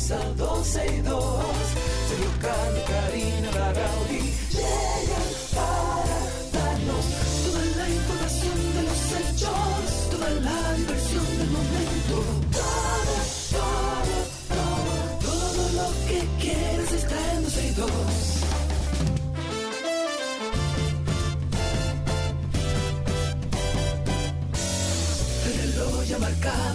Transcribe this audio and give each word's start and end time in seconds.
comienza 0.00 0.18
12 0.36 0.86
y 0.86 1.02
2. 1.02 1.19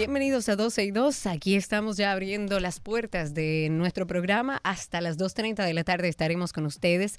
Bienvenidos 0.00 0.48
a 0.48 0.56
12 0.56 0.84
y 0.84 0.90
2. 0.92 1.26
Aquí 1.26 1.56
estamos 1.56 1.98
ya 1.98 2.12
abriendo 2.12 2.58
las 2.58 2.80
puertas 2.80 3.34
de 3.34 3.68
nuestro 3.70 4.06
programa. 4.06 4.58
Hasta 4.64 5.02
las 5.02 5.18
2.30 5.18 5.62
de 5.62 5.74
la 5.74 5.84
tarde 5.84 6.08
estaremos 6.08 6.54
con 6.54 6.64
ustedes 6.64 7.18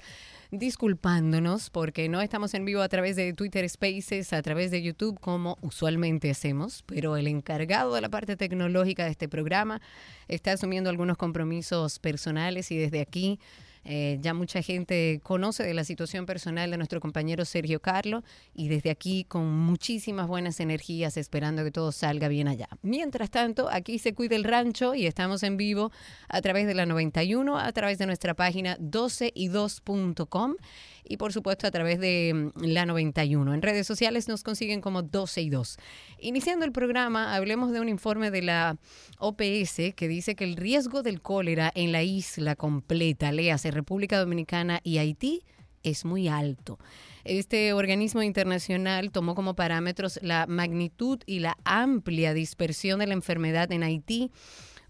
disculpándonos 0.50 1.70
porque 1.70 2.08
no 2.08 2.20
estamos 2.20 2.54
en 2.54 2.64
vivo 2.64 2.82
a 2.82 2.88
través 2.88 3.14
de 3.14 3.34
Twitter 3.34 3.70
Spaces, 3.70 4.32
a 4.32 4.42
través 4.42 4.72
de 4.72 4.82
YouTube 4.82 5.20
como 5.20 5.58
usualmente 5.60 6.28
hacemos, 6.28 6.82
pero 6.84 7.16
el 7.16 7.28
encargado 7.28 7.94
de 7.94 8.00
la 8.00 8.08
parte 8.08 8.36
tecnológica 8.36 9.04
de 9.04 9.12
este 9.12 9.28
programa 9.28 9.80
está 10.26 10.50
asumiendo 10.50 10.90
algunos 10.90 11.16
compromisos 11.16 12.00
personales 12.00 12.72
y 12.72 12.78
desde 12.78 13.00
aquí 13.00 13.38
eh, 13.84 14.18
ya 14.20 14.34
mucha 14.34 14.62
gente 14.62 15.20
conoce 15.22 15.64
de 15.64 15.74
la 15.74 15.84
situación 15.84 16.26
personal 16.26 16.70
de 16.70 16.76
nuestro 16.76 17.00
compañero 17.00 17.44
Sergio 17.44 17.80
Carlo 17.80 18.22
y 18.54 18.68
desde 18.68 18.90
aquí 18.90 19.24
con 19.24 19.50
muchísimas 19.50 20.28
buenas 20.28 20.60
energías 20.60 21.16
esperando 21.16 21.64
que 21.64 21.70
todo 21.70 21.92
salga 21.92 22.28
bien 22.28 22.48
allá. 22.48 22.68
Mientras 22.82 23.30
tanto, 23.30 23.68
aquí 23.70 23.98
se 23.98 24.14
cuida 24.14 24.36
el 24.36 24.44
rancho 24.44 24.94
y 24.94 25.06
estamos 25.06 25.42
en 25.42 25.56
vivo 25.56 25.90
a 26.28 26.40
través 26.40 26.66
de 26.66 26.74
la 26.74 26.86
91, 26.86 27.58
a 27.58 27.72
través 27.72 27.98
de 27.98 28.06
nuestra 28.06 28.34
página 28.34 28.76
12y2.com 28.78 30.56
y 31.04 31.16
por 31.16 31.32
supuesto 31.32 31.66
a 31.66 31.70
través 31.70 31.98
de 32.00 32.52
mm, 32.54 32.64
la 32.64 32.86
91. 32.86 33.54
En 33.54 33.62
redes 33.62 33.86
sociales 33.86 34.28
nos 34.28 34.42
consiguen 34.42 34.80
como 34.80 35.02
12 35.02 35.42
y 35.42 35.50
2. 35.50 35.76
Iniciando 36.18 36.64
el 36.64 36.72
programa, 36.72 37.34
hablemos 37.34 37.72
de 37.72 37.80
un 37.80 37.88
informe 37.88 38.30
de 38.30 38.42
la 38.42 38.76
OPS 39.18 39.94
que 39.94 40.08
dice 40.08 40.34
que 40.34 40.44
el 40.44 40.56
riesgo 40.56 41.02
del 41.02 41.20
cólera 41.20 41.70
en 41.74 41.92
la 41.92 42.02
isla 42.02 42.56
completa, 42.56 43.32
léase 43.32 43.70
República 43.70 44.18
Dominicana 44.18 44.80
y 44.82 44.98
Haití, 44.98 45.44
es 45.82 46.04
muy 46.04 46.28
alto. 46.28 46.78
Este 47.24 47.72
organismo 47.72 48.22
internacional 48.22 49.10
tomó 49.10 49.34
como 49.34 49.54
parámetros 49.54 50.18
la 50.22 50.46
magnitud 50.46 51.20
y 51.26 51.40
la 51.40 51.56
amplia 51.64 52.34
dispersión 52.34 53.00
de 53.00 53.06
la 53.06 53.14
enfermedad 53.14 53.70
en 53.72 53.82
Haití 53.82 54.30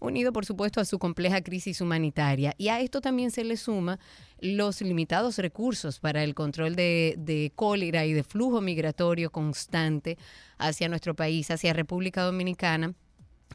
unido 0.03 0.33
por 0.33 0.45
supuesto 0.45 0.81
a 0.81 0.84
su 0.84 0.98
compleja 0.98 1.42
crisis 1.42 1.81
humanitaria. 1.81 2.55
Y 2.58 2.69
a 2.69 2.81
esto 2.81 3.00
también 3.00 3.31
se 3.31 3.45
le 3.45 3.56
suma 3.56 3.98
los 4.41 4.83
limitados 4.83 5.39
recursos 5.39 6.00
para 6.00 6.25
el 6.25 6.34
control 6.34 6.77
de, 6.77 7.15
de 7.19 7.53
cólera 7.54 8.04
y 8.04 8.12
de 8.12 8.22
flujo 8.22 8.60
migratorio 8.60 9.31
constante 9.31 10.19
hacia 10.59 10.88
nuestro 10.88 11.15
país, 11.15 11.50
hacia 11.50 11.72
República 11.72 12.22
Dominicana 12.22 12.94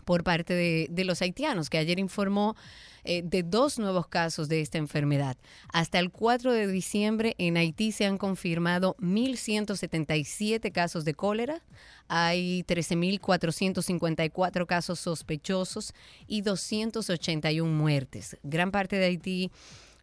por 0.04 0.24
parte 0.24 0.54
de, 0.54 1.06
los 1.06 1.22
haitianos, 1.22 1.70
que 1.70 1.78
ayer 1.78 2.00
informó 2.00 2.56
eh, 3.04 3.22
de 3.24 3.44
dos 3.44 3.80
nuevos 3.80 4.08
casos 4.08 4.50
de 4.50 4.62
esta 4.62 4.78
enfermedad. 4.78 5.38
Hasta 5.72 6.00
el 6.00 6.12
4 6.12 6.52
de 6.52 6.68
diciembre 6.68 7.36
en 7.38 7.58
Haití 7.58 7.92
se 7.92 8.06
han 8.06 8.18
confirmado 8.18 8.96
1.177 9.00 10.72
casos 10.72 11.06
de 11.06 11.14
cólera, 11.14 11.62
hay 12.08 12.64
13.454 12.64 14.66
casos 14.66 15.00
sospechosos 15.00 15.94
y 16.28 16.42
281 16.42 17.72
muertes. 17.72 18.38
Gran 18.44 18.72
parte 18.72 18.98
de 18.98 19.06
Haití 19.06 19.52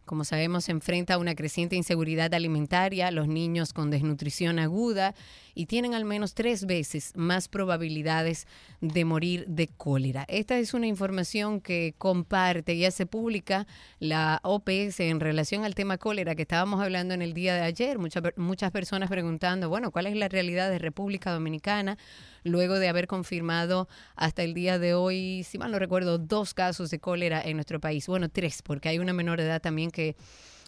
como 0.05 0.23
sabemos, 0.23 0.65
se 0.65 0.71
enfrenta 0.71 1.15
a 1.15 1.17
una 1.17 1.35
creciente 1.35 1.75
inseguridad 1.75 2.31
alimentaria, 2.33 3.09
los 3.09 3.27
niños 3.27 3.73
con 3.73 3.89
desnutrición 3.89 4.59
aguda 4.59 5.15
y 5.55 5.65
tienen 5.65 5.95
al 5.95 6.05
menos 6.05 6.35
tres 6.35 6.65
veces 6.65 7.13
más 7.15 7.47
probabilidades 7.47 8.45
de 8.81 9.05
morir 9.05 9.45
de 9.47 9.69
cólera. 9.69 10.25
Esta 10.27 10.59
es 10.59 10.73
una 10.73 10.85
información 10.85 11.61
que 11.61 11.95
comparte 11.97 12.73
y 12.73 12.85
hace 12.85 13.05
pública 13.05 13.65
la 13.99 14.41
OPS 14.43 14.99
en 14.99 15.19
relación 15.19 15.63
al 15.63 15.73
tema 15.73 15.97
cólera 15.97 16.35
que 16.35 16.43
estábamos 16.43 16.81
hablando 16.81 17.13
en 17.13 17.21
el 17.21 17.33
día 17.33 17.55
de 17.55 17.61
ayer. 17.61 17.97
Muchas, 17.97 18.21
muchas 18.35 18.71
personas 18.71 19.09
preguntando, 19.09 19.69
bueno, 19.69 19.91
¿cuál 19.91 20.07
es 20.07 20.15
la 20.15 20.27
realidad 20.27 20.69
de 20.69 20.77
República 20.77 21.31
Dominicana? 21.31 21.97
Luego 22.43 22.77
de 22.77 22.89
haber 22.89 23.07
confirmado 23.07 23.87
hasta 24.15 24.43
el 24.43 24.53
día 24.53 24.77
de 24.77 24.93
hoy, 24.93 25.43
si 25.43 25.57
mal 25.57 25.71
no 25.71 25.79
recuerdo, 25.79 26.17
dos 26.17 26.53
casos 26.53 26.91
de 26.91 26.99
cólera 26.99 27.41
en 27.41 27.55
nuestro 27.57 27.79
país. 27.79 28.05
Bueno, 28.07 28.29
tres, 28.29 28.61
porque 28.61 28.89
hay 28.89 28.99
una 28.99 29.13
menor 29.13 29.39
de 29.39 29.45
edad 29.45 29.61
también 29.61 29.89
que 29.89 30.15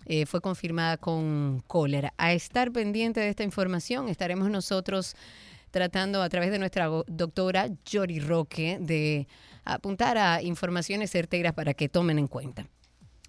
eh, 0.10 0.26
fue 0.26 0.40
confirmada 0.40 0.98
con 0.98 1.62
cólera. 1.68 2.14
A 2.18 2.32
estar 2.32 2.72
pendiente 2.72 3.20
de 3.20 3.30
esta 3.30 3.44
información 3.44 4.08
estaremos 4.08 4.50
nosotros 4.50 5.16
tratando 5.72 6.22
a 6.22 6.30
través 6.30 6.50
de 6.50 6.60
nuestra 6.60 6.88
doctora 7.08 7.68
Yori 7.86 8.20
Roque 8.20 8.78
de 8.80 9.28
apuntar 9.66 10.18
a 10.18 10.42
informaciones 10.42 11.12
certeras 11.12 11.54
para 11.54 11.74
que 11.74 11.90
tomen 11.90 12.20
en 12.20 12.28
cuenta. 12.28 12.68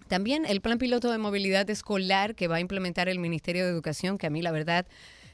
También 0.07 0.45
el 0.45 0.61
plan 0.61 0.77
piloto 0.77 1.11
de 1.11 1.17
movilidad 1.17 1.69
escolar 1.69 2.33
que 2.33 2.47
va 2.47 2.55
a 2.55 2.59
implementar 2.61 3.09
el 3.09 3.19
Ministerio 3.19 3.65
de 3.65 3.71
Educación, 3.71 4.17
que 4.17 4.27
a 4.27 4.29
mí 4.29 4.41
la 4.41 4.51
verdad 4.51 4.87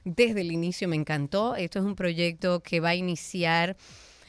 desde 0.04 0.42
el 0.42 0.52
inicio 0.52 0.88
me 0.88 0.96
encantó. 0.96 1.56
Esto 1.56 1.80
es 1.80 1.86
un 1.86 1.96
proyecto 1.96 2.62
que 2.62 2.80
va 2.80 2.90
a 2.90 2.96
iniciar 2.96 3.78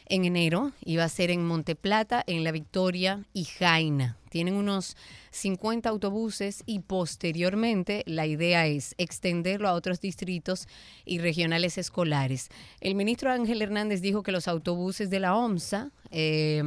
en 0.04 0.24
enero 0.24 0.72
y 0.84 0.96
va 0.96 1.04
a 1.04 1.08
ser 1.08 1.30
en 1.30 1.44
Monteplata, 1.44 2.22
en 2.26 2.44
La 2.44 2.52
Victoria 2.52 3.24
y 3.32 3.44
Jaina. 3.44 4.18
Tienen 4.30 4.54
unos 4.54 4.96
50 5.30 5.88
autobuses 5.88 6.62
y 6.66 6.80
posteriormente 6.80 8.02
la 8.06 8.26
idea 8.26 8.66
es 8.66 8.94
extenderlo 8.98 9.68
a 9.68 9.74
otros 9.74 10.00
distritos 10.00 10.66
y 11.04 11.18
regionales 11.18 11.78
escolares. 11.78 12.48
El 12.80 12.94
ministro 12.94 13.30
Ángel 13.30 13.62
Hernández 13.62 14.00
dijo 14.00 14.22
que 14.22 14.32
los 14.32 14.48
autobuses 14.48 15.10
de 15.10 15.20
la 15.20 15.36
OMSA, 15.36 15.90
eh, 16.10 16.62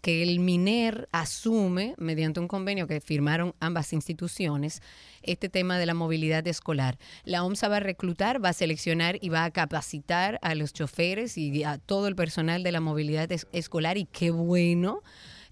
que 0.00 0.22
el 0.22 0.40
MINER 0.40 1.08
asume 1.12 1.94
mediante 1.98 2.40
un 2.40 2.48
convenio 2.48 2.86
que 2.86 3.00
firmaron 3.00 3.54
ambas 3.60 3.92
instituciones, 3.92 4.82
este 5.22 5.48
tema 5.48 5.78
de 5.78 5.86
la 5.86 5.94
movilidad 5.94 6.46
escolar. 6.46 6.98
La 7.24 7.44
OMSA 7.44 7.68
va 7.68 7.76
a 7.76 7.80
reclutar, 7.80 8.42
va 8.42 8.50
a 8.50 8.54
seleccionar 8.54 9.18
y 9.20 9.28
va 9.28 9.44
a 9.44 9.50
capacitar 9.50 10.38
a 10.42 10.54
los 10.54 10.72
choferes 10.72 11.36
y 11.36 11.64
a 11.64 11.78
todo 11.78 12.08
el 12.08 12.16
personal 12.16 12.62
de 12.62 12.72
la 12.72 12.80
movilidad 12.80 13.30
es 13.32 13.46
escolar 13.52 13.98
y 13.98 14.06
qué 14.06 14.30
bueno 14.30 15.02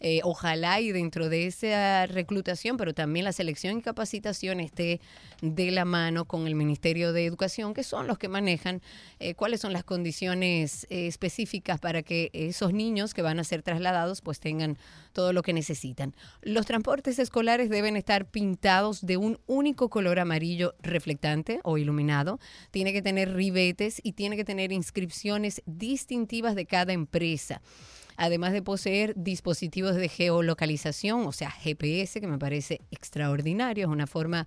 eh, 0.01 0.21
ojalá 0.23 0.81
y 0.81 0.93
dentro 0.93 1.29
de 1.29 1.47
esa 1.47 2.07
reclutación, 2.07 2.77
pero 2.77 2.95
también 2.95 3.25
la 3.25 3.33
selección 3.33 3.79
y 3.79 3.83
capacitación 3.83 4.61
esté 4.61 5.01
de 5.43 5.71
la 5.71 5.85
mano 5.85 6.25
con 6.25 6.47
el 6.47 6.55
Ministerio 6.55 7.13
de 7.13 7.25
Educación, 7.25 7.75
que 7.75 7.83
son 7.83 8.07
los 8.07 8.19
que 8.19 8.29
manejan 8.29 8.83
eh, 9.19 9.35
cuáles 9.35 9.61
son 9.61 9.73
las 9.73 9.85
condiciones 9.85 10.87
eh, 10.91 11.07
específicas 11.07 11.81
para 11.81 12.03
que 12.03 12.31
esos 12.33 12.73
niños 12.73 13.15
que 13.15 13.23
van 13.23 13.39
a 13.39 13.45
ser 13.45 13.63
trasladados 13.63 14.21
pues 14.21 14.41
tengan 14.41 14.79
todo 15.13 15.33
lo 15.33 15.43
que 15.43 15.53
necesitan. 15.53 16.15
Los 16.43 16.67
transportes 16.67 17.19
escolares 17.19 17.71
deben 17.71 17.97
estar 17.97 18.27
pintados 18.27 19.05
de 19.05 19.17
un 19.17 19.39
único 19.47 19.89
color 19.89 20.19
amarillo 20.19 20.75
reflectante 20.81 21.61
o 21.65 21.79
iluminado. 21.79 22.39
Tiene 22.71 22.93
que 22.93 23.03
tener 23.03 23.35
ribetes 23.35 24.01
y 24.03 24.13
tiene 24.13 24.37
que 24.37 24.45
tener 24.45 24.73
inscripciones 24.73 25.63
distintivas 25.67 26.55
de 26.55 26.67
cada 26.67 26.93
empresa 26.93 27.61
además 28.19 28.53
de 28.53 28.63
poseer 28.63 29.15
dispositivos 29.17 29.95
de 29.95 30.09
geolocalización, 30.09 31.25
o 31.25 31.33
sea, 31.33 31.51
GPS, 31.51 32.21
que 32.21 32.27
me 32.27 32.39
parece 32.39 32.81
extraordinario, 32.91 33.87
es 33.87 33.91
una 33.91 34.09
forma 34.09 34.47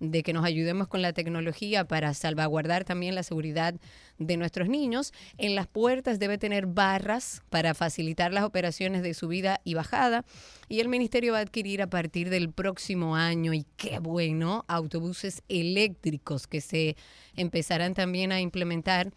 de 0.00 0.24
que 0.24 0.32
nos 0.32 0.44
ayudemos 0.44 0.88
con 0.88 1.00
la 1.00 1.12
tecnología 1.12 1.84
para 1.84 2.12
salvaguardar 2.14 2.84
también 2.84 3.14
la 3.14 3.22
seguridad 3.22 3.76
de 4.18 4.36
nuestros 4.36 4.68
niños. 4.68 5.12
En 5.38 5.54
las 5.54 5.68
puertas 5.68 6.18
debe 6.18 6.36
tener 6.36 6.66
barras 6.66 7.42
para 7.48 7.74
facilitar 7.74 8.32
las 8.32 8.42
operaciones 8.42 9.02
de 9.02 9.14
subida 9.14 9.60
y 9.62 9.74
bajada. 9.74 10.24
Y 10.68 10.80
el 10.80 10.88
ministerio 10.88 11.34
va 11.34 11.38
a 11.38 11.42
adquirir 11.42 11.80
a 11.80 11.86
partir 11.86 12.28
del 12.28 12.50
próximo 12.50 13.14
año, 13.14 13.54
y 13.54 13.64
qué 13.76 14.00
bueno, 14.00 14.64
autobuses 14.66 15.44
eléctricos 15.48 16.48
que 16.48 16.60
se 16.60 16.96
empezarán 17.36 17.94
también 17.94 18.32
a 18.32 18.40
implementar 18.40 19.12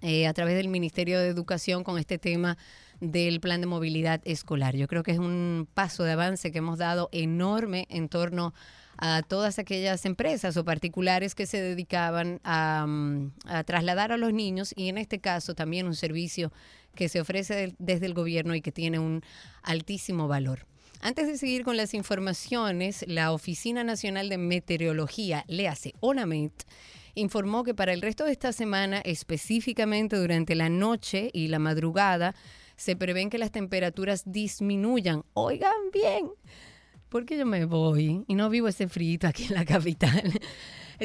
eh, 0.00 0.26
a 0.26 0.32
través 0.32 0.56
del 0.56 0.68
Ministerio 0.68 1.20
de 1.20 1.28
Educación 1.28 1.84
con 1.84 1.98
este 1.98 2.18
tema 2.18 2.58
del 3.02 3.40
plan 3.40 3.60
de 3.60 3.66
movilidad 3.66 4.20
escolar. 4.24 4.76
Yo 4.76 4.86
creo 4.86 5.02
que 5.02 5.10
es 5.10 5.18
un 5.18 5.66
paso 5.74 6.04
de 6.04 6.12
avance 6.12 6.52
que 6.52 6.58
hemos 6.58 6.78
dado 6.78 7.08
enorme 7.10 7.86
en 7.90 8.08
torno 8.08 8.54
a 8.96 9.22
todas 9.22 9.58
aquellas 9.58 10.06
empresas 10.06 10.56
o 10.56 10.64
particulares 10.64 11.34
que 11.34 11.46
se 11.46 11.60
dedicaban 11.60 12.40
a, 12.44 12.86
mm, 12.86 13.32
trasladar 13.66 14.12
a 14.12 14.16
los 14.16 14.32
niños 14.32 14.72
y 14.76 14.88
en 14.88 14.98
este 14.98 15.18
caso 15.18 15.54
también 15.56 15.86
un 15.86 15.96
servicio 15.96 16.52
que 16.94 17.08
se 17.08 17.20
ofrece 17.20 17.74
desde 17.80 18.06
el 18.06 18.14
gobierno 18.14 18.54
y 18.54 18.60
que 18.60 18.70
tiene 18.70 19.00
un 19.00 19.22
altísimo 19.64 20.28
valor. 20.28 20.66
Antes 21.00 21.26
de 21.26 21.38
seguir 21.38 21.64
con 21.64 21.76
las 21.76 21.94
informaciones, 21.94 23.04
la 23.08 23.32
Oficina 23.32 23.82
Nacional 23.82 24.28
de 24.28 24.38
Meteorología, 24.38 25.44
le 25.48 25.66
hace 25.66 25.94
ONAMET, 25.98 26.52
informó 27.16 27.64
que 27.64 27.74
para 27.74 27.92
el 27.92 28.00
resto 28.00 28.24
de 28.24 28.30
esta 28.30 28.52
semana, 28.52 28.98
específicamente 28.98 30.16
durante 30.16 30.54
la 30.54 30.68
noche 30.68 31.30
y 31.32 31.48
la 31.48 31.58
madrugada, 31.58 32.36
se 32.76 32.96
prevén 32.96 33.30
que 33.30 33.38
las 33.38 33.50
temperaturas 33.50 34.22
disminuyan. 34.26 35.24
Oigan 35.34 35.90
bien, 35.92 36.30
porque 37.08 37.36
yo 37.36 37.46
me 37.46 37.64
voy 37.64 38.24
y 38.26 38.34
no 38.34 38.48
vivo 38.50 38.68
ese 38.68 38.88
frío 38.88 39.18
aquí 39.22 39.44
en 39.44 39.54
la 39.54 39.64
capital. 39.64 40.32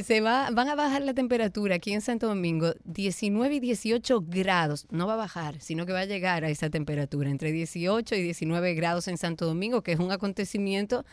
Se 0.03 0.21
va, 0.21 0.51
van 0.51 0.69
a 0.69 0.75
bajar 0.75 1.01
la 1.01 1.15
temperatura 1.15 1.75
aquí 1.75 1.91
en 1.91 2.01
Santo 2.01 2.27
Domingo 2.27 2.73
19 2.83 3.55
y 3.55 3.59
18 3.59 4.21
grados. 4.27 4.85
No 4.91 5.07
va 5.07 5.13
a 5.13 5.17
bajar, 5.17 5.59
sino 5.59 5.87
que 5.87 5.93
va 5.93 6.01
a 6.01 6.05
llegar 6.05 6.43
a 6.43 6.49
esa 6.49 6.69
temperatura, 6.69 7.31
entre 7.31 7.51
18 7.51 8.13
y 8.13 8.21
19 8.21 8.75
grados 8.75 9.07
en 9.07 9.17
Santo 9.17 9.47
Domingo, 9.47 9.81
que 9.81 9.93
es 9.93 9.99
un 9.99 10.11
acontecimiento 10.11 11.03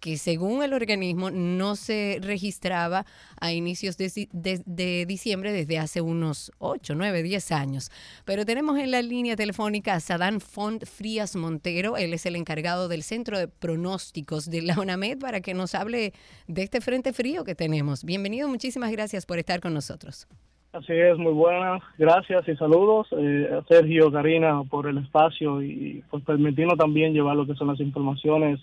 que 0.00 0.16
según 0.16 0.62
el 0.62 0.72
organismo 0.72 1.30
no 1.30 1.76
se 1.76 2.18
registraba 2.22 3.04
a 3.40 3.52
inicios 3.52 3.96
de, 3.96 5.04
diciembre 5.06 5.52
desde 5.52 5.78
hace 5.78 6.00
unos 6.00 6.52
8, 6.58 6.94
9, 6.96 7.22
10 7.22 7.52
años. 7.52 7.90
Pero 8.24 8.44
tenemos 8.44 8.78
en 8.78 8.90
la 8.90 9.02
línea 9.02 9.36
telefónica 9.36 9.94
a 9.94 10.00
Sadán 10.00 10.40
Font 10.40 10.84
Frías 10.84 11.36
Montero, 11.36 11.96
él 11.96 12.14
es 12.14 12.26
el 12.26 12.36
encargado 12.36 12.88
del 12.88 13.02
Centro 13.02 13.38
de 13.38 13.48
Pronósticos 13.48 14.50
de 14.50 14.62
la 14.62 14.78
UNAMED 14.78 15.18
para 15.18 15.40
que 15.40 15.54
nos 15.54 15.74
hable 15.74 16.12
de 16.46 16.62
este 16.62 16.80
frente 16.80 17.12
frío 17.12 17.44
que 17.44 17.54
tenemos. 17.54 18.04
Bienvenido, 18.04 18.48
muchísimas 18.48 18.92
gracias 18.92 19.26
por 19.26 19.38
estar 19.38 19.60
con 19.60 19.74
nosotros. 19.74 20.28
Así 20.72 20.92
es, 20.92 21.16
muy 21.16 21.32
buenas, 21.32 21.82
gracias 21.96 22.46
y 22.46 22.54
saludos 22.56 23.08
eh, 23.12 23.48
a 23.58 23.64
Sergio, 23.64 24.12
Karina, 24.12 24.62
por 24.68 24.86
el 24.86 24.98
espacio 24.98 25.62
y 25.62 26.04
pues 26.10 26.22
permitirnos 26.24 26.76
también 26.76 27.14
llevar 27.14 27.36
lo 27.36 27.46
que 27.46 27.54
son 27.54 27.68
las 27.68 27.80
informaciones 27.80 28.60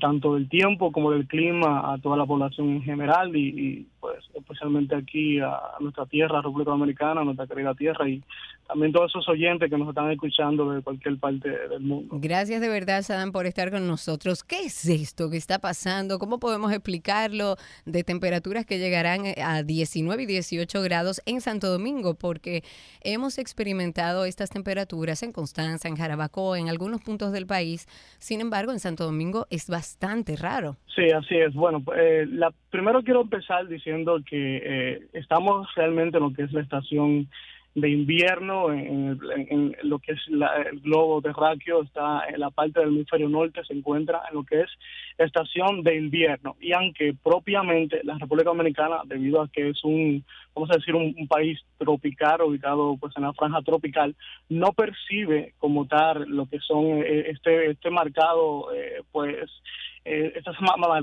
tanto 0.00 0.34
del 0.34 0.48
tiempo 0.48 0.92
como 0.92 1.10
del 1.10 1.26
clima 1.26 1.92
a 1.92 1.98
toda 1.98 2.16
la 2.16 2.26
población 2.26 2.70
en 2.70 2.82
general 2.82 3.34
y, 3.36 3.86
pues 4.00 4.18
especialmente 4.34 4.94
aquí 4.94 5.40
a 5.40 5.58
nuestra 5.80 6.06
tierra, 6.06 6.40
República 6.40 6.70
Dominicana, 6.70 7.24
nuestra 7.24 7.46
querida 7.46 7.74
tierra 7.74 8.08
y 8.08 8.22
también 8.72 8.90
todos 8.90 9.10
esos 9.10 9.28
oyentes 9.28 9.68
que 9.68 9.76
nos 9.76 9.90
están 9.90 10.10
escuchando 10.10 10.72
de 10.72 10.80
cualquier 10.80 11.18
parte 11.18 11.50
del 11.68 11.80
mundo. 11.80 12.16
Gracias 12.18 12.58
de 12.62 12.70
verdad, 12.70 13.02
Sadam, 13.02 13.30
por 13.30 13.44
estar 13.44 13.70
con 13.70 13.86
nosotros. 13.86 14.42
¿Qué 14.42 14.60
es 14.64 14.88
esto 14.88 15.28
que 15.28 15.36
está 15.36 15.58
pasando? 15.58 16.18
¿Cómo 16.18 16.40
podemos 16.40 16.72
explicarlo 16.72 17.56
de 17.84 18.02
temperaturas 18.02 18.64
que 18.64 18.78
llegarán 18.78 19.24
a 19.44 19.62
19 19.62 20.22
y 20.22 20.26
18 20.26 20.80
grados 20.80 21.20
en 21.26 21.42
Santo 21.42 21.70
Domingo? 21.70 22.14
Porque 22.14 22.62
hemos 23.02 23.36
experimentado 23.36 24.24
estas 24.24 24.48
temperaturas 24.48 25.22
en 25.22 25.32
Constanza, 25.32 25.88
en 25.88 25.96
Jarabacoa, 25.96 26.58
en 26.58 26.70
algunos 26.70 27.02
puntos 27.02 27.30
del 27.32 27.46
país. 27.46 27.86
Sin 28.18 28.40
embargo, 28.40 28.72
en 28.72 28.80
Santo 28.80 29.04
Domingo 29.04 29.46
es 29.50 29.68
bastante 29.68 30.34
raro. 30.36 30.76
Sí, 30.94 31.10
así 31.10 31.36
es. 31.36 31.52
Bueno, 31.52 31.84
eh, 31.94 32.24
la, 32.26 32.54
primero 32.70 33.02
quiero 33.02 33.20
empezar 33.20 33.68
diciendo 33.68 34.18
que 34.24 34.62
eh, 34.64 35.06
estamos 35.12 35.68
realmente 35.76 36.16
en 36.16 36.22
lo 36.22 36.32
que 36.32 36.44
es 36.44 36.52
la 36.52 36.62
estación 36.62 37.28
de 37.74 37.88
invierno 37.88 38.70
en, 38.72 39.18
lo 39.82 39.98
que 39.98 40.12
es 40.12 40.20
el 40.28 40.80
globo 40.80 41.22
terráqueo, 41.22 41.82
está 41.82 42.22
en 42.28 42.40
la 42.40 42.50
parte 42.50 42.80
del 42.80 42.90
hemisferio 42.90 43.28
norte, 43.28 43.64
se 43.64 43.72
encuentra 43.72 44.22
en 44.28 44.34
lo 44.34 44.44
que 44.44 44.60
es 44.60 44.70
estación 45.16 45.82
de 45.82 45.96
invierno. 45.96 46.56
Y 46.60 46.72
aunque 46.72 47.14
propiamente 47.22 48.00
la 48.04 48.18
República 48.18 48.50
Dominicana, 48.50 49.00
debido 49.06 49.40
a 49.40 49.48
que 49.48 49.70
es 49.70 49.82
un, 49.84 50.22
vamos 50.54 50.70
a 50.70 50.74
decir, 50.74 50.94
un, 50.94 51.14
país 51.28 51.60
tropical, 51.78 52.42
ubicado 52.42 52.96
pues 53.00 53.16
en 53.16 53.22
la 53.22 53.32
franja 53.32 53.62
tropical, 53.62 54.14
no 54.50 54.72
percibe 54.72 55.54
como 55.58 55.86
tal 55.86 56.28
lo 56.28 56.46
que 56.46 56.58
son 56.58 56.84
eh, 56.84 57.30
este, 57.30 57.70
este 57.70 57.90
marcado, 57.90 58.72
eh, 58.74 59.02
pues, 59.10 59.50
eh, 60.04 60.32
estas 60.34 60.56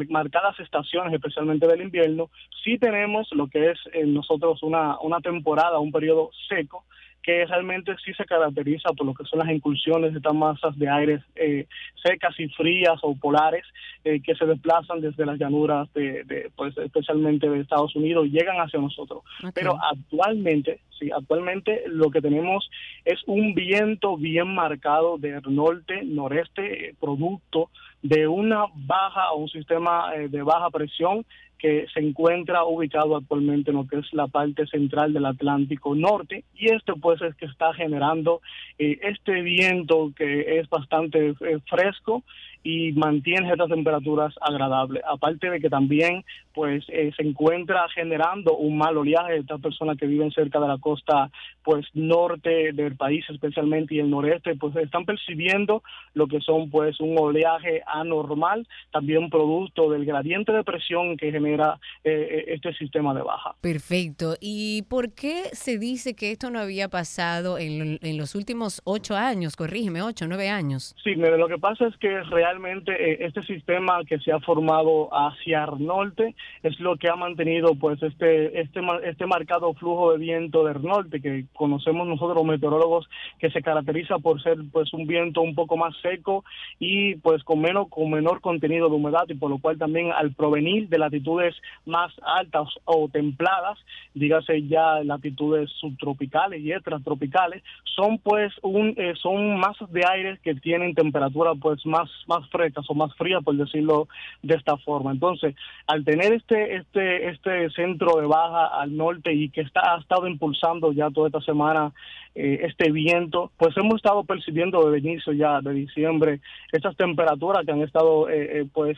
marcadas 0.10 0.60
estaciones, 0.60 1.14
especialmente 1.14 1.68
del 1.68 1.82
invierno, 1.82 2.30
sí 2.64 2.78
tenemos 2.78 3.28
lo 3.32 3.48
que 3.48 3.72
es 3.72 3.80
en 3.94 4.14
nosotros 4.14 4.62
una, 4.64 5.00
una 5.00 5.22
temporada, 5.22 5.80
un 5.80 5.92
periodo 5.92 6.32
seco, 6.48 6.86
que 7.22 7.46
realmente 7.46 7.96
sí 8.04 8.14
se 8.14 8.26
caracteriza 8.26 8.92
por 8.94 9.06
lo 9.06 9.14
que 9.14 9.26
son 9.26 9.40
las 9.40 9.50
incursiones 9.50 10.12
de 10.12 10.18
estas 10.18 10.34
masas 10.34 10.78
de 10.78 10.90
aire 10.90 11.24
eh, 11.36 11.68
secas 12.02 12.40
y 12.40 12.48
frías 12.50 12.98
o 13.02 13.16
polares 13.16 13.66
eh, 14.04 14.22
que 14.22 14.36
se 14.36 14.46
desplazan 14.46 15.02
desde 15.02 15.26
las 15.26 15.38
llanuras 15.38 15.92
de, 15.94 16.50
pues 16.56 16.78
especialmente 16.78 17.50
de 17.50 17.60
Estados 17.60 17.96
Unidos 17.96 18.28
y 18.28 18.32
llegan 18.32 18.58
hacia 18.58 18.80
nosotros. 18.80 19.24
Pero 19.54 19.78
actualmente, 19.82 20.80
sí, 20.98 21.12
actualmente 21.12 21.84
lo 21.88 22.10
que 22.10 22.22
tenemos 22.22 22.70
es 23.04 23.20
un 23.28 23.54
viento 23.54 24.18
bien 24.18 24.54
marcado 24.56 25.18
del 25.18 25.42
norte, 25.50 26.04
noreste, 26.04 26.96
producto 27.00 27.70
de 28.02 28.28
una 28.28 28.66
baja 28.74 29.32
o 29.34 29.40
un 29.40 29.50
sistema 29.50 30.14
eh, 30.16 30.30
de 30.30 30.42
baja 30.42 30.70
presión 30.70 31.26
que 31.60 31.86
se 31.94 32.00
encuentra 32.00 32.64
ubicado 32.64 33.18
actualmente 33.18 33.72
en 33.72 33.78
lo 33.78 33.88
que 33.88 33.98
es 33.98 34.14
la 34.14 34.28
parte 34.28 34.66
central 34.68 35.14
del 35.14 35.26
Atlántico 35.26 35.94
Norte 35.94 36.46
y 36.56 36.72
esto 36.72 36.96
pues 36.96 37.22
es 37.22 37.36
que 37.36 37.46
está 37.46 37.74
generando 37.74 38.42
eh, 38.78 38.98
este 39.04 39.42
viento 39.42 40.12
que 40.16 40.60
es 40.60 40.70
bastante 40.70 41.36
eh, 41.42 41.60
fresco 41.70 42.24
y 42.64 42.92
mantiene 42.94 43.52
estas 43.52 43.70
temperaturas 43.70 44.34
agradables. 44.42 45.02
Aparte 45.08 45.50
de 45.50 45.60
que 45.60 45.70
también 45.70 46.24
pues 46.54 46.84
eh, 46.90 47.12
se 47.16 47.24
encuentra 47.24 47.88
generando 47.96 48.58
un 48.58 48.78
mal 48.78 48.98
oleaje 48.98 49.34
de 49.34 49.40
estas 49.40 49.62
personas 49.62 49.98
que 49.98 50.08
viven 50.08 50.32
cerca 50.32 50.60
de 50.60 50.68
la 50.68 50.78
costa 50.78 51.30
pues 51.64 51.86
norte 51.94 52.74
del 52.74 52.98
país 52.98 53.24
especialmente 53.30 53.96
y 53.96 54.00
el 54.00 54.10
noreste 54.10 54.56
pues 54.56 54.76
están 54.76 55.06
percibiendo 55.06 55.84
lo 56.14 56.28
que 56.28 56.42
son 56.42 56.70
pues 56.70 57.00
un 57.00 57.18
oleaje 57.18 57.82
anormal, 57.88 58.68
también 58.92 59.30
producto 59.30 59.90
del 59.90 60.06
gradiente 60.06 60.52
de 60.52 60.64
presión 60.64 61.16
que 61.16 61.32
genera 61.32 61.80
eh, 62.04 62.28
eh, 62.30 62.54
este 62.56 62.74
sistema 62.74 63.14
de 63.14 63.22
baja. 63.22 63.56
Perfecto. 63.62 64.36
¿Y 64.42 64.84
por 64.90 65.14
qué 65.14 65.44
se 65.54 65.78
dice 65.78 66.16
que 66.16 66.32
esto 66.32 66.50
no 66.50 66.60
había 66.60 66.90
pasado 66.90 67.58
en, 67.58 68.00
en 68.02 68.18
los 68.18 68.36
últimos 68.36 68.82
ocho 68.84 69.16
años? 69.16 69.56
Corrígeme, 69.56 70.02
ocho, 70.02 70.28
nueve 70.28 70.50
años. 70.50 70.96
Sí, 71.04 71.16
lo 71.16 71.48
que 71.48 71.58
pasa 71.58 71.88
es 71.88 71.96
que 71.98 72.22
realmente 72.24 72.49
realmente 72.50 72.92
eh, 72.92 73.18
este 73.22 73.44
sistema 73.44 74.04
que 74.06 74.20
se 74.20 74.32
ha 74.32 74.40
formado 74.40 75.10
hacia 75.12 75.66
el 75.66 75.86
norte 75.86 76.36
es 76.64 76.80
lo 76.80 76.98
que 76.98 77.10
ha 77.10 77.16
mantenido 77.16 77.76
pues 77.76 78.02
este 78.02 78.60
este 78.60 78.82
este 79.04 79.26
marcado 79.28 79.74
flujo 79.76 80.12
de 80.12 80.18
viento 80.18 80.64
del 80.64 80.82
norte 80.82 81.22
que 81.22 81.46
conocemos 81.54 82.08
nosotros 82.08 82.38
los 82.38 82.46
meteorólogos 82.46 83.08
que 83.40 83.52
se 83.52 83.62
caracteriza 83.62 84.18
por 84.20 84.42
ser 84.42 84.58
pues 84.72 84.92
un 84.94 85.06
viento 85.06 85.42
un 85.42 85.54
poco 85.54 85.78
más 85.78 85.96
seco 86.02 86.44
y 86.80 87.16
pues 87.16 87.44
con 87.44 87.62
menos 87.62 87.88
con 87.90 88.10
menor 88.10 88.42
contenido 88.42 88.90
de 88.90 88.96
humedad 88.96 89.26
y 89.28 89.36
por 89.36 89.52
lo 89.52 89.60
cual 89.60 89.78
también 89.78 90.12
al 90.12 90.34
provenir 90.34 90.90
de 90.90 90.98
latitudes 90.98 91.56
más 91.86 92.12
altas 92.24 92.68
o 92.86 93.10
templadas 93.10 93.78
dígase 94.16 94.68
ya 94.68 95.04
latitudes 95.04 95.70
subtropicales 95.80 96.62
y 96.62 96.72
extratropicales 96.72 97.64
son 97.96 98.18
pues 98.18 98.54
un 98.64 98.96
eh, 98.98 99.14
son 99.22 99.60
masas 99.60 99.92
de 99.92 100.02
aire 100.10 100.40
que 100.44 100.56
tienen 100.56 100.96
temperatura 100.96 101.54
pues 101.56 101.86
más 101.86 102.10
más 102.28 102.39
más 102.40 102.50
frescas 102.50 102.86
o 102.90 102.94
más 102.94 103.14
frías, 103.16 103.44
por 103.44 103.56
decirlo 103.56 104.08
de 104.42 104.56
esta 104.56 104.78
forma. 104.78 105.12
Entonces, 105.12 105.56
al 105.88 106.04
tener 106.04 106.34
este, 106.34 106.78
este, 106.78 107.30
este 107.30 107.70
centro 107.72 108.20
de 108.20 108.28
baja 108.28 108.68
al 108.68 108.96
norte 108.96 109.34
y 109.34 109.50
que 109.50 109.62
está, 109.62 109.96
ha 109.96 110.00
estado 110.00 110.28
impulsando 110.28 110.92
ya 110.92 111.10
toda 111.10 111.28
esta 111.28 111.42
semana 111.42 111.92
eh, 112.36 112.60
este 112.64 112.92
viento, 112.92 113.52
pues 113.58 113.76
hemos 113.76 113.96
estado 113.96 114.24
percibiendo 114.24 114.90
desde 114.90 115.10
inicio 115.10 115.34
ya 115.34 115.62
de 115.62 115.74
diciembre 115.74 116.42
estas 116.72 116.96
temperaturas 116.96 117.66
que 117.66 117.72
han 117.72 117.82
estado 117.82 118.30
eh, 118.30 118.60
eh, 118.60 118.66
pues 118.72 118.98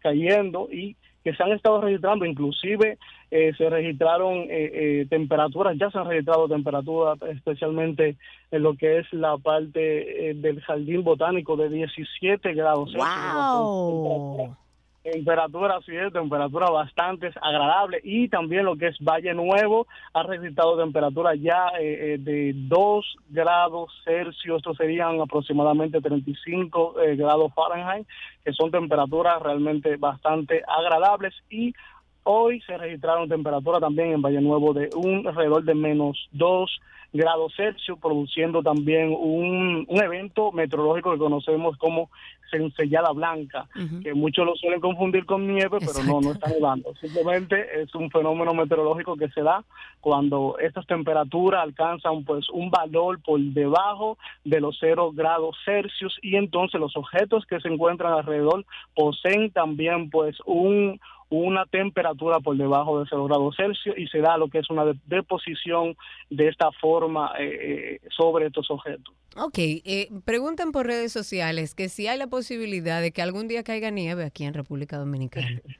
cayendo 0.00 0.68
y 0.72 0.96
que 1.24 1.34
se 1.34 1.42
han 1.42 1.52
estado 1.52 1.80
registrando, 1.80 2.24
inclusive 2.24 2.98
eh, 3.30 3.52
se 3.56 3.68
registraron 3.68 4.38
eh, 4.38 4.48
eh, 4.50 5.06
temperaturas, 5.08 5.76
ya 5.78 5.90
se 5.90 5.98
han 5.98 6.08
registrado 6.08 6.48
temperaturas, 6.48 7.20
especialmente 7.22 8.16
en 8.50 8.62
lo 8.62 8.74
que 8.74 8.98
es 8.98 9.12
la 9.12 9.36
parte 9.38 10.34
del 10.34 10.60
jardín 10.62 11.04
botánico 11.04 11.56
de 11.56 11.68
17 11.68 12.54
grados. 12.54 12.92
¡Wow! 12.94 14.56
Temperatura, 15.02 15.80
sí 15.86 15.96
es, 15.96 16.12
temperatura 16.12 16.68
bastante 16.68 17.30
agradable. 17.40 18.00
Y 18.04 18.28
también 18.28 18.66
lo 18.66 18.76
que 18.76 18.88
es 18.88 18.96
Valle 19.00 19.32
Nuevo 19.32 19.86
ha 20.12 20.22
registrado 20.22 20.76
temperaturas 20.76 21.38
ya 21.40 21.70
de 21.78 22.52
2 22.54 23.16
grados 23.30 23.90
Celsius, 24.04 24.58
estos 24.58 24.76
serían 24.76 25.18
aproximadamente 25.20 26.02
35 26.02 26.94
grados 27.16 27.52
Fahrenheit, 27.54 28.06
que 28.44 28.52
son 28.52 28.70
temperaturas 28.70 29.40
realmente 29.42 29.96
bastante 29.96 30.62
agradables. 30.68 31.34
Y 31.48 31.72
hoy 32.24 32.60
se 32.62 32.76
registraron 32.76 33.28
temperaturas 33.28 33.80
también 33.80 34.12
en 34.12 34.22
Valle 34.22 34.40
Nuevo 34.40 34.72
de 34.72 34.90
un 34.94 35.26
alrededor 35.26 35.64
de 35.64 35.74
menos 35.74 36.28
2 36.32 36.80
grados 37.12 37.52
Celsius, 37.56 37.98
produciendo 37.98 38.62
también 38.62 39.08
un, 39.10 39.84
un 39.88 40.02
evento 40.02 40.52
meteorológico 40.52 41.12
que 41.12 41.18
conocemos 41.18 41.76
como 41.76 42.08
cencellada 42.50 43.12
blanca, 43.12 43.68
que 44.02 44.12
muchos 44.12 44.44
lo 44.44 44.56
suelen 44.56 44.80
confundir 44.80 45.24
con 45.24 45.46
nieve, 45.46 45.78
pero 45.78 46.02
no, 46.04 46.20
no 46.20 46.32
está 46.32 46.50
nevando. 46.50 46.92
Simplemente 46.96 47.80
es 47.80 47.94
un 47.94 48.10
fenómeno 48.10 48.52
meteorológico 48.54 49.16
que 49.16 49.28
se 49.28 49.42
da 49.42 49.64
cuando 50.00 50.56
estas 50.58 50.86
temperaturas 50.86 51.62
alcanzan 51.62 52.24
pues 52.24 52.48
un 52.50 52.70
valor 52.70 53.20
por 53.22 53.40
debajo 53.40 54.18
de 54.44 54.60
los 54.60 54.76
0 54.80 55.12
grados 55.14 55.56
Celsius 55.64 56.18
y 56.22 56.36
entonces 56.36 56.80
los 56.80 56.96
objetos 56.96 57.46
que 57.46 57.60
se 57.60 57.68
encuentran 57.68 58.12
alrededor 58.12 58.64
poseen 58.94 59.50
también 59.50 60.10
pues 60.10 60.36
un 60.44 61.00
una 61.30 61.64
temperatura 61.66 62.40
por 62.40 62.56
debajo 62.56 63.00
de 63.00 63.06
0 63.08 63.24
grados 63.26 63.56
Celsius 63.56 63.96
y 63.96 64.06
se 64.08 64.18
da 64.18 64.36
lo 64.36 64.48
que 64.48 64.58
es 64.58 64.68
una 64.68 64.84
deposición 65.06 65.96
de 66.28 66.48
esta 66.48 66.70
forma 66.72 67.32
eh, 67.38 68.00
eh, 68.02 68.08
sobre 68.10 68.46
estos 68.46 68.70
objetos. 68.70 69.14
Ok, 69.36 69.58
eh, 69.58 70.08
preguntan 70.24 70.72
por 70.72 70.86
redes 70.86 71.12
sociales 71.12 71.74
que 71.74 71.88
si 71.88 72.08
hay 72.08 72.18
la 72.18 72.26
posibilidad 72.26 73.00
de 73.00 73.12
que 73.12 73.22
algún 73.22 73.46
día 73.46 73.62
caiga 73.62 73.90
nieve 73.90 74.24
aquí 74.24 74.44
en 74.44 74.54
República 74.54 74.98
Dominicana. 74.98 75.62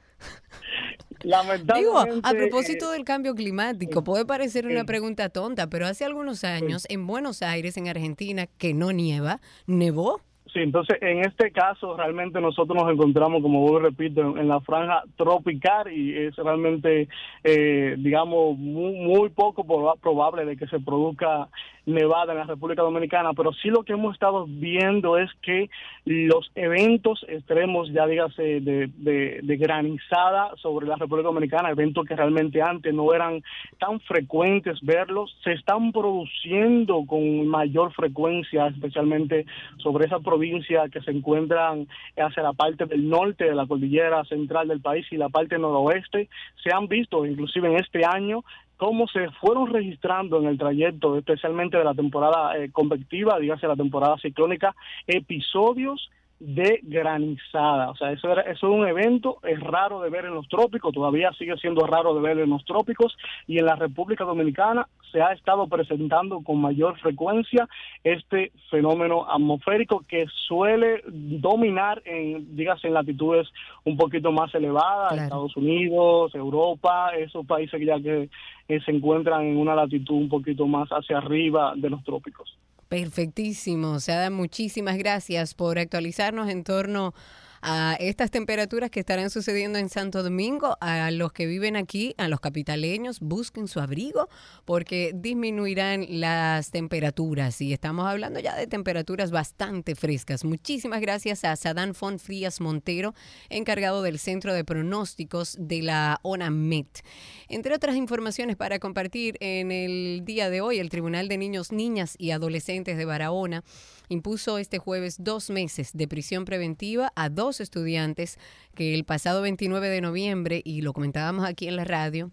Digo, 1.75 1.99
a 1.99 2.31
propósito 2.31 2.91
del 2.91 3.03
cambio 3.03 3.35
climático, 3.35 4.03
puede 4.03 4.25
parecer 4.25 4.65
una 4.65 4.85
pregunta 4.85 5.29
tonta, 5.29 5.69
pero 5.69 5.85
hace 5.85 6.03
algunos 6.03 6.43
años 6.43 6.85
en 6.89 7.05
Buenos 7.05 7.43
Aires, 7.43 7.77
en 7.77 7.87
Argentina, 7.87 8.47
que 8.47 8.73
no 8.73 8.91
nieva, 8.91 9.39
nevó. 9.67 10.21
Sí, 10.53 10.59
entonces 10.59 10.97
en 11.01 11.19
este 11.19 11.51
caso 11.51 11.95
realmente 11.95 12.41
nosotros 12.41 12.75
nos 12.77 12.91
encontramos, 12.91 13.41
como 13.41 13.61
vos 13.61 13.81
repito, 13.81 14.37
en, 14.37 14.49
la 14.49 14.59
franja 14.59 15.03
tropical 15.15 15.89
y 15.89 16.17
es 16.17 16.35
realmente, 16.35 17.07
eh, 17.45 17.95
digamos, 17.97 18.57
muy, 18.57 18.99
muy 18.99 19.29
poco 19.29 19.65
probable 20.01 20.43
de 20.43 20.57
que 20.57 20.67
se 20.67 20.81
produzca 20.81 21.47
nevada 21.85 22.33
en 22.33 22.39
la 22.39 22.45
República 22.45 22.81
Dominicana, 22.81 23.33
pero 23.33 23.53
sí 23.53 23.69
lo 23.69 23.83
que 23.83 23.93
hemos 23.93 24.13
estado 24.13 24.45
viendo 24.47 25.17
es 25.17 25.29
que 25.41 25.69
los 26.05 26.51
eventos 26.55 27.25
extremos, 27.27 27.91
ya 27.91 28.05
dígase 28.05 28.61
de, 28.61 28.89
de, 28.97 29.57
granizada 29.57 30.51
sobre 30.57 30.87
la 30.87 30.95
República 30.95 31.27
Dominicana, 31.27 31.69
eventos 31.69 32.05
que 32.05 32.15
realmente 32.15 32.61
antes 32.61 32.93
no 32.93 33.13
eran 33.13 33.43
tan 33.79 33.99
frecuentes 34.01 34.79
verlos, 34.81 35.35
se 35.43 35.53
están 35.53 35.91
produciendo 35.91 37.03
con 37.05 37.47
mayor 37.47 37.93
frecuencia, 37.93 38.67
especialmente 38.67 39.45
sobre 39.77 40.05
esa 40.05 40.19
provincia 40.19 40.89
que 40.89 41.01
se 41.01 41.11
encuentran 41.11 41.87
hacia 42.17 42.43
la 42.43 42.53
parte 42.53 42.85
del 42.85 43.09
norte 43.09 43.45
de 43.45 43.55
la 43.55 43.67
cordillera 43.67 44.23
central 44.25 44.67
del 44.67 44.81
país 44.81 45.05
y 45.11 45.17
la 45.17 45.29
parte 45.29 45.57
noroeste. 45.57 46.29
Se 46.63 46.73
han 46.73 46.87
visto, 46.87 47.25
inclusive 47.25 47.67
en 47.67 47.77
este 47.77 48.05
año, 48.05 48.43
cómo 48.81 49.05
se 49.07 49.29
fueron 49.39 49.67
registrando 49.67 50.39
en 50.39 50.47
el 50.47 50.57
trayecto, 50.57 51.15
especialmente 51.15 51.77
de 51.77 51.83
la 51.83 51.93
temporada 51.93 52.57
eh, 52.57 52.71
convectiva, 52.71 53.37
dígase 53.37 53.67
la 53.67 53.75
temporada 53.75 54.17
ciclónica, 54.17 54.73
episodios 55.05 56.09
de 56.39 56.79
granizada. 56.81 57.91
O 57.91 57.95
sea, 57.95 58.11
eso, 58.11 58.31
era, 58.31 58.41
eso 58.41 58.67
es 58.67 58.73
un 58.73 58.87
evento, 58.87 59.37
es 59.43 59.59
raro 59.59 60.01
de 60.01 60.09
ver 60.09 60.25
en 60.25 60.33
los 60.33 60.47
trópicos, 60.47 60.95
todavía 60.95 61.31
sigue 61.33 61.55
siendo 61.57 61.85
raro 61.85 62.15
de 62.15 62.21
ver 62.21 62.39
en 62.39 62.49
los 62.49 62.65
trópicos 62.65 63.15
y 63.45 63.59
en 63.59 63.67
la 63.67 63.75
República 63.75 64.23
Dominicana 64.23 64.87
se 65.11 65.21
ha 65.21 65.33
estado 65.33 65.67
presentando 65.67 66.41
con 66.41 66.59
mayor 66.59 66.97
frecuencia 66.99 67.67
este 68.03 68.51
fenómeno 68.69 69.29
atmosférico 69.29 70.03
que 70.07 70.25
suele 70.47 71.03
dominar 71.07 72.01
en, 72.05 72.55
dígase, 72.55 72.87
en 72.87 72.93
latitudes 72.93 73.47
un 73.83 73.97
poquito 73.97 74.31
más 74.31 74.53
elevadas, 74.55 75.17
Estados 75.17 75.55
Unidos, 75.57 76.33
Europa, 76.35 77.11
esos 77.17 77.45
países 77.45 77.81
ya 77.85 77.99
que 77.99 78.29
se 78.67 78.91
encuentran 78.91 79.41
en 79.41 79.57
una 79.57 79.75
latitud 79.75 80.15
un 80.15 80.29
poquito 80.29 80.65
más 80.65 80.89
hacia 80.89 81.17
arriba 81.17 81.73
de 81.75 81.89
los 81.89 82.03
trópicos. 82.03 82.57
Perfectísimo. 82.87 83.99
Sada, 83.99 84.29
muchísimas 84.29 84.97
gracias 84.97 85.53
por 85.53 85.79
actualizarnos 85.79 86.49
en 86.49 86.63
torno 86.63 87.07
a 87.07 87.50
estas 87.99 88.31
temperaturas 88.31 88.89
que 88.89 88.99
estarán 88.99 89.29
sucediendo 89.29 89.79
en 89.79 89.89
Santo 89.89 90.23
Domingo. 90.23 90.77
A 90.81 91.11
los 91.11 91.31
que 91.31 91.45
viven 91.45 91.75
aquí, 91.75 92.15
a 92.17 92.27
los 92.27 92.39
capitaleños, 92.39 93.19
busquen 93.19 93.67
su 93.67 93.79
abrigo 93.79 94.29
porque 94.65 95.11
disminuirán 95.13 96.05
las 96.09 96.71
temperaturas. 96.71 97.61
Y 97.61 97.73
estamos 97.73 98.07
hablando 98.07 98.39
ya 98.39 98.55
de 98.55 98.67
temperaturas 98.67 99.31
bastante 99.31 99.95
frescas. 99.95 100.43
Muchísimas 100.43 101.01
gracias 101.01 101.43
a 101.45 101.55
Sadán 101.55 101.93
Font 101.93 102.19
Frías 102.19 102.61
Montero, 102.61 103.13
encargado 103.49 104.01
del 104.01 104.19
Centro 104.19 104.53
de 104.53 104.63
Pronósticos 104.63 105.55
de 105.59 105.81
la 105.81 106.19
ONAMET. 106.23 107.03
Entre 107.47 107.75
otras 107.75 107.95
informaciones 107.95 108.55
para 108.55 108.79
compartir 108.79 109.37
en 109.39 109.71
el 109.71 110.21
día 110.25 110.49
de 110.49 110.61
hoy, 110.61 110.79
el 110.79 110.89
Tribunal 110.89 111.27
de 111.27 111.37
Niños, 111.37 111.71
Niñas 111.71 112.15
y 112.17 112.31
Adolescentes 112.31 112.97
de 112.97 113.05
Barahona 113.05 113.63
impuso 114.11 114.57
este 114.57 114.77
jueves 114.77 115.23
dos 115.23 115.49
meses 115.49 115.91
de 115.93 116.07
prisión 116.07 116.43
preventiva 116.45 117.13
a 117.15 117.29
dos 117.29 117.61
estudiantes 117.61 118.37
que 118.75 118.93
el 118.93 119.05
pasado 119.05 119.41
29 119.41 119.87
de 119.87 120.01
noviembre, 120.01 120.61
y 120.65 120.81
lo 120.81 120.93
comentábamos 120.93 121.45
aquí 121.45 121.67
en 121.67 121.77
la 121.77 121.85
radio, 121.85 122.29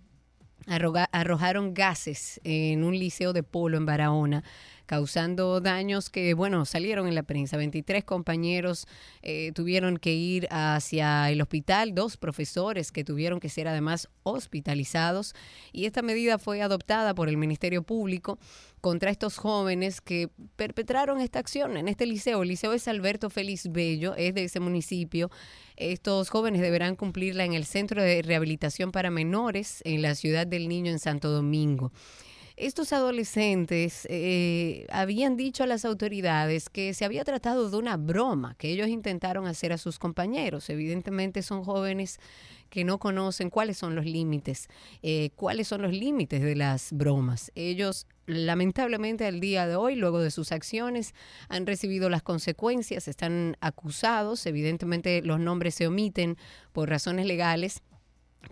arrojaron 0.67 1.75
gases 1.75 2.41
en 2.45 2.83
un 2.83 2.99
liceo 2.99 3.33
de 3.33 3.43
polo 3.43 3.77
en 3.79 3.87
Barahona 3.87 4.45
causando 4.89 5.61
daños 5.61 6.09
que, 6.09 6.33
bueno, 6.33 6.65
salieron 6.65 7.07
en 7.09 7.15
la 7.15 7.23
prensa. 7.23 7.59
23 7.59 8.05
compañeros 8.05 8.87
eh, 9.21 9.53
tuvieron 9.55 9.99
que 9.99 10.15
ir 10.15 10.49
hacia 10.51 11.31
el 11.31 11.43
hospital, 11.43 11.95
dos 11.95 12.17
profesores 12.17 12.91
que 12.91 13.05
tuvieron 13.05 13.39
que 13.39 13.51
ser 13.51 13.69
además 13.69 14.09
hospitalizados 14.23 15.35
y 15.73 15.85
esta 15.85 16.01
medida 16.01 16.39
fue 16.39 16.63
adoptada 16.63 17.15
por 17.15 17.29
el 17.29 17.37
Ministerio 17.37 17.83
Público 17.83 18.39
contra 18.81 19.11
estos 19.11 19.37
jóvenes 19.37 20.01
que 20.01 20.31
perpetraron 20.57 21.21
esta 21.21 21.39
acción 21.39 21.77
en 21.77 21.87
este 21.87 22.07
liceo. 22.07 22.43
El 22.43 22.49
liceo 22.49 22.73
es 22.73 22.89
Alberto 22.89 23.29
Félix 23.29 23.71
Bello, 23.71 24.15
es 24.17 24.35
de 24.35 24.45
ese 24.45 24.59
municipio. 24.59 25.31
Estos 25.77 26.31
jóvenes 26.31 26.63
deberán 26.63 26.97
cumplirla 26.97 27.45
en 27.45 27.53
el 27.53 27.67
Centro 27.67 28.03
de 28.03 28.23
Rehabilitación 28.23 28.91
para 28.91 29.11
Menores 29.11 29.83
en 29.85 30.01
la 30.01 30.15
ciudad 30.15 30.47
del 30.47 30.67
Niño 30.67 30.91
en 30.91 30.99
Santo 30.99 31.31
Domingo. 31.31 31.93
Estos 32.61 32.93
adolescentes 32.93 34.05
eh, 34.11 34.85
habían 34.91 35.37
dicho 35.37 35.63
a 35.63 35.67
las 35.69 35.85
autoridades 35.85 36.69
que 36.69 36.93
se 36.93 37.05
había 37.05 37.23
tratado 37.23 37.71
de 37.71 37.77
una 37.77 37.97
broma 37.97 38.57
que 38.57 38.71
ellos 38.71 38.89
intentaron 38.89 39.47
hacer 39.47 39.73
a 39.73 39.79
sus 39.79 40.01
compañeros. 40.01 40.69
Evidentemente 40.69 41.43
son 41.43 41.63
jóvenes 41.63 42.19
que 42.69 42.83
no 42.83 42.99
conocen 42.99 43.51
cuáles 43.51 43.79
son 43.79 43.95
los 43.95 44.05
límites, 44.05 44.69
eh, 45.03 45.31
cuáles 45.37 45.69
son 45.69 45.83
los 45.83 45.93
límites 45.93 46.43
de 46.43 46.57
las 46.57 46.93
bromas. 46.93 47.53
Ellos 47.55 48.09
lamentablemente 48.27 49.25
al 49.25 49.39
día 49.39 49.67
de 49.69 49.77
hoy, 49.77 49.95
luego 49.95 50.19
de 50.19 50.33
sus 50.33 50.51
acciones, 50.51 51.15
han 51.49 51.65
recibido 51.65 52.11
las 52.11 52.23
consecuencias, 52.23 53.07
están 53.07 53.57
acusados, 53.61 54.45
evidentemente 54.47 55.23
los 55.23 55.39
nombres 55.39 55.77
se 55.77 55.87
omiten 55.87 56.37
por 56.73 56.91
razones 56.91 57.25
legales 57.27 57.83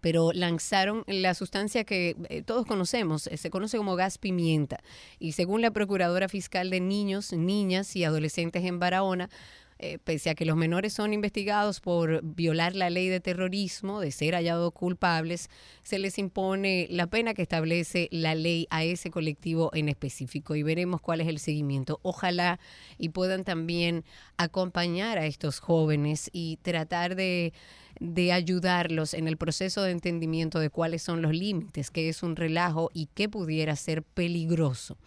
pero 0.00 0.32
lanzaron 0.32 1.04
la 1.06 1.34
sustancia 1.34 1.84
que 1.84 2.16
eh, 2.28 2.42
todos 2.42 2.66
conocemos, 2.66 3.26
eh, 3.26 3.36
se 3.36 3.50
conoce 3.50 3.76
como 3.76 3.96
gas 3.96 4.18
pimienta. 4.18 4.80
Y 5.18 5.32
según 5.32 5.62
la 5.62 5.70
Procuradora 5.70 6.28
Fiscal 6.28 6.70
de 6.70 6.80
Niños, 6.80 7.32
Niñas 7.32 7.96
y 7.96 8.04
Adolescentes 8.04 8.64
en 8.64 8.78
Barahona, 8.78 9.30
eh, 9.78 9.98
pese 10.02 10.30
a 10.30 10.34
que 10.34 10.44
los 10.44 10.56
menores 10.56 10.92
son 10.92 11.12
investigados 11.12 11.80
por 11.80 12.22
violar 12.22 12.74
la 12.74 12.90
ley 12.90 13.08
de 13.08 13.20
terrorismo, 13.20 14.00
de 14.00 14.10
ser 14.10 14.34
hallados 14.34 14.72
culpables, 14.72 15.50
se 15.82 15.98
les 15.98 16.18
impone 16.18 16.86
la 16.90 17.06
pena 17.06 17.34
que 17.34 17.42
establece 17.42 18.08
la 18.10 18.34
ley 18.34 18.66
a 18.70 18.84
ese 18.84 19.10
colectivo 19.10 19.70
en 19.74 19.88
específico 19.88 20.54
y 20.54 20.62
veremos 20.62 21.00
cuál 21.00 21.20
es 21.20 21.28
el 21.28 21.38
seguimiento. 21.38 22.00
Ojalá 22.02 22.58
y 22.98 23.10
puedan 23.10 23.44
también 23.44 24.04
acompañar 24.36 25.18
a 25.18 25.26
estos 25.26 25.60
jóvenes 25.60 26.30
y 26.32 26.58
tratar 26.62 27.16
de 27.16 27.52
de 28.00 28.32
ayudarlos 28.32 29.14
en 29.14 29.28
el 29.28 29.36
proceso 29.36 29.82
de 29.82 29.90
entendimiento 29.90 30.58
de 30.58 30.70
cuáles 30.70 31.02
son 31.02 31.22
los 31.22 31.32
límites, 31.32 31.90
qué 31.90 32.08
es 32.08 32.22
un 32.22 32.36
relajo 32.36 32.90
y 32.92 33.08
qué 33.14 33.28
pudiera 33.28 33.74
ser 33.76 34.02
peligroso. 34.02 34.98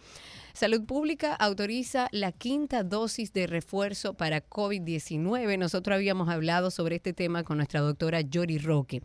Salud 0.52 0.84
Pública 0.84 1.34
autoriza 1.34 2.08
la 2.10 2.32
quinta 2.32 2.82
dosis 2.82 3.32
de 3.32 3.46
refuerzo 3.46 4.14
para 4.14 4.44
COVID-19. 4.44 5.58
Nosotros 5.58 5.94
habíamos 5.94 6.28
hablado 6.28 6.70
sobre 6.70 6.96
este 6.96 7.12
tema 7.12 7.44
con 7.44 7.58
nuestra 7.58 7.80
doctora 7.80 8.20
Yori 8.20 8.58
Roque, 8.58 9.02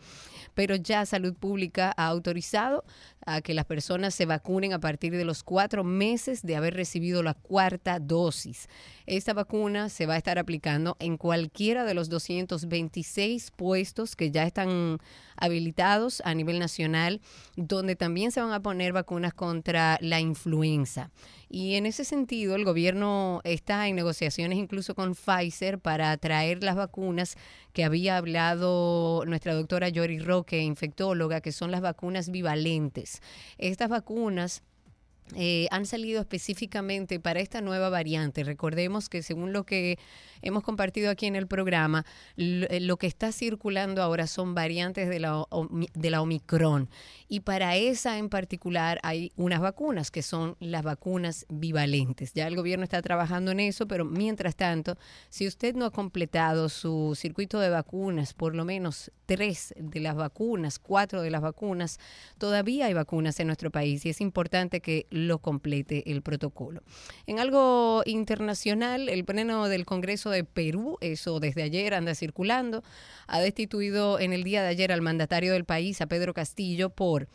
pero 0.54 0.76
ya 0.76 1.06
Salud 1.06 1.36
Pública 1.36 1.94
ha 1.96 2.08
autorizado 2.08 2.84
a 3.26 3.42
que 3.42 3.54
las 3.54 3.66
personas 3.66 4.16
se 4.16 4.26
vacunen 4.26 4.74
a 4.74 4.80
partir 4.80 5.16
de 5.16 5.26
los 5.26 5.44
cuatro 5.44 5.84
meses 5.84 6.42
de 6.42 6.56
haber 6.56 6.74
recibido 6.74 7.24
la 7.24 7.36
cuarta 7.36 8.00
dosis. 8.00 8.68
Esta 9.06 9.34
vacuna 9.34 9.90
se 9.90 10.06
va 10.06 10.16
a 10.16 10.18
estar 10.18 10.40
aplicando 10.40 10.98
en 11.00 11.18
cualquiera 11.18 11.86
de 11.86 11.94
los 11.94 12.10
226 12.10 13.52
puestos 13.52 14.16
que 14.16 14.32
ya 14.32 14.44
están 14.44 15.00
habilitados 15.38 16.22
a 16.26 16.34
nivel 16.34 16.60
nacional, 16.60 17.22
donde 17.56 17.96
también 17.96 18.32
se 18.32 18.42
van 18.42 18.52
a 18.52 18.62
poner 18.62 18.94
vacunas 18.94 19.34
contra 19.34 19.98
la 20.02 20.20
influenza. 20.20 21.12
Y 21.50 21.76
en 21.76 21.86
ese 21.86 22.04
sentido, 22.06 22.56
el 22.56 22.66
gobierno 22.66 23.42
está 23.44 23.88
en 23.88 23.96
negociaciones 23.96 24.58
incluso 24.58 24.96
con 24.96 25.16
Pfizer 25.16 25.80
para 25.80 26.16
traer 26.18 26.64
las 26.64 26.76
vacunas 26.76 27.38
que 27.74 27.84
había 27.84 28.18
hablado 28.18 29.24
nuestra 29.26 29.54
doctora 29.54 29.90
Yori 29.90 30.20
Roque, 30.20 30.62
infectóloga, 30.62 31.42
que 31.42 31.52
son 31.52 31.72
las 31.72 31.82
vacunas 31.82 32.30
bivalentes. 32.30 33.22
Estas 33.58 33.90
vacunas 33.90 34.64
eh, 35.34 35.68
han 35.72 35.88
salido 35.88 36.22
específicamente 36.22 37.20
para 37.20 37.40
esta 37.40 37.60
nueva 37.60 37.90
variante. 37.90 38.44
Recordemos 38.44 39.10
que 39.10 39.24
según 39.24 39.54
lo 39.54 39.64
que 39.66 39.98
hemos 40.44 40.62
compartido 40.62 41.10
aquí 41.10 41.26
en 41.26 41.36
el 41.36 41.48
programa, 41.48 42.06
eh, 42.38 42.80
lo, 42.82 42.98
que 42.98 43.08
está 43.08 43.32
circulando 43.32 44.04
ahora 44.04 44.28
son 44.28 44.54
variantes 44.54 45.10
de 45.10 45.20
la, 45.20 45.44
de 45.94 46.10
la 46.12 46.22
Omicron. 46.22 46.90
Y 47.28 47.40
para 47.40 47.76
esa 47.76 48.20
en 48.20 48.30
particular 48.30 49.00
hay 49.02 49.32
unas 49.36 49.62
vacunas, 49.62 50.12
que 50.12 50.22
son 50.22 50.58
las 50.60 50.84
vacunas 50.84 51.48
bivalentes. 51.50 52.34
Ya 52.34 52.46
el 52.48 52.56
gobierno 52.56 52.84
está 52.84 53.02
trabajando 53.02 53.50
en 53.50 53.62
eso, 53.62 53.88
pero 53.88 54.06
mientras 54.06 54.56
tanto, 54.56 54.96
si 55.30 55.48
usted 55.48 55.74
no 55.74 55.86
ha 55.86 55.92
completado 55.92 56.70
su 56.70 57.18
circuito 57.20 57.60
de 57.60 57.70
vacunas, 57.70 58.36
por 58.36 58.54
lo 58.54 58.64
menos 58.64 59.12
tres 59.26 59.74
de 59.76 60.00
las 60.00 60.16
vacunas, 60.16 60.78
cuatro 60.78 61.24
de 61.24 61.32
las 61.32 61.42
vacunas, 61.42 62.00
todavía 62.38 62.86
hay 62.86 62.94
vacunas 62.94 63.40
en 63.40 63.48
nuestro 63.48 63.72
país 63.72 64.06
y 64.06 64.10
es 64.10 64.22
importante 64.22 64.82
que 64.82 65.08
lo 65.16 65.40
complete 65.40 66.12
el 66.12 66.22
protocolo. 66.22 66.82
En 67.26 67.40
algo 67.40 68.04
internacional, 68.06 69.10
el 69.10 69.26
Pleno 69.26 69.68
del 69.68 69.86
Congreso 69.86 70.30
de 70.30 70.44
Perú, 70.44 70.98
eso 71.02 71.40
desde 71.40 71.64
ayer 71.64 71.94
anda 71.94 72.14
circulando, 72.16 72.84
ha 73.28 73.40
destituido 73.40 74.20
en 74.20 74.34
el 74.34 74.44
día 74.44 74.62
de 74.62 74.70
ayer 74.70 74.92
al 74.92 75.02
mandatario 75.02 75.54
del 75.54 75.66
país, 75.66 76.02
a 76.02 76.08
Pedro 76.08 76.34
Castillo, 76.34 76.90
por 76.90 77.28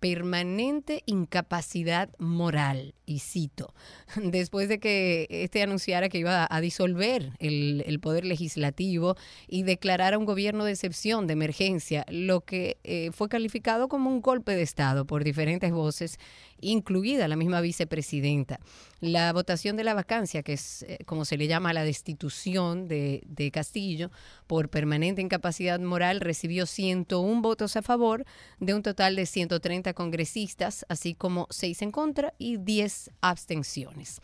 permanente 0.00 1.02
incapacidad 1.06 2.10
moral, 2.18 2.94
y 3.06 3.20
cito, 3.20 3.74
después 4.22 4.68
de 4.68 4.78
que 4.78 5.26
este 5.30 5.62
anunciara 5.62 6.08
que 6.08 6.18
iba 6.18 6.46
a 6.48 6.60
disolver 6.60 7.32
el, 7.38 7.98
poder 8.00 8.24
legislativo 8.24 9.16
y 9.48 9.62
declarara 9.62 10.18
un 10.18 10.26
gobierno 10.26 10.64
de 10.64 10.72
excepción, 10.72 11.26
de 11.26 11.32
emergencia, 11.32 12.04
lo 12.08 12.42
que 12.42 12.76
eh, 12.84 13.10
fue 13.12 13.28
calificado 13.28 13.88
como 13.88 14.10
un 14.10 14.20
golpe 14.20 14.54
de 14.54 14.62
Estado 14.62 15.06
por 15.06 15.24
diferentes 15.24 15.72
voces, 15.72 16.18
incluida 16.60 17.28
la 17.28 17.36
misma 17.36 17.60
vicepresidenta. 17.60 18.60
La 19.00 19.32
votación 19.32 19.76
de 19.76 19.84
la 19.84 19.92
vacancia, 19.92 20.42
que 20.42 20.54
es 20.54 20.82
eh, 20.82 20.98
como 21.04 21.24
se 21.24 21.36
le 21.36 21.46
llama 21.46 21.74
la 21.74 21.84
destitución 21.84 22.88
de, 22.88 23.22
de 23.26 23.50
Castillo 23.50 24.10
por 24.46 24.70
permanente 24.70 25.20
incapacidad 25.20 25.78
moral, 25.80 26.20
recibió 26.20 26.64
101 26.64 27.42
votos 27.42 27.76
a 27.76 27.82
favor 27.82 28.24
de 28.58 28.74
un 28.74 28.82
total 28.82 29.16
de 29.16 29.26
130 29.26 29.92
congresistas, 29.92 30.86
así 30.88 31.14
como 31.14 31.46
6 31.50 31.82
en 31.82 31.90
contra 31.90 32.32
y 32.38 32.56
10 32.56 33.10
abstenciones. 33.20 34.20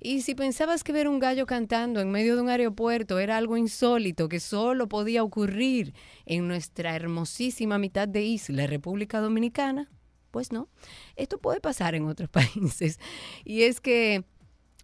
Y 0.00 0.22
si 0.22 0.34
pensabas 0.34 0.84
que 0.84 0.92
ver 0.92 1.08
un 1.08 1.18
gallo 1.18 1.46
cantando 1.46 2.00
en 2.00 2.10
medio 2.10 2.36
de 2.36 2.42
un 2.42 2.48
aeropuerto 2.48 3.18
era 3.18 3.36
algo 3.36 3.56
insólito 3.56 4.28
que 4.28 4.40
solo 4.40 4.88
podía 4.88 5.22
ocurrir 5.22 5.94
en 6.26 6.46
nuestra 6.46 6.94
hermosísima 6.94 7.78
mitad 7.78 8.08
de 8.08 8.22
isla, 8.22 8.66
República 8.66 9.20
Dominicana, 9.20 9.90
pues 10.32 10.50
no, 10.50 10.68
esto 11.14 11.38
puede 11.38 11.60
pasar 11.60 11.94
en 11.94 12.06
otros 12.06 12.28
países. 12.30 12.98
Y 13.44 13.62
es 13.62 13.80
que 13.80 14.24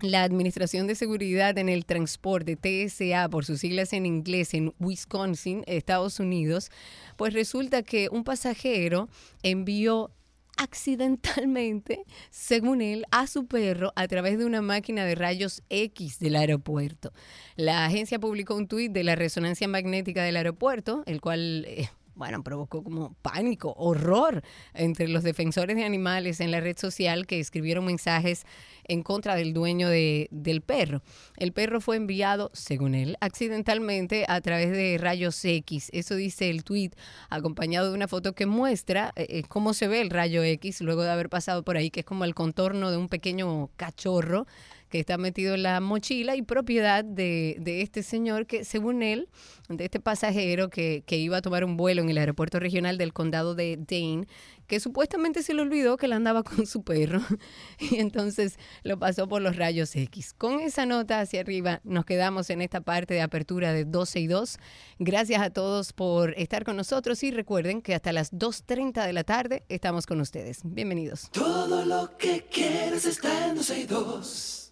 la 0.00 0.22
Administración 0.22 0.86
de 0.86 0.94
Seguridad 0.94 1.58
en 1.58 1.68
el 1.68 1.84
Transporte, 1.84 2.54
TSA, 2.56 3.28
por 3.28 3.44
sus 3.44 3.58
siglas 3.58 3.92
en 3.92 4.06
inglés, 4.06 4.54
en 4.54 4.72
Wisconsin, 4.78 5.64
Estados 5.66 6.20
Unidos, 6.20 6.70
pues 7.16 7.34
resulta 7.34 7.82
que 7.82 8.08
un 8.12 8.22
pasajero 8.22 9.08
envió 9.42 10.12
accidentalmente, 10.56 12.04
según 12.30 12.82
él, 12.82 13.06
a 13.10 13.26
su 13.26 13.46
perro 13.46 13.92
a 13.96 14.06
través 14.08 14.38
de 14.38 14.44
una 14.44 14.60
máquina 14.60 15.04
de 15.04 15.14
rayos 15.14 15.62
X 15.70 16.18
del 16.18 16.36
aeropuerto. 16.36 17.12
La 17.56 17.86
agencia 17.86 18.18
publicó 18.18 18.54
un 18.54 18.68
tuit 18.68 18.92
de 18.92 19.04
la 19.04 19.14
resonancia 19.14 19.68
magnética 19.68 20.22
del 20.22 20.36
aeropuerto, 20.36 21.02
el 21.06 21.20
cual 21.20 21.64
eh, 21.66 21.88
bueno, 22.18 22.42
provocó 22.42 22.82
como 22.82 23.14
pánico, 23.22 23.72
horror 23.78 24.42
entre 24.74 25.06
los 25.06 25.22
defensores 25.22 25.76
de 25.76 25.84
animales 25.84 26.40
en 26.40 26.50
la 26.50 26.60
red 26.60 26.76
social 26.76 27.28
que 27.28 27.38
escribieron 27.38 27.84
mensajes 27.84 28.44
en 28.88 29.04
contra 29.04 29.36
del 29.36 29.54
dueño 29.54 29.88
de, 29.88 30.26
del 30.32 30.60
perro. 30.60 31.00
El 31.36 31.52
perro 31.52 31.80
fue 31.80 31.96
enviado, 31.96 32.50
según 32.54 32.96
él, 32.96 33.16
accidentalmente 33.20 34.24
a 34.26 34.40
través 34.40 34.72
de 34.72 34.98
rayos 34.98 35.44
X. 35.44 35.90
Eso 35.92 36.16
dice 36.16 36.50
el 36.50 36.64
tweet, 36.64 36.90
acompañado 37.30 37.88
de 37.88 37.94
una 37.94 38.08
foto 38.08 38.34
que 38.34 38.46
muestra 38.46 39.12
eh, 39.14 39.26
eh, 39.28 39.42
cómo 39.46 39.72
se 39.72 39.86
ve 39.86 40.00
el 40.00 40.10
rayo 40.10 40.42
X 40.42 40.80
luego 40.80 41.02
de 41.02 41.10
haber 41.10 41.28
pasado 41.28 41.62
por 41.62 41.76
ahí, 41.76 41.90
que 41.90 42.00
es 42.00 42.06
como 42.06 42.24
el 42.24 42.34
contorno 42.34 42.90
de 42.90 42.96
un 42.96 43.08
pequeño 43.08 43.70
cachorro 43.76 44.46
que 44.88 45.00
está 45.00 45.18
metido 45.18 45.54
en 45.54 45.62
la 45.62 45.80
mochila 45.80 46.36
y 46.36 46.42
propiedad 46.42 47.04
de, 47.04 47.56
de 47.60 47.82
este 47.82 48.02
señor 48.02 48.46
que, 48.46 48.64
según 48.64 49.02
él, 49.02 49.28
de 49.68 49.84
este 49.84 50.00
pasajero 50.00 50.70
que, 50.70 51.02
que, 51.06 51.18
iba 51.18 51.36
a 51.36 51.42
tomar 51.42 51.64
un 51.64 51.76
vuelo 51.76 52.02
en 52.02 52.08
el 52.08 52.18
aeropuerto 52.18 52.58
regional 52.58 52.96
del 52.96 53.12
condado 53.12 53.54
de 53.54 53.76
Dane, 53.76 54.26
que 54.66 54.80
supuestamente 54.80 55.42
se 55.42 55.54
le 55.54 55.62
olvidó 55.62 55.96
que 55.96 56.06
él 56.06 56.12
andaba 56.12 56.42
con 56.42 56.66
su 56.66 56.82
perro 56.82 57.20
y 57.78 57.96
entonces 57.96 58.58
lo 58.84 58.98
pasó 58.98 59.28
por 59.28 59.42
los 59.42 59.56
rayos 59.56 59.94
X. 59.96 60.34
Con 60.36 60.60
esa 60.60 60.86
nota 60.86 61.20
hacia 61.20 61.40
arriba 61.40 61.80
nos 61.84 62.04
quedamos 62.04 62.50
en 62.50 62.60
esta 62.60 62.80
parte 62.80 63.14
de 63.14 63.22
apertura 63.22 63.72
de 63.72 63.84
12 63.84 64.20
y 64.20 64.26
2. 64.26 64.58
Gracias 64.98 65.42
a 65.42 65.50
todos 65.50 65.92
por 65.92 66.34
estar 66.38 66.64
con 66.64 66.76
nosotros 66.76 67.22
y 67.22 67.30
recuerden 67.30 67.82
que 67.82 67.94
hasta 67.94 68.12
las 68.12 68.32
2.30 68.32 69.06
de 69.06 69.12
la 69.12 69.24
tarde 69.24 69.64
estamos 69.68 70.06
con 70.06 70.20
ustedes. 70.20 70.60
Bienvenidos. 70.64 71.30
Todo 71.32 71.84
lo 71.84 72.16
que 72.16 72.46
quieres 72.50 73.06
está 73.06 73.48
en 73.48 73.56
12 73.56 73.80
y 73.80 73.84
2. 73.84 74.67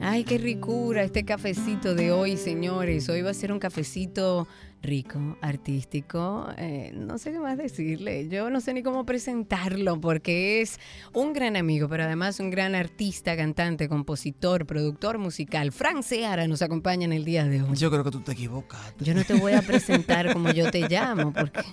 Ay, 0.00 0.24
qué 0.24 0.38
ricura 0.38 1.02
este 1.02 1.24
cafecito 1.24 1.94
de 1.94 2.10
hoy, 2.10 2.38
señores. 2.38 3.06
Hoy 3.10 3.20
va 3.20 3.30
a 3.30 3.34
ser 3.34 3.52
un 3.52 3.58
cafecito 3.58 4.48
rico, 4.86 5.36
artístico, 5.42 6.48
eh, 6.56 6.92
no 6.94 7.18
sé 7.18 7.32
qué 7.32 7.38
más 7.40 7.58
decirle, 7.58 8.28
yo 8.28 8.48
no 8.50 8.60
sé 8.60 8.72
ni 8.72 8.82
cómo 8.82 9.04
presentarlo 9.04 10.00
porque 10.00 10.62
es 10.62 10.78
un 11.12 11.32
gran 11.32 11.56
amigo, 11.56 11.88
pero 11.88 12.04
además 12.04 12.38
un 12.40 12.50
gran 12.50 12.74
artista, 12.74 13.36
cantante, 13.36 13.88
compositor, 13.88 14.64
productor 14.64 15.18
musical. 15.18 15.72
Frank 15.72 16.02
Seara 16.02 16.46
nos 16.46 16.62
acompaña 16.62 17.04
en 17.04 17.12
el 17.12 17.24
día 17.24 17.44
de 17.44 17.62
hoy. 17.62 17.76
Yo 17.76 17.90
creo 17.90 18.04
que 18.04 18.12
tú 18.12 18.20
te 18.20 18.32
equivocaste. 18.32 19.04
Yo 19.04 19.14
no 19.14 19.24
te 19.24 19.34
voy 19.34 19.52
a 19.52 19.62
presentar 19.66 20.32
como 20.32 20.50
yo 20.52 20.70
te 20.70 20.88
llamo 20.88 21.32
porque 21.32 21.64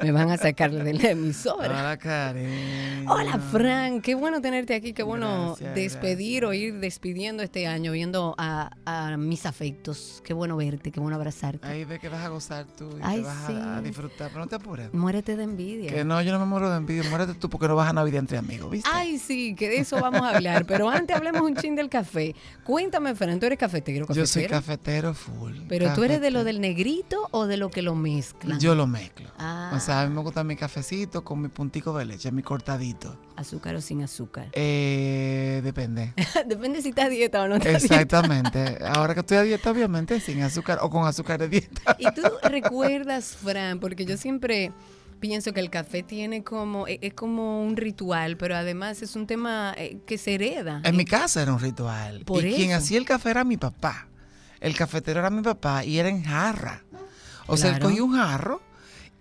me 0.00 0.12
van 0.12 0.30
a 0.30 0.36
sacar 0.36 0.70
de 0.70 0.94
la 0.94 1.10
emisora. 1.10 1.68
Hola, 1.68 1.98
Karen. 1.98 3.08
Hola, 3.08 3.38
Frank, 3.38 4.02
qué 4.02 4.14
bueno 4.14 4.40
tenerte 4.40 4.74
aquí, 4.74 4.92
qué 4.92 5.02
bueno 5.02 5.56
despedir 5.74 6.44
o 6.44 6.52
ir 6.52 6.78
despidiendo 6.78 7.42
este 7.42 7.66
año, 7.66 7.90
viendo 7.92 8.36
a, 8.38 8.70
a 8.84 9.16
mis 9.16 9.44
afectos. 9.44 10.22
Qué 10.24 10.34
bueno 10.34 10.56
verte, 10.56 10.92
qué 10.92 11.00
bueno 11.00 11.16
abrazarte. 11.16 11.66
Ahí 11.66 11.84
ve 11.84 11.98
que 11.98 12.08
vas 12.08 12.24
a 12.24 12.28
gozar 12.28 12.59
tú 12.64 12.88
y 12.98 13.00
Ay, 13.02 13.20
te 13.20 13.26
vas 13.26 13.46
sí. 13.46 13.52
a 13.56 13.80
disfrutar. 13.80 14.28
Pero 14.28 14.40
no 14.40 14.46
te 14.46 14.56
apures. 14.56 14.92
Muérete 14.92 15.36
de 15.36 15.44
envidia. 15.44 15.90
Que 15.92 16.04
no, 16.04 16.20
yo 16.22 16.32
no 16.32 16.38
me 16.38 16.46
muero 16.46 16.70
de 16.70 16.76
envidia. 16.76 17.08
Muérete 17.10 17.34
tú 17.34 17.48
porque 17.50 17.68
no 17.68 17.76
vas 17.76 17.88
a 17.88 17.92
Navidad 17.92 18.20
entre 18.20 18.38
amigos, 18.38 18.70
¿viste? 18.70 18.88
Ay, 18.92 19.18
sí, 19.18 19.54
que 19.54 19.68
de 19.68 19.78
eso 19.78 20.00
vamos 20.00 20.22
a 20.22 20.36
hablar. 20.36 20.66
Pero 20.66 20.88
antes 20.88 21.16
hablemos 21.16 21.42
un 21.42 21.56
chin 21.56 21.74
del 21.76 21.88
café. 21.88 22.34
Cuéntame, 22.64 23.14
Fran, 23.14 23.38
¿tú 23.40 23.46
eres 23.46 23.58
cafetero? 23.58 24.06
yo 24.12 24.26
soy 24.26 24.46
cafetero? 24.46 25.10
cafetero 25.10 25.14
full. 25.14 25.52
Pero 25.68 25.92
tú 25.94 26.04
eres 26.04 26.20
de 26.20 26.30
lo 26.30 26.40
cafetero. 26.40 26.44
del 26.44 26.60
negrito 26.60 27.28
o 27.30 27.46
de 27.46 27.56
lo 27.56 27.70
que 27.70 27.82
lo 27.82 27.94
mezclan. 27.94 28.58
Yo 28.60 28.74
lo 28.74 28.86
mezclo. 28.86 29.30
Ah. 29.38 29.72
O 29.74 29.80
sea, 29.80 30.02
a 30.02 30.06
mí 30.06 30.14
me 30.14 30.20
gusta 30.22 30.44
mi 30.44 30.56
cafecito 30.56 31.22
con 31.24 31.40
mi 31.40 31.48
puntico 31.48 31.96
de 31.96 32.04
leche, 32.04 32.30
mi 32.32 32.42
cortadito. 32.42 33.16
Azúcar 33.36 33.74
o 33.74 33.80
sin 33.80 34.02
azúcar. 34.02 34.48
Eh, 34.52 35.60
depende. 35.64 36.12
Depende 36.46 36.82
si 36.82 36.90
estás 36.90 37.06
a 37.06 37.08
dieta 37.08 37.42
o 37.42 37.48
no 37.48 37.56
estás 37.56 37.74
a 37.74 37.78
dieta. 37.78 37.94
Exactamente. 37.94 38.78
Ahora 38.84 39.14
que 39.14 39.20
estoy 39.20 39.38
a 39.38 39.42
dieta, 39.42 39.70
obviamente, 39.70 40.20
sin 40.20 40.42
azúcar 40.42 40.78
o 40.82 40.90
con 40.90 41.06
azúcar 41.06 41.38
de 41.38 41.48
dieta. 41.48 41.96
Y 41.98 42.04
tú 42.12 42.22
recuerdas, 42.42 43.36
Fran, 43.42 43.80
porque 43.80 44.04
yo 44.04 44.16
siempre 44.16 44.72
pienso 45.20 45.52
que 45.52 45.60
el 45.60 45.70
café 45.70 46.02
tiene 46.02 46.42
como, 46.42 46.88
e- 46.88 46.98
es 47.02 47.14
como 47.14 47.62
un 47.64 47.76
ritual, 47.76 48.36
pero 48.36 48.56
además 48.56 49.02
es 49.02 49.16
un 49.16 49.26
tema 49.26 49.74
eh, 49.76 49.98
que 50.06 50.18
se 50.18 50.34
hereda. 50.34 50.80
En 50.84 50.96
mi 50.96 51.04
casa 51.04 51.42
era 51.42 51.52
un 51.52 51.60
ritual. 51.60 52.24
Por 52.24 52.44
y 52.44 52.54
quien 52.54 52.70
eso. 52.70 52.78
hacía 52.78 52.98
el 52.98 53.04
café 53.04 53.30
era 53.30 53.44
mi 53.44 53.56
papá. 53.56 54.08
El 54.60 54.76
cafetero 54.76 55.20
era 55.20 55.30
mi 55.30 55.42
papá 55.42 55.84
y 55.84 55.98
era 55.98 56.08
en 56.08 56.22
jarra. 56.22 56.82
O 57.46 57.56
sea, 57.56 57.70
él 57.74 57.80
cogía 57.80 58.02
un 58.02 58.14
jarro 58.14 58.62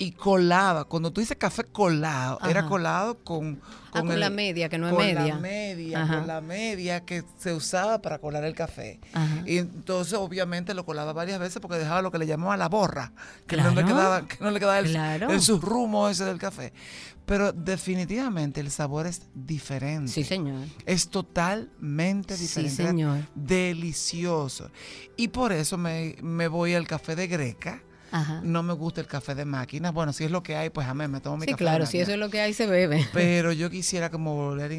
y 0.01 0.13
colaba. 0.13 0.85
Cuando 0.85 1.11
tú 1.11 1.19
dices 1.21 1.37
café 1.37 1.65
colado, 1.65 2.39
era 2.49 2.65
colado 2.65 3.19
con, 3.23 3.61
Ah, 3.91 3.99
con 4.01 4.11
el- 4.11 4.19
la 4.21 4.29
media, 4.29 4.69
que 4.69 4.77
no 4.77 4.87
es 4.87 4.93
con 4.93 5.03
media. 5.05 5.25
la 5.27 5.35
media, 5.39 6.03
Ajá. 6.03 6.17
con 6.19 6.27
la 6.27 6.41
media 6.41 7.05
que 7.05 7.23
se 7.37 7.53
usaba 7.53 8.01
para 8.01 8.19
colar 8.19 8.43
el 8.45 8.55
café. 8.55 8.99
Ajá. 9.13 9.43
Y 9.45 9.57
entonces 9.57 10.13
obviamente 10.13 10.73
lo 10.73 10.85
colaba 10.85 11.11
varias 11.11 11.39
veces 11.39 11.59
porque 11.61 11.77
dejaba 11.77 12.01
lo 12.01 12.11
que 12.11 12.17
le 12.17 12.27
llamaban 12.27 12.57
la 12.59 12.69
borra, 12.69 13.11
que 13.45 13.57
no 13.57 13.71
le 13.71 13.83
quedaba, 13.83 14.25
que 14.27 14.37
no 14.39 14.51
le 14.51 14.59
quedaba 14.59 14.79
el, 14.79 14.85
Claro. 14.91 15.29
el 15.29 15.41
ese 16.09 16.23
del 16.25 16.37
café. 16.39 16.71
Pero 17.25 17.51
definitivamente 17.51 18.59
el 18.61 18.71
sabor 18.71 19.05
es 19.05 19.23
diferente. 19.35 20.11
Sí, 20.11 20.23
señor. 20.23 20.65
Es 20.85 21.09
totalmente 21.09 22.37
Sí, 22.37 22.43
diferente. 22.43 22.81
Era 22.81 22.91
señor. 22.91 23.17
Delicioso. 23.35 24.71
Y 25.17 25.27
por 25.27 25.51
eso 25.51 25.77
me, 25.77 26.15
me 26.21 26.47
voy 26.47 26.73
al 26.73 26.87
café 26.87 27.15
de 27.15 27.27
Greca. 27.27 27.81
Ajá. 28.11 28.41
No 28.43 28.63
me 28.63 28.73
gusta 28.73 29.01
el 29.01 29.07
café 29.07 29.35
de 29.35 29.45
máquina. 29.45 29.91
Bueno, 29.91 30.13
si 30.13 30.23
es 30.23 30.31
lo 30.31 30.41
que 30.43 30.55
hay, 30.55 30.69
pues 30.69 30.87
amén, 30.87 31.11
me 31.11 31.19
tomo 31.21 31.37
mi 31.37 31.45
Sí, 31.45 31.51
café 31.51 31.63
claro, 31.63 31.85
de 31.85 31.91
si 31.91 31.99
eso 31.99 32.11
es 32.11 32.17
lo 32.17 32.29
que 32.29 32.41
hay, 32.41 32.53
se 32.53 32.65
bebe. 32.67 33.05
Pero 33.13 33.51
yo 33.51 33.69
quisiera 33.69 34.09
como 34.09 34.35
volver 34.35 34.71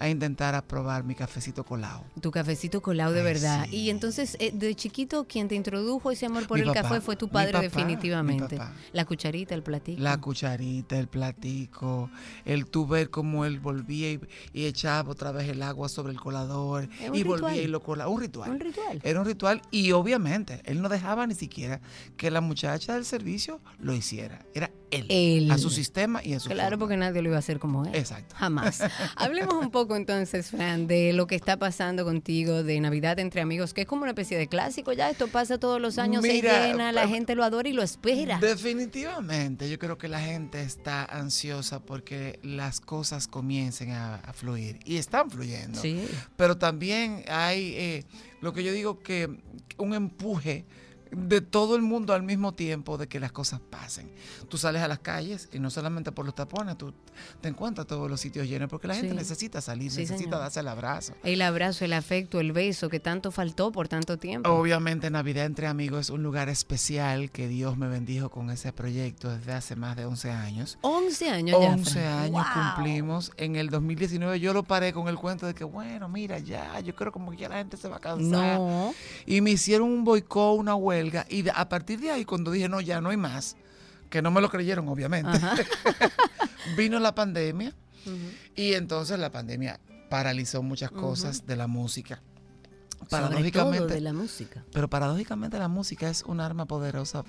a 0.00 0.08
intentar 0.08 0.54
a 0.54 0.62
probar 0.62 1.02
mi 1.04 1.14
cafecito 1.14 1.64
colado. 1.64 2.04
Tu 2.20 2.30
cafecito 2.30 2.80
colado 2.80 3.12
de 3.12 3.20
Ay, 3.20 3.24
verdad. 3.24 3.66
sí. 3.68 3.76
Y 3.76 3.90
entonces, 3.90 4.36
eh, 4.40 4.52
de 4.54 4.74
chiquito, 4.74 5.26
quien 5.26 5.48
te 5.48 5.56
introdujo 5.56 6.10
ese 6.10 6.26
amor 6.26 6.46
por 6.46 6.56
Mi 6.56 6.62
el 6.62 6.68
papá, 6.68 6.82
café 6.82 7.00
fue 7.00 7.16
tu 7.16 7.28
padre 7.28 7.52
papá, 7.52 7.62
definitivamente. 7.62 8.58
La 8.92 9.04
cucharita, 9.04 9.54
el 9.54 9.62
platito. 9.62 10.00
La 10.00 10.16
cucharita, 10.20 10.98
el 10.98 11.08
platico, 11.08 12.10
el 12.44 12.66
tú 12.66 12.86
ver 12.86 13.10
cómo 13.10 13.44
él 13.44 13.58
volvía 13.60 14.12
y, 14.12 14.20
y 14.52 14.66
echaba 14.66 15.10
otra 15.10 15.32
vez 15.32 15.48
el 15.48 15.62
agua 15.62 15.88
sobre 15.88 16.12
el 16.12 16.20
colador 16.20 16.88
y 17.12 17.22
volvía 17.24 17.56
y 17.62 17.66
lo 17.66 17.82
colaba. 17.82 18.10
Un 18.10 18.20
ritual. 18.20 18.50
Un 18.50 18.60
ritual. 18.60 19.00
Era 19.02 19.20
un 19.20 19.26
ritual 19.26 19.62
y 19.70 19.92
obviamente 19.92 20.62
él 20.64 20.80
no 20.80 20.88
dejaba 20.88 21.26
ni 21.26 21.34
siquiera 21.34 21.80
que 22.16 22.30
la 22.30 22.40
muchacha 22.40 22.94
del 22.94 23.04
servicio 23.04 23.60
lo 23.80 23.94
hiciera. 23.94 24.44
Era 24.54 24.70
él. 24.90 25.06
Él. 25.08 25.50
A 25.50 25.58
su 25.58 25.70
sistema 25.70 26.20
y 26.24 26.34
a 26.34 26.40
su 26.40 26.48
Claro, 26.48 26.70
forma. 26.70 26.78
porque 26.78 26.96
nadie 26.96 27.22
lo 27.22 27.28
iba 27.28 27.36
a 27.36 27.40
hacer 27.40 27.58
como 27.58 27.84
él. 27.84 27.94
Exacto. 27.94 28.34
Jamás. 28.36 28.80
Hablemos 29.16 29.54
un 29.54 29.70
poco 29.70 29.96
entonces, 29.96 30.50
Fran, 30.50 30.86
de 30.86 31.12
lo 31.12 31.26
que 31.26 31.34
está 31.34 31.56
pasando 31.58 32.04
contigo 32.04 32.62
de 32.62 32.80
Navidad 32.80 33.18
entre 33.18 33.40
amigos, 33.40 33.74
que 33.74 33.82
es 33.82 33.86
como 33.86 34.02
una 34.02 34.10
especie 34.12 34.36
de 34.38 34.46
clásico. 34.48 34.92
Ya 34.92 35.10
esto 35.10 35.28
pasa 35.28 35.58
todos 35.58 35.80
los 35.80 35.98
años, 35.98 36.22
Mira, 36.22 36.62
se 36.62 36.68
llena, 36.68 36.92
la 36.92 37.06
gente 37.08 37.34
lo 37.34 37.44
adora 37.44 37.68
y 37.68 37.72
lo 37.72 37.82
espera. 37.82 38.38
Definitivamente, 38.38 39.68
yo 39.68 39.78
creo 39.78 39.98
que 39.98 40.08
la 40.08 40.20
gente 40.20 40.62
está 40.62 41.04
ansiosa 41.04 41.80
porque 41.80 42.38
las 42.42 42.80
cosas 42.80 43.28
comiencen 43.28 43.90
a, 43.90 44.16
a 44.16 44.32
fluir 44.32 44.78
y 44.84 44.96
están 44.96 45.30
fluyendo. 45.30 45.80
Sí. 45.80 46.06
Pero 46.36 46.56
también 46.56 47.24
hay 47.28 47.74
eh, 47.76 48.04
lo 48.40 48.52
que 48.52 48.62
yo 48.64 48.72
digo 48.72 49.00
que 49.02 49.28
un 49.76 49.94
empuje 49.94 50.64
de 51.12 51.40
todo 51.40 51.76
el 51.76 51.82
mundo 51.82 52.12
al 52.14 52.22
mismo 52.22 52.52
tiempo 52.52 52.98
de 52.98 53.08
que 53.08 53.20
las 53.20 53.32
cosas 53.32 53.60
pasen. 53.60 54.10
Tú 54.48 54.58
sales 54.58 54.82
a 54.82 54.88
las 54.88 54.98
calles 54.98 55.48
y 55.52 55.58
no 55.58 55.70
solamente 55.70 56.12
por 56.12 56.24
los 56.26 56.34
tapones, 56.34 56.76
tú 56.78 56.92
te 57.40 57.48
encuentras 57.48 57.86
todos 57.86 58.10
los 58.10 58.20
sitios 58.20 58.48
llenos 58.48 58.68
porque 58.68 58.86
la 58.88 58.94
gente 58.94 59.10
Sí. 59.10 59.16
necesita 59.16 59.60
salir, 59.60 59.90
Sí, 59.90 60.00
necesita 60.00 60.24
señor. 60.24 60.40
darse 60.40 60.60
el 60.60 60.68
abrazo. 60.68 61.14
El 61.22 61.42
abrazo, 61.42 61.84
el 61.84 61.92
afecto, 61.92 62.40
el 62.40 62.52
beso 62.52 62.88
que 62.88 63.00
tanto 63.00 63.30
faltó 63.30 63.72
por 63.72 63.88
tanto 63.88 64.18
tiempo. 64.18 64.48
Obviamente 64.50 65.10
Navidad 65.10 65.46
entre 65.46 65.66
amigos 65.66 66.00
es 66.06 66.10
un 66.10 66.22
lugar 66.22 66.48
especial 66.48 67.30
que 67.30 67.48
Dios 67.48 67.76
me 67.76 67.88
bendijo 67.88 68.30
con 68.30 68.50
ese 68.50 68.72
proyecto 68.72 69.30
desde 69.36 69.52
hace 69.52 69.76
más 69.76 69.96
de 69.96 70.04
11 70.04 70.30
años. 70.30 70.78
11 70.82 71.30
años 71.30 71.60
ya. 71.60 71.68
11 71.72 71.90
Fran. 71.92 72.06
años 72.24 72.46
Wow. 72.54 72.74
cumplimos. 72.74 73.32
En 73.36 73.56
el 73.56 73.70
2019 73.70 74.40
yo 74.40 74.52
lo 74.52 74.62
paré 74.64 74.92
con 74.92 75.08
el 75.08 75.16
cuento 75.16 75.46
de 75.46 75.54
que, 75.54 75.64
bueno, 75.64 76.08
mira, 76.08 76.38
ya, 76.38 76.78
yo 76.80 76.94
creo 76.94 77.10
como 77.12 77.30
que 77.30 77.38
ya 77.38 77.48
la 77.48 77.56
gente 77.56 77.76
se 77.76 77.88
va 77.88 77.96
a 77.96 78.00
cansar. 78.00 78.58
No. 78.58 78.94
Y 79.26 79.40
me 79.40 79.50
hicieron 79.50 79.88
un 79.90 80.04
boicot, 80.04 80.58
una 80.58 80.74
huelga. 80.98 81.26
Y 81.28 81.44
a 81.48 81.68
partir 81.68 82.00
de 82.00 82.10
ahí, 82.10 82.24
cuando 82.24 82.50
dije, 82.50 82.68
no, 82.68 82.80
ya 82.80 83.00
no 83.00 83.10
hay 83.10 83.16
más, 83.16 83.56
que 84.10 84.22
no 84.22 84.30
me 84.30 84.40
lo 84.40 84.48
creyeron, 84.50 84.88
obviamente, 84.88 85.38
vino 86.76 86.98
la 86.98 87.14
pandemia. 87.14 87.74
Y 88.54 88.72
entonces 88.72 89.18
la 89.18 89.30
pandemia 89.30 89.80
paralizó 90.08 90.62
muchas 90.62 90.90
cosas 90.90 91.46
de 91.46 91.56
la 91.56 91.66
música. 91.66 92.22
Sobre 92.98 93.08
todo 93.08 93.10
Paradójicamente, 93.10 93.94
de 93.94 94.00
la 94.00 94.12
música. 94.12 94.64
pero 94.72 94.88
paradójicamente 94.88 95.58
la 95.58 95.68
música 95.68 96.10
es 96.10 96.24
un 96.24 96.40
arma 96.40 96.66
poderosa 96.66 97.24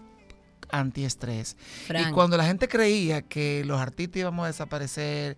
antiestrés. 0.72 1.58
Y 1.90 2.12
cuando 2.12 2.38
la 2.38 2.46
gente 2.46 2.68
creía 2.68 3.22
que 3.22 3.64
los 3.66 3.80
artistas 3.80 4.22
íbamos 4.22 4.46
a 4.46 4.48
desaparecer 4.48 5.38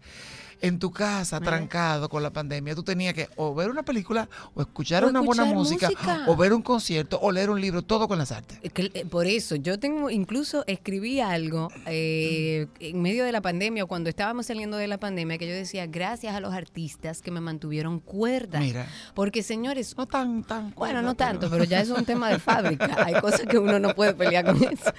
en 0.62 0.80
tu 0.80 0.92
casa, 0.92 1.40
trancado 1.40 2.08
con 2.10 2.22
la 2.24 2.30
pandemia, 2.32 2.76
tú 2.76 2.84
tenías 2.84 3.14
que 3.14 3.28
o 3.36 3.54
ver 3.56 3.70
una 3.70 3.84
película, 3.84 4.30
o 4.54 4.62
escuchar 4.62 5.04
O 5.04 5.10
una 5.10 5.20
buena 5.22 5.46
música, 5.46 5.88
música. 5.90 6.24
o 6.28 6.36
ver 6.36 6.54
un 6.54 6.62
concierto, 6.62 7.20
o 7.22 7.32
leer 7.32 7.50
un 7.50 7.60
libro, 7.60 7.82
todo 7.82 8.08
con 8.08 8.18
las 8.18 8.32
artes. 8.32 8.60
Eh, 8.64 9.06
Por 9.10 9.26
eso, 9.28 9.56
yo 9.56 9.80
tengo, 9.80 10.10
incluso 10.10 10.64
escribí 10.68 11.20
algo 11.20 11.70
eh, 11.88 12.68
en 12.80 13.02
medio 13.02 13.26
de 13.26 13.32
la 13.32 13.42
pandemia, 13.42 13.84
o 13.84 13.88
cuando 13.88 14.10
estábamos 14.10 14.46
saliendo 14.46 14.78
de 14.78 14.88
la 14.88 14.98
pandemia, 15.00 15.38
que 15.38 15.48
yo 15.48 15.54
decía, 15.54 15.88
gracias 15.88 16.36
a 16.36 16.40
los 16.40 16.54
artistas 16.54 17.22
que 17.22 17.32
me 17.32 17.42
mantuvieron 17.42 18.00
cuerda. 18.00 18.60
Mira, 18.60 18.88
Porque, 19.16 19.44
señores, 19.44 19.96
no 19.98 20.06
tan, 20.08 20.44
tan. 20.44 20.74
bueno, 20.76 21.02
no 21.02 21.16
tanto, 21.16 21.50
pero 21.50 21.64
ya 21.64 21.82
es 21.82 21.90
un 21.90 22.06
tema 22.06 22.30
de 22.30 22.40
fábrica. 22.40 22.98
Hay 23.06 23.16
cosas 23.22 23.42
que 23.42 23.58
uno 23.58 23.80
no 23.80 23.96
puede 23.96 24.14
pelear 24.14 24.46
con 24.46 24.58
eso. 24.64 24.92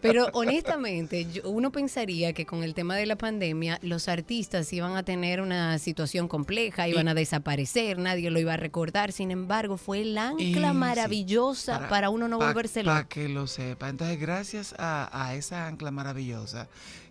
Pero 0.00 0.26
honestamente, 0.32 1.26
yo- 1.32 1.48
uno 1.50 1.70
pensaría 1.70 2.32
que 2.32 2.46
con 2.46 2.62
el 2.62 2.74
tema 2.74 2.96
de 2.96 3.06
la 3.06 3.16
pandemia, 3.16 3.78
los 3.82 4.08
artistas 4.08 4.72
iban 4.72 4.95
a 4.96 5.02
tener 5.02 5.40
una 5.40 5.78
situación 5.78 6.28
compleja, 6.28 6.88
iban 6.88 7.08
a 7.08 7.14
desaparecer, 7.14 7.98
nadie 7.98 8.30
lo 8.30 8.38
iba 8.40 8.54
a 8.54 8.56
recordar. 8.56 9.12
Sin 9.12 9.30
embargo, 9.30 9.76
fue 9.76 10.00
el 10.02 10.14
Y 10.14 10.18
ancla 10.18 10.70
sí, 10.70 10.76
maravillosa 10.76 11.88
para, 11.88 12.10
uno 12.10 12.28
no 12.28 12.38
volverse 12.38 12.82
Para 12.84 12.98
loco. 13.00 13.08
que 13.10 13.28
lo 13.28 13.46
sepa. 13.46 13.88
Entonces, 13.88 14.18
gracias 14.20 14.74
a, 14.78 15.08
a 15.12 15.34
esa 15.34 15.66
ancla 15.66 15.90
maravillosa, 15.90 16.68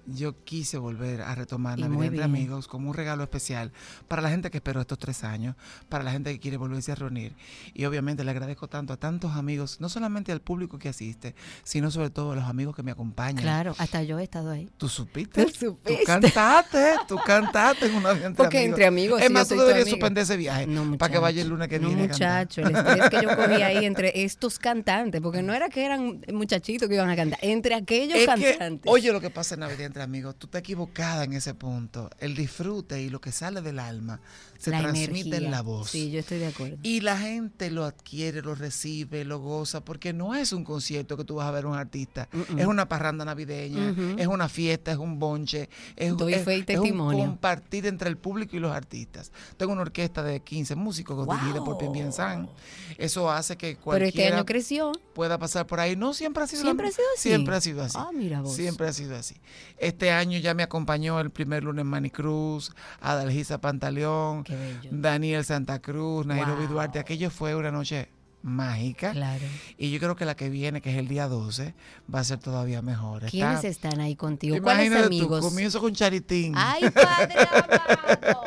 yo 0.08 0.44
quise 0.44 0.78
volver 0.78 1.22
a 1.22 1.34
retomar 1.36 1.78
Y 1.80 1.82
Navidad 1.84 1.98
muy 1.98 2.08
entre 2.08 2.24
amigos 2.24 2.68
como 2.68 2.90
un 2.90 2.96
regalo 2.96 3.24
especial 3.24 3.72
para 4.08 4.22
la 4.22 4.30
gente 4.30 4.52
que 4.52 4.58
esperó 4.58 4.82
estos 4.82 5.00
tres 5.00 5.24
años, 5.24 5.56
para 5.90 6.04
la 6.04 6.12
gente 6.12 6.32
que 6.32 6.40
quiere 6.40 6.58
volverse 6.58 6.92
a 6.92 6.96
reunir. 6.96 7.36
Y 7.74 7.86
obviamente 7.86 8.24
le 8.24 8.32
agradezco 8.32 8.68
tanto 8.68 8.94
a 8.94 8.98
tantos 8.98 9.32
amigos, 9.36 9.82
no 9.82 9.90
solamente 9.90 10.32
al 10.32 10.42
público 10.42 10.78
que 10.80 10.90
asiste, 10.90 11.36
sino 11.64 11.92
sobre 11.92 12.10
todo 12.10 12.32
a 12.34 12.36
los 12.36 12.46
amigos 12.46 12.76
que 12.76 12.84
me 12.84 12.92
acompañan. 12.92 13.42
Claro, 13.42 13.76
hasta 13.78 14.04
yo 14.04 14.20
he 14.20 14.24
estado 14.24 14.52
ahí. 14.52 14.70
¿Tú 14.78 14.88
supiste? 14.90 15.46
Tú 15.46 15.52
supiste. 15.52 15.98
Tú 15.98 16.06
cantaste, 16.06 16.94
tú 17.08 17.18
cantaste 17.26 17.86
en 17.88 17.96
una 17.96 18.14
de 18.14 18.26
entre 18.26 18.34
Porque 18.36 18.58
amigos. 18.60 18.70
entre 18.74 18.86
amigos, 18.86 19.22
Es 19.22 19.32
más, 19.32 19.48
tú 19.48 19.56
deberías 19.56 19.90
suspender 19.90 20.24
ese 20.24 20.38
viaje 20.38 20.68
No, 20.68 20.98
para 20.98 21.12
que 21.12 21.20
vaya 21.20 21.42
el 21.42 21.48
lunes 21.50 21.68
que 21.68 21.80
no, 21.80 21.88
viene. 21.88 22.08
muchacho, 22.08 22.62
el 22.62 22.76
estrés 22.76 23.10
que 23.10 23.22
yo 23.22 23.36
cogí 23.36 23.62
ahí 23.62 23.86
entre 23.86 24.24
estos 24.24 24.60
cantantes, 24.60 25.22
porque 25.22 25.42
no 25.42 25.54
era 25.54 25.70
que 25.70 25.86
eran 25.86 26.22
muchachitos 26.34 26.88
que 26.88 26.96
iban 26.96 27.10
a 27.10 27.16
cantar, 27.16 27.40
entre 27.42 27.76
aquellos 27.76 28.18
Es 28.18 28.28
que, 28.36 28.50
cantantes. 28.58 28.92
oye 28.92 29.12
lo 29.12 29.22
que 29.22 29.30
pasa 29.30 29.56
en 29.56 29.62
Navidad 29.62 29.86
amigos, 30.02 30.36
tú 30.38 30.48
estás 30.48 30.60
equivocada 30.60 31.24
en 31.24 31.34
ese 31.34 31.54
punto. 31.54 32.10
El 32.20 32.36
disfrute 32.36 33.02
y 33.02 33.10
lo 33.10 33.22
que 33.22 33.32
sale 33.32 33.62
del 33.62 33.80
alma 33.80 34.20
se 34.66 34.72
la 34.72 34.80
transmite 34.82 35.12
energía. 35.22 35.38
en 35.38 35.52
la 35.52 35.62
voz. 35.62 35.90
Sí, 35.90 36.12
yo 36.12 36.20
estoy 36.20 36.40
de 36.40 36.48
acuerdo. 36.48 36.78
Y 36.84 37.02
la 37.02 37.18
gente 37.18 37.72
lo 37.72 37.86
adquiere, 37.86 38.42
lo 38.42 38.54
recibe, 38.56 39.24
lo 39.26 39.40
goza, 39.40 39.84
porque 39.84 40.14
no 40.14 40.36
es 40.36 40.52
un 40.54 40.64
concierto 40.64 41.18
que 41.18 41.24
tú 41.24 41.36
vas 41.36 41.48
a 41.48 41.52
ver 41.52 41.66
a 41.66 41.68
un 41.70 41.76
artista, 41.76 42.28
es 42.58 42.66
una 42.66 42.88
parranda 42.90 43.24
navideña, 43.26 43.92
Ujú. 43.92 44.16
es 44.18 44.28
una 44.28 44.50
fiesta, 44.50 44.92
es 44.92 44.98
un 44.98 45.18
bonche, 45.20 45.70
es, 45.96 46.16
Doy 46.16 46.34
es- 46.34 46.44
fe 46.44 46.58
y 46.58 46.60
es 46.62 46.66
testimonio. 46.66 47.24
un 47.24 47.30
compartir 47.32 47.86
entre 47.88 48.10
el 48.10 48.18
público 48.18 48.56
y 48.56 48.60
los 48.60 48.72
artistas. 48.72 49.32
Tengo 49.58 49.72
una 49.74 49.82
orquesta 49.84 50.22
de 50.24 50.42
15 50.42 50.76
músicos 50.76 51.28
dirigida 51.28 51.64
por 51.64 51.78
Pim 51.78 51.92
Bien 51.92 52.12
San. 52.12 52.50
Eso 52.98 53.30
hace 53.32 53.58
que 53.58 53.72
Pero 53.74 53.82
cualquiera 53.84 54.08
este 54.10 54.34
año 54.34 54.46
creció. 54.46 54.92
pueda 55.14 55.38
pasar 55.38 55.68
por 55.68 55.80
ahí. 55.80 55.96
No 55.96 56.14
siempre 56.14 56.44
ha 56.44 56.48
sido 56.48 56.64
la- 56.64 56.70
¿Siempre 56.72 56.88
ha 56.88 56.92
sido 56.92 57.06
así? 57.16 57.30
Siempre 57.30 57.56
ha 57.56 57.62
sido 57.62 57.84
así. 57.84 57.98
Ah, 58.00 58.10
mira 58.14 58.42
vos. 58.42 58.54
Siempre 58.56 58.88
ha 58.88 58.94
sido 58.94 59.16
así. 59.16 59.36
Este 59.78 60.12
año 60.12 60.40
ya 60.40 60.54
me 60.54 60.64
acompañó 60.64 61.20
el 61.20 61.30
primer 61.32 61.64
lunes 61.64 61.86
Manny 61.86 62.10
Cruz, 62.10 62.72
Adalgisa 63.02 63.60
Pantaleón, 63.60 64.44
Qué 64.44 64.55
bello. 64.56 64.90
Daniel 64.92 65.44
Santa 65.46 65.80
Cruz, 65.80 66.26
Nairobi 66.26 66.66
Wow. 66.66 66.74
Duarte. 66.74 67.00
Aquello 67.00 67.30
fue 67.30 67.56
una 67.56 67.72
noche 67.72 68.10
mágica. 68.44 69.12
Claro. 69.12 69.44
Y 69.78 69.90
yo 69.90 70.00
creo 70.00 70.16
que 70.16 70.24
la 70.24 70.36
que 70.36 70.50
viene, 70.50 70.80
que 70.82 70.92
es 70.92 70.98
el 70.98 71.08
día 71.08 71.28
12, 71.28 71.74
va 72.14 72.20
a 72.20 72.24
ser 72.24 72.38
todavía 72.38 72.82
mejor. 72.84 73.24
Está- 73.24 73.32
¿Quiénes 73.32 73.64
están 73.64 74.00
ahí 74.00 74.16
contigo? 74.16 74.58
¿Cuáles 74.62 74.92
tú, 74.92 74.98
amigos? 75.06 75.42
comienzo 75.44 75.80
con 75.82 75.94
Charitín. 75.94 76.54
¡Ay, 76.56 76.84
padre 76.92 77.34
amado! 77.52 78.44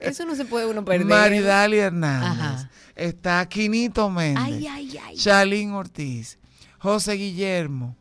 Eso 0.00 0.24
no 0.26 0.34
se 0.34 0.44
puede 0.44 0.66
uno 0.66 0.84
perder. 0.84 1.06
Maridali 1.06 1.78
Hernández. 1.78 2.28
Ajá. 2.30 2.70
Está 2.94 3.48
Quinito 3.48 4.10
Méndez. 4.10 4.42
Ay, 4.44 4.66
ay, 4.66 4.98
ay. 5.02 5.16
Charlín 5.16 5.72
Ortiz, 5.72 6.38
José 6.78 7.14
Guillermo, 7.14 7.96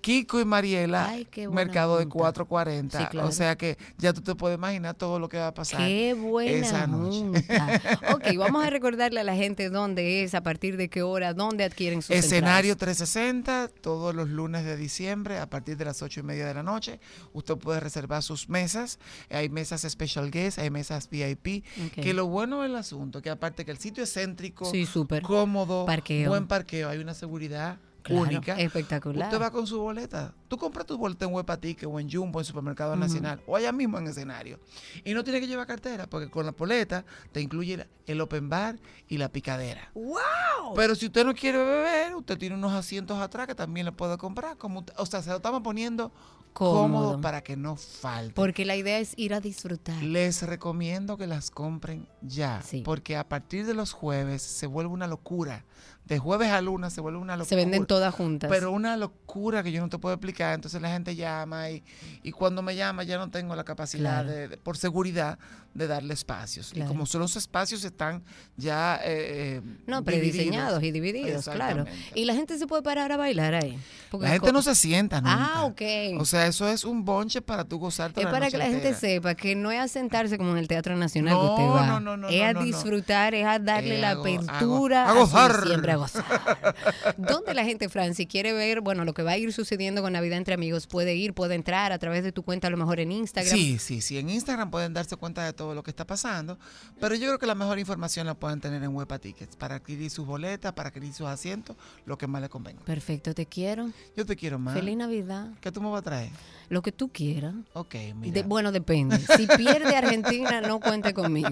Kiko 0.00 0.40
y 0.40 0.44
Mariela, 0.44 1.08
Ay, 1.08 1.28
mercado 1.52 1.98
de 1.98 2.04
junta. 2.04 2.18
440. 2.32 2.98
Sí, 2.98 3.04
claro. 3.10 3.28
O 3.28 3.32
sea 3.32 3.56
que 3.56 3.76
ya 3.98 4.12
tú 4.12 4.20
te 4.22 4.34
puedes 4.34 4.56
imaginar 4.56 4.94
todo 4.94 5.18
lo 5.18 5.28
que 5.28 5.38
va 5.38 5.48
a 5.48 5.54
pasar. 5.54 5.80
Qué 5.86 6.14
buena 6.14 6.50
esa 6.66 6.86
noche. 6.86 7.44
Ok, 8.14 8.36
vamos 8.38 8.64
a 8.64 8.70
recordarle 8.70 9.20
a 9.20 9.24
la 9.24 9.34
gente 9.34 9.68
dónde 9.70 10.22
es, 10.22 10.34
a 10.34 10.42
partir 10.42 10.76
de 10.76 10.88
qué 10.88 11.02
hora, 11.02 11.34
dónde 11.34 11.64
adquieren 11.64 12.02
sus 12.02 12.16
Escenario 12.16 12.72
entradas. 12.72 12.96
360, 12.98 13.68
todos 13.80 14.14
los 14.14 14.28
lunes 14.28 14.64
de 14.64 14.76
diciembre, 14.76 15.38
a 15.38 15.48
partir 15.48 15.76
de 15.76 15.84
las 15.84 16.02
8 16.02 16.20
y 16.20 16.22
media 16.22 16.46
de 16.46 16.54
la 16.54 16.62
noche. 16.62 16.98
Usted 17.32 17.56
puede 17.56 17.80
reservar 17.80 18.22
sus 18.22 18.48
mesas. 18.48 18.98
Hay 19.30 19.48
mesas 19.48 19.82
special 19.88 20.30
guest, 20.30 20.58
hay 20.58 20.70
mesas 20.70 21.08
VIP. 21.10 21.64
Que 21.94 22.14
lo 22.14 22.26
bueno 22.26 22.62
del 22.62 22.76
asunto, 22.76 23.20
que 23.22 23.30
aparte 23.30 23.64
que 23.64 23.70
el 23.70 23.78
sitio 23.78 24.04
es 24.04 24.12
céntrico, 24.14 24.64
Sí, 24.70 24.86
súper. 24.86 25.22
cómodo, 25.22 25.84
Parqueo. 25.86 26.28
buen 26.30 26.46
parqueo, 26.46 26.88
hay 26.88 26.98
una 26.98 27.14
seguridad 27.14 27.78
Claro, 28.02 28.22
única. 28.22 28.54
espectacular. 28.58 29.26
Usted 29.28 29.40
va 29.40 29.50
con 29.50 29.66
su 29.66 29.78
boleta. 29.80 30.34
Tú 30.48 30.56
compras 30.58 30.86
tu 30.86 30.96
boleta 30.98 31.24
en 31.26 31.32
Huepatique 31.34 31.86
o 31.86 32.00
en 32.00 32.10
Jumbo, 32.10 32.40
en 32.40 32.44
Supermercado 32.44 32.96
Nacional, 32.96 33.40
o 33.46 33.56
allá 33.56 33.72
mismo 33.72 33.98
en 33.98 34.06
escenario. 34.08 34.58
Y 35.04 35.14
no 35.14 35.22
tiene 35.24 35.40
que 35.40 35.46
llevar 35.46 35.66
cartera, 35.66 36.06
porque 36.08 36.30
con 36.30 36.44
la 36.46 36.52
boleta 36.52 37.04
te 37.32 37.40
incluye 37.40 37.86
el 38.06 38.20
open 38.20 38.48
bar 38.48 38.78
y 39.08 39.18
la 39.18 39.28
picadera. 39.30 39.90
¡Wow! 39.94 40.74
Pero 40.74 40.94
si 40.94 41.06
usted 41.06 41.24
no 41.24 41.34
quiere 41.34 41.58
beber, 41.58 42.14
usted 42.16 42.38
tiene 42.38 42.54
unos 42.56 42.72
asientos 42.72 43.18
atrás 43.20 43.46
que 43.46 43.54
también 43.54 43.86
le 43.86 43.92
puede 43.92 44.16
comprar. 44.18 44.56
Como 44.56 44.84
o 44.96 45.06
sea, 45.06 45.22
se 45.22 45.30
lo 45.30 45.36
estamos 45.36 45.62
poniendo 45.62 46.12
cómodo. 46.52 46.82
Cómodo. 46.82 47.20
para 47.20 47.42
que 47.42 47.56
no 47.56 47.76
falte. 47.76 48.34
Porque 48.34 48.64
la 48.64 48.74
idea 48.76 48.98
es 48.98 49.12
ir 49.16 49.34
a 49.34 49.40
disfrutar. 49.40 50.02
Les 50.02 50.42
recomiendo 50.42 51.16
que 51.16 51.28
las 51.28 51.50
compren 51.50 52.08
ya, 52.22 52.60
Sí. 52.62 52.82
porque 52.84 53.16
a 53.16 53.28
partir 53.28 53.66
de 53.66 53.74
los 53.74 53.92
jueves 53.92 54.42
se 54.42 54.66
vuelve 54.66 54.92
una 54.92 55.06
locura. 55.06 55.64
De 56.10 56.18
jueves 56.18 56.50
a 56.50 56.60
luna 56.60 56.90
se 56.90 57.00
vuelve 57.00 57.18
una 57.20 57.36
locura. 57.36 57.48
Se 57.48 57.54
venden 57.54 57.86
todas 57.86 58.12
juntas. 58.12 58.50
Pero 58.50 58.72
una 58.72 58.96
locura 58.96 59.62
que 59.62 59.70
yo 59.70 59.80
no 59.80 59.88
te 59.88 59.96
puedo 59.98 60.12
explicar. 60.14 60.54
Entonces 60.54 60.82
la 60.82 60.90
gente 60.90 61.14
llama 61.14 61.70
y, 61.70 61.84
y 62.24 62.32
cuando 62.32 62.62
me 62.62 62.74
llama 62.74 63.04
ya 63.04 63.16
no 63.16 63.30
tengo 63.30 63.54
la 63.54 63.62
capacidad, 63.62 64.24
Claro. 64.24 64.28
de, 64.30 64.48
de- 64.48 64.56
por 64.56 64.76
seguridad, 64.76 65.38
de 65.74 65.86
darle 65.86 66.14
espacios. 66.14 66.70
Claro. 66.72 66.86
Y 66.90 66.92
como 66.92 67.06
son 67.06 67.20
los 67.20 67.36
espacios 67.36 67.84
están 67.84 68.22
ya 68.56 68.96
eh, 69.04 69.58
eh, 69.58 69.62
no, 69.86 70.02
prediseñados 70.04 70.82
y 70.82 70.90
divididos, 70.90 71.48
claro. 71.48 71.84
Y 72.14 72.24
la 72.24 72.34
gente 72.34 72.58
se 72.58 72.66
puede 72.66 72.82
parar 72.82 73.12
a 73.12 73.16
bailar 73.16 73.54
ahí. 73.54 73.78
Porque 74.10 74.26
La 74.26 74.32
gente 74.32 74.52
no 74.52 74.62
se 74.62 74.74
sienta 74.74 75.20
nunca. 75.20 75.50
Ah, 75.54 75.64
ok. 75.64 75.80
O 76.18 76.24
sea, 76.24 76.46
eso 76.46 76.68
es 76.68 76.84
un 76.84 77.04
bonche 77.04 77.40
para 77.40 77.64
tú 77.64 77.78
gozarte 77.78 78.20
es 78.20 78.24
la 78.24 78.30
para 78.32 78.46
noche 78.46 78.52
que 78.52 78.58
la 78.58 78.66
gente 78.66 78.94
sepa 78.94 79.34
que 79.36 79.54
no 79.54 79.70
es 79.70 79.78
a 79.80 79.86
sentarse 79.88 80.36
como 80.38 80.50
en 80.52 80.58
el 80.58 80.66
Teatro 80.68 80.96
Nacional 80.96 81.34
que 81.36 81.40
No, 81.44 81.50
usted 81.54 81.64
va. 81.66 81.86
no, 81.86 82.00
no, 82.00 82.16
no, 82.16 82.28
es 82.28 82.40
no, 82.40 82.46
a 82.48 82.52
no. 82.54 82.64
disfrutar, 82.64 83.34
es 83.34 83.46
a 83.46 83.58
darle 83.60 83.98
Eh, 83.98 84.00
la 84.00 84.10
a 84.10 84.14
go- 84.14 84.26
a 84.26 84.28
go- 84.30 84.38
apertura. 84.42 85.08
a 85.08 85.12
gozar. 85.12 85.66
siempre 85.66 85.92
a 85.92 85.96
gozar. 85.96 86.24
¿Dónde 87.16 87.54
la 87.54 87.64
gente, 87.64 87.88
Fran, 87.88 88.14
si 88.14 88.26
quiere 88.26 88.52
ver, 88.52 88.80
bueno, 88.80 89.04
lo 89.04 89.14
que 89.14 89.22
va 89.22 89.32
a 89.32 89.36
ir 89.38 89.52
sucediendo 89.52 90.02
con 90.02 90.12
Navidad 90.12 90.38
entre 90.38 90.54
amigos, 90.54 90.86
puede 90.86 91.14
ir, 91.14 91.32
puede 91.34 91.54
entrar 91.54 91.92
a 91.92 91.98
través 91.98 92.24
de 92.24 92.32
tu 92.32 92.42
cuenta, 92.42 92.66
a 92.66 92.70
lo 92.70 92.76
mejor 92.76 92.98
en 93.00 93.12
Instagram? 93.12 93.54
Sí, 93.54 93.78
sí, 93.78 94.00
sí. 94.00 94.18
En 94.18 94.28
Instagram 94.30 94.70
pueden 94.70 94.92
darse 94.92 95.16
cuenta 95.16 95.44
de 95.44 95.52
todo 95.60 95.74
lo 95.74 95.82
que 95.82 95.90
está 95.90 96.06
pasando, 96.06 96.58
pero 96.98 97.14
yo 97.14 97.26
creo 97.26 97.38
que 97.38 97.44
la 97.44 97.54
mejor 97.54 97.78
información 97.78 98.26
la 98.26 98.32
pueden 98.32 98.62
tener 98.62 98.82
en 98.82 98.96
Huepa 98.96 99.18
Tickets 99.18 99.56
para 99.56 99.74
adquirir 99.74 100.10
sus 100.10 100.24
boletas, 100.24 100.72
para 100.72 100.88
adquirir 100.88 101.12
sus 101.12 101.26
asientos, 101.26 101.76
lo 102.06 102.16
que 102.16 102.26
más 102.26 102.40
les 102.40 102.48
convenga. 102.48 102.82
Perfecto, 102.86 103.34
te 103.34 103.44
quiero. 103.44 103.90
Yo 104.16 104.24
te 104.24 104.36
quiero 104.36 104.58
más. 104.58 104.72
Feliz 104.72 104.96
Navidad. 104.96 105.50
¿Qué 105.60 105.70
tú 105.70 105.82
me 105.82 105.90
vas 105.90 105.98
a 105.98 106.02
traer? 106.02 106.30
Lo 106.70 106.80
que 106.82 106.92
tú 106.92 107.10
quieras. 107.12 107.52
Ok, 107.74 107.96
mira. 108.16 108.32
De- 108.32 108.42
bueno, 108.44 108.72
depende. 108.72 109.18
Si 109.36 109.46
pierde 109.46 109.94
Argentina, 109.96 110.60
no 110.62 110.80
cuente 110.80 111.12
conmigo. 111.12 111.50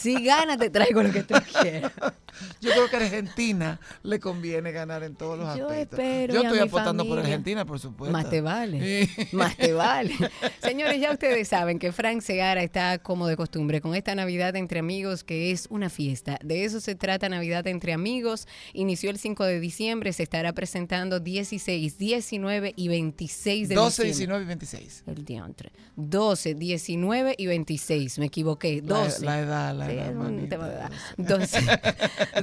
Si 0.00 0.22
gana, 0.24 0.58
te 0.58 0.68
traigo 0.70 1.02
lo 1.02 1.10
que 1.12 1.22
tú 1.22 1.34
quieras. 1.62 1.92
Yo 2.60 2.72
creo 2.72 2.90
que 2.90 2.96
a 2.96 2.98
Argentina 2.98 3.78
le 4.02 4.18
conviene 4.18 4.72
ganar 4.72 5.04
en 5.04 5.14
todos 5.14 5.38
los 5.38 5.56
Yo 5.56 5.68
aspectos. 5.68 5.98
espero, 6.00 6.34
Yo 6.34 6.42
estoy 6.42 6.58
apostando 6.58 7.06
por. 7.06 7.20
Argentina, 7.20 7.64
por 7.64 7.78
supuesto. 7.78 8.12
Más 8.12 8.28
te 8.28 8.40
vale. 8.40 9.06
Sí. 9.06 9.26
Más 9.36 9.56
te 9.56 9.72
vale. 9.72 10.12
Señores, 10.62 11.00
ya 11.00 11.12
ustedes 11.12 11.46
saben 11.46 11.78
que 11.78 11.92
Frank 11.92 12.20
Seara 12.20 12.62
está 12.64 12.98
como 12.98 13.28
de 13.28 13.36
costumbre 13.36 13.80
con 13.80 13.94
esta 13.94 14.16
Navidad 14.16 14.56
entre 14.56 14.80
amigos 14.80 15.22
que 15.22 15.52
es 15.52 15.68
una 15.70 15.90
fiesta. 15.90 16.40
De 16.42 16.64
eso 16.64 16.80
se 16.80 16.96
trata 16.96 17.28
Navidad 17.28 17.68
entre 17.68 17.92
amigos. 17.92 18.48
Inició 18.72 19.10
el 19.10 19.18
5 19.18 19.44
de 19.44 19.60
diciembre, 19.60 20.12
se 20.12 20.24
estará 20.24 20.52
presentando 20.52 21.20
16, 21.20 21.98
19 21.98 22.72
y 22.76 22.88
26 22.88 23.68
de 23.68 23.74
12, 23.76 24.02
diciembre. 24.02 24.23
19 24.26 24.42
y 24.44 24.46
26. 24.46 25.04
El 25.06 25.24
diantre. 25.24 25.72
12, 25.96 26.54
19 26.54 27.34
y 27.38 27.46
26. 27.46 28.18
Me 28.18 28.26
equivoqué. 28.26 28.82
La, 28.84 29.04
12. 29.04 29.24
la 29.24 29.40
edad, 29.40 29.74
la 29.74 29.86
Sí, 29.86 29.92
edad. 29.92 30.04
es 30.06 30.10
un 30.12 30.18
manita, 30.18 30.48
tema 30.48 30.68
de 30.68 30.74
edad. 30.74 30.90
12. 31.16 31.60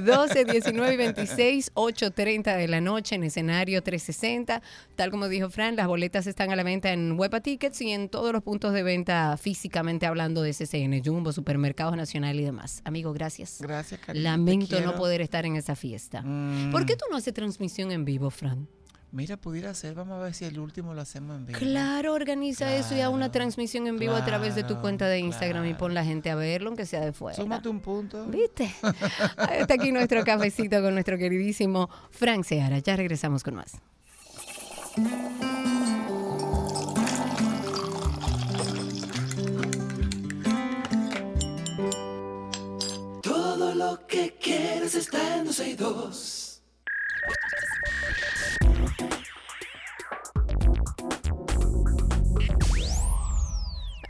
12, 0.00 0.44
19 0.44 0.94
y 0.94 0.96
26, 0.96 1.72
8.30 1.74 2.56
de 2.56 2.68
la 2.68 2.80
noche 2.80 3.14
en 3.14 3.24
escenario 3.24 3.82
360. 3.82 4.62
Tal 4.96 5.10
como 5.10 5.28
dijo 5.28 5.50
Fran, 5.50 5.76
las 5.76 5.86
boletas 5.86 6.26
están 6.26 6.50
a 6.50 6.56
la 6.56 6.62
venta 6.62 6.92
en 6.92 7.18
Huepa 7.18 7.40
Tickets 7.40 7.80
y 7.82 7.90
en 7.90 8.08
todos 8.08 8.32
los 8.32 8.42
puntos 8.42 8.72
de 8.72 8.82
venta 8.82 9.36
físicamente 9.36 10.06
hablando 10.06 10.42
de 10.42 10.52
CCN, 10.52 11.02
Jumbo, 11.04 11.32
Supermercados 11.32 11.96
Nacional 11.96 12.38
y 12.38 12.44
demás. 12.44 12.80
Amigo, 12.84 13.12
gracias. 13.12 13.58
Gracias, 13.60 14.00
cariño. 14.00 14.24
Lamento 14.24 14.80
no 14.80 14.94
poder 14.96 15.20
estar 15.20 15.46
en 15.46 15.56
esa 15.56 15.76
fiesta. 15.76 16.22
Mm. 16.22 16.70
¿Por 16.70 16.86
qué 16.86 16.96
tú 16.96 17.04
no 17.10 17.16
haces 17.16 17.34
transmisión 17.34 17.90
en 17.92 18.04
vivo, 18.04 18.30
Fran? 18.30 18.68
Mira, 19.12 19.36
pudiera 19.36 19.74
ser, 19.74 19.94
vamos 19.94 20.18
a 20.18 20.22
ver 20.22 20.32
si 20.32 20.46
el 20.46 20.58
último 20.58 20.94
lo 20.94 21.02
hacemos 21.02 21.36
en 21.36 21.44
vivo. 21.44 21.58
Claro, 21.58 22.14
organiza 22.14 22.74
eso 22.74 22.96
y 22.96 23.00
haz 23.02 23.10
una 23.10 23.30
transmisión 23.30 23.86
en 23.86 23.98
vivo 23.98 24.14
a 24.14 24.24
través 24.24 24.54
de 24.54 24.64
tu 24.64 24.80
cuenta 24.80 25.06
de 25.06 25.18
Instagram 25.18 25.66
y 25.66 25.74
pon 25.74 25.92
la 25.92 26.02
gente 26.02 26.30
a 26.30 26.34
verlo, 26.34 26.68
aunque 26.70 26.86
sea 26.86 27.02
de 27.02 27.12
fuera. 27.12 27.36
Súmate 27.36 27.68
un 27.68 27.80
punto. 27.80 28.24
¿Viste? 28.24 28.74
Ahí 29.36 29.60
está 29.60 29.74
aquí 29.74 29.92
nuestro 29.92 30.24
cafecito 30.24 30.80
con 30.80 30.94
nuestro 30.94 31.18
queridísimo 31.18 31.90
Frank 32.10 32.44
Seara. 32.44 32.78
Ya 32.78 32.96
regresamos 32.96 33.44
con 33.44 33.56
más. 33.56 33.76
Todo 43.22 43.74
lo 43.74 44.06
que 44.06 44.38
quieres 44.40 44.94
está 44.94 45.36
en 45.36 45.44
262. 45.44 46.42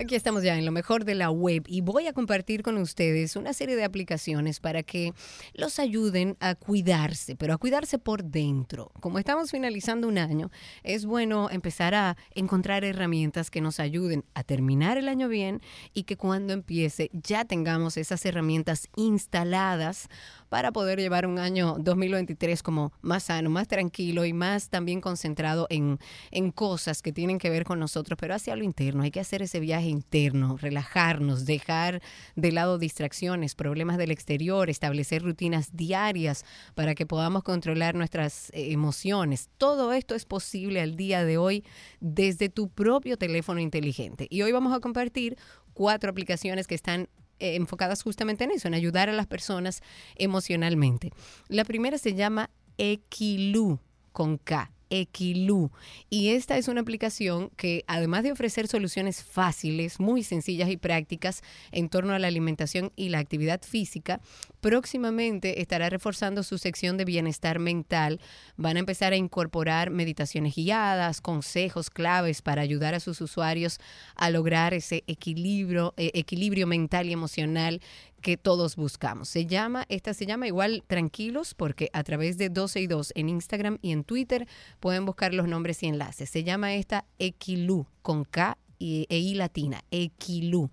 Aquí 0.03 0.17
estamos 0.17 0.43
ya 0.43 0.59
en 0.59 0.67
lo 0.67 0.73
mejor 0.73 1.05
de 1.05 1.15
la 1.15 1.31
web 1.31 1.63
y 1.69 1.81
voy 1.81 2.09
a 2.09 2.13
compartir 2.13 2.65
con 2.65 2.77
ustedes 2.77 3.37
una 3.37 3.53
serie 3.53 3.77
de 3.77 3.85
aplicaciones 3.85 4.59
para 4.59 4.83
que 4.83 5.15
los 5.55 5.79
ayuden 5.79 6.37
a 6.41 6.57
cuidarse, 6.57 7.37
pero 7.37 7.55
a 7.55 7.57
cuidarse 7.57 8.01
por 8.01 8.25
dentro. 8.25 8.91
Como 8.99 9.21
estamos 9.21 9.53
finalizando 9.53 10.09
un 10.09 10.19
año, 10.19 10.51
es 10.83 11.07
bueno 11.07 11.51
empezar 11.51 11.95
a 11.95 12.17
encontrar 12.35 12.83
herramientas 12.83 13.49
que 13.49 13.61
nos 13.61 13.79
ayuden 13.79 14.25
a 14.35 14.43
terminar 14.43 14.99
el 14.99 15.09
año 15.09 15.29
bien 15.29 15.61
y 15.95 16.03
que 16.03 16.17
cuando 16.17 16.53
empiece 16.53 17.09
ya 17.13 17.45
tengamos 17.45 17.97
esas 17.97 18.27
herramientas 18.27 18.89
instaladas 18.97 20.09
para 20.53 20.71
poder 20.71 21.01
llevar 21.01 21.27
un 21.27 21.39
año 21.39 21.77
2023 21.79 22.63
como 22.63 22.93
más 23.01 23.23
sano, 23.23 23.49
más 23.49 23.69
tranquilo 23.69 24.27
y 24.27 24.35
más 24.35 24.69
también 24.69 25.01
concentrado 25.01 25.67
en, 25.71 25.99
en 26.31 26.51
cosas 26.51 27.01
que 27.01 27.11
tienen 27.11 27.39
que 27.39 27.49
ver 27.49 27.65
con 27.65 27.81
nosotros, 27.81 28.19
pero 28.21 28.35
hacia 28.35 28.55
lo 28.55 28.63
interno. 28.63 29.03
Hay 29.03 29.11
que 29.11 29.21
hacer 29.21 29.41
ese 29.41 29.61
viaje 29.61 29.87
interno, 29.87 30.59
relajarnos, 30.59 31.47
dejar 31.47 32.03
de 32.37 32.53
lado 32.53 32.77
distracciones, 32.77 33.55
problemas 33.55 33.97
del 33.97 34.11
exterior, 34.11 34.69
establecer 34.69 35.23
rutinas 35.23 35.75
diarias 35.75 36.45
para 36.75 36.95
que 36.95 37.07
podamos 37.07 37.45
controlar 37.45 37.95
nuestras 37.95 38.51
eh, 38.51 38.73
emociones. 38.73 39.49
Todo 39.57 39.95
esto 39.95 40.15
es 40.15 40.27
posible 40.27 40.83
al 40.83 40.97
día 40.97 41.25
de 41.25 41.39
hoy 41.39 41.65
desde 42.01 42.51
tu 42.51 42.69
propio 42.69 43.17
teléfono 43.17 43.59
inteligente. 43.59 44.27
Y 44.29 44.43
hoy 44.43 44.53
vamos 44.53 44.75
a 44.75 44.81
compartir 44.81 45.39
cuatro 45.73 46.11
aplicaciones 46.11 46.67
que 46.67 46.75
están 46.75 47.09
eh, 47.43 47.57
enfocadas 47.57 48.05
justamente 48.05 48.45
en 48.45 48.53
eso, 48.53 48.69
en 48.69 48.75
ayudar 48.75 49.09
a 49.09 49.13
las 49.13 49.27
personas 49.27 49.83
emocionalmente. 50.15 51.11
La 51.49 51.65
primera 51.65 51.99
se 51.99 52.15
llama 52.15 52.51
Equilu, 52.79 53.81
con 54.13 54.39
K. 54.39 54.71
Equilu. 54.93 55.71
Y 56.11 56.29
esta 56.29 56.59
es 56.59 56.69
una 56.69 56.83
aplicación 56.83 57.51
que 57.57 57.83
además 57.87 58.25
de 58.25 58.33
ofrecer 58.33 58.69
soluciones 58.69 59.25
fáciles, 59.25 59.99
muy 59.99 60.23
sencillas 60.23 60.69
y 60.69 60.77
prácticas 60.77 61.43
en 61.71 61.89
torno 61.89 62.13
a 62.13 62.19
la 62.19 62.29
alimentación 62.29 62.93
y 62.95 63.09
la 63.09 63.19
actividad 63.19 63.63
física, 63.63 64.21
próximamente 64.61 65.63
estará 65.63 65.89
reforzando 65.89 66.43
su 66.43 66.59
sección 66.59 66.99
de 66.99 67.07
bienestar 67.07 67.59
mental. 67.59 68.21
Van 68.57 68.77
a 68.77 68.81
empezar 68.81 69.15
a 69.15 69.17
incorporar 69.17 69.91
meditaciones 69.91 70.55
guiadas, 70.55 71.23
consejos 71.23 71.89
claves 71.89 72.43
para 72.43 72.61
ayudar 72.61 72.95
a 72.95 73.01
sus 73.01 73.23
usuarios 73.23 73.81
a 74.15 74.29
lograr 74.29 74.75
ese 74.75 75.05
equilibrio, 75.07 75.95
eh, 75.97 76.11
equilibrio 76.15 76.67
mental 76.67 77.09
y 77.09 77.13
emocional 77.13 77.81
que 78.23 78.39
todos 78.39 78.77
buscamos. 78.77 79.29
Se 79.29 79.45
llama, 79.47 79.85
esta 79.91 80.15
se 80.15 80.25
llama 80.25 80.47
igual 80.47 80.83
Tranquilos, 80.87 81.55
porque 81.55 81.91
a 81.93 82.03
través 82.05 82.39
de 82.39 82.49
12 82.49 82.81
y 82.81 82.87
2 82.87 83.13
en 83.17 83.29
Instagram 83.29 83.79
y 83.83 83.93
en 83.93 84.05
Twitter 84.05 84.49
pueden 84.81 85.05
buscar 85.05 85.35
los 85.35 85.49
nombres 85.49 85.83
y 85.83 85.89
enlaces. 85.89 86.31
Se 86.31 86.45
llama 86.45 86.75
esta 86.75 87.05
Equilu, 87.19 87.87
con 88.01 88.25
K 88.25 88.57
y, 88.83 89.07
e 89.09 89.19
I 89.19 89.35
latina, 89.35 89.85
Equilu. 89.91 90.71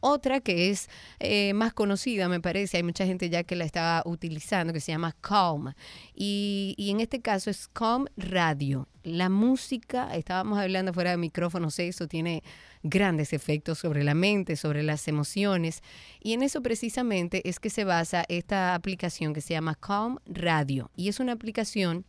Otra 0.00 0.40
que 0.40 0.70
es 0.70 0.88
eh, 1.18 1.52
más 1.54 1.74
conocida, 1.74 2.28
me 2.28 2.40
parece, 2.40 2.76
hay 2.76 2.84
mucha 2.84 3.04
gente 3.04 3.28
ya 3.30 3.42
que 3.42 3.56
la 3.56 3.64
está 3.64 4.02
utilizando, 4.06 4.72
que 4.72 4.80
se 4.80 4.92
llama 4.92 5.16
Calm. 5.20 5.72
Y, 6.14 6.74
y 6.78 6.90
en 6.90 7.00
este 7.00 7.20
caso 7.20 7.50
es 7.50 7.66
Calm 7.68 8.06
Radio. 8.16 8.88
La 9.02 9.28
música, 9.28 10.14
estábamos 10.14 10.58
hablando 10.58 10.92
fuera 10.92 11.10
de 11.10 11.16
micrófonos, 11.16 11.78
eso 11.80 12.06
tiene 12.06 12.44
grandes 12.84 13.32
efectos 13.32 13.78
sobre 13.78 14.04
la 14.04 14.14
mente, 14.14 14.54
sobre 14.54 14.84
las 14.84 15.08
emociones. 15.08 15.82
Y 16.20 16.34
en 16.34 16.42
eso 16.42 16.62
precisamente 16.62 17.48
es 17.48 17.58
que 17.58 17.70
se 17.70 17.82
basa 17.82 18.24
esta 18.28 18.74
aplicación 18.74 19.34
que 19.34 19.40
se 19.40 19.54
llama 19.54 19.74
Calm 19.74 20.18
Radio. 20.26 20.92
Y 20.94 21.08
es 21.08 21.18
una 21.18 21.32
aplicación 21.32 22.04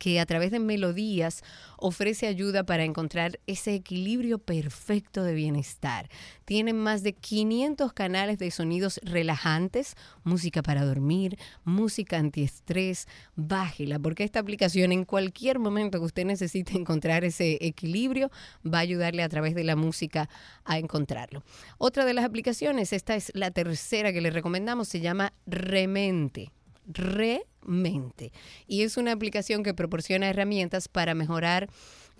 que 0.00 0.18
a 0.18 0.26
través 0.26 0.50
de 0.50 0.58
melodías 0.58 1.42
ofrece 1.76 2.26
ayuda 2.26 2.64
para 2.64 2.84
encontrar 2.84 3.38
ese 3.46 3.74
equilibrio 3.74 4.38
perfecto 4.38 5.22
de 5.22 5.34
bienestar. 5.34 6.08
Tienen 6.46 6.78
más 6.78 7.02
de 7.02 7.12
500 7.12 7.92
canales 7.92 8.38
de 8.38 8.50
sonidos 8.50 8.98
relajantes, 9.02 9.96
música 10.24 10.62
para 10.62 10.84
dormir, 10.84 11.38
música 11.64 12.16
antiestrés. 12.16 13.06
Bájela, 13.36 13.98
porque 13.98 14.24
esta 14.24 14.40
aplicación 14.40 14.90
en 14.90 15.04
cualquier 15.04 15.58
momento 15.58 15.98
que 15.98 16.06
usted 16.06 16.24
necesite 16.24 16.76
encontrar 16.78 17.24
ese 17.24 17.58
equilibrio 17.60 18.30
va 18.66 18.78
a 18.78 18.82
ayudarle 18.82 19.22
a 19.22 19.28
través 19.28 19.54
de 19.54 19.64
la 19.64 19.76
música 19.76 20.30
a 20.64 20.78
encontrarlo. 20.78 21.42
Otra 21.76 22.06
de 22.06 22.14
las 22.14 22.24
aplicaciones, 22.24 22.94
esta 22.94 23.16
es 23.16 23.30
la 23.34 23.50
tercera 23.50 24.14
que 24.14 24.22
le 24.22 24.30
recomendamos, 24.30 24.88
se 24.88 25.00
llama 25.00 25.34
Remente. 25.46 26.52
Remente. 26.92 28.32
Y 28.66 28.82
es 28.82 28.96
una 28.96 29.12
aplicación 29.12 29.62
que 29.62 29.74
proporciona 29.74 30.28
herramientas 30.28 30.88
para 30.88 31.14
mejorar 31.14 31.68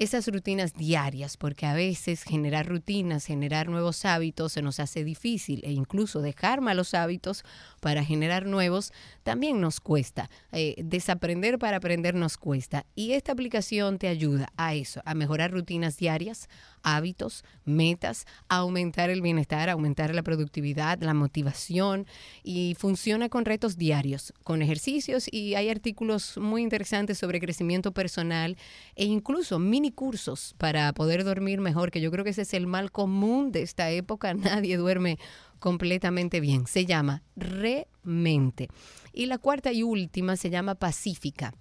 esas 0.01 0.27
rutinas 0.29 0.73
diarias, 0.73 1.37
porque 1.37 1.67
a 1.67 1.75
veces 1.75 2.23
generar 2.23 2.67
rutinas, 2.67 3.27
generar 3.27 3.69
nuevos 3.69 4.07
hábitos 4.07 4.53
se 4.53 4.63
nos 4.63 4.81
hace 4.81 5.05
difícil 5.05 5.61
e 5.63 5.73
incluso 5.73 6.23
dejar 6.23 6.63
malos 6.63 6.95
hábitos 6.95 7.45
para 7.81 8.03
generar 8.03 8.47
nuevos 8.47 8.95
también 9.25 9.61
nos 9.61 9.79
cuesta. 9.79 10.31
Eh, 10.53 10.75
desaprender 10.83 11.59
para 11.59 11.77
aprender 11.77 12.15
nos 12.15 12.39
cuesta. 12.39 12.87
Y 12.95 13.13
esta 13.13 13.33
aplicación 13.33 13.99
te 13.99 14.09
ayuda 14.09 14.51
a 14.57 14.75
eso, 14.75 15.03
a 15.05 15.13
mejorar 15.15 15.51
rutinas 15.51 15.99
diarias, 15.99 16.49
hábitos, 16.83 17.45
metas, 17.65 18.27
aumentar 18.49 19.11
el 19.11 19.23
bienestar, 19.23 19.69
aumentar 19.69 20.15
la 20.15 20.23
productividad, 20.23 21.01
la 21.01 21.15
motivación 21.15 22.07
y 22.43 22.77
funciona 22.79 23.29
con 23.29 23.45
retos 23.45 23.77
diarios, 23.77 24.33
con 24.45 24.63
ejercicios 24.63 25.27
y 25.31 25.55
hay 25.55 25.69
artículos 25.69 26.37
muy 26.39 26.63
interesantes 26.63 27.19
sobre 27.19 27.41
crecimiento 27.41 27.93
personal 27.93 28.57
e 28.97 29.05
incluso 29.05 29.59
mini 29.59 29.91
cursos 29.91 30.55
para 30.59 30.93
poder 30.93 31.25
dormir 31.25 31.61
mejor, 31.61 31.91
que 31.91 32.01
yo 32.01 32.11
creo 32.11 32.25
que 32.25 32.31
ese 32.31 32.43
es 32.43 32.55
el 32.55 32.67
mal 32.67 32.91
común 32.91 33.53
de 33.53 33.63
esta 33.63 33.91
época. 33.91 34.35
Nadie 34.35 34.77
duerme 34.77 35.19
completamente 35.59 36.41
bien. 36.41 36.67
Se 36.67 36.87
llama 36.87 37.23
Remente. 37.37 38.69
Y 39.13 39.27
la 39.27 39.39
cuarta 39.39 39.73
y 39.73 39.83
última 39.83 40.37
se 40.37 40.51
llama 40.51 40.75
Pacífica. 40.75 41.55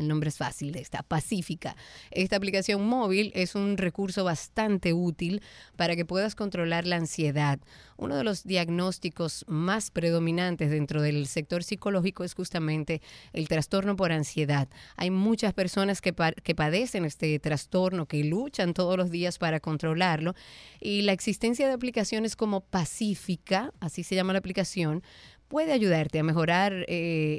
El 0.00 0.08
nombre 0.08 0.30
es 0.30 0.38
fácil 0.38 0.72
de 0.72 0.80
esta, 0.80 1.02
Pacífica. 1.02 1.76
Esta 2.10 2.36
aplicación 2.36 2.86
móvil 2.86 3.32
es 3.34 3.54
un 3.54 3.76
recurso 3.76 4.24
bastante 4.24 4.94
útil 4.94 5.42
para 5.76 5.94
que 5.94 6.06
puedas 6.06 6.34
controlar 6.34 6.86
la 6.86 6.96
ansiedad. 6.96 7.60
Uno 7.98 8.16
de 8.16 8.24
los 8.24 8.44
diagnósticos 8.44 9.44
más 9.46 9.90
predominantes 9.90 10.70
dentro 10.70 11.02
del 11.02 11.26
sector 11.26 11.62
psicológico 11.62 12.24
es 12.24 12.32
justamente 12.32 13.02
el 13.34 13.46
trastorno 13.46 13.94
por 13.94 14.10
ansiedad. 14.10 14.68
Hay 14.96 15.10
muchas 15.10 15.52
personas 15.52 16.00
que, 16.00 16.14
que 16.42 16.54
padecen 16.54 17.04
este 17.04 17.38
trastorno, 17.38 18.06
que 18.06 18.24
luchan 18.24 18.72
todos 18.72 18.96
los 18.96 19.10
días 19.10 19.36
para 19.36 19.60
controlarlo 19.60 20.34
y 20.80 21.02
la 21.02 21.12
existencia 21.12 21.66
de 21.66 21.74
aplicaciones 21.74 22.36
como 22.36 22.62
Pacífica, 22.62 23.74
así 23.80 24.02
se 24.02 24.14
llama 24.14 24.32
la 24.32 24.38
aplicación, 24.38 25.02
puede 25.50 25.72
ayudarte 25.72 26.20
a 26.20 26.22
mejorar 26.22 26.72
eh, 26.72 26.86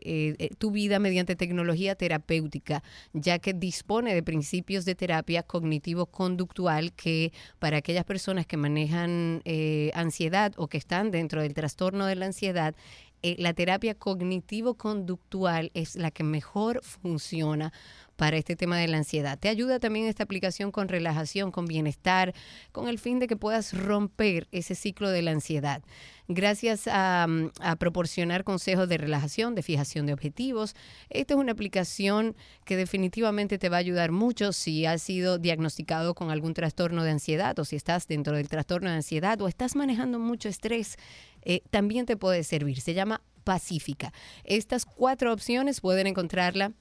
eh, 0.04 0.36
eh, 0.38 0.50
tu 0.58 0.69
vida 0.69 1.00
mediante 1.00 1.38
tecnología 1.38 1.95
terapéutica, 1.95 2.84
ya 3.13 3.39
que 3.39 3.54
dispone 3.54 4.13
de 4.13 4.21
principios 4.21 4.84
de 4.84 4.95
terapia 4.95 5.43
cognitivo-conductual 5.43 6.91
que 6.91 7.32
para 7.58 7.78
aquellas 7.78 8.04
personas 8.04 8.45
que 8.45 8.58
manejan 8.58 9.41
ansiedad 9.93 10.52
o 10.58 10.67
que 10.67 10.78
están 10.78 11.10
dentro 11.10 11.41
del 11.41 11.54
trastorno 11.54 12.06
de 12.06 12.15
la 12.15 12.26
ansiedad, 12.26 12.76
la 13.24 13.54
terapia 13.54 13.93
cognitivo-conductual 13.95 15.71
es 15.74 15.95
la 15.95 16.12
que 16.12 16.24
mejor 16.24 16.82
funciona 16.84 17.71
para 18.22 18.38
este 18.38 18.56
tema 18.56 18.78
de 18.78 18.88
la 18.88 18.98
ansiedad. 18.98 19.40
Te 19.40 19.50
ayuda 19.50 19.80
también 19.80 20.06
esta 20.06 20.22
aplicación 20.22 20.72
con 20.72 20.90
relajación, 20.90 21.50
con 21.50 21.66
bienestar, 21.66 22.36
con 22.72 22.88
el 22.88 23.00
fin 23.00 23.18
de 23.18 23.26
que 23.26 23.36
puedas 23.36 23.74
romper 23.74 24.48
ese 24.52 24.76
ciclo 24.76 25.10
de 25.10 25.24
la 25.24 25.32
ansiedad. 25.32 25.82
Gracias 26.28 26.84
a, 26.86 27.26
proporcionar 27.80 28.44
consejos 28.44 28.88
de 28.88 29.00
relajación, 29.00 29.56
de 29.56 29.64
fijación 29.64 30.06
de 30.06 30.14
objetivos. 30.14 30.76
Esta 31.10 31.34
es 31.34 31.40
una 31.40 31.54
aplicación 31.54 32.36
que 32.64 32.78
definitivamente 32.78 33.58
te 33.58 33.70
va 33.70 33.78
a 33.78 33.80
ayudar 33.80 34.12
mucho 34.12 34.54
si 34.54 34.86
has 34.86 35.02
sido 35.02 35.40
diagnosticado 35.40 36.14
con 36.14 36.30
algún 36.30 36.54
trastorno 36.54 37.04
de 37.04 37.10
ansiedad 37.10 37.58
o 37.58 37.66
si 37.66 37.76
estás 37.76 38.06
dentro 38.08 38.38
del 38.38 38.50
trastorno 38.50 38.92
de 38.92 38.98
ansiedad 38.98 39.42
o 39.42 39.48
estás 39.48 39.76
manejando 39.76 40.20
mucho 40.20 40.48
estrés. 40.48 40.98
Eh, 41.42 41.62
también 41.72 42.06
te 42.06 42.18
puede 42.18 42.44
servir. 42.44 42.82
Se 42.82 42.94
llama 42.94 43.24
Pacífica. 43.44 44.14
Estas 44.44 44.86
cuatro 44.86 45.34
opciones 45.34 45.82
pueden 45.82 46.06
encontrarla 46.06 46.74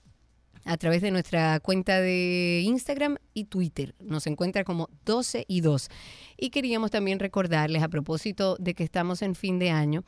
a 0.64 0.76
través 0.76 1.02
de 1.02 1.10
nuestra 1.10 1.60
cuenta 1.60 2.00
de 2.00 2.62
Instagram 2.64 3.16
y 3.34 3.44
Twitter. 3.44 3.94
Nos 4.00 4.26
encuentra 4.26 4.64
como 4.64 4.88
12 5.04 5.44
y 5.48 5.60
2. 5.60 5.88
Y 6.36 6.50
queríamos 6.50 6.90
también 6.90 7.18
recordarles 7.18 7.82
a 7.82 7.88
propósito 7.88 8.56
de 8.58 8.74
que 8.74 8.84
estamos 8.84 9.22
en 9.22 9.34
fin 9.34 9.58
de 9.58 9.70
año 9.70 10.04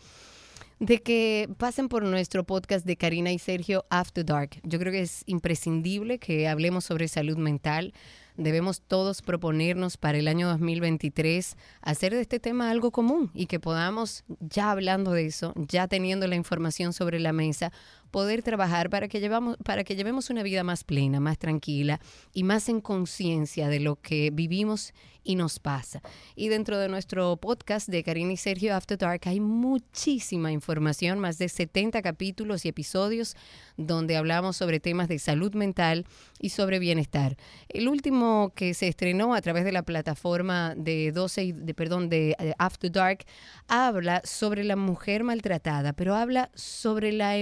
de 0.82 1.00
que 1.00 1.48
pasen 1.58 1.88
por 1.88 2.02
nuestro 2.02 2.42
podcast 2.42 2.84
de 2.84 2.96
Karina 2.96 3.30
y 3.30 3.38
Sergio 3.38 3.86
After 3.88 4.24
Dark. 4.24 4.60
Yo 4.64 4.80
creo 4.80 4.90
que 4.90 5.02
es 5.02 5.22
imprescindible 5.26 6.18
que 6.18 6.48
hablemos 6.48 6.84
sobre 6.84 7.06
salud 7.06 7.36
mental. 7.36 7.94
Debemos 8.36 8.80
todos 8.80 9.22
proponernos 9.22 9.96
para 9.96 10.18
el 10.18 10.26
año 10.26 10.48
2023 10.48 11.56
hacer 11.82 12.14
de 12.14 12.22
este 12.22 12.40
tema 12.40 12.68
algo 12.68 12.90
común 12.90 13.30
y 13.32 13.46
que 13.46 13.60
podamos, 13.60 14.24
ya 14.40 14.72
hablando 14.72 15.12
de 15.12 15.26
eso, 15.26 15.52
ya 15.56 15.86
teniendo 15.86 16.26
la 16.26 16.34
información 16.34 16.92
sobre 16.92 17.20
la 17.20 17.32
mesa, 17.32 17.70
poder 18.12 18.42
trabajar 18.42 18.90
para 18.90 19.08
que, 19.08 19.18
llevamos, 19.18 19.56
para 19.64 19.82
que 19.82 19.96
llevemos 19.96 20.30
una 20.30 20.44
vida 20.44 20.62
más 20.62 20.84
plena, 20.84 21.18
más 21.18 21.38
tranquila 21.38 22.00
y 22.32 22.44
más 22.44 22.68
en 22.68 22.80
conciencia 22.80 23.68
de 23.68 23.80
lo 23.80 23.96
que 23.96 24.30
vivimos 24.32 24.94
y 25.24 25.36
nos 25.36 25.58
pasa. 25.58 26.02
Y 26.34 26.48
dentro 26.48 26.78
de 26.78 26.88
nuestro 26.88 27.36
podcast 27.36 27.88
de 27.88 28.02
Karina 28.02 28.32
y 28.32 28.36
Sergio 28.36 28.74
After 28.74 28.98
Dark 28.98 29.22
hay 29.24 29.40
muchísima 29.40 30.52
información, 30.52 31.18
más 31.18 31.38
de 31.38 31.48
70 31.48 32.02
capítulos 32.02 32.64
y 32.64 32.68
episodios 32.68 33.36
donde 33.76 34.16
hablamos 34.16 34.56
sobre 34.56 34.80
temas 34.80 35.08
de 35.08 35.18
salud 35.18 35.54
mental 35.54 36.06
y 36.40 36.50
sobre 36.50 36.78
bienestar. 36.78 37.36
El 37.68 37.88
último 37.88 38.52
que 38.54 38.74
se 38.74 38.88
estrenó 38.88 39.34
a 39.34 39.40
través 39.40 39.64
de 39.64 39.72
la 39.72 39.82
plataforma 39.82 40.74
de 40.76 41.12
12 41.12 41.52
de 41.54 41.74
perdón 41.74 42.08
de 42.08 42.36
eh, 42.38 42.54
After 42.58 42.90
Dark 42.90 43.24
habla 43.68 44.20
sobre 44.24 44.64
la 44.64 44.76
mujer 44.76 45.24
maltratada, 45.24 45.92
pero 45.92 46.14
habla 46.14 46.50
sobre 46.54 47.12
la 47.12 47.38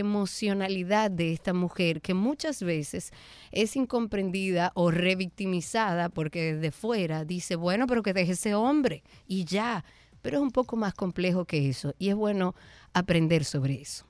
emocionalidad 0.61 1.11
de 1.11 1.33
esta 1.33 1.55
mujer 1.55 2.01
que 2.01 2.15
muchas 2.15 2.63
veces 2.63 3.13
es 3.51 3.77
incomprendida 3.77 4.73
o 4.75 4.91
revictimizada 4.91 6.09
porque 6.09 6.55
desde 6.55 6.71
fuera 6.71 7.25
dice, 7.25 7.57
bueno, 7.57 7.87
pero 7.87 8.03
que 8.03 8.13
deje 8.13 8.33
ese 8.33 8.55
hombre 8.55 9.03
y 9.27 9.45
ya. 9.45 9.85
Pero 10.23 10.37
es 10.37 10.43
un 10.43 10.51
poco 10.51 10.77
más 10.77 10.93
complejo 10.93 11.47
que 11.47 11.69
eso 11.71 11.95
y 11.99 12.11
es 12.11 12.15
bueno 12.15 12.55
aprender 12.93 13.45
sobre 13.45 13.81
eso. 13.81 14.10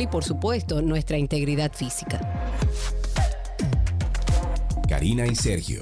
y 0.00 0.06
por 0.06 0.24
supuesto 0.24 0.80
nuestra 0.80 1.18
integridad 1.18 1.72
física. 1.72 2.20
Karina 4.88 5.26
y 5.26 5.34
Sergio, 5.34 5.80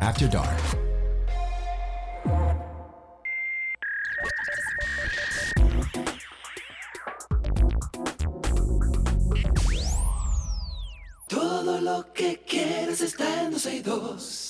After 0.00 0.30
Dark. 0.30 0.56
Todo 11.28 11.80
lo 11.80 12.12
que 12.12 12.42
quieres 12.46 13.00
está 13.00 13.44
en 13.44 13.52
2. 13.82 14.47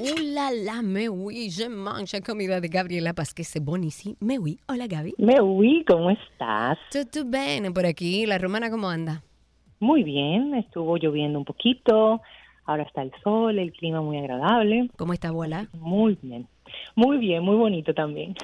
Hola, 0.00 0.50
la 0.52 0.82
me 0.82 1.08
oui, 1.08 1.50
je 1.50 1.68
mange 1.68 2.20
comida 2.22 2.60
de 2.60 2.68
Gabriela 2.68 3.12
Pasquez 3.14 3.58
Bonici. 3.60 4.16
Me 4.20 4.38
oui. 4.38 4.58
Hola, 4.68 4.86
Gaby. 4.86 5.14
Me 5.18 5.40
oui, 5.40 5.84
¿cómo 5.86 6.10
estás? 6.10 6.78
Todo 6.90 7.24
bien 7.24 7.72
por 7.72 7.86
aquí. 7.86 8.26
La 8.26 8.38
romana, 8.38 8.70
¿cómo 8.70 8.88
anda? 8.88 9.22
Muy 9.80 10.02
bien, 10.04 10.54
estuvo 10.54 10.96
lloviendo 10.96 11.38
un 11.38 11.44
poquito, 11.44 12.20
ahora 12.64 12.84
está 12.84 13.02
el 13.02 13.10
sol, 13.24 13.58
el 13.58 13.72
clima 13.72 14.00
muy 14.00 14.18
agradable. 14.18 14.88
¿Cómo 14.96 15.12
está, 15.12 15.28
abuela? 15.28 15.68
Muy 15.72 16.16
bien. 16.22 16.46
Muy 16.94 17.18
bien, 17.18 17.42
muy 17.42 17.56
bonito 17.56 17.94
también. 17.94 18.34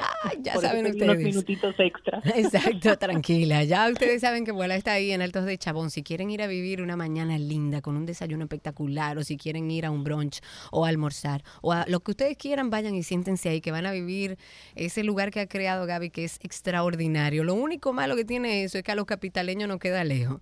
Ya 0.43 0.55
Por 0.55 0.63
saben 0.63 0.87
ustedes. 0.87 1.03
Unos 1.03 1.19
minutitos 1.19 1.75
extra. 1.79 2.23
Exacto, 2.35 2.97
tranquila. 2.97 3.65
Ya 3.65 3.89
ustedes 3.93 4.21
saben 4.23 4.45
que 4.45 4.53
Vuela 4.53 4.77
está 4.77 4.93
ahí 4.93 5.11
en 5.11 5.21
Altos 5.21 5.45
de 5.45 5.59
Chabón. 5.59 5.91
Si 5.91 6.03
quieren 6.03 6.31
ir 6.31 6.43
a 6.43 6.47
vivir 6.47 6.81
una 6.81 6.97
mañana 6.97 7.39
linda 7.39 7.83
con 7.83 7.97
un 7.97 8.07
desayuno 8.07 8.45
espectacular 8.45 9.19
o 9.19 9.25
si 9.25 9.37
quieren 9.37 9.71
ir 9.71 9.85
a 9.85 9.91
un 9.91 10.03
brunch 10.03 10.41
o 10.71 10.87
a 10.87 10.89
almorzar 10.89 11.43
o 11.61 11.73
a 11.73 11.85
lo 11.89 12.01
que 12.01 12.13
ustedes 12.13 12.37
quieran, 12.37 12.71
vayan 12.71 12.95
y 12.95 13.03
siéntense 13.03 13.49
ahí 13.51 13.61
que 13.61 13.71
van 13.71 13.87
a 13.87 13.93
vivir 13.93 14.39
ese 14.75 15.05
lugar 15.05 15.31
que 15.31 15.41
ha 15.41 15.47
creado 15.47 15.87
Gaby 15.87 16.11
que 16.11 16.25
es 16.25 16.39
extraordinario. 16.43 17.45
Lo 17.45 17.55
único 17.55 17.93
malo 17.93 18.17
que 18.17 18.25
tiene 18.25 18.65
eso 18.65 18.79
es 18.79 18.85
que 18.85 18.93
a 18.93 18.95
los 18.95 19.07
capitaleños 19.07 19.69
nos 19.69 19.79
queda 19.79 20.05
lejos. 20.05 20.41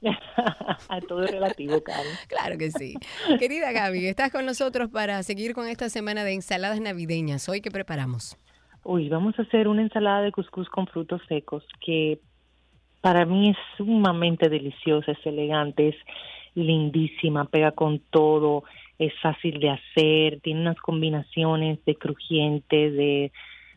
A 0.88 1.00
todo 1.00 1.26
relativo. 1.26 1.82
Claro 2.28 2.58
que 2.58 2.70
sí. 2.70 2.94
Querida 3.38 3.72
Gaby, 3.72 4.06
estás 4.06 4.30
con 4.30 4.46
nosotros 4.46 4.90
para 4.90 5.22
seguir 5.22 5.54
con 5.54 5.66
esta 5.66 5.88
semana 5.88 6.24
de 6.24 6.34
ensaladas 6.34 6.80
navideñas. 6.80 7.48
Hoy, 7.48 7.60
¿qué 7.60 7.70
preparamos? 7.70 8.36
Uy, 8.84 9.08
vamos 9.08 9.38
a 9.38 9.42
hacer 9.42 9.68
una 9.68 9.82
ensalada 9.82 10.22
de 10.22 10.32
cuscús 10.32 10.68
con 10.68 10.86
frutos 10.86 11.20
secos 11.28 11.64
que 11.84 12.20
para 13.00 13.24
mí 13.26 13.50
es 13.50 13.56
sumamente 13.76 14.48
deliciosa, 14.48 15.12
es 15.12 15.26
elegante, 15.26 15.88
es 15.88 15.96
lindísima, 16.54 17.44
pega 17.44 17.72
con 17.72 18.00
todo, 18.10 18.64
es 18.98 19.12
fácil 19.20 19.60
de 19.60 19.70
hacer, 19.70 20.40
tiene 20.40 20.60
unas 20.62 20.78
combinaciones 20.78 21.84
de 21.84 21.94
crujiente, 21.94 22.90
de, 22.90 23.32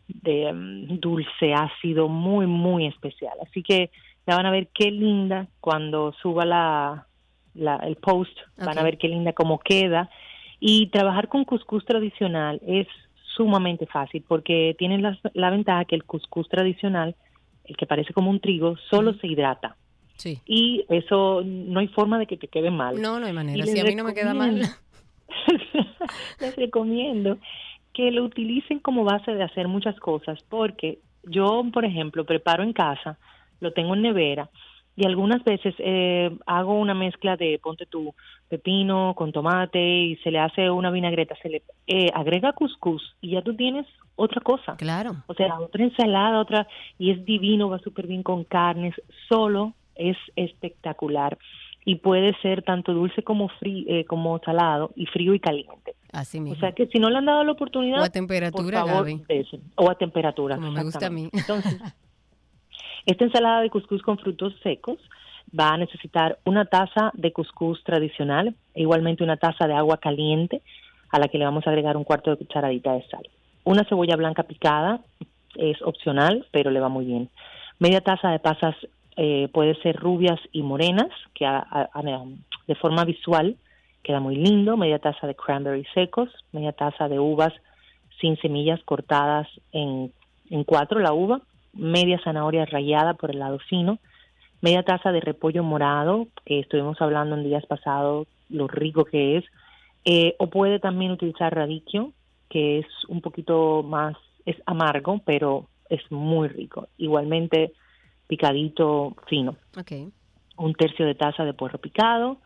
de 0.07 0.51
mm, 0.51 0.99
dulce, 0.99 1.53
ácido, 1.53 2.07
muy, 2.07 2.47
muy 2.47 2.88
especial. 2.88 3.34
Así 3.41 3.61
que 3.63 3.91
ya 4.28 4.36
van 4.36 4.45
a 4.45 4.51
ver 4.51 4.69
qué 4.74 4.91
linda 4.91 5.47
cuando 5.59 6.13
suba 6.22 6.45
la, 6.45 7.07
la 7.53 7.78
el 7.78 7.95
post, 7.95 8.38
van 8.57 8.78
a 8.78 8.84
ver 8.84 8.97
qué 8.97 9.07
linda 9.07 9.34
cómo 9.34 9.59
queda. 9.59 10.09
Y 10.59 10.88
trabajar 10.88 11.28
con 11.28 11.43
cuscús 11.43 11.86
tradicional 11.86 12.61
es 12.65 12.88
sumamente 13.36 13.88
fácil 13.88 14.24
porque 14.28 14.76
tiene 14.78 14.99
la, 14.99 15.17
la 15.34 15.49
ventaja 15.49 15.86
que 15.86 15.95
el 15.95 16.03
cuscús 16.03 16.47
tradicional, 16.49 17.15
el 17.65 17.76
que 17.78 17.88
parece 17.88 18.13
como 18.13 18.30
un 18.30 18.39
trigo, 18.39 18.78
solo 18.89 19.13
se 19.15 19.28
hidrata. 19.28 19.76
Sí. 20.17 20.39
Y 20.45 20.86
eso 20.89 21.41
no 21.43 21.80
hay 21.80 21.88
forma 21.88 22.19
de 22.19 22.28
que 22.28 22.38
te 22.38 22.47
quede 22.47 22.69
mal. 22.69 23.01
No, 23.01 23.19
no 23.19 23.26
hay 23.26 23.34
manera. 23.34 23.65
Si 23.65 23.80
a 23.80 23.84
mí 23.84 23.95
no 23.95 24.03
me 24.03 24.13
queda 24.13 24.36
mal. 24.36 24.61
les 26.39 26.55
recomiendo 26.55 27.39
que 27.93 28.11
lo 28.11 28.24
utilicen 28.24 28.80
como 28.80 29.03
base 29.03 29.34
de 29.34 29.43
hacer 29.43 29.67
muchas 29.67 29.99
cosas, 29.99 30.39
porque 30.47 30.99
yo, 31.24 31.63
por 31.74 31.86
ejemplo, 31.86 32.26
preparo 32.26 32.63
en 32.63 32.74
casa, 32.74 33.17
lo 33.62 33.72
tengo 33.72 33.93
en 33.95 34.01
nevera 34.01 34.49
y 34.95 35.05
algunas 35.05 35.43
veces 35.43 35.74
eh, 35.80 36.30
hago 36.45 36.74
una 36.74 36.93
mezcla 36.93 37.38
de, 37.38 37.59
ponte 37.64 37.86
tu 37.86 38.14
pepino 38.49 39.14
con 39.16 39.32
tomate 39.32 39.80
y 39.80 40.18
se 40.18 40.32
le 40.32 40.39
hace 40.39 40.70
una 40.70 40.91
vinagreta, 40.91 41.36
se 41.41 41.49
le 41.49 41.64
eh, 41.88 42.07
agrega 42.14 42.53
cuscús 42.53 43.16
y 43.22 43.32
ya 43.32 43.41
tú 43.41 43.55
tienes 43.55 43.88
otra 44.16 44.41
cosa. 44.41 44.76
Claro. 44.76 45.16
O 45.28 45.34
sea, 45.34 45.59
otra 45.59 45.84
ensalada, 45.84 46.39
otra, 46.39 46.68
y 46.99 47.12
es 47.12 47.24
divino, 47.26 47.70
va 47.70 47.80
súper 47.80 48.07
bien 48.07 48.22
con 48.22 48.43
carnes, 48.43 48.93
solo 49.30 49.74
es 49.95 50.18
espectacular. 50.36 51.38
Y 51.84 51.95
puede 51.95 52.39
ser 52.43 52.62
tanto 52.62 52.93
dulce 52.93 53.24
como 53.24 53.47
frío, 53.47 54.05
como 54.05 54.38
salado, 54.45 54.91
y 54.95 55.07
frío 55.07 55.34
y 55.34 55.39
caliente. 55.39 55.95
Así 56.12 56.38
O 56.38 56.41
mismo. 56.41 56.59
sea 56.59 56.74
que 56.74 56.86
si 56.88 56.99
no 56.99 57.09
le 57.09 57.18
han 57.18 57.26
dado 57.26 57.43
la 57.43 57.53
oportunidad, 57.53 58.01
O 58.01 58.03
a 58.03 58.09
temperatura, 58.09 58.82
por 58.82 58.89
favor, 58.89 59.05
Gaby. 59.07 59.24
O 59.78 59.89
a 59.89 59.95
temperatura. 59.95 60.55
Como 60.57 60.72
me 60.72 60.84
gusta 60.84 61.07
a 61.07 61.09
mí. 61.09 61.30
Entonces, 61.34 61.82
esta 63.06 63.26
ensalada 63.26 63.62
de 63.62 63.70
cuscús 63.70 64.02
con 64.02 64.18
frutos 64.18 64.54
secos 64.64 64.97
va 65.58 65.70
a 65.74 65.78
necesitar 65.78 66.38
una 66.45 66.66
taza 66.66 67.12
de 67.14 67.34
cuscús 67.34 67.84
tradicional, 67.84 68.56
e 68.74 68.82
igualmente 68.82 69.24
una 69.24 69.38
taza 69.38 69.68
de 69.68 69.74
agua 69.74 69.97
caliente, 69.97 70.62
a 71.12 71.20
la 71.20 71.28
que 71.28 71.38
le 71.38 71.45
vamos 71.45 71.66
a 71.68 71.72
agregar 71.72 71.97
un 71.97 72.04
cuarto 72.06 72.32
de 72.32 72.38
cucharadita 72.38 72.93
de 72.93 73.04
sal. 73.10 73.28
Una 73.64 73.84
cebolla 73.84 74.16
blanca 74.16 74.43
picada 74.43 75.02
es 75.56 75.82
opcional, 75.82 76.45
pero 76.52 76.72
le 76.72 76.80
va 76.80 76.88
muy 76.89 77.06
bien. 77.06 77.30
Media 77.80 78.02
taza 78.02 78.30
de 78.32 78.39
pasas 78.39 78.76
eh, 79.18 79.49
puede 79.52 79.76
ser 79.82 79.97
rubias 79.97 80.39
y 80.54 80.62
morenas, 80.64 81.10
que 81.34 81.45
a- 81.45 81.89
de 82.68 82.76
forma 82.76 83.04
visual 83.04 83.58
queda 84.04 84.22
muy 84.22 84.36
lindo. 84.38 84.78
Media 84.78 84.99
taza 84.99 85.28
de 85.28 85.36
cranberries 85.36 85.88
secos, 85.93 86.30
media 86.54 86.72
taza 86.72 87.10
de 87.10 87.20
uvas 87.20 87.54
sin 88.22 88.38
semillas 88.38 88.82
cortadas 88.84 89.47
en 89.74 90.12
cuatro 90.66 90.99
la 90.99 91.12
uva, 91.12 91.41
media 91.74 92.19
zanahoria 92.24 92.65
rallada 92.65 93.13
por 93.13 93.32
el 93.32 93.39
lado 93.39 93.59
fino, 93.59 93.99
media 94.61 94.84
taza 94.84 95.11
de 95.11 95.22
repollo 95.22 95.63
morado, 95.63 96.28
que 96.45 96.59
estuvimos 96.59 97.01
hablando 97.01 97.36
en 97.36 97.43
días 97.43 97.65
pasados, 97.65 98.28
lo 98.49 98.67
rico 98.67 99.05
que 99.05 99.38
es, 99.38 99.45
eh, 100.05 100.36
o 100.39 100.47
puede 100.47 100.80
también 100.80 101.11
utilizar 101.11 101.53
radicchio, 101.53 102.11
que 102.49 102.80
es 102.80 102.86
un 103.07 103.22
poquito 103.22 103.84
más, 103.84 104.15
es 104.45 104.57
amargo, 104.65 105.22
pero 105.26 105.67
es 105.89 106.01
muy 106.11 106.47
rico. 106.47 106.88
Igualmente 106.97 107.74
picadito 108.28 109.15
fino. 109.28 109.55
Un 110.57 110.74
tercio 110.74 111.05
de 111.05 111.15
taza 111.15 111.43
de 111.43 111.53
puerro 111.53 111.80
picado, 111.80 112.38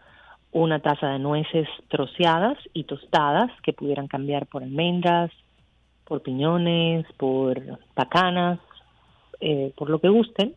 una 0.51 0.79
taza 0.79 1.09
de 1.09 1.19
nueces 1.19 1.67
troceadas 1.89 2.57
y 2.73 2.85
tostadas 2.85 3.51
que 3.61 3.73
pudieran 3.73 4.07
cambiar 4.07 4.47
por 4.47 4.63
almendras, 4.63 5.31
por 6.05 6.21
piñones, 6.21 7.05
por 7.17 7.61
pacanas, 7.93 8.59
eh, 9.39 9.73
por 9.77 9.89
lo 9.89 9.99
que 9.99 10.09
gusten, 10.09 10.53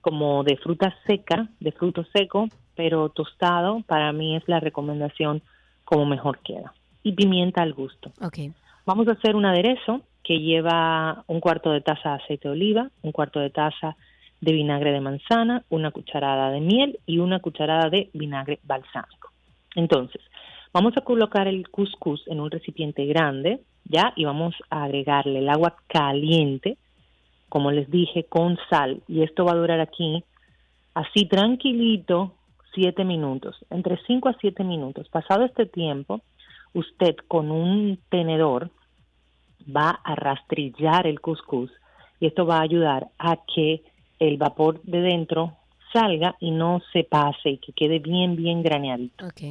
como 0.00 0.44
de 0.44 0.56
fruta 0.56 0.94
seca, 1.06 1.48
de 1.60 1.72
fruto 1.72 2.04
seco, 2.12 2.48
pero 2.74 3.08
tostado 3.08 3.82
para 3.86 4.12
mí 4.12 4.36
es 4.36 4.42
la 4.46 4.60
recomendación 4.60 5.42
como 5.84 6.06
mejor 6.06 6.38
queda. 6.38 6.72
Y 7.02 7.12
pimienta 7.12 7.62
al 7.62 7.72
gusto. 7.72 8.12
Ok. 8.22 8.38
Vamos 8.86 9.08
a 9.08 9.12
hacer 9.12 9.36
un 9.36 9.44
aderezo 9.44 10.02
que 10.22 10.40
lleva 10.40 11.24
un 11.26 11.40
cuarto 11.40 11.70
de 11.70 11.80
taza 11.80 12.10
de 12.10 12.14
aceite 12.16 12.48
de 12.48 12.52
oliva, 12.52 12.90
un 13.02 13.12
cuarto 13.12 13.40
de 13.40 13.50
taza 13.50 13.96
de 14.40 14.52
vinagre 14.52 14.92
de 14.92 15.00
manzana, 15.00 15.64
una 15.68 15.90
cucharada 15.90 16.50
de 16.50 16.60
miel 16.60 16.98
y 17.06 17.18
una 17.18 17.40
cucharada 17.40 17.90
de 17.90 18.10
vinagre 18.12 18.60
balsámico. 18.62 19.30
Entonces, 19.74 20.22
vamos 20.72 20.94
a 20.96 21.00
colocar 21.00 21.48
el 21.48 21.68
couscous 21.70 22.22
en 22.28 22.40
un 22.40 22.50
recipiente 22.50 23.04
grande, 23.06 23.60
¿ya? 23.84 24.12
Y 24.16 24.24
vamos 24.24 24.54
a 24.70 24.84
agregarle 24.84 25.40
el 25.40 25.48
agua 25.48 25.76
caliente, 25.86 26.78
como 27.48 27.70
les 27.70 27.90
dije, 27.90 28.24
con 28.24 28.58
sal. 28.70 29.02
Y 29.08 29.22
esto 29.22 29.44
va 29.44 29.52
a 29.52 29.56
durar 29.56 29.80
aquí, 29.80 30.24
así 30.94 31.26
tranquilito, 31.26 32.34
siete 32.74 33.04
minutos, 33.04 33.56
entre 33.70 33.98
cinco 34.06 34.28
a 34.28 34.36
siete 34.40 34.64
minutos. 34.64 35.08
Pasado 35.08 35.44
este 35.44 35.66
tiempo, 35.66 36.20
usted 36.74 37.16
con 37.26 37.50
un 37.50 37.98
tenedor 38.08 38.70
va 39.64 40.00
a 40.04 40.14
rastrillar 40.14 41.06
el 41.06 41.20
couscous 41.20 41.70
y 42.20 42.26
esto 42.26 42.46
va 42.46 42.58
a 42.58 42.62
ayudar 42.62 43.08
a 43.18 43.38
que 43.54 43.82
el 44.18 44.36
vapor 44.36 44.80
de 44.82 45.00
dentro 45.00 45.56
salga 45.92 46.36
y 46.40 46.50
no 46.50 46.80
se 46.92 47.04
pase 47.04 47.50
y 47.50 47.58
que 47.58 47.72
quede 47.72 47.98
bien, 47.98 48.36
bien 48.36 48.62
graneadito. 48.62 49.26
Ok. 49.26 49.42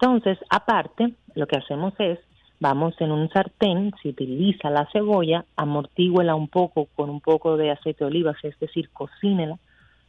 Entonces, 0.00 0.38
aparte, 0.48 1.14
lo 1.34 1.46
que 1.46 1.58
hacemos 1.58 1.92
es, 1.98 2.18
vamos 2.60 2.94
en 3.00 3.10
un 3.10 3.28
sartén, 3.30 3.92
si 4.02 4.10
utiliza 4.10 4.70
la 4.70 4.86
cebolla, 4.92 5.44
amortíguela 5.56 6.34
un 6.34 6.48
poco 6.48 6.88
con 6.94 7.08
un 7.08 7.20
poco 7.20 7.56
de 7.56 7.70
aceite 7.70 8.04
de 8.04 8.08
oliva, 8.08 8.36
es 8.42 8.58
decir, 8.60 8.90
cocínela, 8.90 9.58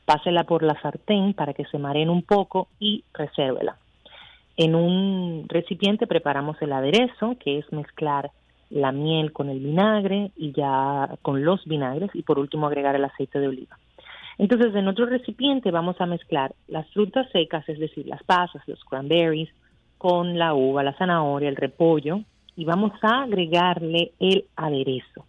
pásela 0.05 0.43
por 0.43 0.61
la 0.61 0.79
sartén 0.81 1.33
para 1.33 1.53
que 1.53 1.65
se 1.65 1.79
mareen 1.79 2.09
un 2.09 2.23
poco 2.23 2.67
y 2.79 3.03
resérvela. 3.13 3.77
En 4.57 4.75
un 4.75 5.45
recipiente 5.47 6.07
preparamos 6.07 6.61
el 6.61 6.73
aderezo, 6.73 7.37
que 7.39 7.57
es 7.57 7.71
mezclar 7.71 8.31
la 8.69 8.91
miel 8.91 9.31
con 9.31 9.49
el 9.49 9.59
vinagre 9.59 10.31
y 10.35 10.51
ya 10.51 11.17
con 11.21 11.43
los 11.43 11.63
vinagres 11.65 12.11
y 12.13 12.23
por 12.23 12.37
último 12.37 12.67
agregar 12.67 12.95
el 12.95 13.05
aceite 13.05 13.39
de 13.39 13.47
oliva. 13.47 13.77
Entonces, 14.37 14.75
en 14.75 14.87
otro 14.87 15.05
recipiente 15.05 15.71
vamos 15.71 15.99
a 15.99 16.05
mezclar 16.05 16.53
las 16.67 16.87
frutas 16.89 17.29
secas, 17.31 17.67
es 17.69 17.79
decir, 17.79 18.07
las 18.07 18.23
pasas, 18.23 18.61
los 18.67 18.83
cranberries, 18.83 19.49
con 19.97 20.37
la 20.37 20.53
uva, 20.53 20.83
la 20.83 20.93
zanahoria, 20.93 21.47
el 21.47 21.55
repollo 21.55 22.21
y 22.55 22.65
vamos 22.65 22.91
a 23.01 23.23
agregarle 23.23 24.11
el 24.19 24.45
aderezo. 24.55 25.25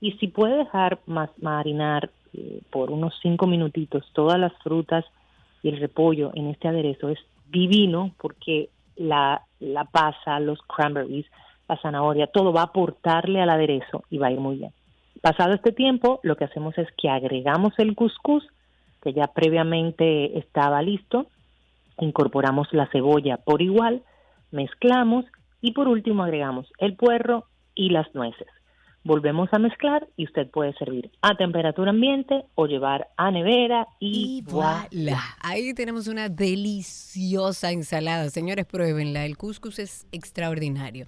Y 0.00 0.12
si 0.12 0.28
puede 0.28 0.56
dejar 0.56 0.98
marinar 1.40 2.10
eh, 2.34 2.60
por 2.70 2.90
unos 2.90 3.14
cinco 3.22 3.46
minutitos 3.46 4.04
todas 4.12 4.38
las 4.38 4.52
frutas 4.62 5.04
y 5.62 5.68
el 5.68 5.80
repollo 5.80 6.32
en 6.34 6.48
este 6.48 6.68
aderezo 6.68 7.08
es 7.08 7.18
divino 7.50 8.12
porque 8.18 8.68
la, 8.96 9.42
la 9.60 9.84
pasa, 9.84 10.38
los 10.40 10.60
cranberries, 10.62 11.26
la 11.68 11.76
zanahoria, 11.78 12.26
todo 12.26 12.52
va 12.52 12.62
a 12.62 12.64
aportarle 12.64 13.40
al 13.40 13.50
aderezo 13.50 14.04
y 14.10 14.18
va 14.18 14.28
a 14.28 14.32
ir 14.32 14.40
muy 14.40 14.56
bien. 14.56 14.72
Pasado 15.22 15.54
este 15.54 15.72
tiempo, 15.72 16.20
lo 16.22 16.36
que 16.36 16.44
hacemos 16.44 16.76
es 16.78 16.88
que 16.96 17.08
agregamos 17.08 17.72
el 17.78 17.96
couscous, 17.96 18.46
que 19.02 19.12
ya 19.12 19.26
previamente 19.28 20.38
estaba 20.38 20.82
listo, 20.82 21.26
incorporamos 21.98 22.72
la 22.72 22.86
cebolla 22.88 23.38
por 23.38 23.62
igual, 23.62 24.02
mezclamos 24.50 25.24
Y 25.66 25.72
por 25.72 25.88
último 25.88 26.22
agregamos 26.22 26.72
el 26.78 26.94
puerro 26.94 27.46
y 27.74 27.90
las 27.90 28.14
nueces. 28.14 28.46
Volvemos 29.06 29.48
a 29.52 29.60
mezclar 29.60 30.08
y 30.16 30.24
usted 30.24 30.50
puede 30.50 30.72
servir 30.74 31.12
a 31.22 31.36
temperatura 31.36 31.90
ambiente 31.90 32.42
o 32.56 32.66
llevar 32.66 33.06
a 33.16 33.30
nevera 33.30 33.86
y, 34.00 34.42
voilà. 34.42 35.22
Ahí 35.40 35.74
tenemos 35.74 36.08
una 36.08 36.28
deliciosa 36.28 37.70
ensalada. 37.70 38.28
Señores, 38.30 38.66
pruébenla. 38.66 39.24
El 39.24 39.36
couscous 39.36 39.78
es 39.78 40.08
extraordinario. 40.10 41.06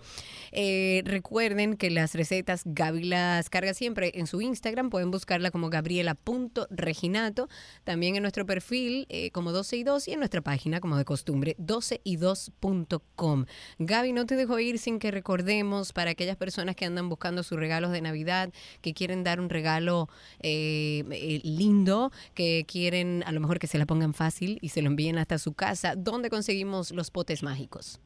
Eh, 0.53 1.03
recuerden 1.07 1.77
que 1.77 1.91
las 1.91 2.15
recetas 2.15 2.63
Gaby 2.67 3.03
las 3.03 3.51
carga 3.51 3.75
siempre 3.75 4.13
en 4.15 4.29
su 4.29 4.41
Instagram. 4.43 4.91
Pueden 4.91 5.11
buscarla 5.11 5.51
como 5.51 5.69
gabriela.reginato. 5.69 7.49
También 7.83 8.15
en 8.15 8.23
nuestro 8.23 8.47
perfil 8.47 9.07
eh, 9.09 9.33
como 9.33 9.51
12 9.51 9.77
y 9.77 9.83
2 9.83 10.07
y 10.07 10.13
en 10.13 10.21
nuestra 10.21 10.41
página 10.41 10.79
como 10.79 10.97
de 10.97 11.05
costumbre 11.05 11.57
12y2.com. 11.59 13.47
Gaby, 13.81 14.13
no 14.13 14.25
te 14.25 14.37
dejo 14.37 14.61
ir 14.61 14.79
sin 14.79 15.01
que 15.01 15.11
recordemos 15.11 15.93
para 15.93 16.13
aquellas 16.13 16.37
personas 16.37 16.77
que 16.77 16.85
andan 16.85 17.09
buscando 17.09 17.43
sus 17.43 17.59
regalos 17.89 17.93
de 17.93 18.01
Navidad, 18.01 18.51
que 18.83 18.93
quieren 18.93 19.25
dar 19.25 19.41
un 19.41 19.49
regalo 19.49 20.09
eh, 20.43 21.05
eh, 21.11 21.41
lindo, 21.45 22.11
que 22.35 22.65
quieren 22.67 23.23
a 23.27 23.33
lo 23.33 23.41
mejor 23.41 23.59
que 23.59 23.67
se 23.67 23.79
la 23.79 23.87
pongan 23.87 24.15
fácil 24.15 24.59
y 24.61 24.69
se 24.69 24.83
lo 24.83 24.89
envíen 24.89 25.19
hasta 25.19 25.39
su 25.39 25.55
casa. 25.55 25.95
¿Dónde 25.97 26.31
conseguimos 26.31 26.93
los 26.93 27.11
potes 27.11 27.43
mágicos? 27.43 28.01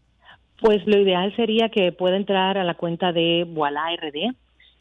Pues 0.61 0.87
lo 0.87 0.99
ideal 0.99 1.35
sería 1.35 1.69
que 1.69 1.93
pueda 1.93 2.17
entrar 2.17 2.57
a 2.57 2.65
la 2.65 2.75
cuenta 2.75 3.13
de 3.13 3.45
Voilà 3.49 3.97
RD 3.97 4.35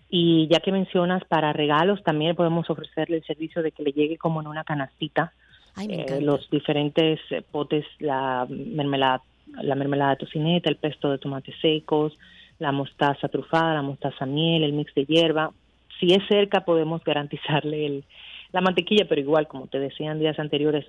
y 0.10 0.48
ya 0.52 0.60
que 0.60 0.72
mencionas 0.72 1.24
para 1.26 1.54
regalos, 1.54 2.04
también 2.04 2.36
podemos 2.36 2.70
ofrecerle 2.70 3.18
el 3.18 3.24
servicio 3.24 3.64
de 3.64 3.72
que 3.72 3.84
le 3.84 3.92
llegue 3.92 4.18
como 4.18 4.42
en 4.42 4.48
una 4.48 4.64
canastita 4.64 5.34
eh, 5.78 6.20
los 6.22 6.50
diferentes 6.50 7.20
eh, 7.32 7.42
potes, 7.50 7.86
la 8.00 8.46
mermelada, 8.50 9.24
la 9.64 9.76
mermelada 9.76 10.12
de 10.12 10.18
tocineta, 10.18 10.70
el 10.70 10.76
pesto 10.76 11.10
de 11.10 11.18
tomates 11.18 11.56
secos, 11.62 12.14
la 12.62 12.72
mostaza 12.72 13.28
trufada, 13.28 13.74
la 13.74 13.82
mostaza 13.82 14.28
miel, 14.28 14.64
el 14.64 14.74
mix 14.74 14.94
de 14.94 15.06
hierba. 15.06 15.52
Si 16.00 16.14
es 16.14 16.24
cerca 16.28 16.62
podemos 16.62 17.04
garantizarle 17.04 17.88
el, 17.88 18.04
la 18.52 18.62
mantequilla, 18.62 19.06
pero 19.10 19.20
igual, 19.20 19.48
como 19.48 19.66
te 19.66 19.80
decían 19.80 20.20
días 20.20 20.38
anteriores, 20.38 20.86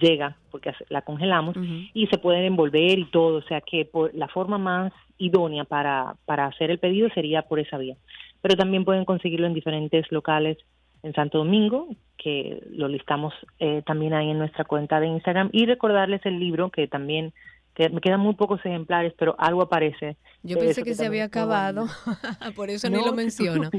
llega 0.00 0.36
porque 0.50 0.72
la 0.88 1.02
congelamos 1.02 1.56
y 1.94 2.08
se 2.08 2.18
pueden 2.18 2.44
envolver 2.44 2.98
y 2.98 3.04
todo. 3.04 3.38
O 3.38 3.42
sea 3.42 3.60
que 3.60 3.84
por 3.84 4.12
la 4.16 4.26
forma 4.26 4.58
más 4.58 4.92
idónea 5.16 5.62
para, 5.62 6.16
para 6.24 6.46
hacer 6.46 6.72
el 6.72 6.80
pedido 6.80 7.08
sería 7.10 7.42
por 7.42 7.60
esa 7.60 7.78
vía. 7.78 7.94
Pero 8.42 8.56
también 8.56 8.84
pueden 8.84 9.04
conseguirlo 9.04 9.46
en 9.46 9.54
diferentes 9.54 10.10
locales 10.10 10.58
en 11.04 11.12
Santo 11.14 11.38
Domingo, 11.38 11.86
que 12.18 12.64
lo 12.70 12.88
listamos 12.88 13.32
eh, 13.60 13.82
también 13.86 14.12
ahí 14.12 14.30
en 14.30 14.38
nuestra 14.38 14.64
cuenta 14.64 14.98
de 14.98 15.06
Instagram, 15.06 15.50
y 15.52 15.66
recordarles 15.66 16.26
el 16.26 16.40
libro 16.40 16.70
que 16.70 16.88
también 16.88 17.32
que 17.76 17.90
me 17.90 18.00
quedan 18.00 18.20
muy 18.20 18.34
pocos 18.34 18.58
ejemplares, 18.64 19.12
pero 19.18 19.36
algo 19.38 19.60
aparece. 19.60 20.16
Yo 20.42 20.58
pensé 20.58 20.82
que, 20.82 20.94
se 20.94 21.04
había 21.04 21.24
acabado, 21.24 21.86
por 22.56 22.70
eso 22.70 22.88
no, 22.88 22.98
ni 22.98 23.04
lo 23.04 23.12
menciono. 23.14 23.70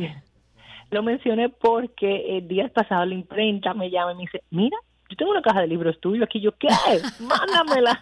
Lo 0.91 1.03
mencioné 1.03 1.49
porque 1.49 2.37
el 2.37 2.47
día 2.47 2.69
pasado 2.69 3.05
la 3.05 3.15
imprenta 3.15 3.73
me 3.73 3.89
llama 3.89 4.13
y 4.13 4.15
me 4.15 4.21
dice, 4.21 4.43
mira, 4.51 4.77
yo 5.09 5.17
tengo 5.17 5.31
una 5.31 5.41
caja 5.41 5.61
de 5.61 5.67
libros 5.67 5.99
tuyos 5.99 6.23
aquí, 6.23 6.39
yo, 6.39 6.51
¿qué? 6.57 6.67
Mándamela. 7.19 7.99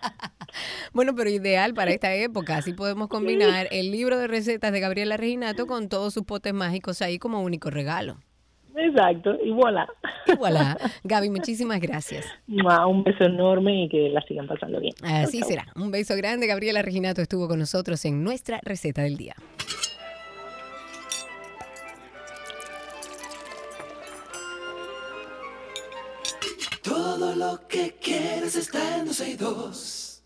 bueno, 0.91 1.15
pero 1.15 1.29
ideal 1.29 1.73
para 1.73 1.91
esta 1.91 2.13
época, 2.13 2.57
así 2.57 2.73
podemos 2.73 3.07
combinar 3.07 3.67
el 3.71 3.89
libro 3.89 4.17
de 4.17 4.27
recetas 4.27 4.73
de 4.73 4.81
Gabriela 4.81 5.15
Reginato 5.15 5.65
con 5.65 5.87
todos 5.87 6.13
sus 6.13 6.23
potes 6.23 6.53
mágicos 6.53 7.01
ahí 7.01 7.19
como 7.19 7.41
único 7.41 7.69
regalo. 7.69 8.17
Exacto, 8.77 9.37
y 9.43 9.51
voilà. 9.51 9.87
Y 10.27 10.35
voilà. 10.35 10.77
Gaby, 11.03 11.29
muchísimas 11.29 11.79
gracias. 11.79 12.25
Un 12.47 13.03
beso 13.03 13.23
enorme 13.23 13.83
y 13.83 13.89
que 13.89 14.09
la 14.09 14.21
sigan 14.21 14.47
pasando 14.47 14.79
bien. 14.79 14.93
Así 15.03 15.41
será. 15.41 15.65
Un 15.75 15.91
beso 15.91 16.15
grande. 16.15 16.47
Gabriela 16.47 16.81
Reginato 16.81 17.21
estuvo 17.21 17.47
con 17.47 17.59
nosotros 17.59 18.03
en 18.05 18.23
nuestra 18.23 18.59
receta 18.63 19.03
del 19.03 19.17
día. 19.17 19.35
Todo 26.83 27.35
lo 27.35 27.67
que 27.67 27.95
quieres 28.01 28.55
está 28.55 28.97
en 28.97 29.05
12 29.05 29.29
y 29.29 29.35
2. 29.35 30.23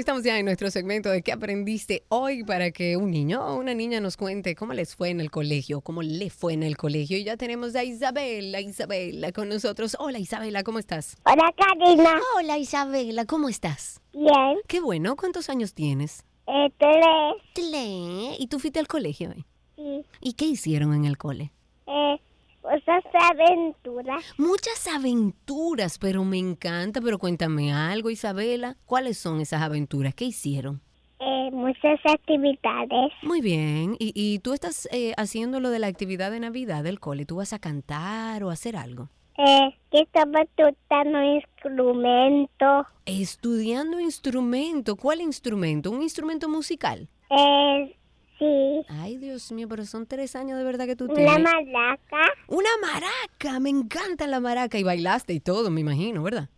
Estamos 0.00 0.24
ya 0.24 0.38
en 0.38 0.46
nuestro 0.46 0.70
segmento 0.70 1.10
de 1.10 1.20
qué 1.20 1.30
aprendiste 1.30 2.04
hoy 2.08 2.42
para 2.42 2.70
que 2.70 2.96
un 2.96 3.10
niño 3.10 3.44
o 3.44 3.56
una 3.56 3.74
niña 3.74 4.00
nos 4.00 4.16
cuente 4.16 4.54
cómo 4.54 4.72
les 4.72 4.96
fue 4.96 5.10
en 5.10 5.20
el 5.20 5.30
colegio, 5.30 5.82
cómo 5.82 6.00
le 6.00 6.30
fue 6.30 6.54
en 6.54 6.62
el 6.62 6.78
colegio. 6.78 7.18
Y 7.18 7.24
ya 7.24 7.36
tenemos 7.36 7.76
a 7.76 7.84
Isabela, 7.84 8.62
Isabela 8.62 9.30
con 9.32 9.50
nosotros. 9.50 9.98
Hola 10.00 10.18
Isabela, 10.18 10.62
¿cómo 10.62 10.78
estás? 10.78 11.18
Hola 11.26 11.52
Karina. 11.54 12.18
Hola 12.34 12.56
Isabela, 12.56 13.26
¿cómo 13.26 13.50
estás? 13.50 14.00
Bien. 14.14 14.56
Qué 14.66 14.80
bueno, 14.80 15.16
¿cuántos 15.16 15.50
años 15.50 15.74
tienes? 15.74 16.24
Eh, 16.46 16.70
tres. 16.78 17.04
Tres. 17.52 18.36
¿Y 18.38 18.46
tú 18.48 18.58
fuiste 18.58 18.80
al 18.80 18.88
colegio 18.88 19.28
hoy? 19.28 19.44
Sí. 19.76 20.06
¿Y 20.22 20.32
qué 20.32 20.46
hicieron 20.46 20.94
en 20.94 21.04
el 21.04 21.18
cole? 21.18 21.52
Eh, 21.86 22.18
muchas 22.62 23.04
aventuras. 23.30 24.24
Muchas 24.38 24.88
aventuras, 24.88 25.98
pero 25.98 26.24
me 26.24 26.38
encanta. 26.38 27.00
Pero 27.00 27.18
cuéntame 27.18 27.72
algo, 27.72 28.10
Isabela. 28.10 28.76
¿Cuáles 28.86 29.18
son 29.18 29.40
esas 29.40 29.62
aventuras? 29.62 30.14
¿Qué 30.14 30.26
hicieron? 30.26 30.80
Eh, 31.20 31.50
muchas 31.52 32.00
actividades. 32.04 33.12
Muy 33.22 33.40
bien. 33.40 33.96
¿Y, 33.98 34.12
y 34.14 34.38
tú 34.38 34.54
estás 34.54 34.88
eh, 34.90 35.12
haciendo 35.16 35.60
lo 35.60 35.70
de 35.70 35.78
la 35.78 35.86
actividad 35.86 36.30
de 36.30 36.40
Navidad 36.40 36.82
del 36.82 36.98
cole? 36.98 37.26
¿Tú 37.26 37.36
vas 37.36 37.52
a 37.52 37.58
cantar 37.58 38.42
o 38.42 38.50
hacer 38.50 38.76
algo? 38.76 39.08
Eh, 39.36 39.74
que 39.90 40.00
estaba 40.00 40.44
tocando 40.54 41.22
instrumento. 41.22 42.86
Estudiando 43.06 43.98
instrumento. 43.98 44.96
¿Cuál 44.96 45.20
instrumento? 45.20 45.90
¿Un 45.90 46.02
instrumento 46.02 46.48
musical? 46.48 47.08
Eh, 47.30 47.96
sí. 48.40 48.82
Ay, 48.88 49.18
Dios 49.18 49.52
mío, 49.52 49.68
pero 49.68 49.84
son 49.86 50.06
tres 50.06 50.34
años 50.34 50.58
de 50.58 50.64
verdad 50.64 50.86
que 50.86 50.96
tú 50.96 51.04
Una 51.04 51.14
tienes. 51.14 51.38
maraca. 51.44 52.32
Una 52.48 52.70
maraca, 52.82 53.60
me 53.60 53.70
encanta 53.70 54.26
la 54.26 54.40
maraca 54.40 54.78
y 54.78 54.82
bailaste 54.82 55.32
y 55.34 55.38
todo, 55.40 55.70
me 55.70 55.80
imagino, 55.82 56.24
¿verdad? 56.24 56.48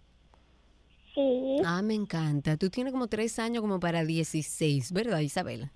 Sí. 1.14 1.56
Ah, 1.66 1.82
me 1.82 1.92
encanta. 1.92 2.56
Tú 2.56 2.70
tienes 2.70 2.92
como 2.94 3.06
tres 3.08 3.38
años 3.38 3.60
como 3.60 3.78
para 3.78 4.02
16, 4.04 4.92
¿verdad, 4.92 5.18
Isabela? 5.20 5.70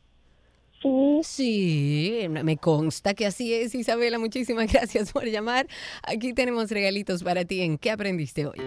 Sí. 0.80 1.20
Sí, 1.22 2.26
me 2.28 2.56
consta 2.56 3.12
que 3.14 3.26
así 3.26 3.52
es, 3.52 3.74
Isabela. 3.74 4.18
Muchísimas 4.18 4.66
gracias 4.72 5.12
por 5.12 5.24
llamar. 5.26 5.66
Aquí 6.02 6.32
tenemos 6.32 6.70
regalitos 6.70 7.22
para 7.22 7.44
ti 7.44 7.60
en 7.60 7.76
¿Qué 7.76 7.90
aprendiste 7.90 8.46
hoy? 8.46 8.58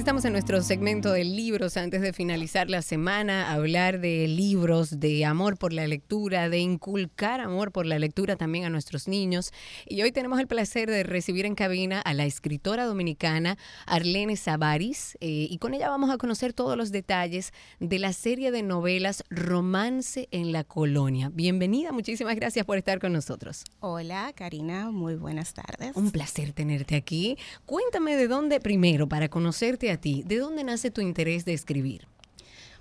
Estamos 0.00 0.24
en 0.24 0.32
nuestro 0.32 0.62
segmento 0.62 1.12
de 1.12 1.24
libros 1.24 1.76
antes 1.76 2.00
de 2.00 2.14
finalizar 2.14 2.70
la 2.70 2.80
semana, 2.80 3.52
hablar 3.52 4.00
de 4.00 4.26
libros, 4.28 4.98
de 4.98 5.26
amor 5.26 5.58
por 5.58 5.74
la 5.74 5.86
lectura, 5.86 6.48
de 6.48 6.58
inculcar 6.58 7.42
amor 7.42 7.70
por 7.70 7.84
la 7.84 7.98
lectura 7.98 8.36
también 8.36 8.64
a 8.64 8.70
nuestros 8.70 9.08
niños. 9.08 9.52
Y 9.86 10.00
hoy 10.00 10.10
tenemos 10.10 10.40
el 10.40 10.46
placer 10.46 10.88
de 10.88 11.02
recibir 11.02 11.44
en 11.44 11.54
cabina 11.54 12.00
a 12.00 12.14
la 12.14 12.24
escritora 12.24 12.86
dominicana 12.86 13.58
Arlene 13.84 14.36
Savaris 14.36 15.18
eh, 15.20 15.48
y 15.50 15.58
con 15.58 15.74
ella 15.74 15.90
vamos 15.90 16.08
a 16.08 16.16
conocer 16.16 16.54
todos 16.54 16.78
los 16.78 16.92
detalles 16.92 17.52
de 17.78 17.98
la 17.98 18.14
serie 18.14 18.52
de 18.52 18.62
novelas 18.62 19.22
Romance 19.28 20.28
en 20.30 20.50
la 20.50 20.64
Colonia. 20.64 21.30
Bienvenida, 21.30 21.92
muchísimas 21.92 22.36
gracias 22.36 22.64
por 22.64 22.78
estar 22.78 23.00
con 23.00 23.12
nosotros. 23.12 23.64
Hola, 23.80 24.32
Karina, 24.34 24.90
muy 24.90 25.16
buenas 25.16 25.52
tardes. 25.52 25.94
Un 25.94 26.10
placer 26.10 26.54
tenerte 26.54 26.96
aquí. 26.96 27.36
Cuéntame 27.66 28.16
de 28.16 28.28
dónde, 28.28 28.60
primero, 28.60 29.06
para 29.06 29.28
conocerte 29.28 29.89
a 29.90 30.00
ti, 30.00 30.22
¿de 30.26 30.38
dónde 30.38 30.64
nace 30.64 30.90
tu 30.90 31.00
interés 31.00 31.44
de 31.44 31.54
escribir? 31.54 32.06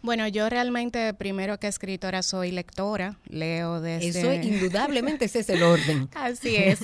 Bueno, 0.02 0.28
yo 0.28 0.50
realmente 0.50 1.14
primero 1.14 1.60
que 1.60 1.68
escritora 1.68 2.24
soy 2.24 2.52
lectora, 2.52 3.20
leo 3.28 3.82
desde... 3.82 4.08
Eso 4.08 4.34
indudablemente 4.34 5.26
ese 5.26 5.40
es 5.40 5.50
el 5.50 5.62
orden. 5.62 6.10
Así 6.16 6.56
es. 6.56 6.80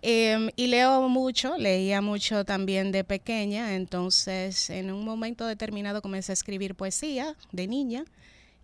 Em, 0.00 0.50
y 0.56 0.68
leo 0.68 1.08
mucho, 1.08 1.56
leía 1.58 2.00
mucho 2.00 2.44
también 2.44 2.92
de 2.92 3.04
pequeña, 3.04 3.74
entonces 3.74 4.70
en 4.70 4.92
un 4.92 5.04
momento 5.04 5.46
determinado 5.46 6.02
comencé 6.02 6.32
a 6.32 6.34
escribir 6.34 6.74
poesía 6.74 7.36
de 7.52 7.66
niña 7.66 8.04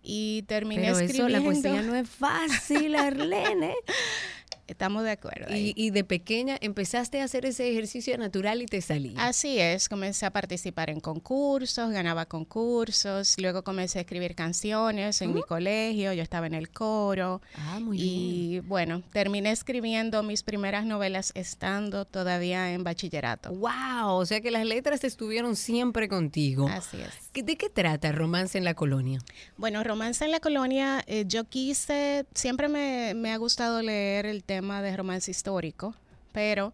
y 0.01 0.43
terminé 0.43 0.83
Pero 0.83 0.95
eso, 0.95 1.05
escribiendo... 1.05 1.37
la 1.37 1.43
poesía 1.43 1.81
no 1.81 1.95
es 1.95 2.09
fácil, 2.09 2.95
Arlene. 2.95 3.73
estamos 4.71 5.03
de 5.03 5.11
acuerdo. 5.11 5.55
Y, 5.55 5.73
y 5.75 5.89
de 5.91 6.03
pequeña 6.03 6.57
empezaste 6.61 7.21
a 7.21 7.25
hacer 7.25 7.45
ese 7.45 7.69
ejercicio 7.69 8.17
natural 8.17 8.61
y 8.61 8.65
te 8.65 8.81
salía. 8.81 9.27
Así 9.27 9.59
es, 9.59 9.89
comencé 9.89 10.25
a 10.25 10.31
participar 10.31 10.89
en 10.89 10.99
concursos, 10.99 11.91
ganaba 11.91 12.25
concursos, 12.25 13.35
luego 13.39 13.63
comencé 13.63 13.99
a 13.99 14.01
escribir 14.01 14.35
canciones 14.35 15.21
en 15.21 15.33
mi 15.33 15.41
colegio, 15.41 16.13
yo 16.13 16.23
estaba 16.23 16.47
en 16.47 16.53
el 16.53 16.69
coro 16.69 17.41
Ah, 17.55 17.79
muy 17.79 17.97
y 17.99 18.59
bueno, 18.61 19.01
terminé 19.11 19.51
escribiendo 19.51 20.23
mis 20.23 20.43
primeras 20.43 20.85
novelas 20.85 21.31
estando 21.35 22.05
todavía 22.05 22.73
en 22.73 22.83
bachillerato. 22.83 23.51
Wow, 23.53 24.13
o 24.15 24.25
sea 24.25 24.41
que 24.41 24.51
las 24.51 24.65
letras 24.65 25.03
estuvieron 25.03 25.55
siempre 25.55 26.07
contigo. 26.07 26.67
Así 26.67 26.97
es. 27.01 27.28
¿Qué- 27.33 27.43
¿De 27.43 27.57
qué 27.57 27.69
trata 27.69 28.11
Romance 28.11 28.57
en 28.57 28.63
la 28.63 28.73
Colonia? 28.73 29.19
Bueno, 29.57 29.83
Romance 29.83 30.25
en 30.25 30.31
la 30.31 30.39
Colonia, 30.39 31.03
eh, 31.07 31.25
yo 31.27 31.43
quise, 31.45 32.25
siempre 32.33 32.67
me, 32.69 33.13
me 33.15 33.31
ha 33.31 33.37
gustado 33.37 33.81
leer 33.81 34.25
el 34.25 34.43
tema 34.43 34.81
de 34.81 34.95
romance 34.97 35.29
histórico, 35.29 35.93
pero 36.31 36.73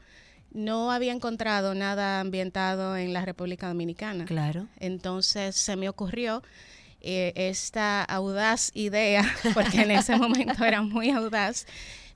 no 0.52 0.92
había 0.92 1.12
encontrado 1.12 1.76
nada 1.76 2.22
ambientado 2.22 2.96
en 2.96 3.12
la 3.12 3.26
República 3.26 3.68
Dominicana. 3.68 4.24
Claro. 4.26 4.68
Entonces 4.80 5.56
se 5.58 5.76
me 5.76 5.90
ocurrió 5.90 6.42
eh, 7.02 7.34
esta 7.36 8.04
audaz 8.04 8.72
idea, 8.74 9.24
porque 9.54 9.82
en 9.82 9.92
ese 9.92 10.16
momento 10.16 10.64
era 10.64 10.82
muy 10.82 11.10
audaz, 11.10 11.66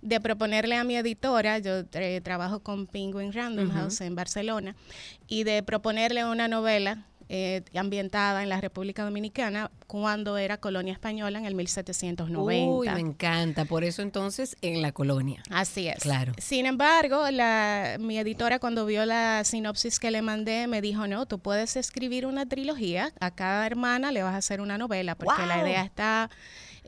de 0.02 0.22
proponerle 0.22 0.78
a 0.78 0.86
mi 0.86 0.96
editora, 0.96 1.60
yo 1.60 1.84
eh, 1.92 2.22
trabajo 2.24 2.62
con 2.62 2.88
Penguin 2.88 3.34
Random. 3.34 3.70
House 3.72 4.00
en 4.00 4.16
Barcelona, 4.16 4.74
y 5.28 5.44
de 5.44 5.62
proponerle 5.62 6.24
una 6.24 6.48
novela 6.48 7.06
eh, 7.32 7.62
ambientada 7.76 8.42
en 8.42 8.50
la 8.50 8.60
República 8.60 9.04
Dominicana 9.04 9.70
cuando 9.86 10.38
era 10.38 10.58
colonia 10.58 10.94
española 10.94 11.38
en 11.38 11.46
el 11.46 11.54
1790. 11.54 12.42
Uy, 12.42 12.90
me 12.90 13.00
encanta. 13.00 13.66
Por 13.66 13.84
eso 13.84 14.02
entonces 14.02 14.58
en 14.62 14.82
la 14.82 14.92
colonia. 14.92 15.44
Así 15.52 15.88
es. 15.88 16.00
Claro. 16.00 16.34
Sin 16.40 16.66
embargo, 16.66 17.30
la, 17.30 17.98
mi 18.00 18.18
editora 18.18 18.58
cuando 18.58 18.86
vio 18.88 19.06
la 19.06 19.44
sinopsis 19.44 20.00
que 20.00 20.10
le 20.10 20.24
mandé 20.24 20.66
me 20.66 20.82
dijo, 20.82 21.06
no, 21.06 21.28
tú 21.28 21.38
puedes 21.38 21.76
escribir 21.76 22.26
una 22.26 22.48
trilogía, 22.48 23.14
a 23.20 23.30
cada 23.32 23.66
hermana 23.68 24.12
le 24.12 24.24
vas 24.24 24.34
a 24.34 24.38
hacer 24.38 24.60
una 24.60 24.80
novela, 24.80 25.14
porque 25.14 25.46
la 25.46 25.62
idea 25.62 25.84
está 25.84 26.32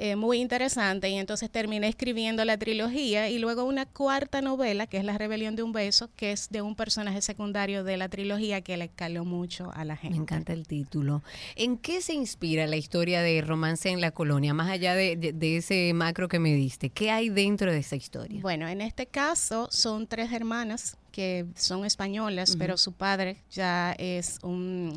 eh, 0.04 0.16
muy 0.16 0.40
interesante 0.42 1.10
y 1.10 1.16
entonces 1.16 1.52
terminé 1.52 1.88
escribiendo 1.88 2.44
la 2.44 2.58
trilogía 2.58 3.30
y 3.30 3.38
luego 3.38 3.66
una 3.66 3.86
cuarta 3.86 4.42
novela, 4.42 4.88
que 4.88 4.98
es 4.98 5.06
La 5.06 5.16
Rebelión 5.16 5.56
de 5.56 5.62
un 5.62 5.74
Beso, 5.74 6.10
que 6.16 6.32
es 6.32 6.50
de 6.50 6.64
un 6.64 6.76
personaje 6.76 7.22
secundario 7.22 7.84
de 7.84 7.98
la 7.98 8.10
trilogía 8.10 8.62
que 8.62 8.78
le 8.78 8.90
caló 8.90 9.26
mucho 9.26 9.72
a 9.76 9.86
la 9.86 9.94
Me 9.94 10.00
gente. 10.00 10.18
encanta 10.18 10.54
el 10.54 10.66
título. 10.66 11.22
¿En 11.56 11.78
qué 11.78 12.02
se 12.02 12.14
inspira 12.14 12.66
la 12.66 12.78
historia 12.78 13.22
de 13.22 13.42
Romance 13.42 13.90
en 13.90 14.02
la 14.02 14.10
Colonia, 14.10 14.56
más 14.56 14.72
allá 14.72 14.96
de, 14.96 15.16
de- 15.18 15.34
de 15.34 15.58
ese 15.58 15.92
macro 15.94 16.28
que 16.28 16.40
me 16.40 16.54
diste? 16.56 16.90
¿Qué 16.90 17.12
hay 17.12 17.30
dentro 17.30 17.72
de 17.72 17.78
esa 17.78 17.96
historia? 17.96 18.42
Bueno, 18.42 18.68
en 18.68 18.82
este 18.82 19.06
caso 19.06 19.68
son 19.70 20.08
tres 20.08 20.32
hermanas 20.32 20.98
que 21.12 21.46
son 21.56 21.86
españolas, 21.86 22.56
pero 22.58 22.78
su 22.78 22.94
padre 22.94 23.36
ya 23.52 23.94
es 24.00 24.40
un 24.44 24.96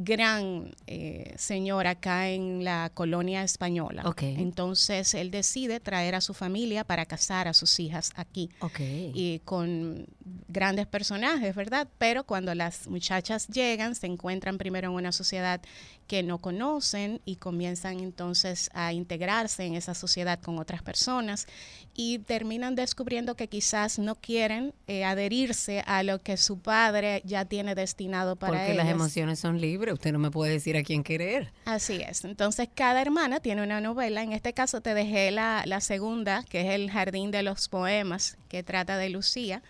gran 0.00 0.76
eh, 0.86 1.34
señor 1.36 1.88
acá 1.88 2.28
en 2.28 2.62
la 2.62 2.90
colonia 2.94 3.42
española. 3.42 4.02
Ok. 4.06 4.22
Entonces 4.22 5.12
él 5.14 5.32
decide 5.32 5.80
traer 5.80 6.14
a 6.14 6.20
su 6.20 6.34
familia 6.34 6.84
para 6.84 7.04
casar 7.04 7.48
a 7.48 7.52
sus 7.52 7.80
hijas 7.80 8.12
aquí. 8.14 8.48
Ok. 8.60 8.78
Y 8.80 9.40
con 9.44 10.06
grandes 10.46 10.86
personajes, 10.86 11.54
¿verdad? 11.54 11.88
Pero 11.98 12.24
cuando 12.24 12.54
las 12.54 12.86
muchachas 12.86 13.48
llegan, 13.48 13.96
se 13.96 14.06
encuentran 14.06 14.56
primero 14.56 14.88
en 14.88 14.94
una 14.94 15.10
sociedad 15.10 15.60
que 16.06 16.22
no 16.22 16.38
conocen 16.38 17.20
y 17.26 17.36
comienzan 17.36 18.00
entonces 18.00 18.70
a 18.72 18.92
integrarse 18.92 19.64
en 19.66 19.74
esa 19.74 19.94
sociedad 19.94 20.40
con 20.40 20.58
otras 20.58 20.82
personas 20.82 21.46
y 21.94 22.18
terminan 22.20 22.74
descubriendo 22.74 23.36
que 23.36 23.48
quizás 23.48 23.98
no 23.98 24.14
quieren 24.14 24.72
eh, 24.86 25.04
adherirse 25.04 25.82
a 25.86 26.02
lo 26.02 26.20
que 26.20 26.36
su 26.38 26.60
padre 26.60 27.22
ya 27.24 27.44
tiene 27.44 27.74
destinado 27.74 28.36
para 28.36 28.54
Porque 28.54 28.74
las 28.74 28.88
emociones 28.88 29.38
son 29.38 29.60
libres. 29.60 29.87
Usted 29.92 30.12
no 30.12 30.18
me 30.18 30.30
puede 30.30 30.52
decir 30.52 30.76
a 30.76 30.82
quién 30.82 31.02
querer. 31.02 31.52
Así 31.64 32.00
es. 32.00 32.24
Entonces, 32.24 32.68
cada 32.74 33.00
hermana 33.00 33.40
tiene 33.40 33.62
una 33.62 33.80
novela. 33.80 34.22
En 34.22 34.32
este 34.32 34.52
caso, 34.52 34.80
te 34.80 34.94
dejé 34.94 35.30
la, 35.30 35.62
la 35.66 35.80
segunda, 35.80 36.44
que 36.48 36.60
es 36.62 36.74
El 36.74 36.90
Jardín 36.90 37.30
de 37.30 37.42
los 37.42 37.68
Poemas, 37.68 38.38
que 38.48 38.62
trata 38.62 38.98
de 38.98 39.08
Lucía. 39.08 39.62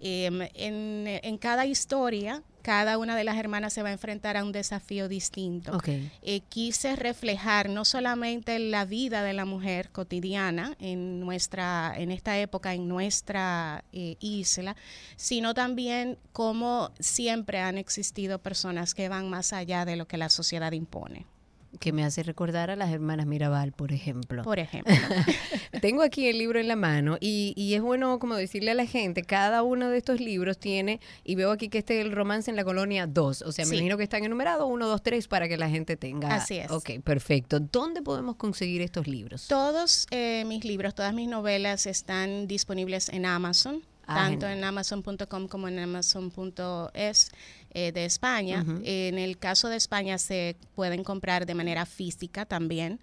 Em, 0.00 0.42
en, 0.54 1.04
en 1.06 1.38
cada 1.38 1.66
historia, 1.66 2.42
cada 2.62 2.98
una 2.98 3.16
de 3.16 3.24
las 3.24 3.36
hermanas 3.36 3.72
se 3.72 3.82
va 3.82 3.88
a 3.88 3.92
enfrentar 3.92 4.36
a 4.36 4.44
un 4.44 4.52
desafío 4.52 5.08
distinto. 5.08 5.78
Eh, 5.86 6.40
quise 6.48 6.96
reflejar 6.96 7.68
no 7.68 7.84
solamente 7.84 8.58
la 8.58 8.84
vida 8.84 9.22
de 9.22 9.32
la 9.32 9.44
mujer 9.44 9.90
cotidiana 9.90 10.76
en 10.78 11.20
nuestra 11.20 11.94
en 11.96 12.10
esta 12.10 12.38
época 12.38 12.74
en 12.74 12.88
nuestra 12.88 13.84
eh, 13.92 14.16
isla 14.20 14.76
sino 15.16 15.54
también 15.54 16.18
cómo 16.32 16.90
siempre 16.98 17.58
han 17.58 17.78
existido 17.78 18.38
personas 18.38 18.94
que 18.94 19.08
van 19.08 19.30
más 19.30 19.52
allá 19.52 19.84
de 19.84 19.96
lo 19.96 20.06
que 20.06 20.16
la 20.16 20.28
sociedad 20.28 20.72
impone 20.72 21.26
Que 21.78 21.92
me 21.92 22.04
hace 22.04 22.22
recordar 22.22 22.70
a 22.70 22.76
las 22.76 22.90
hermanas 22.90 23.26
Mirabal, 23.26 23.72
por 23.72 23.92
ejemplo. 23.92 24.42
por 24.42 24.58
ejemplo 24.58 24.92
Tengo 25.80 26.02
aquí 26.02 26.26
el 26.26 26.36
libro 26.38 26.58
en 26.58 26.68
la 26.68 26.76
mano 26.76 27.16
y, 27.20 27.54
y 27.56 27.74
es 27.74 27.80
bueno 27.80 28.18
como 28.18 28.34
decirle 28.34 28.72
a 28.72 28.74
la 28.74 28.86
gente, 28.86 29.22
cada 29.22 29.62
uno 29.62 29.88
de 29.88 29.98
estos 29.98 30.20
libros 30.20 30.58
tiene, 30.58 31.00
y 31.24 31.36
veo 31.36 31.52
aquí 31.52 31.68
que 31.68 31.78
este 31.78 32.00
es 32.00 32.04
el 32.06 32.12
romance 32.12 32.50
en 32.50 32.56
la 32.56 32.64
colonia 32.64 33.06
2, 33.06 33.42
o 33.42 33.52
sea, 33.52 33.64
me 33.66 33.76
imagino 33.76 33.96
que 33.96 34.02
están 34.02 34.24
enumerados 34.24 34.68
1, 34.68 34.86
2, 34.86 35.02
3 35.02 35.28
para 35.28 35.48
que 35.48 35.56
la 35.56 35.70
gente 35.70 35.96
tenga. 35.96 36.34
Así 36.34 36.56
es. 36.56 36.70
Ok, 36.70 36.90
perfecto. 37.04 37.60
¿Dónde 37.60 38.02
podemos 38.02 38.36
conseguir 38.36 38.82
estos 38.82 39.06
libros? 39.06 39.46
Todos 39.48 40.06
eh, 40.10 40.44
mis 40.46 40.64
libros, 40.64 40.94
todas 40.94 41.14
mis 41.14 41.28
novelas 41.28 41.86
están 41.86 42.46
disponibles 42.48 43.08
en 43.08 43.26
Amazon, 43.26 43.82
Ah, 44.06 44.16
tanto 44.16 44.46
genial. 44.46 44.58
en 44.58 44.64
amazon.com 44.64 45.46
como 45.46 45.68
en 45.68 45.78
amazon.es 45.78 47.30
eh, 47.70 47.92
de 47.92 48.04
España. 48.04 48.64
En 48.82 49.18
el 49.18 49.38
caso 49.38 49.68
de 49.68 49.76
España 49.76 50.18
se 50.18 50.56
pueden 50.74 51.04
comprar 51.04 51.46
de 51.46 51.54
manera 51.54 51.86
física 51.86 52.44
también 52.46 53.00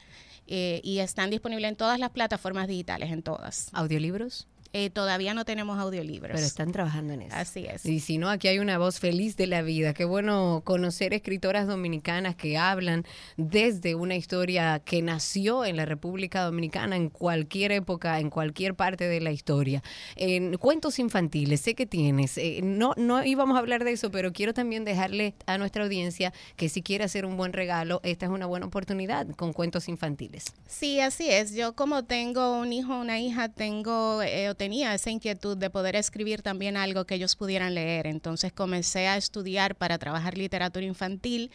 eh, 0.47 0.79
y 0.83 0.99
están 0.99 1.29
disponibles 1.29 1.69
en 1.69 1.75
todas 1.75 1.99
las 1.99 2.09
plataformas 2.11 2.67
digitales, 2.67 3.11
en 3.11 3.21
todas. 3.21 3.69
¿Audiolibros? 3.73 4.47
Eh, 4.73 4.89
todavía 4.89 5.33
no 5.33 5.45
tenemos 5.45 5.79
audiolibros. 5.79 6.33
Pero 6.35 6.45
están 6.45 6.71
trabajando 6.71 7.13
en 7.13 7.23
eso. 7.23 7.35
Así 7.35 7.65
es. 7.65 7.85
Y 7.85 7.99
si 7.99 8.17
no, 8.17 8.29
aquí 8.29 8.47
hay 8.47 8.59
una 8.59 8.77
voz 8.77 8.99
feliz 8.99 9.37
de 9.37 9.47
la 9.47 9.61
vida. 9.61 9.93
Qué 9.93 10.05
bueno 10.05 10.61
conocer 10.63 11.13
escritoras 11.13 11.67
dominicanas 11.67 12.35
que 12.35 12.57
hablan 12.57 13.05
desde 13.37 13.95
una 13.95 14.15
historia 14.15 14.79
que 14.83 15.01
nació 15.01 15.65
en 15.65 15.77
la 15.77 15.85
República 15.85 16.43
Dominicana 16.43 16.95
en 16.95 17.09
cualquier 17.09 17.71
época, 17.71 18.19
en 18.19 18.29
cualquier 18.29 18.75
parte 18.75 19.07
de 19.07 19.21
la 19.21 19.31
historia. 19.31 19.81
En 20.15 20.57
cuentos 20.57 20.99
infantiles, 20.99 21.61
sé 21.61 21.75
que 21.75 21.85
tienes. 21.85 22.37
eh, 22.37 22.61
no, 22.63 22.93
no 22.97 23.23
íbamos 23.23 23.55
a 23.55 23.59
hablar 23.59 23.83
de 23.83 23.91
eso, 23.91 24.11
pero 24.11 24.33
quiero 24.33 24.53
también 24.53 24.85
dejarle 24.85 25.35
a 25.45 25.57
nuestra 25.57 25.83
audiencia 25.83 26.33
que 26.55 26.69
si 26.69 26.81
quiere 26.81 27.03
hacer 27.03 27.25
un 27.25 27.37
buen 27.37 27.53
regalo, 27.53 27.99
esta 28.03 28.25
es 28.25 28.31
una 28.31 28.45
buena 28.45 28.65
oportunidad 28.65 29.27
con 29.35 29.53
cuentos 29.53 29.87
infantiles. 29.87 30.45
Sí, 30.67 30.99
así 30.99 31.29
es. 31.29 31.53
Yo 31.53 31.73
como 31.75 32.03
tengo 32.05 32.59
un 32.59 32.73
hijo, 32.73 32.97
una 32.99 33.19
hija, 33.19 33.49
tengo 33.49 34.21
eh, 34.21 34.49
tenía 34.57 34.93
esa 34.93 35.09
inquietud 35.09 35.55
de 35.55 35.69
poder 35.69 35.95
escribir 35.95 36.41
también 36.41 36.75
algo 36.75 37.05
que 37.05 37.15
ellos 37.15 37.35
pudieran 37.35 37.75
leer. 37.75 38.07
Entonces 38.07 38.51
comencé 38.51 39.07
a 39.07 39.17
estudiar 39.17 39.75
para 39.75 39.97
trabajar 39.97 40.37
literatura 40.37 40.85
infantil 40.85 41.51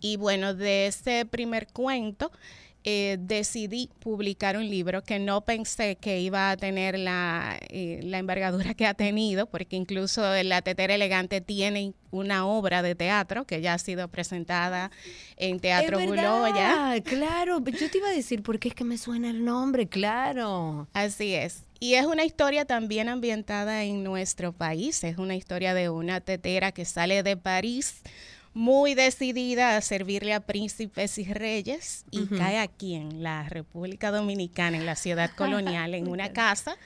y 0.00 0.16
bueno, 0.16 0.54
de 0.54 0.86
ese 0.86 1.26
primer 1.26 1.68
cuento 1.68 2.32
eh, 2.84 3.18
decidí 3.20 3.90
publicar 3.98 4.56
un 4.56 4.68
libro 4.68 5.02
que 5.02 5.18
no 5.18 5.40
pensé 5.42 5.96
que 5.96 6.20
iba 6.20 6.50
a 6.50 6.56
tener 6.56 6.98
la, 6.98 7.58
eh, 7.68 8.00
la 8.04 8.18
envergadura 8.18 8.72
que 8.74 8.86
ha 8.86 8.94
tenido, 8.94 9.46
porque 9.46 9.76
incluso 9.76 10.22
La 10.44 10.62
Tetera 10.62 10.94
Elegante 10.94 11.40
tiene 11.40 11.92
una 12.10 12.46
obra 12.46 12.82
de 12.82 12.94
teatro 12.94 13.44
que 13.44 13.60
ya 13.60 13.74
ha 13.74 13.78
sido 13.78 14.08
presentada 14.08 14.90
en 15.36 15.60
Teatro 15.60 15.98
Buloya. 15.98 16.94
Claro, 17.04 17.62
yo 17.62 17.90
te 17.90 17.98
iba 17.98 18.08
a 18.08 18.12
decir, 18.12 18.42
¿por 18.42 18.58
qué 18.58 18.68
es 18.68 18.74
que 18.74 18.84
me 18.84 18.96
suena 18.96 19.28
el 19.28 19.44
nombre? 19.44 19.88
Claro. 19.88 20.88
Así 20.94 21.34
es. 21.34 21.64
Y 21.80 21.94
es 21.94 22.06
una 22.06 22.24
historia 22.24 22.64
también 22.64 23.08
ambientada 23.08 23.84
en 23.84 24.02
nuestro 24.02 24.52
país. 24.52 25.04
Es 25.04 25.18
una 25.18 25.36
historia 25.36 25.74
de 25.74 25.88
una 25.88 26.20
tetera 26.20 26.72
que 26.72 26.84
sale 26.84 27.22
de 27.22 27.36
París 27.36 28.02
muy 28.52 28.94
decidida 28.94 29.76
a 29.76 29.80
servirle 29.80 30.34
a 30.34 30.40
príncipes 30.40 31.18
y 31.18 31.32
reyes 31.32 32.04
y 32.10 32.26
cae 32.26 32.58
aquí 32.58 32.94
en 32.94 33.22
la 33.22 33.48
República 33.48 34.10
Dominicana, 34.10 34.76
en 34.76 34.86
la 34.86 34.96
ciudad 34.96 35.30
colonial, 35.36 35.94
en 35.94 36.08
una 36.08 36.32
casa 36.32 36.76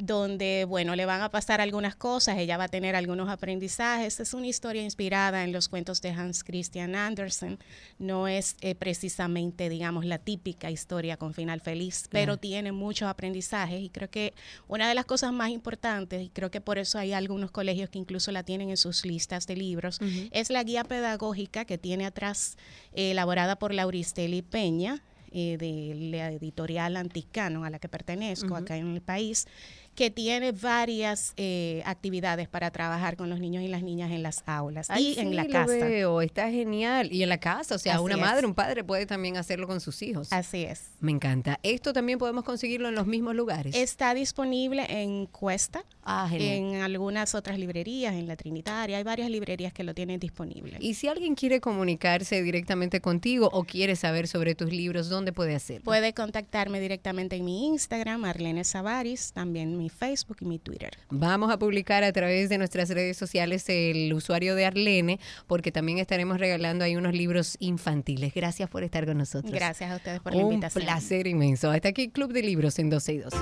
donde, 0.00 0.64
bueno, 0.66 0.96
le 0.96 1.06
van 1.06 1.20
a 1.20 1.30
pasar 1.30 1.60
algunas 1.60 1.94
cosas, 1.94 2.38
ella 2.38 2.56
va 2.56 2.64
a 2.64 2.68
tener 2.68 2.96
algunos 2.96 3.28
aprendizajes. 3.28 4.20
Es 4.20 4.34
una 4.34 4.46
historia 4.46 4.82
inspirada 4.82 5.44
en 5.44 5.52
los 5.52 5.68
cuentos 5.68 6.00
de 6.00 6.10
Hans 6.10 6.42
Christian 6.42 6.94
Andersen. 6.94 7.58
No 7.98 8.28
es 8.28 8.56
eh, 8.60 8.74
precisamente, 8.74 9.68
digamos, 9.68 10.04
la 10.04 10.18
típica 10.18 10.70
historia 10.70 11.16
con 11.16 11.34
final 11.34 11.60
feliz, 11.60 12.08
pero 12.10 12.36
tiene 12.36 12.72
muchos 12.72 13.08
aprendizajes 13.08 13.80
y 13.80 13.90
creo 13.90 14.10
que 14.10 14.34
una 14.68 14.88
de 14.88 14.94
las 14.94 15.04
cosas 15.04 15.32
más 15.32 15.50
importantes, 15.50 16.22
y 16.22 16.30
creo 16.30 16.50
que 16.50 16.60
por 16.60 16.78
eso 16.78 16.98
hay 16.98 17.12
algunos 17.12 17.50
colegios 17.50 17.90
que 17.90 17.98
incluso 17.98 18.32
la 18.32 18.42
tienen 18.42 18.70
en 18.70 18.76
sus 18.76 19.04
listas 19.04 19.46
de 19.46 19.56
libros, 19.56 19.98
es 20.30 20.50
la 20.50 20.62
guía 20.62 20.84
pedagógica 20.84 21.64
que 21.64 21.78
tiene 21.78 22.06
atrás, 22.06 22.56
eh, 22.92 23.12
elaborada 23.12 23.56
por 23.56 23.74
Lauristeli 23.74 24.42
Peña, 24.42 25.02
eh, 25.32 25.56
de 25.58 25.94
la 26.10 26.32
editorial 26.32 26.96
Anticano 26.96 27.62
a 27.62 27.70
la 27.70 27.78
que 27.78 27.88
pertenezco 27.88 28.56
acá 28.56 28.76
en 28.76 28.94
el 28.94 29.00
país, 29.00 29.46
que 29.94 30.10
tiene 30.10 30.52
varias 30.52 31.34
eh, 31.36 31.82
actividades 31.84 32.48
para 32.48 32.70
trabajar 32.70 33.16
con 33.16 33.28
los 33.28 33.38
niños 33.40 33.62
y 33.62 33.68
las 33.68 33.82
niñas 33.82 34.10
en 34.10 34.22
las 34.22 34.42
aulas 34.46 34.88
y 34.98 35.18
en 35.18 35.36
la 35.36 35.44
lo 35.44 35.50
casa. 35.50 35.66
veo, 35.84 36.20
está 36.22 36.50
genial. 36.50 37.12
Y 37.12 37.22
en 37.22 37.28
la 37.28 37.38
casa, 37.38 37.74
o 37.74 37.78
sea, 37.78 37.94
Así 37.94 38.02
una 38.04 38.14
es. 38.14 38.20
madre, 38.20 38.46
un 38.46 38.54
padre 38.54 38.82
puede 38.84 39.06
también 39.06 39.36
hacerlo 39.36 39.66
con 39.66 39.80
sus 39.80 40.00
hijos. 40.02 40.32
Así 40.32 40.64
es. 40.64 40.90
Me 41.00 41.12
encanta. 41.12 41.58
Esto 41.62 41.92
también 41.92 42.18
podemos 42.18 42.44
conseguirlo 42.44 42.88
en 42.88 42.94
los 42.94 43.06
mismos 43.06 43.34
lugares. 43.34 43.74
Está 43.76 44.14
disponible 44.14 44.86
en 44.88 45.26
Cuesta, 45.26 45.84
Ah, 46.02 46.28
en 46.32 46.76
algunas 46.76 47.34
otras 47.34 47.58
librerías, 47.58 48.14
en 48.14 48.26
la 48.26 48.34
Trinitaria. 48.36 48.96
Hay 48.96 49.04
varias 49.04 49.30
librerías 49.30 49.72
que 49.72 49.84
lo 49.84 49.94
tienen 49.94 50.18
disponible. 50.18 50.76
Y 50.80 50.94
si 50.94 51.06
alguien 51.08 51.34
quiere 51.34 51.60
comunicarse 51.60 52.42
directamente 52.42 53.00
contigo 53.00 53.48
o 53.52 53.64
quiere 53.64 53.94
saber 53.96 54.26
sobre 54.26 54.54
tus 54.54 54.72
libros, 54.72 55.08
¿dónde 55.08 55.32
puede 55.32 55.54
hacerlo? 55.54 55.84
Puede 55.84 56.12
contactarme 56.14 56.80
directamente 56.80 57.36
en 57.36 57.44
mi 57.44 57.66
Instagram, 57.66 58.24
Arlene 58.24 58.64
Savaris, 58.64 59.32
también 59.32 59.76
mi 59.80 59.88
Facebook 59.88 60.36
y 60.40 60.44
mi 60.44 60.58
Twitter. 60.58 60.90
Vamos 61.08 61.50
a 61.50 61.58
publicar 61.58 62.04
a 62.04 62.12
través 62.12 62.48
de 62.50 62.58
nuestras 62.58 62.90
redes 62.90 63.16
sociales 63.16 63.64
el 63.68 64.12
usuario 64.12 64.54
de 64.54 64.66
Arlene, 64.66 65.18
porque 65.46 65.72
también 65.72 65.98
estaremos 65.98 66.38
regalando 66.38 66.84
ahí 66.84 66.96
unos 66.96 67.14
libros 67.14 67.56
infantiles. 67.60 68.34
Gracias 68.34 68.68
por 68.68 68.84
estar 68.84 69.06
con 69.06 69.16
nosotros. 69.18 69.52
Gracias 69.52 69.90
a 69.90 69.96
ustedes 69.96 70.20
por 70.20 70.34
la 70.34 70.44
Un 70.44 70.52
invitación. 70.52 70.84
placer 70.84 71.26
inmenso. 71.26 71.70
Hasta 71.70 71.88
aquí 71.88 72.10
Club 72.10 72.32
de 72.32 72.42
Libros 72.42 72.78
en 72.78 72.90
12 72.90 73.12
y 73.14 73.18
2. 73.18 73.34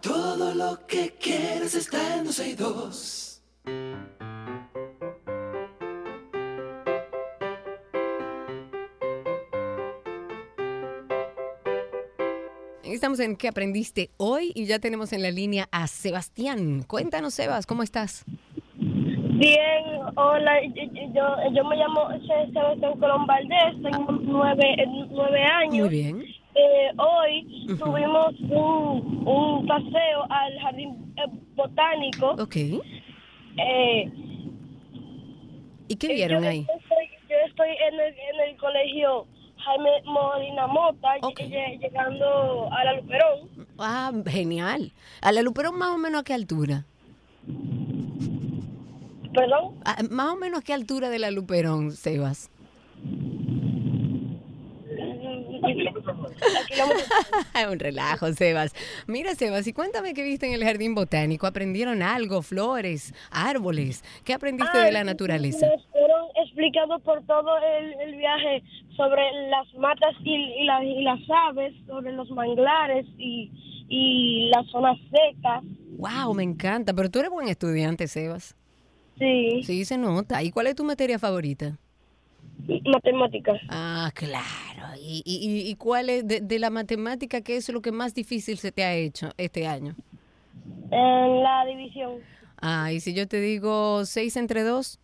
Todo 0.00 0.54
lo 0.54 0.86
que 0.86 1.14
quieres 1.20 1.74
está 1.74 2.16
en 2.18 2.24
12 2.24 2.48
y 2.48 2.54
2. 2.54 3.40
Estamos 12.94 13.18
en 13.18 13.34
¿Qué 13.36 13.48
aprendiste 13.48 14.10
hoy? 14.18 14.52
Y 14.54 14.66
ya 14.66 14.78
tenemos 14.78 15.12
en 15.12 15.22
la 15.22 15.32
línea 15.32 15.66
a 15.72 15.88
Sebastián. 15.88 16.84
Cuéntanos, 16.86 17.34
Sebas, 17.34 17.66
¿cómo 17.66 17.82
estás? 17.82 18.24
Bien, 18.76 19.84
hola, 20.14 20.62
yo, 20.62 21.50
yo, 21.52 21.64
me 21.64 21.76
llamo 21.76 22.08
Se- 22.20 22.52
Sebastián 22.52 22.96
Colón 23.00 23.26
Valdés, 23.26 23.82
tengo 23.82 24.12
nueve, 24.22 24.62
eh, 24.78 24.86
nueve 25.10 25.42
años. 25.42 25.74
Muy 25.74 25.88
bien. 25.88 26.24
Eh, 26.54 26.92
hoy 26.96 27.66
tuvimos 27.78 28.32
un, 28.42 29.26
un 29.26 29.66
paseo 29.66 30.22
al 30.30 30.56
jardín 30.60 31.12
eh, 31.16 31.22
botánico. 31.56 32.36
Ok. 32.38 32.56
Eh, 32.56 34.08
¿Y 35.88 35.96
qué 35.96 36.06
eh, 36.06 36.14
vieron 36.14 36.44
yo 36.44 36.48
ahí? 36.48 36.60
Estoy, 36.60 37.06
yo 37.28 37.36
estoy 37.48 37.70
en 37.70 37.94
el, 37.94 38.00
en 38.14 38.50
el 38.50 38.56
colegio 38.56 39.26
Jaime 39.64 39.90
Molina 40.04 40.66
Mota, 40.66 41.16
lle- 41.22 41.78
llegando 41.80 42.68
a 42.72 42.84
la 42.84 42.92
Luperón. 42.94 43.48
Ah, 43.78 44.12
genial. 44.26 44.92
¿A 45.22 45.32
la 45.32 45.42
Luperón 45.42 45.78
más 45.78 45.90
o 45.90 45.98
menos 45.98 46.20
a 46.20 46.24
qué 46.24 46.34
altura? 46.34 46.84
¿Perdón? 49.32 49.74
Ah, 49.84 49.96
más 50.10 50.32
o 50.32 50.36
menos 50.36 50.60
a 50.60 50.62
qué 50.62 50.72
altura 50.74 51.08
de 51.10 51.18
la 51.18 51.30
Luperón, 51.30 51.92
Sebas. 51.92 52.50
Un 57.70 57.78
relajo, 57.78 58.32
Sebas. 58.32 58.74
Mira, 59.06 59.34
Sebas, 59.34 59.66
y 59.66 59.72
cuéntame 59.72 60.14
qué 60.14 60.22
viste 60.22 60.46
en 60.46 60.52
el 60.54 60.64
jardín 60.64 60.94
botánico. 60.94 61.46
¿Aprendieron 61.46 62.02
algo? 62.02 62.42
¿Flores? 62.42 63.14
¿Árboles? 63.30 64.02
¿Qué 64.24 64.34
aprendiste 64.34 64.78
de 64.78 64.92
la 64.92 65.04
naturaleza? 65.04 65.66
Nos 65.66 65.86
fueron 65.88 66.28
explicando 66.44 66.98
por 67.00 67.24
todo 67.26 67.50
el, 67.78 67.94
el 68.00 68.16
viaje 68.16 68.62
sobre 68.96 69.22
las 69.50 69.72
matas 69.74 70.14
y, 70.22 70.34
y, 70.34 70.64
las- 70.64 70.82
y 70.84 71.02
las 71.02 71.20
aves, 71.48 71.74
sobre 71.86 72.12
los 72.12 72.30
manglares 72.30 73.06
y, 73.18 73.50
y 73.88 74.50
las 74.54 74.66
zonas 74.70 74.96
secas. 75.10 75.62
Wow, 75.98 76.34
me 76.34 76.42
encanta. 76.42 76.92
Pero 76.92 77.10
tú 77.10 77.18
eres 77.20 77.30
buen 77.30 77.48
estudiante, 77.48 78.08
Sebas. 78.08 78.56
Sí. 79.18 79.62
Sí, 79.62 79.84
se 79.84 79.96
nota. 79.96 80.42
¿Y 80.42 80.50
cuál 80.50 80.66
es 80.66 80.74
tu 80.74 80.84
materia 80.84 81.18
favorita? 81.18 81.78
Matemáticas. 82.86 83.60
Ah, 83.68 84.10
claro. 84.14 84.94
¿Y, 84.98 85.22
y, 85.24 85.70
y- 85.70 85.74
cuál 85.76 86.08
es 86.10 86.26
de, 86.26 86.40
de 86.40 86.58
la 86.58 86.70
matemática, 86.70 87.40
qué 87.40 87.56
es 87.56 87.68
lo 87.68 87.80
que 87.82 87.92
más 87.92 88.14
difícil 88.14 88.58
se 88.58 88.72
te 88.72 88.84
ha 88.84 88.94
hecho 88.94 89.30
este 89.36 89.66
año? 89.66 89.94
En 90.90 91.42
la 91.42 91.64
división 91.66 92.12
Ah, 92.60 92.92
y 92.92 93.00
si 93.00 93.12
yo 93.14 93.26
te 93.28 93.40
digo 93.40 94.04
6 94.06 94.36
entre 94.36 94.62
2. 94.62 94.98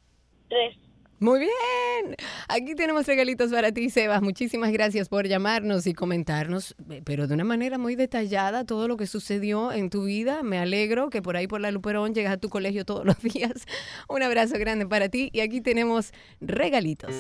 3. 0.48 0.76
Muy 1.20 1.40
bien. 1.40 2.16
Aquí 2.48 2.74
tenemos 2.74 3.06
regalitos 3.06 3.50
para 3.50 3.72
ti, 3.72 3.90
Sebas. 3.90 4.22
Muchísimas 4.22 4.72
gracias 4.72 5.10
por 5.10 5.28
llamarnos 5.28 5.86
y 5.86 5.92
comentarnos, 5.92 6.74
eh, 6.90 7.02
pero 7.04 7.26
de 7.26 7.34
una 7.34 7.44
manera 7.44 7.76
muy 7.76 7.94
detallada, 7.94 8.64
todo 8.64 8.88
lo 8.88 8.96
que 8.96 9.06
sucedió 9.06 9.70
en 9.70 9.90
tu 9.90 10.04
vida. 10.04 10.42
Me 10.42 10.58
alegro 10.58 11.10
que 11.10 11.20
por 11.20 11.36
ahí 11.36 11.46
por 11.46 11.60
la 11.60 11.70
Luperón 11.72 12.14
llegas 12.14 12.32
a 12.32 12.38
tu 12.38 12.48
colegio 12.48 12.86
todos 12.86 13.04
los 13.04 13.18
días. 13.22 13.66
Un 14.08 14.22
abrazo 14.22 14.58
grande 14.58 14.86
para 14.86 15.10
ti 15.10 15.28
y 15.34 15.40
aquí 15.40 15.60
tenemos 15.60 16.12
regalitos. 16.40 17.14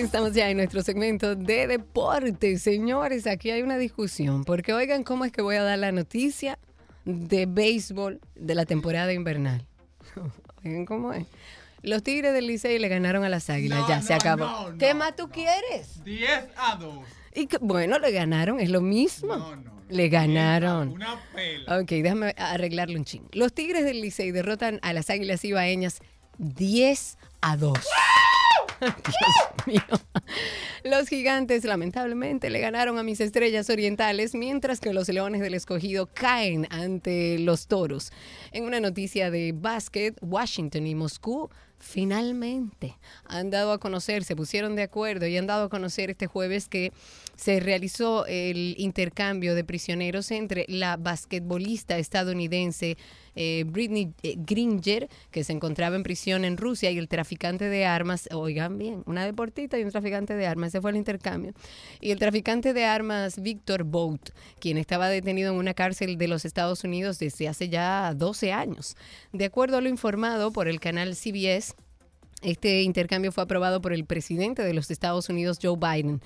Estamos 0.00 0.32
ya 0.32 0.48
en 0.48 0.56
nuestro 0.56 0.82
segmento 0.82 1.34
de 1.36 1.66
deportes, 1.66 2.62
señores. 2.62 3.26
Aquí 3.26 3.50
hay 3.50 3.62
una 3.62 3.76
discusión, 3.76 4.44
porque 4.44 4.72
oigan 4.72 5.04
cómo 5.04 5.24
es 5.26 5.32
que 5.32 5.42
voy 5.42 5.56
a 5.56 5.62
dar 5.62 5.78
la 5.78 5.92
noticia 5.92 6.58
de 7.04 7.44
béisbol 7.46 8.20
de 8.34 8.54
la 8.54 8.64
temporada 8.64 9.12
invernal. 9.12 9.66
Oigan 10.64 10.86
cómo 10.86 11.12
es. 11.12 11.26
Los 11.82 12.02
Tigres 12.04 12.32
del 12.32 12.46
Licey 12.46 12.78
le 12.78 12.88
ganaron 12.88 13.24
a 13.24 13.28
las 13.28 13.50
Águilas, 13.50 13.80
No, 13.80 13.88
ya 13.88 13.96
no, 14.00 14.02
se 14.06 14.14
acabó. 14.14 14.44
no, 14.70 14.78
¿Qué 14.78 14.92
no, 14.92 15.00
más 15.00 15.16
tú 15.16 15.28
quieres? 15.28 16.02
10 16.04 16.28
a 16.56 16.76
2. 16.76 16.94
Y 17.34 17.46
que, 17.48 17.58
bueno, 17.58 17.98
le 17.98 18.12
ganaron, 18.12 18.60
es 18.60 18.70
lo 18.70 18.80
mismo. 18.80 19.56
le 19.88 20.08
ganaron. 20.08 20.90
Una 20.92 21.20
pela. 21.34 21.80
Ok, 21.80 21.88
déjame 21.90 22.34
arreglarle 22.38 22.96
un 22.96 23.04
ching. 23.04 23.24
Los 23.32 23.52
Tigres 23.52 23.84
del 23.84 24.00
Licey 24.00 24.30
derrotan 24.30 24.78
a 24.82 24.92
las 24.92 25.10
Águilas 25.10 25.44
Ibaeñas 25.44 25.98
10 26.38 27.18
a 27.42 27.56
2. 27.56 27.72
Dios 28.80 29.66
mío. 29.66 29.82
Los 30.84 31.08
gigantes 31.08 31.64
lamentablemente 31.64 32.50
le 32.50 32.58
ganaron 32.58 32.98
a 32.98 33.04
mis 33.04 33.20
estrellas 33.20 33.70
orientales, 33.70 34.34
mientras 34.34 34.80
que 34.80 34.92
los 34.92 35.08
leones 35.08 35.40
del 35.40 35.54
escogido 35.54 36.08
caen 36.12 36.66
ante 36.70 37.38
los 37.38 37.68
toros. 37.68 38.12
En 38.50 38.64
una 38.64 38.80
noticia 38.80 39.30
de 39.30 39.52
básquet, 39.54 40.16
Washington 40.20 40.86
y 40.86 40.94
Moscú 40.94 41.50
finalmente 41.78 42.96
han 43.24 43.50
dado 43.50 43.72
a 43.72 43.78
conocer, 43.78 44.24
se 44.24 44.36
pusieron 44.36 44.76
de 44.76 44.82
acuerdo 44.82 45.26
y 45.26 45.36
han 45.36 45.46
dado 45.46 45.64
a 45.64 45.68
conocer 45.68 46.10
este 46.10 46.28
jueves 46.28 46.68
que 46.68 46.92
se 47.36 47.58
realizó 47.60 48.24
el 48.26 48.76
intercambio 48.78 49.54
de 49.54 49.64
prisioneros 49.64 50.30
entre 50.30 50.64
la 50.68 50.96
basquetbolista 50.96 51.98
estadounidense 51.98 52.96
eh, 53.34 53.64
Britney 53.66 54.12
eh, 54.22 54.36
Gringer, 54.38 55.08
que 55.30 55.44
se 55.44 55.52
encontraba 55.52 55.96
en 55.96 56.02
prisión 56.02 56.44
en 56.44 56.56
Rusia, 56.56 56.90
y 56.90 56.98
el 56.98 57.08
traficante 57.08 57.68
de 57.68 57.84
armas, 57.84 58.28
oigan 58.32 58.78
bien, 58.78 59.02
una 59.06 59.24
deportista 59.24 59.78
y 59.78 59.84
un 59.84 59.90
traficante 59.90 60.34
de 60.34 60.46
armas, 60.46 60.68
ese 60.68 60.80
fue 60.80 60.90
el 60.90 60.96
intercambio. 60.96 61.52
Y 62.00 62.10
el 62.10 62.18
traficante 62.18 62.72
de 62.72 62.84
armas 62.84 63.40
Víctor 63.40 63.84
Bout, 63.84 64.30
quien 64.60 64.78
estaba 64.78 65.08
detenido 65.08 65.52
en 65.52 65.58
una 65.58 65.74
cárcel 65.74 66.18
de 66.18 66.28
los 66.28 66.44
Estados 66.44 66.84
Unidos 66.84 67.18
desde 67.18 67.48
hace 67.48 67.68
ya 67.68 68.12
12 68.14 68.52
años. 68.52 68.96
De 69.32 69.44
acuerdo 69.44 69.78
a 69.78 69.80
lo 69.80 69.88
informado 69.88 70.52
por 70.52 70.68
el 70.68 70.80
canal 70.80 71.14
CBS, 71.14 71.74
este 72.42 72.82
intercambio 72.82 73.30
fue 73.30 73.44
aprobado 73.44 73.80
por 73.80 73.92
el 73.92 74.04
presidente 74.04 74.62
de 74.62 74.74
los 74.74 74.90
Estados 74.90 75.28
Unidos, 75.28 75.58
Joe 75.62 75.76
Biden. 75.76 76.20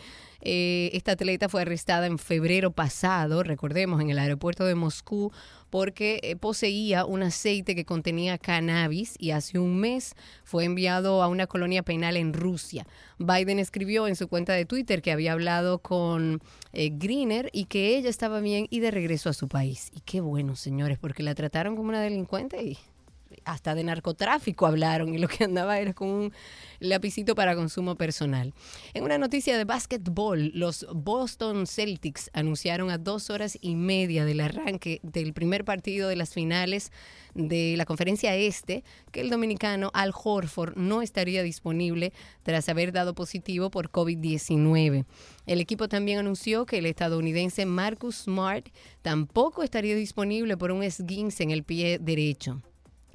Eh, 0.49 0.97
esta 0.97 1.11
atleta 1.11 1.49
fue 1.49 1.62
arrestada 1.62 2.07
en 2.07 2.18
febrero 2.18 2.70
pasado, 2.70 3.42
recordemos, 3.42 4.01
en 4.01 4.11
el 4.11 4.18
aeropuerto 4.20 4.64
de 4.64 4.76
Moscú, 4.76 5.32
porque 5.70 6.20
eh, 6.22 6.36
poseía 6.36 7.05
un 7.05 7.24
aceite 7.24 7.74
que 7.74 7.84
contenía 7.84 8.38
cannabis 8.38 9.16
y 9.18 9.32
hace 9.32 9.59
un 9.59 9.80
mes 9.80 10.14
fue 10.44 10.62
enviado 10.62 11.24
a 11.24 11.26
una 11.26 11.49
colonia 11.49 11.82
penal 11.82 12.16
en 12.16 12.32
Rusia. 12.32 12.86
Biden 13.18 13.59
escribió 13.59 14.07
en 14.07 14.14
su 14.14 14.28
cuenta 14.28 14.53
de 14.53 14.66
Twitter 14.66 15.03
que 15.03 15.11
había 15.11 15.32
hablado 15.32 15.80
con 15.80 16.40
eh, 16.72 16.90
Greener 16.92 17.51
y 17.53 17.64
que 17.64 17.97
ella 17.97 18.09
estaba 18.09 18.38
bien 18.38 18.68
y 18.70 18.78
de 18.78 18.92
regreso 18.92 19.28
a 19.28 19.32
su 19.32 19.49
país. 19.49 19.90
Y 19.97 20.01
qué 20.03 20.20
bueno, 20.20 20.55
señores, 20.55 20.97
porque 20.97 21.24
la 21.24 21.34
trataron 21.34 21.74
como 21.74 21.88
una 21.88 22.01
delincuente 22.01 22.62
y 22.62 22.78
hasta 23.47 23.74
de 23.74 23.84
narcotráfico 23.84 24.66
hablaron 24.66 25.14
y 25.14 25.18
lo 25.18 25.28
que 25.28 25.44
andaba 25.44 25.78
era 25.78 25.94
con 25.94 26.09
un 26.09 26.32
lapicito 26.80 27.34
para 27.34 27.55
consumo 27.55 27.94
personal. 27.94 28.53
En 28.92 29.05
una 29.05 29.18
noticia 29.18 29.57
de 29.57 29.64
básquetbol, 29.64 30.51
los 30.53 30.86
Boston 30.92 31.66
Celtics 31.66 32.28
anunciaron 32.34 32.90
a 32.90 32.99
dos 32.99 33.30
horas 33.30 33.57
y 33.61 33.76
media 33.76 34.24
del 34.24 34.40
arranque 34.40 35.01
del 35.03 35.32
primer 35.32 35.64
partido 35.64 36.09
de 36.09 36.16
las 36.16 36.34
finales 36.34 36.90
de 37.34 37.74
la 37.76 37.84
conferencia 37.84 38.34
este 38.34 38.82
que 39.12 39.20
el 39.20 39.30
dominicano 39.30 39.90
Al 39.94 40.12
Horford 40.12 40.76
no 40.76 41.03
estaría 41.03 41.42
disponible 41.42 42.12
tras 42.42 42.68
haber 42.68 42.92
dado 42.92 43.14
positivo 43.14 43.70
por 43.70 43.90
COVID-19. 43.90 45.05
El 45.47 45.61
equipo 45.61 45.88
también 45.88 46.18
anunció 46.18 46.66
que 46.66 46.78
el 46.78 46.86
estadounidense 46.86 47.64
Marcus 47.64 48.24
Smart 48.24 48.68
tampoco 49.03 49.62
estaría 49.62 49.94
disponible 49.94 50.57
por 50.57 50.72
un 50.72 50.82
esguince 50.82 51.44
en 51.44 51.53
el 51.53 51.62
pie 51.62 51.99
derecho. 52.01 52.61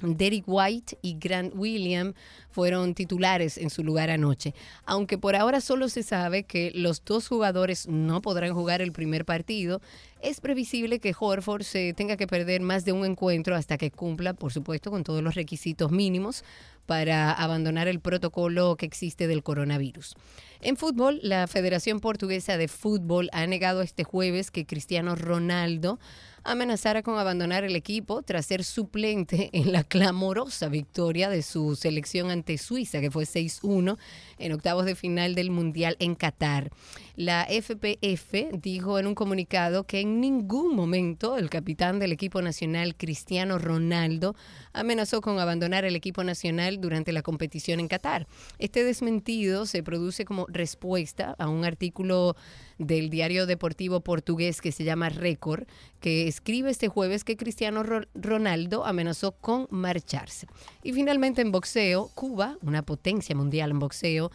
Derek 0.02 0.44
White 0.46 0.98
y 1.02 1.16
Grant 1.18 1.52
William 1.54 2.14
fueron 2.50 2.94
titulares 2.94 3.58
en 3.58 3.70
su 3.70 3.82
lugar 3.82 4.10
anoche, 4.10 4.54
aunque 4.84 5.18
por 5.18 5.36
ahora 5.36 5.60
solo 5.60 5.88
se 5.88 6.02
sabe 6.02 6.44
que 6.44 6.70
los 6.74 7.04
dos 7.04 7.28
jugadores 7.28 7.88
no 7.88 8.20
podrán 8.20 8.52
jugar 8.54 8.82
el 8.82 8.92
primer 8.92 9.24
partido. 9.24 9.80
Es 10.22 10.40
previsible 10.40 11.00
que 11.00 11.14
Horford 11.18 11.64
se 11.64 11.94
tenga 11.94 12.16
que 12.16 12.28
perder 12.28 12.60
más 12.60 12.84
de 12.84 12.92
un 12.92 13.04
encuentro 13.04 13.56
hasta 13.56 13.76
que 13.76 13.90
cumpla, 13.90 14.34
por 14.34 14.52
supuesto, 14.52 14.92
con 14.92 15.02
todos 15.02 15.20
los 15.20 15.34
requisitos 15.34 15.90
mínimos 15.90 16.44
para 16.86 17.32
abandonar 17.32 17.88
el 17.88 17.98
protocolo 17.98 18.76
que 18.76 18.86
existe 18.86 19.26
del 19.26 19.42
coronavirus. 19.42 20.14
En 20.60 20.76
fútbol, 20.76 21.18
la 21.22 21.48
Federación 21.48 21.98
Portuguesa 21.98 22.56
de 22.56 22.68
Fútbol 22.68 23.30
ha 23.32 23.44
negado 23.48 23.82
este 23.82 24.04
jueves 24.04 24.52
que 24.52 24.64
Cristiano 24.64 25.16
Ronaldo 25.16 25.98
amenazara 26.44 27.02
con 27.02 27.18
abandonar 27.18 27.64
el 27.64 27.76
equipo 27.76 28.22
tras 28.22 28.46
ser 28.46 28.64
suplente 28.64 29.50
en 29.52 29.72
la 29.72 29.84
clamorosa 29.84 30.68
victoria 30.68 31.28
de 31.30 31.42
su 31.42 31.76
selección 31.76 32.30
ante 32.30 32.58
Suiza, 32.58 33.00
que 33.00 33.10
fue 33.10 33.24
6-1 33.24 33.96
en 34.38 34.52
octavos 34.52 34.84
de 34.84 34.94
final 34.94 35.34
del 35.34 35.50
Mundial 35.50 35.96
en 35.98 36.14
Qatar. 36.14 36.70
La 37.14 37.44
FPF 37.48 38.58
dijo 38.60 38.98
en 38.98 39.06
un 39.06 39.14
comunicado 39.14 39.84
que 39.84 40.00
en 40.00 40.20
ningún 40.20 40.74
momento 40.74 41.36
el 41.36 41.50
capitán 41.50 41.98
del 41.98 42.10
equipo 42.12 42.40
nacional, 42.40 42.96
Cristiano 42.96 43.58
Ronaldo, 43.58 44.34
amenazó 44.72 45.20
con 45.20 45.38
abandonar 45.38 45.84
el 45.84 45.94
equipo 45.94 46.24
nacional 46.24 46.80
durante 46.80 47.12
la 47.12 47.20
competición 47.22 47.80
en 47.80 47.88
Qatar. 47.88 48.26
Este 48.58 48.82
desmentido 48.82 49.66
se 49.66 49.82
produce 49.82 50.24
como 50.24 50.46
respuesta 50.48 51.34
a 51.38 51.48
un 51.48 51.66
artículo 51.66 52.34
del 52.78 53.10
diario 53.10 53.44
deportivo 53.46 54.00
portugués 54.00 54.60
que 54.62 54.72
se 54.72 54.84
llama 54.84 55.10
Récord, 55.10 55.64
que 56.00 56.26
escribe 56.28 56.70
este 56.70 56.88
jueves 56.88 57.24
que 57.24 57.36
Cristiano 57.36 57.82
Ro- 57.82 58.06
Ronaldo 58.14 58.86
amenazó 58.86 59.32
con 59.32 59.66
marcharse. 59.70 60.46
Y 60.82 60.92
finalmente 60.94 61.42
en 61.42 61.52
boxeo, 61.52 62.10
Cuba, 62.14 62.56
una 62.62 62.82
potencia 62.82 63.36
mundial 63.36 63.70
en 63.70 63.78
boxeo, 63.78 64.30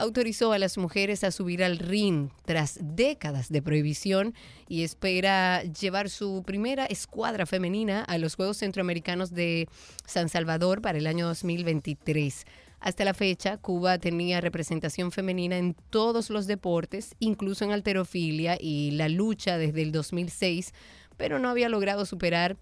autorizó 0.00 0.52
a 0.52 0.58
las 0.58 0.78
mujeres 0.78 1.24
a 1.24 1.30
subir 1.30 1.62
al 1.62 1.78
ring 1.78 2.30
tras 2.44 2.78
décadas 2.80 3.50
de 3.50 3.62
prohibición 3.62 4.34
y 4.66 4.82
espera 4.82 5.62
llevar 5.62 6.08
su 6.08 6.42
primera 6.44 6.86
escuadra 6.86 7.46
femenina 7.46 8.02
a 8.02 8.18
los 8.18 8.34
Juegos 8.34 8.56
Centroamericanos 8.56 9.32
de 9.32 9.68
San 10.06 10.28
Salvador 10.28 10.80
para 10.80 10.98
el 10.98 11.06
año 11.06 11.26
2023. 11.26 12.46
Hasta 12.80 13.04
la 13.04 13.12
fecha, 13.12 13.58
Cuba 13.58 13.98
tenía 13.98 14.40
representación 14.40 15.12
femenina 15.12 15.58
en 15.58 15.76
todos 15.90 16.30
los 16.30 16.46
deportes, 16.46 17.14
incluso 17.18 17.66
en 17.66 17.72
alterofilia 17.72 18.56
y 18.58 18.92
la 18.92 19.10
lucha 19.10 19.58
desde 19.58 19.82
el 19.82 19.92
2006, 19.92 20.72
pero 21.18 21.38
no 21.38 21.50
había 21.50 21.68
logrado 21.68 22.06
superar 22.06 22.56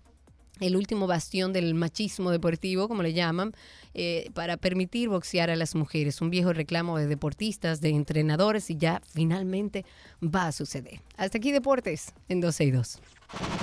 el 0.60 0.74
último 0.74 1.06
bastión 1.06 1.52
del 1.52 1.74
machismo 1.74 2.32
deportivo, 2.32 2.88
como 2.88 3.04
le 3.04 3.12
llaman, 3.12 3.54
eh, 4.00 4.30
para 4.32 4.56
permitir 4.56 5.08
boxear 5.08 5.50
a 5.50 5.56
las 5.56 5.74
mujeres. 5.74 6.20
Un 6.20 6.30
viejo 6.30 6.52
reclamo 6.52 6.98
de 6.98 7.08
deportistas, 7.08 7.80
de 7.80 7.88
entrenadores 7.88 8.70
y 8.70 8.76
ya 8.76 9.02
finalmente 9.12 9.84
va 10.22 10.46
a 10.46 10.52
suceder. 10.52 11.00
Hasta 11.16 11.38
aquí 11.38 11.50
deportes 11.50 12.14
en 12.28 12.40
12 12.40 12.64
y 12.64 12.70
2. 12.70 13.00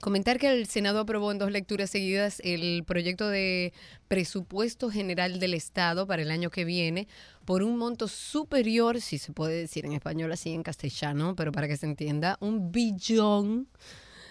Comentar 0.00 0.38
que 0.38 0.52
el 0.52 0.66
Senado 0.66 1.00
aprobó 1.00 1.32
en 1.32 1.38
dos 1.38 1.50
lecturas 1.50 1.90
seguidas 1.90 2.40
el 2.44 2.84
proyecto 2.84 3.28
de 3.28 3.72
presupuesto 4.08 4.90
general 4.90 5.40
del 5.40 5.54
Estado 5.54 6.06
para 6.06 6.22
el 6.22 6.30
año 6.30 6.50
que 6.50 6.64
viene 6.64 7.08
por 7.44 7.62
un 7.62 7.78
monto 7.78 8.08
superior, 8.08 9.00
si 9.00 9.18
se 9.18 9.32
puede 9.32 9.54
decir 9.56 9.86
en 9.86 9.92
español 9.92 10.32
así 10.32 10.52
en 10.52 10.62
castellano, 10.62 11.34
pero 11.36 11.52
para 11.52 11.68
que 11.68 11.76
se 11.76 11.86
entienda, 11.86 12.36
un 12.40 12.70
billón 12.70 13.68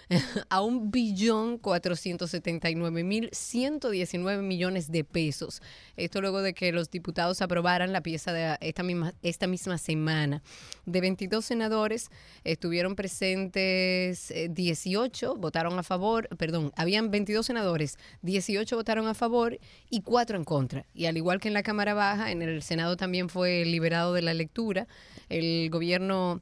a 0.50 0.62
un 0.62 0.92
billón 0.92 1.58
479 1.58 3.04
mil 3.04 3.30
119 3.32 4.42
millones 4.44 4.92
de 4.92 5.04
pesos. 5.04 5.62
Esto 5.98 6.22
luego 6.22 6.42
de 6.42 6.54
que 6.54 6.72
los 6.72 6.90
diputados 6.90 7.42
aprobaran 7.42 7.92
la 7.94 8.02
pieza 8.02 8.34
de 8.34 8.58
esta 8.62 8.84
misma, 8.84 9.14
esta 9.22 9.48
misma 9.48 9.78
semana. 9.78 10.42
De 10.86 11.02
22 11.02 11.44
senadores 11.46 12.10
estuvieron 12.44 12.96
presentes 12.96 14.32
eh, 14.32 14.50
18, 14.50 15.36
votaron 15.36 15.80
a 15.80 15.84
favor, 15.84 16.28
perdón, 16.38 16.72
habían 16.76 17.12
22 17.12 17.46
senadores, 17.46 17.98
18 18.22 18.76
votaron 18.76 19.08
a 19.08 19.14
favor 19.14 19.60
y 19.90 20.02
4 20.02 20.38
en 20.38 20.44
contra. 20.44 20.86
Y 20.94 21.06
al 21.06 21.18
igual 21.18 21.40
que 21.40 21.48
en 21.48 21.54
la 21.54 21.64
Cámara 21.64 21.94
Baja, 21.94 22.32
en 22.32 22.42
el 22.42 22.62
Senado 22.62 22.98
también 22.98 23.30
fue 23.30 23.66
liberado 23.66 24.14
de 24.14 24.22
la 24.22 24.34
lectura. 24.34 24.88
El 25.30 25.70
gobierno 25.70 26.42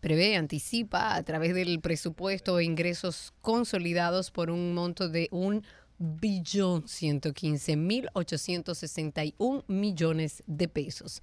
prevé, 0.00 0.36
anticipa 0.36 1.14
a 1.14 1.22
través 1.22 1.54
del 1.54 1.80
presupuesto 1.80 2.58
e 2.58 2.64
ingresos 2.64 3.32
consolidados 3.40 4.30
por 4.30 4.50
un 4.50 4.74
monto 4.74 5.08
de 5.08 5.28
un 5.30 5.64
billón 5.98 6.88
115 6.88 7.76
mil 7.76 8.08
861 8.14 9.64
millones 9.68 10.42
de 10.46 10.68
pesos. 10.68 11.22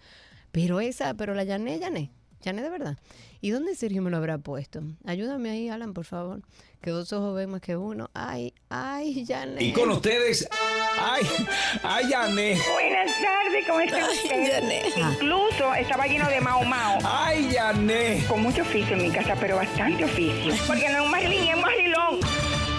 Pero 0.51 0.79
esa, 0.79 1.15
pero 1.15 1.33
la 1.33 1.43
llané, 1.43 1.79
llané. 1.79 2.11
Janet, 2.47 2.63
de 2.63 2.69
verdad. 2.69 2.97
¿Y 3.41 3.49
dónde 3.49 3.75
Sergio 3.75 4.01
me 4.01 4.09
lo 4.09 4.15
habrá 4.15 4.37
puesto? 4.37 4.81
Ayúdame 5.05 5.49
ahí, 5.49 5.67
Alan, 5.67 5.93
por 5.93 6.05
favor. 6.05 6.39
Que 6.81 6.91
dos 6.91 7.11
ojos 7.11 7.35
ven 7.35 7.49
más 7.49 7.59
que 7.59 7.75
uno. 7.75 8.09
Ay, 8.13 8.53
ay, 8.69 9.25
Janet. 9.27 9.61
Y 9.61 9.73
con 9.73 9.89
ustedes, 9.91 10.47
ay, 10.97 11.23
ay, 11.83 12.09
Yané. 12.09 12.57
Buenas 12.71 13.11
tardes, 13.21 13.67
¿cómo 13.67 13.81
está 13.81 14.09
usted? 14.09 14.93
Incluso 14.95 15.73
estaba 15.73 16.07
lleno 16.07 16.29
de 16.29 16.39
mao 16.39 16.63
mao. 16.63 16.99
Ay, 17.03 17.49
Yané. 17.51 18.23
Con 18.29 18.41
mucho 18.41 18.61
oficio 18.61 18.95
en 18.95 19.01
mi 19.03 19.11
casa, 19.11 19.35
pero 19.37 19.57
bastante 19.57 20.05
oficio. 20.05 20.53
Porque 20.65 20.87
no 20.87 20.99
es 20.99 21.03
un 21.03 21.11
marilín, 21.11 21.49
es 21.49 21.55
un 21.55 21.61
marilón. 21.61 22.19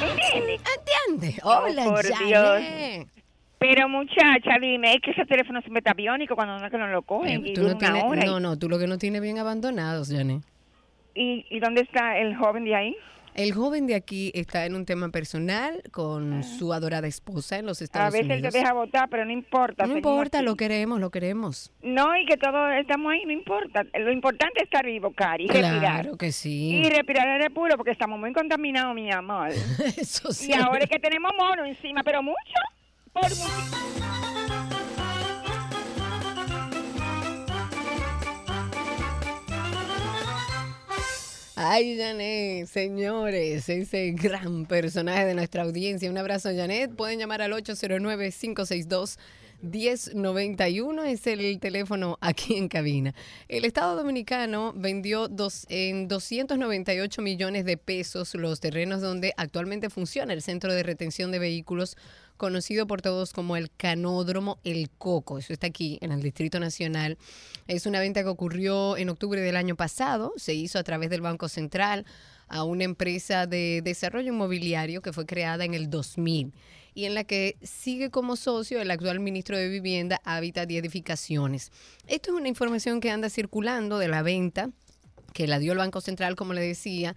¿Entiendes? 0.00 0.60
¿Entiendes? 0.78 1.40
Oh, 1.44 1.58
Hola, 1.64 1.84
por 1.84 2.06
Janet. 2.10 3.17
Pero 3.58 3.88
muchacha, 3.88 4.58
dime, 4.60 4.94
es 4.94 5.00
que 5.02 5.10
ese 5.10 5.24
teléfono 5.26 5.60
siempre 5.62 5.80
está 5.80 5.92
biónico 5.92 6.36
cuando 6.36 6.58
no 6.58 6.64
es 6.64 6.70
que 6.70 6.78
no 6.78 6.86
lo 6.86 7.02
cogen. 7.02 7.44
y 7.46 7.54
Tú 7.54 7.62
dura 7.62 7.72
no, 7.74 7.78
tienes, 7.78 8.04
hora. 8.04 8.22
y- 8.24 8.26
no, 8.26 8.38
no, 8.40 8.56
tú 8.58 8.68
lo 8.68 8.78
que 8.78 8.86
no 8.86 8.98
tienes 8.98 9.20
bien 9.20 9.38
abandonados, 9.38 10.10
Janet. 10.12 10.42
¿Y, 11.14 11.44
¿Y 11.50 11.58
dónde 11.58 11.80
está 11.82 12.18
el 12.18 12.36
joven 12.36 12.64
de 12.64 12.74
ahí? 12.76 12.96
El 13.34 13.52
joven 13.52 13.86
de 13.86 13.94
aquí 13.94 14.32
está 14.34 14.66
en 14.66 14.74
un 14.74 14.84
tema 14.84 15.10
personal 15.10 15.80
con 15.92 16.42
su 16.42 16.72
adorada 16.72 17.06
esposa 17.06 17.56
en 17.58 17.66
los 17.66 17.80
A 17.80 17.84
Estados 17.84 18.12
veces 18.12 18.30
Unidos. 18.30 18.52
te 18.52 18.58
deja 18.58 18.72
votar, 18.72 19.08
pero 19.08 19.24
no 19.24 19.30
importa. 19.30 19.86
no 19.86 19.96
importa, 19.96 20.38
aquí. 20.38 20.46
lo 20.46 20.56
queremos, 20.56 20.98
lo 21.00 21.10
queremos. 21.10 21.72
No, 21.82 22.16
y 22.16 22.26
que 22.26 22.36
todos 22.36 22.72
estamos 22.80 23.12
ahí, 23.12 23.24
no 23.26 23.32
importa. 23.32 23.84
Lo 23.96 24.10
importante 24.10 24.54
es 24.58 24.64
estar 24.64 24.84
vivo, 24.84 25.12
Cari, 25.12 25.44
y 25.44 25.48
respirar. 25.48 25.78
Claro 26.02 26.16
que 26.16 26.32
sí. 26.32 26.70
Y 26.84 26.88
respirar 26.90 27.28
aire 27.28 27.50
puro 27.50 27.76
porque 27.76 27.92
estamos 27.92 28.18
muy 28.18 28.32
contaminados, 28.32 28.92
mi 28.94 29.12
amor. 29.12 29.50
Eso 29.96 30.32
sí. 30.32 30.50
Y 30.50 30.54
ahora 30.54 30.80
es 30.84 30.90
que 30.90 30.98
tenemos 30.98 31.30
mono 31.38 31.64
encima, 31.64 32.02
pero 32.02 32.22
mucho. 32.22 32.36
Ay, 41.60 41.98
Janet, 41.98 42.68
señores, 42.68 43.68
ese 43.68 44.12
gran 44.12 44.64
personaje 44.66 45.26
de 45.26 45.34
nuestra 45.34 45.62
audiencia. 45.64 46.08
Un 46.08 46.16
abrazo, 46.16 46.50
Janet. 46.54 46.94
Pueden 46.94 47.18
llamar 47.18 47.42
al 47.42 47.52
809-562-1091. 49.62 51.06
Es 51.06 51.26
el 51.26 51.58
teléfono 51.60 52.18
aquí 52.20 52.56
en 52.56 52.68
cabina. 52.68 53.14
El 53.48 53.64
Estado 53.64 53.96
Dominicano 53.96 54.72
vendió 54.74 55.28
dos, 55.28 55.66
en 55.68 56.08
298 56.08 57.22
millones 57.22 57.64
de 57.64 57.76
pesos 57.76 58.34
los 58.34 58.60
terrenos 58.60 59.00
donde 59.00 59.34
actualmente 59.36 59.90
funciona 59.90 60.32
el 60.32 60.42
centro 60.42 60.72
de 60.72 60.82
retención 60.82 61.30
de 61.32 61.38
vehículos 61.38 61.96
conocido 62.36 62.86
por 62.86 63.02
todos 63.02 63.32
como 63.32 63.56
el 63.56 63.70
Canódromo 63.76 64.58
El 64.64 64.90
Coco. 64.90 65.38
Eso 65.38 65.52
está 65.52 65.66
aquí 65.66 65.98
en 66.00 66.12
el 66.12 66.22
Distrito 66.22 66.60
Nacional. 66.60 67.18
Es 67.66 67.84
una 67.84 68.00
venta 68.00 68.22
que 68.22 68.28
ocurrió 68.28 68.96
en 68.96 69.10
octubre 69.10 69.40
del 69.40 69.56
año 69.56 69.74
pasado. 69.74 70.32
Se 70.36 70.54
hizo 70.54 70.78
a 70.78 70.84
través 70.84 71.10
del 71.10 71.20
Banco 71.20 71.48
Central 71.48 72.06
a 72.46 72.62
una 72.64 72.84
empresa 72.84 73.46
de 73.46 73.82
desarrollo 73.82 74.32
inmobiliario 74.32 75.02
que 75.02 75.12
fue 75.12 75.26
creada 75.26 75.64
en 75.64 75.74
el 75.74 75.90
2000 75.90 76.52
y 76.98 77.06
en 77.06 77.14
la 77.14 77.22
que 77.22 77.56
sigue 77.62 78.10
como 78.10 78.34
socio 78.34 78.82
el 78.82 78.90
actual 78.90 79.20
ministro 79.20 79.56
de 79.56 79.68
Vivienda, 79.68 80.20
Hábitat 80.24 80.68
y 80.68 80.78
Edificaciones. 80.78 81.70
Esto 82.08 82.32
es 82.32 82.36
una 82.36 82.48
información 82.48 83.00
que 83.00 83.12
anda 83.12 83.30
circulando 83.30 83.98
de 83.98 84.08
la 84.08 84.22
venta 84.22 84.70
que 85.32 85.46
la 85.46 85.60
dio 85.60 85.70
el 85.70 85.78
Banco 85.78 86.00
Central, 86.00 86.34
como 86.34 86.54
le 86.54 86.60
decía, 86.60 87.14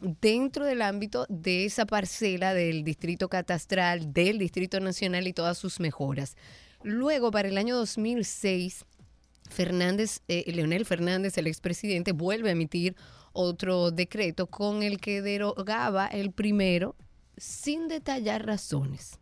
dentro 0.00 0.64
del 0.64 0.82
ámbito 0.82 1.26
de 1.28 1.64
esa 1.64 1.86
parcela 1.86 2.54
del 2.54 2.84
distrito 2.84 3.28
catastral, 3.28 4.12
del 4.12 4.38
Distrito 4.38 4.80
Nacional 4.80 5.26
y 5.26 5.32
todas 5.32 5.58
sus 5.58 5.80
mejoras. 5.80 6.36
Luego, 6.82 7.30
para 7.30 7.48
el 7.48 7.58
año 7.58 7.76
2006, 7.76 8.84
Fernández, 9.48 10.20
eh, 10.28 10.44
Leonel 10.52 10.84
Fernández, 10.84 11.38
el 11.38 11.46
expresidente, 11.46 12.12
vuelve 12.12 12.50
a 12.50 12.52
emitir 12.52 12.96
otro 13.32 13.90
decreto 13.90 14.46
con 14.46 14.82
el 14.82 15.00
que 15.00 15.22
derogaba 15.22 16.06
el 16.06 16.32
primero 16.32 16.96
sin 17.36 17.88
detallar 17.88 18.46
razones. 18.46 19.18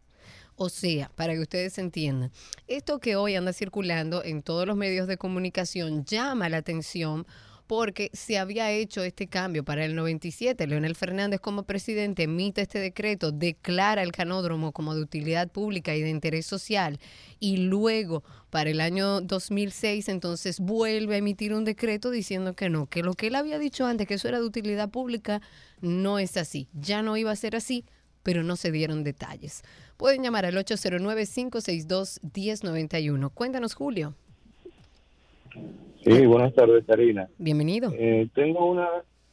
O 0.57 0.68
sea, 0.68 1.11
para 1.16 1.35
que 1.35 1.41
ustedes 1.41 1.79
entiendan, 1.79 2.31
esto 2.68 3.01
que 3.01 3.16
hoy 3.16 3.35
anda 3.35 3.53
circulando 3.53 4.22
en 4.22 4.43
todos 4.43 4.66
los 4.66 4.77
medios 4.77 5.09
de 5.09 5.16
comunicación 5.16 6.05
llama 6.05 6.49
la 6.49 6.59
atención 6.59 7.27
porque 7.67 8.11
se 8.12 8.39
había 8.39 8.71
hecho 8.71 9.03
este 9.03 9.27
cambio 9.27 9.65
para 9.65 9.85
el 9.85 9.95
97. 9.95 10.67
Leonel 10.67 10.97
Fernández 10.97 11.41
como 11.41 11.62
presidente 11.62 12.25
emite 12.25 12.62
este 12.62 12.79
decreto, 12.79 13.33
declara 13.33 14.03
el 14.03 14.12
canódromo 14.12 14.73
como 14.73 14.95
de 14.95 15.03
utilidad 15.03 15.51
pública 15.51 15.95
y 15.95 16.03
de 16.03 16.11
interés 16.11 16.47
social 16.47 16.99
y 17.41 17.59
luego 17.59 18.23
para 18.51 18.71
el 18.71 18.81
año 18.81 19.21
2006 19.21 20.09
entonces 20.09 20.61
vuelve 20.61 21.15
a 21.15 21.19
emitir 21.19 21.55
un 21.55 21.65
decreto 21.65 22.11
diciendo 22.11 22.55
que 22.55 22.71
no, 22.71 22.87
que 22.87 23.03
lo 23.03 23.15
que 23.15 23.29
él 23.29 23.35
había 23.35 23.59
dicho 23.59 23.87
antes, 23.87 24.07
que 24.07 24.15
eso 24.15 24.29
era 24.29 24.39
de 24.39 24.47
utilidad 24.47 24.91
pública, 24.91 25.41
no 25.81 26.19
es 26.19 26.37
así. 26.37 26.69
Ya 26.73 27.03
no 27.03 27.17
iba 27.17 27.31
a 27.31 27.37
ser 27.37 27.57
así, 27.57 27.85
pero 28.23 28.43
no 28.43 28.57
se 28.57 28.73
dieron 28.73 29.05
detalles. 29.05 29.62
Pueden 29.97 30.23
llamar 30.23 30.45
al 30.47 30.57
809-562-1091. 30.57 33.31
Cuéntanos, 33.33 33.75
Julio. 33.75 34.15
Sí, 36.05 36.27
buenas 36.27 36.53
tardes, 36.55 36.85
Karina. 36.87 37.29
Bienvenido. 37.39 37.91
Eh, 37.97 38.29
tengo 38.35 38.67
una 38.71 38.89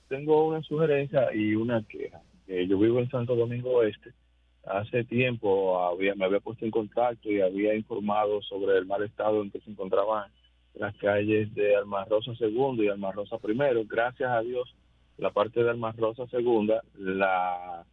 tengo 0.08 0.48
una 0.48 0.62
sugerencia 0.64 1.34
y 1.34 1.56
una 1.56 1.84
queja. 1.88 2.22
Eh, 2.48 2.68
yo 2.68 2.78
vivo 2.78 3.00
en 3.00 3.10
Santo 3.10 3.36
Domingo 3.36 3.72
Oeste. 3.78 4.12
Hace 4.66 5.06
tiempo 5.06 5.82
había, 5.84 6.14
me 6.16 6.26
había 6.26 6.40
puesto 6.42 6.66
en 6.66 6.72
contacto 6.72 7.32
y 7.32 7.42
había 7.42 7.74
informado 7.76 8.42
sobre 8.42 8.78
el 8.78 8.86
mal 8.86 9.04
estado 9.04 9.42
en 9.42 9.50
que 9.52 9.60
se 9.62 9.72
encontraban 9.72 10.30
las 10.76 10.96
calles 10.98 11.54
de 11.56 11.76
Alma 11.76 12.06
Rosa 12.06 12.32
II 12.40 12.76
y 12.84 12.88
Alma 12.90 13.12
Rosa 13.12 13.38
I. 13.44 13.86
Gracias 13.88 14.30
a 14.30 14.42
Dios, 14.42 14.76
la 15.18 15.32
parte 15.32 15.64
de 15.64 15.70
Alma 15.70 15.94
Rosa 15.94 16.24
II 16.32 16.68
la, 16.68 16.82
la 16.98 17.86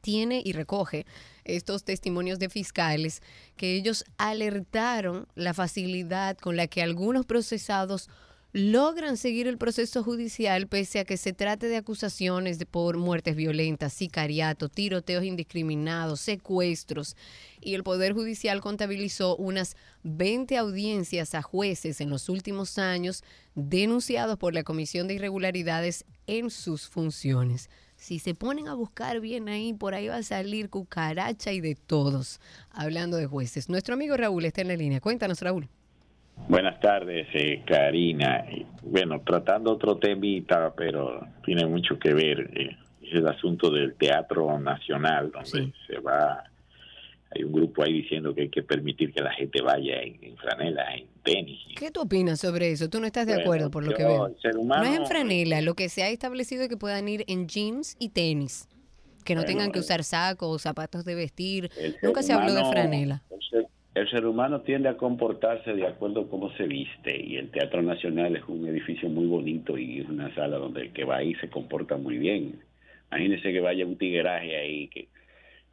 tiene 0.00 0.42
y 0.44 0.52
recoge 0.52 1.06
estos 1.44 1.84
testimonios 1.84 2.40
de 2.40 2.48
fiscales 2.48 3.22
que 3.56 3.76
ellos 3.76 4.04
alertaron 4.18 5.28
la 5.36 5.54
facilidad 5.54 6.36
con 6.38 6.56
la 6.56 6.66
que 6.66 6.82
algunos 6.82 7.24
procesados 7.24 8.08
logran 8.58 9.18
seguir 9.18 9.48
el 9.48 9.58
proceso 9.58 10.02
judicial 10.02 10.66
pese 10.66 10.98
a 10.98 11.04
que 11.04 11.18
se 11.18 11.34
trate 11.34 11.68
de 11.68 11.76
acusaciones 11.76 12.58
de- 12.58 12.64
por 12.64 12.96
muertes 12.96 13.36
violentas, 13.36 13.92
sicariato, 13.92 14.70
tiroteos 14.70 15.24
indiscriminados, 15.24 16.22
secuestros. 16.22 17.16
Y 17.60 17.74
el 17.74 17.82
Poder 17.82 18.14
Judicial 18.14 18.62
contabilizó 18.62 19.36
unas 19.36 19.76
20 20.04 20.56
audiencias 20.56 21.34
a 21.34 21.42
jueces 21.42 22.00
en 22.00 22.08
los 22.08 22.30
últimos 22.30 22.78
años 22.78 23.22
denunciados 23.54 24.38
por 24.38 24.54
la 24.54 24.62
Comisión 24.62 25.06
de 25.06 25.14
Irregularidades 25.14 26.06
en 26.26 26.48
sus 26.48 26.88
funciones. 26.88 27.68
Si 27.98 28.18
se 28.18 28.34
ponen 28.34 28.68
a 28.68 28.74
buscar 28.74 29.20
bien 29.20 29.50
ahí, 29.50 29.74
por 29.74 29.92
ahí 29.92 30.08
va 30.08 30.16
a 30.16 30.22
salir 30.22 30.70
cucaracha 30.70 31.52
y 31.52 31.60
de 31.60 31.74
todos. 31.74 32.40
Hablando 32.70 33.18
de 33.18 33.26
jueces. 33.26 33.68
Nuestro 33.68 33.92
amigo 33.92 34.16
Raúl 34.16 34.46
está 34.46 34.62
en 34.62 34.68
la 34.68 34.76
línea. 34.76 35.00
Cuéntanos, 35.02 35.42
Raúl. 35.42 35.68
Buenas 36.48 36.78
tardes, 36.80 37.26
eh, 37.34 37.62
Karina. 37.66 38.44
Bueno, 38.82 39.20
tratando 39.26 39.72
otro 39.72 39.96
temita, 39.96 40.72
pero 40.76 41.26
tiene 41.44 41.66
mucho 41.66 41.98
que 41.98 42.14
ver, 42.14 42.50
eh, 42.54 42.76
es 43.02 43.14
el 43.14 43.26
asunto 43.26 43.70
del 43.70 43.94
Teatro 43.96 44.58
Nacional, 44.60 45.32
donde 45.32 45.72
se 45.88 45.98
va, 45.98 46.44
hay 47.34 47.42
un 47.42 47.52
grupo 47.52 47.82
ahí 47.82 47.94
diciendo 48.02 48.32
que 48.32 48.42
hay 48.42 48.48
que 48.48 48.62
permitir 48.62 49.12
que 49.12 49.22
la 49.22 49.32
gente 49.32 49.60
vaya 49.60 50.00
en, 50.02 50.22
en 50.22 50.36
franela, 50.36 50.94
en 50.94 51.06
tenis. 51.24 51.58
¿Qué 51.76 51.90
tú 51.90 52.02
opinas 52.02 52.38
sobre 52.40 52.70
eso? 52.70 52.88
¿Tú 52.88 53.00
no 53.00 53.06
estás 53.06 53.26
de 53.26 53.32
Bueno, 53.32 53.42
acuerdo 53.42 53.70
por 53.72 53.84
lo 53.84 53.94
que 53.94 54.04
veo? 54.04 54.36
ser 54.40 54.56
humano- 54.56 54.84
no 54.84 54.90
es 54.92 54.96
en 55.00 55.06
franela, 55.06 55.60
lo 55.62 55.74
que 55.74 55.88
se 55.88 56.04
ha 56.04 56.10
establecido 56.10 56.62
es 56.62 56.68
que 56.68 56.76
puedan 56.76 57.08
ir 57.08 57.24
en 57.26 57.48
jeans 57.48 57.96
y 57.98 58.10
tenis, 58.10 58.68
que 59.24 59.34
no 59.34 59.40
Bueno, 59.40 59.46
tengan 59.52 59.72
que 59.72 59.78
eh, 59.80 59.82
usar 59.82 60.04
sacos 60.04 60.48
o 60.48 60.58
zapatos 60.60 61.04
de 61.04 61.16
vestir. 61.16 61.70
Nunca 62.02 62.22
se 62.22 62.32
habló 62.32 62.54
de 62.54 62.64
franela. 62.66 63.24
El 63.30 63.40
ser, 63.50 63.66
el 63.96 64.10
ser 64.10 64.26
humano 64.26 64.60
tiende 64.60 64.90
a 64.90 64.98
comportarse 64.98 65.72
de 65.72 65.86
acuerdo 65.86 66.20
a 66.20 66.28
cómo 66.28 66.52
se 66.52 66.64
viste 66.64 67.18
y 67.18 67.38
el 67.38 67.50
Teatro 67.50 67.80
Nacional 67.80 68.36
es 68.36 68.44
un 68.46 68.68
edificio 68.68 69.08
muy 69.08 69.24
bonito 69.24 69.78
y 69.78 70.00
es 70.00 70.08
una 70.10 70.34
sala 70.34 70.58
donde 70.58 70.82
el 70.82 70.92
que 70.92 71.06
va 71.06 71.16
ahí 71.16 71.34
se 71.36 71.48
comporta 71.48 71.96
muy 71.96 72.18
bien. 72.18 72.60
Imagínese 73.10 73.54
que 73.54 73.60
vaya 73.60 73.86
un 73.86 73.96
tigueraje 73.96 74.54
ahí 74.54 74.88
que 74.88 75.08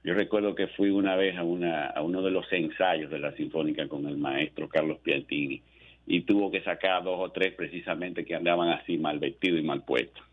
yo 0.06 0.14
recuerdo 0.14 0.56
que 0.56 0.68
fui 0.68 0.90
una 0.90 1.18
vez 1.18 1.38
a 1.38 1.44
una 1.44 1.88
a 1.88 2.02
uno 2.02 2.22
de 2.22 2.32
los 2.32 2.46
ensayos 2.54 3.12
de 3.12 3.20
la 3.20 3.34
Sinfónica 3.34 3.90
con 3.90 4.06
el 4.06 4.16
maestro 4.16 4.70
Carlos 4.70 5.00
Piantini 5.04 5.62
y 6.08 6.22
tuvo 6.22 6.50
que 6.50 6.62
sacar 6.62 7.04
dos 7.04 7.20
o 7.20 7.30
tres 7.30 7.54
precisamente 7.56 8.24
que 8.24 8.36
andaban 8.36 8.70
así 8.70 8.98
mal 8.98 9.20
vestidos 9.20 9.60
y 9.60 9.64
mal 9.64 9.84
puestos. 9.84 10.24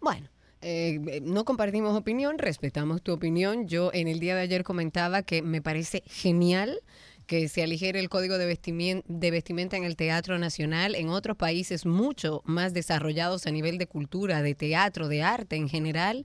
Bueno, 0.00 0.26
eh, 0.60 1.00
eh, 1.06 1.20
no 1.22 1.44
compartimos 1.44 1.96
opinión, 1.96 2.38
respetamos 2.38 3.02
tu 3.02 3.12
opinión. 3.12 3.68
Yo 3.68 3.90
en 3.92 4.08
el 4.08 4.20
día 4.20 4.34
de 4.34 4.42
ayer 4.42 4.64
comentaba 4.64 5.22
que 5.22 5.42
me 5.42 5.62
parece 5.62 6.02
genial 6.06 6.80
que 7.26 7.48
se 7.48 7.62
aligere 7.62 8.00
el 8.00 8.08
código 8.08 8.38
de 8.38 8.50
vestimien- 8.50 9.04
de 9.06 9.30
vestimenta 9.30 9.76
en 9.76 9.84
el 9.84 9.96
Teatro 9.96 10.38
Nacional. 10.38 10.94
En 10.94 11.10
otros 11.10 11.36
países 11.36 11.84
mucho 11.84 12.42
más 12.46 12.72
desarrollados 12.72 13.46
a 13.46 13.50
nivel 13.50 13.76
de 13.76 13.86
cultura, 13.86 14.40
de 14.42 14.54
teatro, 14.54 15.08
de 15.08 15.22
arte 15.22 15.56
en 15.56 15.68
general, 15.68 16.24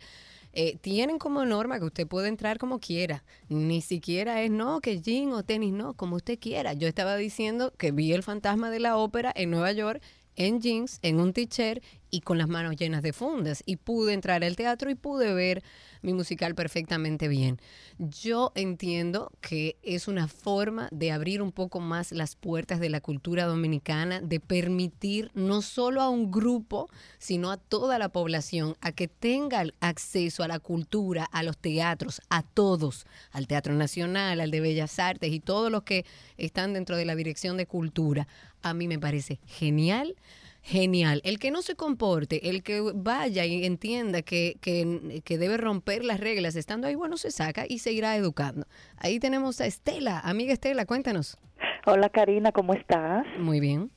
eh, 0.53 0.77
tienen 0.79 1.17
como 1.17 1.45
norma 1.45 1.79
que 1.79 1.85
usted 1.85 2.07
puede 2.07 2.29
entrar 2.29 2.57
como 2.57 2.79
quiera. 2.79 3.23
Ni 3.49 3.81
siquiera 3.81 4.41
es 4.43 4.51
no, 4.51 4.79
que 4.79 5.01
jean 5.01 5.33
o 5.33 5.43
tenis, 5.43 5.73
no, 5.73 5.93
como 5.95 6.15
usted 6.15 6.39
quiera. 6.39 6.73
Yo 6.73 6.87
estaba 6.87 7.17
diciendo 7.17 7.73
que 7.77 7.91
vi 7.91 8.13
el 8.13 8.23
fantasma 8.23 8.69
de 8.69 8.79
la 8.79 8.95
ópera 8.97 9.33
en 9.35 9.49
Nueva 9.49 9.71
York 9.73 10.01
en 10.35 10.61
jeans, 10.61 10.99
en 11.01 11.19
un 11.19 11.33
t-shirt 11.33 11.83
y 12.09 12.21
con 12.21 12.37
las 12.37 12.47
manos 12.47 12.75
llenas 12.75 13.01
de 13.01 13.11
fundas. 13.11 13.63
Y 13.65 13.77
pude 13.77 14.13
entrar 14.13 14.43
al 14.43 14.55
teatro 14.55 14.91
y 14.91 14.95
pude 14.95 15.33
ver 15.33 15.63
mi 16.03 16.13
musical 16.13 16.53
perfectamente 16.53 17.27
bien. 17.27 17.59
Yo 17.97 18.51
entiendo 18.53 19.31
que 19.41 19.77
es 19.81 20.07
una 20.07 20.27
forma 20.27 20.89
de 20.91 21.11
abrir 21.11 21.41
un 21.41 21.51
poco 21.51 21.79
más 21.79 22.11
las 22.11 22.35
puertas 22.35 22.79
de 22.79 22.89
la 22.89 23.01
cultura 23.01 23.45
dominicana, 23.45 24.21
de 24.21 24.39
permitir 24.39 25.31
no 25.33 25.63
solo 25.63 26.01
a 26.01 26.09
un 26.09 26.29
grupo, 26.29 26.87
sino 27.17 27.51
a 27.51 27.57
toda 27.57 27.97
la 27.97 28.09
población 28.09 28.75
a 28.81 28.91
que 28.91 29.07
tenga 29.07 29.63
acceso 29.79 30.43
a 30.43 30.47
la 30.47 30.59
cultura, 30.59 31.23
a 31.31 31.41
los 31.41 31.57
teatros, 31.57 32.21
a 32.29 32.43
todos, 32.43 33.07
al 33.31 33.47
Teatro 33.47 33.73
Nacional, 33.73 34.39
al 34.39 34.51
de 34.51 34.59
Bellas 34.59 34.99
Artes 34.99 35.31
y 35.31 35.39
todos 35.39 35.71
los 35.71 35.83
que 35.83 36.05
están 36.37 36.73
dentro 36.73 36.97
de 36.97 37.05
la 37.05 37.15
Dirección 37.15 37.57
de 37.57 37.65
Cultura. 37.65 38.27
A 38.63 38.73
mí 38.73 38.87
me 38.87 38.97
parece 38.97 39.39
genial 39.45 40.15
genial. 40.63 41.21
El 41.25 41.39
que 41.39 41.51
no 41.51 41.61
se 41.61 41.75
comporte, 41.75 42.49
el 42.49 42.63
que 42.63 42.81
vaya 42.95 43.45
y 43.45 43.65
entienda 43.65 44.21
que, 44.21 44.55
que, 44.61 45.21
que 45.23 45.37
debe 45.37 45.57
romper 45.57 46.03
las 46.03 46.19
reglas 46.19 46.55
estando 46.55 46.87
ahí, 46.87 46.95
bueno, 46.95 47.17
se 47.17 47.31
saca 47.31 47.65
y 47.67 47.79
se 47.79 47.91
irá 47.91 48.15
educando. 48.15 48.65
Ahí 48.97 49.19
tenemos 49.19 49.59
a 49.61 49.65
Estela. 49.65 50.19
Amiga 50.21 50.53
Estela, 50.53 50.85
cuéntanos. 50.85 51.37
Hola 51.85 52.09
Karina, 52.09 52.51
¿cómo 52.53 52.73
estás? 52.73 53.25
Muy 53.37 53.59
bien. 53.59 53.91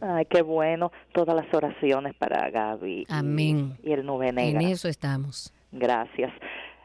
Ay, 0.00 0.26
qué 0.26 0.42
bueno. 0.42 0.92
Todas 1.12 1.36
las 1.36 1.52
oraciones 1.54 2.14
para 2.16 2.50
Gaby. 2.50 3.06
Amén. 3.08 3.78
Y, 3.82 3.92
el 3.92 4.04
Nube 4.04 4.28
En 4.28 4.60
eso 4.60 4.88
estamos. 4.88 5.52
Gracias. 5.70 6.32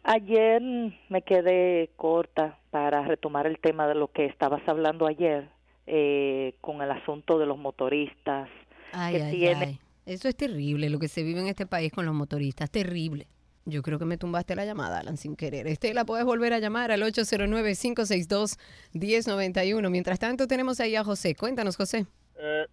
Ayer 0.04 0.62
me 1.10 1.22
quedé 1.22 1.90
corta 1.96 2.60
para 2.70 3.04
retomar 3.04 3.48
el 3.48 3.58
tema 3.60 3.88
de 3.88 3.96
lo 3.96 4.10
que 4.10 4.26
estabas 4.26 4.62
hablando 4.68 5.08
ayer 5.08 5.50
eh, 5.88 6.56
con 6.62 6.82
el 6.82 6.92
asunto 6.92 7.40
de 7.40 7.46
los 7.46 7.58
motoristas. 7.58 8.50
Ay, 8.92 9.16
que 9.16 9.24
ay, 9.24 9.32
tiene- 9.38 9.66
ay. 9.66 9.80
Eso 10.06 10.28
es 10.28 10.36
terrible, 10.36 10.90
lo 10.90 11.00
que 11.00 11.08
se 11.08 11.24
vive 11.24 11.40
en 11.40 11.48
este 11.48 11.66
país 11.66 11.92
con 11.94 12.06
los 12.06 12.14
motoristas. 12.14 12.70
Terrible. 12.70 13.28
Yo 13.66 13.82
creo 13.82 13.98
que 13.98 14.04
me 14.04 14.18
tumbaste 14.18 14.54
la 14.56 14.66
llamada, 14.66 15.00
Alan, 15.00 15.16
sin 15.16 15.38
querer. 15.38 15.68
Estela, 15.68 16.04
puedes 16.04 16.26
volver 16.26 16.52
a 16.52 16.60
llamar 16.60 16.92
al 16.92 17.02
809-562-1091. 17.04 19.90
Mientras 19.90 20.20
tanto, 20.20 20.48
tenemos 20.48 20.80
ahí 20.80 20.96
a 20.96 21.04
José. 21.04 21.36
Cuéntanos, 21.36 21.78
José. 21.78 22.06
Eh, 22.38 22.66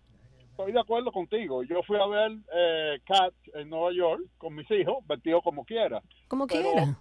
estoy 0.50 0.72
de 0.72 0.80
acuerdo 0.80 1.12
contigo. 1.12 1.62
Yo 1.62 1.82
fui 1.84 1.96
a 1.98 2.06
ver 2.06 2.32
eh, 2.54 2.98
Cat 3.06 3.32
en 3.54 3.68
Nueva 3.70 3.92
York 3.92 4.22
con 4.38 4.54
mis 4.54 4.68
hijos, 4.70 4.96
vestido 5.06 5.40
como 5.42 5.64
quiera. 5.64 6.02
Como 6.28 6.46
Pero- 6.46 6.72
quiera. 6.72 6.98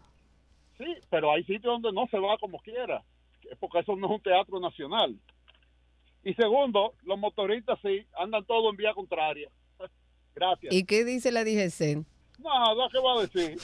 Sí, 0.78 0.86
pero 1.10 1.34
hay 1.34 1.44
sitios 1.44 1.82
donde 1.82 1.92
no 1.92 2.08
se 2.08 2.18
va 2.20 2.38
como 2.38 2.58
quiera, 2.60 3.04
porque 3.60 3.80
eso 3.80 3.98
no 3.98 4.08
es 4.08 4.14
un 4.14 4.22
teatro 4.22 4.62
nacional. 4.62 5.18
Y 6.24 6.34
segundo, 6.34 6.96
los 7.04 7.18
motoristas 7.18 7.80
sí, 7.82 8.06
andan 8.18 8.44
todo 8.46 8.70
en 8.70 8.76
vía 8.76 8.94
contraria. 8.94 9.50
Gracias. 10.36 10.74
¿Y 10.74 10.84
qué 10.84 11.06
dice 11.06 11.32
la 11.32 11.44
DGC? 11.44 12.06
Nada, 12.40 12.90
¿qué 12.92 13.00
va 13.00 13.14
a 13.18 13.22
decir? 13.22 13.58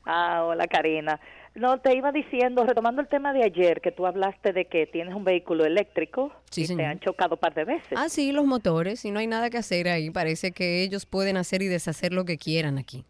Ah, 0.04 0.42
hola 0.44 0.66
Karina. 0.66 1.20
No, 1.58 1.78
te 1.78 1.96
iba 1.96 2.12
diciendo, 2.12 2.64
retomando 2.64 3.00
el 3.02 3.08
tema 3.08 3.32
de 3.32 3.42
ayer, 3.44 3.80
que 3.80 3.90
tú 3.92 4.06
hablaste 4.06 4.52
de 4.52 4.66
que 4.66 4.86
tienes 4.86 5.14
un 5.14 5.24
vehículo 5.24 5.64
eléctrico 5.64 6.32
Sí, 6.50 6.64
y 6.68 6.76
te 6.76 6.84
han 6.84 7.00
chocado 7.00 7.34
un 7.34 7.40
par 7.40 7.54
de 7.54 7.64
veces. 7.64 7.92
Ah, 7.96 8.08
sí, 8.08 8.32
los 8.32 8.46
motores, 8.46 9.04
y 9.04 9.10
no 9.10 9.18
hay 9.18 9.26
nada 9.26 9.50
que 9.50 9.58
hacer 9.58 9.88
ahí. 9.88 10.10
Parece 10.10 10.52
que 10.52 10.82
ellos 10.82 11.04
pueden 11.06 11.36
hacer 11.36 11.62
y 11.62 11.66
deshacer 11.66 12.12
lo 12.12 12.24
que 12.24 12.38
quieran 12.38 12.78
aquí. 12.78 13.04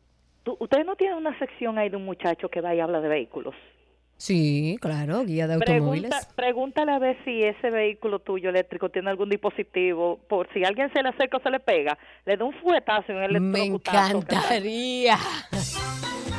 ¿Tú- 0.45 0.57
¿Ustedes 0.61 0.87
no 0.87 0.97
tienen 0.97 1.17
una 1.19 1.39
sección 1.39 1.77
ahí 1.79 1.89
de 1.91 1.97
un 1.97 2.05
muchacho 2.05 2.49
que 2.49 2.61
va 2.61 2.75
y 2.75 2.81
habla 2.81 3.01
de 3.01 3.09
vehículos? 3.09 3.55
Sí, 4.17 4.79
claro, 4.81 5.25
guía 5.25 5.47
de 5.47 5.55
automóviles. 5.55 6.11
Pregunta, 6.11 6.35
pregúntale 6.35 6.93
a 6.93 6.99
ver 6.99 7.17
si 7.25 7.45
ese 7.45 7.71
vehículo 7.71 8.19
tuyo 8.19 8.49
eléctrico 8.51 8.89
tiene 8.89 9.11
algún 9.11 9.29
dispositivo, 9.29 10.19
por 10.29 10.53
si 10.53 10.65
alguien 10.65 10.93
se 10.93 11.03
le 11.03 11.11
acerca 11.11 11.37
o 11.37 11.41
se 11.41 11.51
le 11.51 11.61
pega, 11.61 11.97
le 12.25 12.37
da 12.37 12.45
un 12.45 12.53
fuetazo 12.55 13.13
en 13.13 13.19
el 13.19 13.41
Me 13.41 13.63
encantaría. 13.65 15.17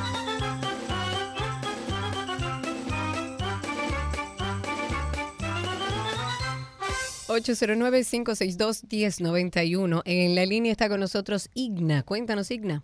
809-562-1091. 7.30 10.02
En 10.06 10.36
la 10.36 10.46
línea 10.46 10.72
está 10.72 10.90
con 10.90 11.00
nosotros 11.00 11.50
Igna. 11.54 12.04
Cuéntanos, 12.04 12.50
Igna. 12.52 12.84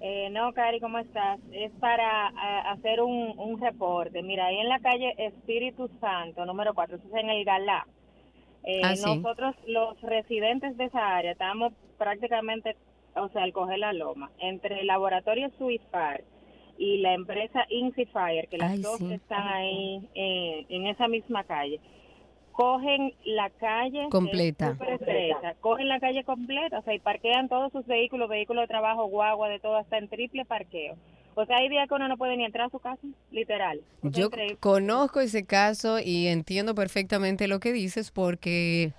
Eh, 0.00 0.30
no, 0.30 0.52
Cari, 0.52 0.80
¿cómo 0.80 0.98
estás? 0.98 1.38
Es 1.52 1.70
para 1.72 2.28
hacer 2.72 3.00
un, 3.02 3.38
un 3.38 3.60
reporte. 3.60 4.22
Mira, 4.22 4.46
ahí 4.46 4.56
en 4.58 4.68
la 4.68 4.80
calle 4.80 5.14
Espíritu 5.18 5.90
Santo, 6.00 6.44
número 6.46 6.74
4, 6.74 6.96
eso 6.96 7.06
es 7.08 7.14
en 7.22 7.30
el 7.30 7.44
Galá. 7.44 7.86
Eh, 8.64 8.80
Ah, 8.82 8.96
sí. 8.96 9.02
Nosotros, 9.04 9.54
los 9.66 10.00
residentes 10.02 10.76
de 10.76 10.84
esa 10.84 11.16
área, 11.16 11.32
estamos 11.32 11.72
prácticamente, 11.98 12.76
o 13.14 13.28
sea, 13.28 13.42
al 13.42 13.52
coger 13.52 13.78
la 13.78 13.92
loma, 13.92 14.30
entre 14.38 14.80
el 14.80 14.86
laboratorio 14.86 15.50
Suizfar 15.58 16.22
y 16.78 16.98
la 16.98 17.12
empresa 17.14 17.64
Insifier, 17.68 18.48
que 18.48 18.58
las 18.58 18.72
Ay, 18.72 18.78
dos 18.80 18.98
sí. 18.98 19.12
están 19.12 19.46
ahí 19.48 20.08
eh, 20.14 20.64
en 20.70 20.86
esa 20.86 21.08
misma 21.08 21.44
calle, 21.44 21.78
cogen 22.52 23.14
la 23.24 23.50
calle 23.50 24.08
Completa. 24.10 24.76
cogen 25.60 25.88
la 25.88 26.00
calle 26.00 26.24
completa, 26.24 26.78
o 26.78 26.82
sea, 26.82 26.94
y 26.94 26.98
parquean 26.98 27.48
todos 27.48 27.72
sus 27.72 27.86
vehículos, 27.86 28.28
vehículos 28.28 28.62
de 28.64 28.68
trabajo, 28.68 29.06
guagua, 29.06 29.48
de 29.48 29.58
todo, 29.60 29.76
hasta 29.76 29.98
en 29.98 30.08
triple 30.08 30.44
parqueo. 30.44 30.96
O 31.36 31.46
sea, 31.46 31.58
hay 31.58 31.68
días 31.68 31.88
que 31.88 31.94
uno 31.94 32.08
no 32.08 32.16
puede 32.16 32.36
ni 32.36 32.44
entrar 32.44 32.66
a 32.66 32.70
su 32.70 32.80
casa, 32.80 33.00
literal. 33.30 33.80
O 34.02 34.10
sea, 34.10 34.10
Yo 34.10 34.26
increíble. 34.26 34.56
conozco 34.58 35.20
ese 35.20 35.44
caso 35.46 35.98
y 36.00 36.26
entiendo 36.26 36.74
perfectamente 36.74 37.48
lo 37.48 37.60
que 37.60 37.72
dices 37.72 38.10
porque 38.10 38.92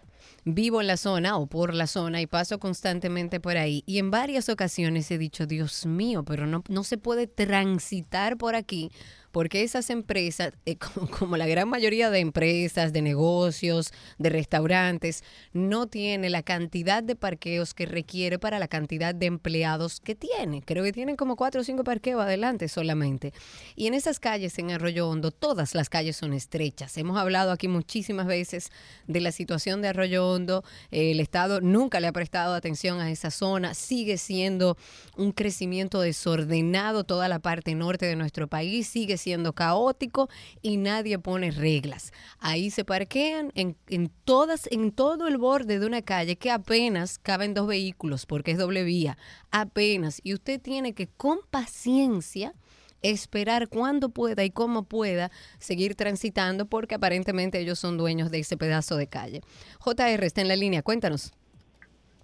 vivo 0.44 0.82
en 0.82 0.88
la 0.88 0.98
zona 0.98 1.38
o 1.38 1.46
por 1.46 1.74
la 1.76 1.86
zona 1.86 2.20
y 2.22 2.26
paso 2.28 2.58
constantemente 2.58 3.40
por 3.40 3.58
ahí. 3.58 3.84
Y 3.86 4.00
en 4.00 4.10
varias 4.10 4.50
ocasiones 4.50 5.12
he 5.12 5.18
dicho, 5.20 5.46
Dios 5.46 5.86
mío, 5.86 6.24
pero 6.26 6.48
no, 6.48 6.64
no 6.70 6.84
se 6.84 6.98
puede 6.98 7.28
transitar 7.28 8.38
por 8.38 8.56
aquí 8.56 8.92
porque 9.32 9.64
esas 9.64 9.90
empresas, 9.90 10.54
eh, 10.66 10.78
como, 11.20 11.38
la 11.38 11.48
gran 11.48 11.70
mayoría 11.70 12.10
de 12.10 12.20
empresas, 12.20 12.94
de 12.94 13.02
negocios, 13.02 13.92
de 14.18 14.30
restaurantes, 14.30 15.24
no 15.54 15.88
tiene 15.88 16.30
la 16.30 16.44
cantidad 16.44 17.02
de 17.04 17.16
parqueos 17.16 17.74
que 17.74 17.86
requiere 17.86 18.40
para 18.40 18.60
la 18.60 18.68
cantidad 18.68 19.16
de 19.16 19.26
empleados 19.26 20.00
que 20.00 20.16
tiene. 20.16 20.62
Creo 20.62 20.84
que 20.84 20.92
tienen 20.92 21.16
como 21.16 21.36
cuatro 21.36 21.62
o 21.62 21.64
cinco 21.64 21.84
parqueos 21.84 22.22
adelante 22.22 22.68
solamente. 22.68 23.34
Y 23.76 23.88
en 23.88 23.94
esas 23.94 24.20
calles 24.20 24.58
en 24.60 24.72
Arroyo 24.72 25.10
Hondo, 25.10 25.32
todas 25.32 25.76
las 25.76 25.90
calles 25.90 26.18
son 26.18 26.34
estrechas. 26.34 26.98
Hemos 26.98 27.18
hablado 27.18 27.52
aquí 27.52 27.68
muchísimas 27.68 28.28
veces 28.28 28.72
de 29.08 29.22
la 29.22 29.32
situación 29.32 29.82
de 29.82 29.90
Arroyo 29.90 30.28
Hondo. 30.28 30.64
El 30.92 31.20
Estado 31.20 31.62
nunca 31.62 32.00
le 32.00 32.08
ha 32.08 32.12
prestado 32.12 32.54
atención 32.54 33.00
a 33.00 33.12
esa 33.12 33.32
zona. 33.32 33.74
Sigue 33.74 34.18
siendo 34.18 34.78
un 35.18 35.32
crecimiento 35.32 36.02
desordenado 36.02 37.04
toda 37.04 37.28
la 37.28 37.40
parte 37.40 37.76
norte 37.76 38.06
de 38.06 38.16
nuestro 38.16 38.48
país. 38.48 38.88
Sigue 38.88 39.18
siendo 39.22 39.54
caótico 39.54 40.30
y 40.62 40.78
nadie 40.78 41.20
pone 41.20 41.52
reglas. 41.52 42.12
Ahí 42.40 42.70
se 42.70 42.84
parquean 42.84 43.52
en, 43.56 43.78
en 43.88 44.12
todas, 44.26 44.68
en 44.72 44.92
todo 44.92 45.28
el 45.28 45.38
borde 45.38 45.80
de 45.80 45.86
una 45.86 46.02
calle 46.02 46.36
que 46.36 46.52
apenas 46.52 47.18
caben 47.18 47.54
dos 47.54 47.68
vehículos 47.68 48.26
porque 48.26 48.52
es 48.52 48.58
doble 48.58 48.84
vía. 48.84 49.18
Apenas. 49.52 50.20
Y 50.24 50.34
usted 50.34 50.62
tiene 50.62 50.94
que 50.94 51.08
con 51.08 51.40
paciencia 51.50 52.54
esperar 53.02 53.68
cuando 53.68 54.10
pueda 54.10 54.44
y 54.44 54.52
cómo 54.52 54.84
pueda 54.84 55.32
seguir 55.60 55.96
transitando 55.96 56.66
porque 56.66 56.96
aparentemente 56.96 57.60
ellos 57.60 57.80
son 57.80 57.98
dueños 57.98 58.32
de 58.32 58.40
ese 58.40 58.58
pedazo 58.58 58.96
de 58.96 59.08
calle. 59.08 59.42
JR 59.80 60.24
está 60.24 60.42
en 60.42 60.48
la 60.48 60.56
línea, 60.56 60.84
cuéntanos. 60.84 61.34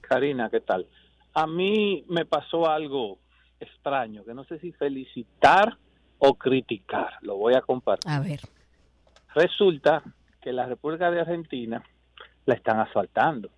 Karina, 0.01 0.49
¿qué 0.49 0.61
tal? 0.61 0.87
A 1.33 1.47
mí 1.47 2.05
me 2.07 2.25
pasó 2.25 2.69
algo 2.69 3.19
extraño, 3.59 4.23
que 4.23 4.33
no 4.33 4.43
sé 4.45 4.59
si 4.59 4.71
felicitar 4.73 5.77
o 6.19 6.33
criticar. 6.35 7.13
Lo 7.21 7.35
voy 7.37 7.53
a 7.55 7.61
compartir. 7.61 8.09
A 8.11 8.19
ver. 8.19 8.39
Resulta 9.35 10.03
que 10.41 10.51
la 10.53 10.65
República 10.65 11.11
de 11.11 11.21
Argentina 11.21 11.83
la 12.45 12.53
están 12.55 12.79
asfaltando 12.79 13.49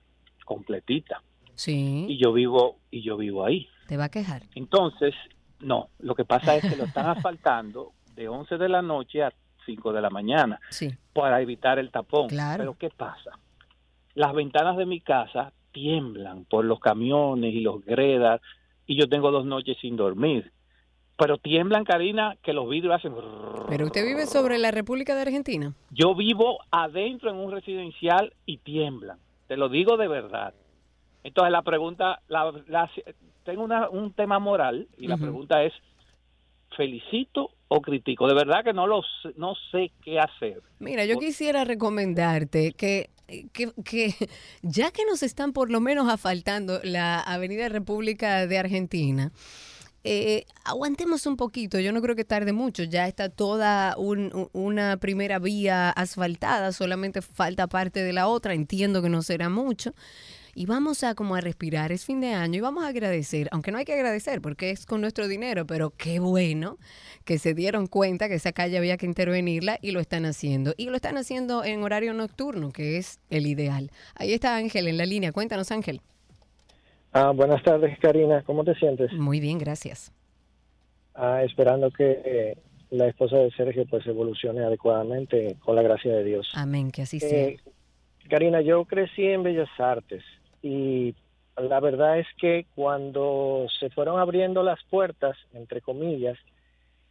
completita 0.45 1.21
Sí. 1.55 2.05
y 2.09 2.17
yo 2.17 2.33
vivo 2.33 2.79
y 2.89 3.01
yo 3.03 3.17
vivo 3.17 3.45
ahí. 3.45 3.67
¿Te 3.87 3.97
va 3.97 4.05
a 4.05 4.09
quejar? 4.09 4.43
Entonces, 4.55 5.13
no, 5.59 5.89
lo 5.99 6.15
que 6.15 6.25
pasa 6.25 6.55
es 6.55 6.67
que 6.67 6.75
lo 6.75 6.85
están 6.85 7.05
asfaltando 7.17 7.91
de 8.15 8.27
11 8.27 8.57
de 8.57 8.69
la 8.69 8.81
noche 8.81 9.23
a 9.23 9.31
5 9.65 9.93
de 9.93 10.01
la 10.01 10.09
mañana 10.09 10.59
Sí. 10.69 10.89
para 11.13 11.41
evitar 11.41 11.77
el 11.79 11.91
tapón. 11.91 12.27
Claro. 12.29 12.57
Pero 12.63 12.77
¿qué 12.77 12.89
pasa? 12.89 13.31
Las 14.15 14.33
ventanas 14.33 14.75
de 14.77 14.85
mi 14.85 14.99
casa 15.01 15.53
tiemblan 15.71 16.45
por 16.45 16.65
los 16.65 16.79
camiones 16.79 17.53
y 17.53 17.59
los 17.61 17.85
gredas 17.85 18.41
y 18.87 18.99
yo 18.99 19.07
tengo 19.07 19.29
dos 19.31 19.45
noches 19.45 19.77
sin 19.79 19.95
dormir. 19.95 20.51
Pero 21.19 21.37
tiemblan, 21.37 21.83
Karina, 21.83 22.37
que 22.41 22.53
los 22.53 22.69
vidrios 22.69 22.95
hacen... 22.95 23.13
Pero 23.67 23.87
usted 23.87 24.05
vive 24.05 24.25
sobre 24.25 24.57
la 24.57 24.71
República 24.71 25.13
de 25.15 25.21
Argentina. 25.23 25.73
Yo 25.91 26.15
vivo 26.15 26.59
adentro 26.71 27.29
en 27.29 27.35
un 27.35 27.51
residencial 27.51 28.33
y 28.45 28.57
tiemblan. 28.59 29.17
Te 29.47 29.57
lo 29.57 29.67
digo 29.69 29.97
de 29.97 30.07
verdad. 30.07 30.53
Entonces 31.23 31.51
la 31.51 31.61
pregunta, 31.61 32.21
la, 32.29 32.51
la- 32.67 32.89
tengo 33.43 33.63
una- 33.65 33.89
un 33.89 34.13
tema 34.13 34.39
moral 34.39 34.87
y 34.97 35.07
la 35.07 35.17
pregunta 35.17 35.61
es, 35.63 35.73
¿felicito 36.75 37.51
o 37.67 37.81
critico? 37.81 38.27
De 38.27 38.33
verdad 38.33 38.63
que 38.63 38.73
no, 38.73 38.87
lo, 38.87 39.01
sé- 39.21 39.33
no 39.35 39.53
sé 39.71 39.91
qué 40.03 40.19
hacer. 40.19 40.61
Mira, 40.79 41.05
yo 41.05 41.17
quisiera 41.19 41.65
recomendarte 41.65 42.71
que, 42.71 43.09
que, 43.51 43.71
que 43.83 44.13
ya 44.61 44.91
que 44.91 45.03
nos 45.05 45.23
están 45.23 45.51
por 45.53 45.69
lo 45.69 45.81
menos 45.81 46.07
asfaltando 46.09 46.79
la 46.83 47.19
Avenida 47.19 47.67
República 47.69 48.47
de 48.47 48.57
Argentina, 48.57 49.31
eh, 50.11 50.47
aguantemos 50.63 51.27
un 51.27 51.37
poquito, 51.37 51.79
yo 51.79 51.91
no 51.91 52.01
creo 52.01 52.15
que 52.15 52.25
tarde 52.25 52.51
mucho, 52.51 52.81
ya 52.81 53.07
está 53.07 53.29
toda 53.29 53.95
una 53.95 54.97
primera 54.97 55.37
vía 55.37 55.91
asfaltada, 55.91 56.71
solamente 56.71 57.21
falta 57.21 57.67
parte 57.67 58.01
de 58.01 58.11
la 58.11 58.27
otra, 58.27 58.55
entiendo 58.55 59.03
que 59.03 59.09
no 59.09 59.21
será 59.21 59.49
mucho. 59.49 59.93
Y 60.55 60.65
vamos 60.65 61.03
a 61.03 61.13
como 61.13 61.35
a 61.35 61.41
respirar, 61.41 61.91
es 61.91 62.05
fin 62.05 62.21
de 62.21 62.33
año 62.33 62.57
y 62.57 62.59
vamos 62.59 62.85
a 62.85 62.87
agradecer, 62.87 63.49
aunque 63.51 63.71
no 63.71 63.77
hay 63.77 63.85
que 63.85 63.93
agradecer 63.93 64.41
porque 64.41 64.71
es 64.71 64.87
con 64.87 64.99
nuestro 64.99 65.27
dinero, 65.27 65.67
pero 65.67 65.91
qué 65.91 66.19
bueno 66.19 66.79
que 67.23 67.37
se 67.37 67.53
dieron 67.53 67.85
cuenta 67.85 68.27
que 68.27 68.35
esa 68.35 68.51
calle 68.51 68.79
había 68.79 68.97
que 68.97 69.05
intervenirla 69.05 69.77
y 69.79 69.91
lo 69.91 69.99
están 69.99 70.25
haciendo. 70.25 70.73
Y 70.75 70.85
lo 70.85 70.95
están 70.95 71.17
haciendo 71.17 71.63
en 71.63 71.83
horario 71.83 72.15
nocturno, 72.15 72.71
que 72.71 72.97
es 72.97 73.19
el 73.29 73.45
ideal. 73.45 73.91
Ahí 74.15 74.33
está 74.33 74.55
Ángel 74.55 74.87
en 74.87 74.97
la 74.97 75.05
línea, 75.05 75.31
cuéntanos 75.31 75.71
Ángel. 75.71 76.01
Ah, 77.11 77.31
buenas 77.31 77.63
tardes, 77.63 77.97
Karina. 77.99 78.43
¿Cómo 78.43 78.63
te 78.63 78.75
sientes? 78.75 79.11
Muy 79.13 79.39
bien, 79.39 79.57
gracias. 79.57 80.13
Ah, 81.15 81.43
esperando 81.43 81.91
que 81.91 82.21
eh, 82.23 82.57
la 82.91 83.07
esposa 83.07 83.37
de 83.37 83.51
Sergio 83.51 83.85
pues 83.89 84.05
evolucione 84.07 84.63
adecuadamente 84.63 85.57
con 85.59 85.75
la 85.75 85.81
gracia 85.81 86.13
de 86.13 86.23
Dios. 86.23 86.49
Amén, 86.53 86.91
que 86.91 87.03
así 87.03 87.19
sea. 87.19 87.47
Eh, 87.47 87.59
Karina, 88.29 88.61
yo 88.61 88.85
crecí 88.85 89.25
en 89.25 89.43
Bellas 89.43 89.69
Artes 89.79 90.23
y 90.61 91.15
la 91.57 91.79
verdad 91.79 92.19
es 92.19 92.27
que 92.39 92.67
cuando 92.75 93.65
se 93.79 93.89
fueron 93.89 94.19
abriendo 94.19 94.63
las 94.63 94.79
puertas, 94.89 95.35
entre 95.53 95.81
comillas, 95.81 96.37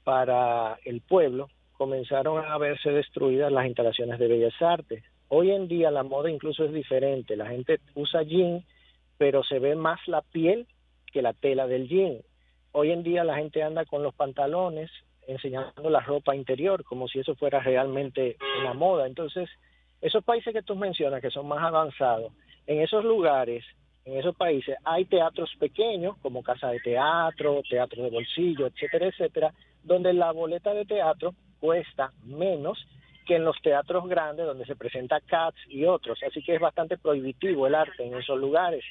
para 0.05 0.79
el 0.85 1.01
pueblo, 1.01 1.49
comenzaron 1.77 2.45
a 2.45 2.57
verse 2.57 2.91
destruidas 2.91 3.53
las 3.53 3.67
instalaciones 3.67 4.19
de 4.19 4.29
Bellas 4.29 4.55
Artes. 4.61 5.05
Hoy 5.29 5.51
en 5.51 5.69
día 5.69 5.91
la 5.91 6.03
moda 6.03 6.31
incluso 6.31 6.65
es 6.65 6.73
diferente. 6.73 7.37
La 7.37 7.47
gente 7.47 7.81
usa 7.95 8.23
jean, 8.23 8.65
pero 9.19 9.43
se 9.45 9.59
ve 9.59 9.75
más 9.75 10.01
la 10.07 10.23
piel 10.23 10.67
que 11.13 11.23
la 11.23 11.35
tela 11.35 11.67
del 11.67 11.89
jean. 11.89 12.19
Hoy 12.73 12.93
en 12.93 13.03
día 13.03 13.25
la 13.25 13.37
gente 13.37 13.63
anda 13.63 13.85
con 13.85 14.03
los 14.03 14.15
pantalones 14.15 14.91
enseñando 15.27 15.91
la 15.91 16.01
ropa 16.01 16.35
interior 16.35 16.85
como 16.85 17.07
si 17.09 17.19
eso 17.19 17.35
fuera 17.35 17.61
realmente 17.61 18.37
una 18.61 18.73
moda. 18.73 19.07
Entonces, 19.07 19.49
esos 20.01 20.25
países 20.25 20.55
que 20.55 20.63
tú 20.63 20.75
mencionas 20.77 21.21
que 21.21 21.31
son 21.31 21.47
más 21.47 21.63
avanzados, 21.63 22.33
en 22.67 22.81
esos 22.81 23.05
lugares, 23.05 23.65
en 24.05 24.17
esos 24.17 24.35
países 24.37 24.77
hay 24.85 25.05
teatros 25.05 25.51
pequeños 25.59 26.17
como 26.19 26.43
casa 26.43 26.69
de 26.69 26.81
teatro, 26.81 27.63
teatro 27.69 28.05
de 28.05 28.11
bolsillo, 28.11 28.67
etcétera, 28.67 29.07
etcétera, 29.07 29.53
donde 29.83 30.13
la 30.13 30.33
boleta 30.33 30.73
de 30.73 30.87
teatro 30.87 31.35
cuesta 31.61 32.13
menos 32.25 32.79
que 33.27 33.37
en 33.37 33.45
los 33.45 33.61
teatros 33.61 34.09
grandes 34.09 34.47
donde 34.47 34.65
se 34.65 34.77
presenta 34.77 35.21
Cats 35.21 35.59
y 35.69 35.85
otros. 35.85 36.19
Así 36.27 36.43
que 36.43 36.55
es 36.55 36.61
bastante 36.61 36.97
prohibitivo 36.97 37.67
el 37.67 37.75
arte 37.75 38.05
en 38.05 38.15
esos 38.15 38.39
lugares. 38.39 38.83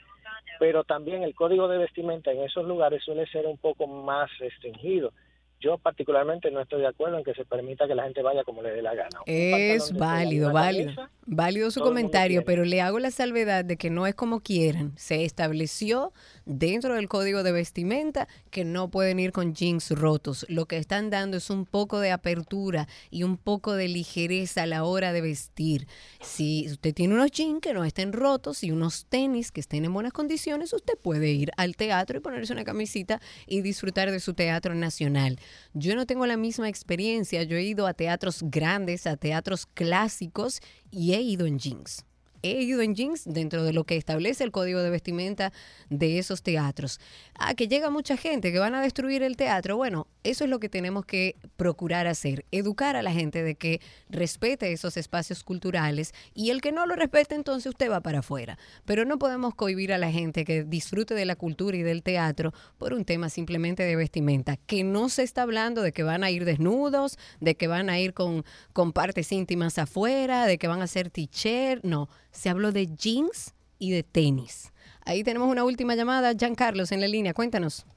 Pero 0.60 0.84
también 0.84 1.24
el 1.24 1.36
código 1.36 1.68
de 1.68 1.78
vestimenta 1.78 2.32
en 2.32 2.44
esos 2.44 2.66
lugares 2.66 3.04
suele 3.04 3.28
ser 3.28 3.46
un 3.46 3.58
poco 3.58 3.88
más 3.88 4.30
restringido. 4.40 5.12
Yo 5.60 5.80
particularmente 5.80 6.52
no 6.52 6.62
estoy 6.62 6.82
de 6.82 6.88
acuerdo 6.88 7.18
en 7.18 7.24
que 7.24 7.34
se 7.34 7.44
permita 7.44 7.88
que 7.88 7.96
la 7.96 8.04
gente 8.04 8.22
vaya 8.22 8.44
como 8.44 8.62
le 8.62 8.72
dé 8.72 8.84
la 8.84 8.94
gana. 8.94 9.20
Es 9.26 9.92
válido, 9.92 10.54
válido. 10.54 10.92
Válido 11.26 11.72
su 11.72 11.82
comentario, 11.82 12.44
pero 12.46 12.64
le 12.64 12.80
hago 12.82 13.00
la 13.00 13.10
salvedad 13.10 13.66
de 13.66 13.76
que 13.76 13.90
no 13.90 14.06
es 14.06 14.14
como 14.14 14.42
quieran. 14.42 14.96
Se 14.98 15.24
estableció 15.26 16.14
dentro 16.48 16.96
del 16.96 17.10
código 17.10 17.44
de 17.44 17.52
vestimenta 17.52 18.28
que 18.50 18.64
no 18.64 18.90
pueden 18.90 19.20
ir 19.20 19.32
con 19.32 19.54
jeans 19.54 19.92
rotos. 19.92 20.46
Lo 20.50 20.66
que 20.66 20.78
están 20.78 21.10
dando 21.10 21.38
es 21.38 21.50
un 21.50 21.66
poco 21.66 22.00
de 22.00 22.12
apertura 22.12 22.88
y 23.12 23.24
un 23.24 23.38
poco 23.38 23.74
de 23.74 23.88
ligereza 23.88 24.64
a 24.64 24.66
la 24.66 24.84
hora 24.84 25.14
de 25.14 25.22
vestir. 25.22 25.88
Si 26.22 26.66
usted 26.68 26.94
tiene 26.94 27.14
unos 27.14 27.32
jeans 27.32 27.62
que 27.62 27.74
no 27.74 27.84
estén 27.84 28.14
rotos 28.14 28.64
y 28.64 28.72
unos 28.72 29.06
tenis 29.06 29.52
que 29.52 29.62
estén 29.62 29.86
en 29.86 29.94
buenas 29.94 30.14
condiciones, 30.14 30.74
usted 30.74 30.98
puede 30.98 31.32
ir 31.32 31.52
al 31.58 31.76
teatro 31.76 32.18
y 32.18 32.22
ponerse 32.22 32.54
una 32.54 32.64
camisita 32.64 33.22
y 33.46 33.62
disfrutar 33.62 34.10
de 34.12 34.20
su 34.20 34.34
teatro 34.34 34.74
nacional. 34.74 35.40
Yo 35.74 35.96
no 35.96 36.06
tengo 36.06 36.26
la 36.26 36.38
misma 36.38 36.70
experiencia. 36.70 37.44
Yo 37.44 37.58
he 37.58 37.64
ido 37.64 37.88
a 37.88 37.94
teatros 37.94 38.44
grandes, 38.44 39.06
a 39.06 39.18
teatros 39.18 39.66
clásicos 39.66 40.62
y 40.90 41.14
he 41.14 41.22
ido 41.22 41.46
en 41.46 41.60
jeans. 41.60 42.07
He 42.42 42.62
ido 42.62 42.82
en 42.82 42.96
jeans 42.96 43.24
dentro 43.26 43.64
de 43.64 43.74
lo 43.74 43.84
que 43.84 43.98
establece 43.98 44.44
el 44.44 44.52
código 44.52 44.82
de 44.82 44.90
vestimenta 44.90 45.52
de 45.90 46.20
esos 46.20 46.44
teatros. 46.44 47.00
Ah, 47.40 47.54
que 47.54 47.68
llega 47.68 47.90
mucha 47.90 48.18
gente 48.18 48.52
que 48.52 48.60
van 48.60 48.76
a 48.76 48.82
destruir 48.82 49.24
el 49.24 49.38
teatro. 49.38 49.78
Bueno, 49.78 50.08
eso 50.24 50.44
es 50.44 50.50
lo 50.50 50.60
que 50.60 50.70
tenemos 50.70 51.06
que 51.06 51.36
procurar 51.56 52.08
hacer, 52.08 52.46
educar 52.52 52.96
a 52.96 53.02
la 53.02 53.12
gente 53.12 53.44
de 53.44 53.56
que 53.56 53.82
respete 54.10 54.72
esos 54.72 54.98
espacios 54.98 55.44
culturales 55.44 56.14
y 56.34 56.50
el 56.50 56.62
que 56.62 56.72
no 56.72 56.86
lo 56.86 56.96
respete 56.96 57.36
entonces 57.36 57.70
usted 57.70 57.90
va 57.90 58.02
para 58.02 58.20
afuera. 58.20 58.58
Pero 58.86 59.06
no 59.06 59.18
podemos 59.18 59.56
cohibir 59.56 59.94
a 59.94 59.98
la 59.98 60.12
gente 60.12 60.46
que 60.46 60.64
disfrute 60.64 61.14
de 61.14 61.26
la 61.26 61.36
cultura 61.36 61.78
y 61.78 61.84
del 61.84 62.04
teatro 62.04 62.54
por 62.78 62.94
un 62.94 63.06
tema 63.06 63.30
simplemente 63.30 63.84
de 63.84 63.96
vestimenta, 63.96 64.58
que 64.58 64.84
no 64.84 65.10
se 65.10 65.24
está 65.24 65.44
hablando 65.44 65.82
de 65.82 65.92
que 65.92 66.04
van 66.04 66.24
a 66.24 66.32
ir 66.32 66.46
desnudos, 66.46 67.18
de 67.40 67.56
que 67.56 67.68
van 67.68 67.90
a 67.90 68.00
ir 68.00 68.14
con, 68.14 68.46
con 68.74 68.94
partes 68.94 69.32
íntimas 69.32 69.78
afuera, 69.78 70.46
de 70.46 70.58
que 70.58 70.68
van 70.68 70.82
a 70.82 70.86
hacer 70.86 71.10
t-shirt, 71.10 71.84
no, 71.84 72.10
se 72.38 72.50
habló 72.50 72.72
de 72.72 72.86
jeans 72.86 73.56
y 73.80 73.92
de 73.92 74.04
tenis. 74.04 74.72
Ahí 75.06 75.24
tenemos 75.24 75.50
una 75.50 75.64
última 75.64 75.96
llamada, 75.96 76.34
Carlos 76.56 76.92
en 76.92 77.02
la 77.02 77.08
línea, 77.08 77.34
cuéntanos. 77.34 77.88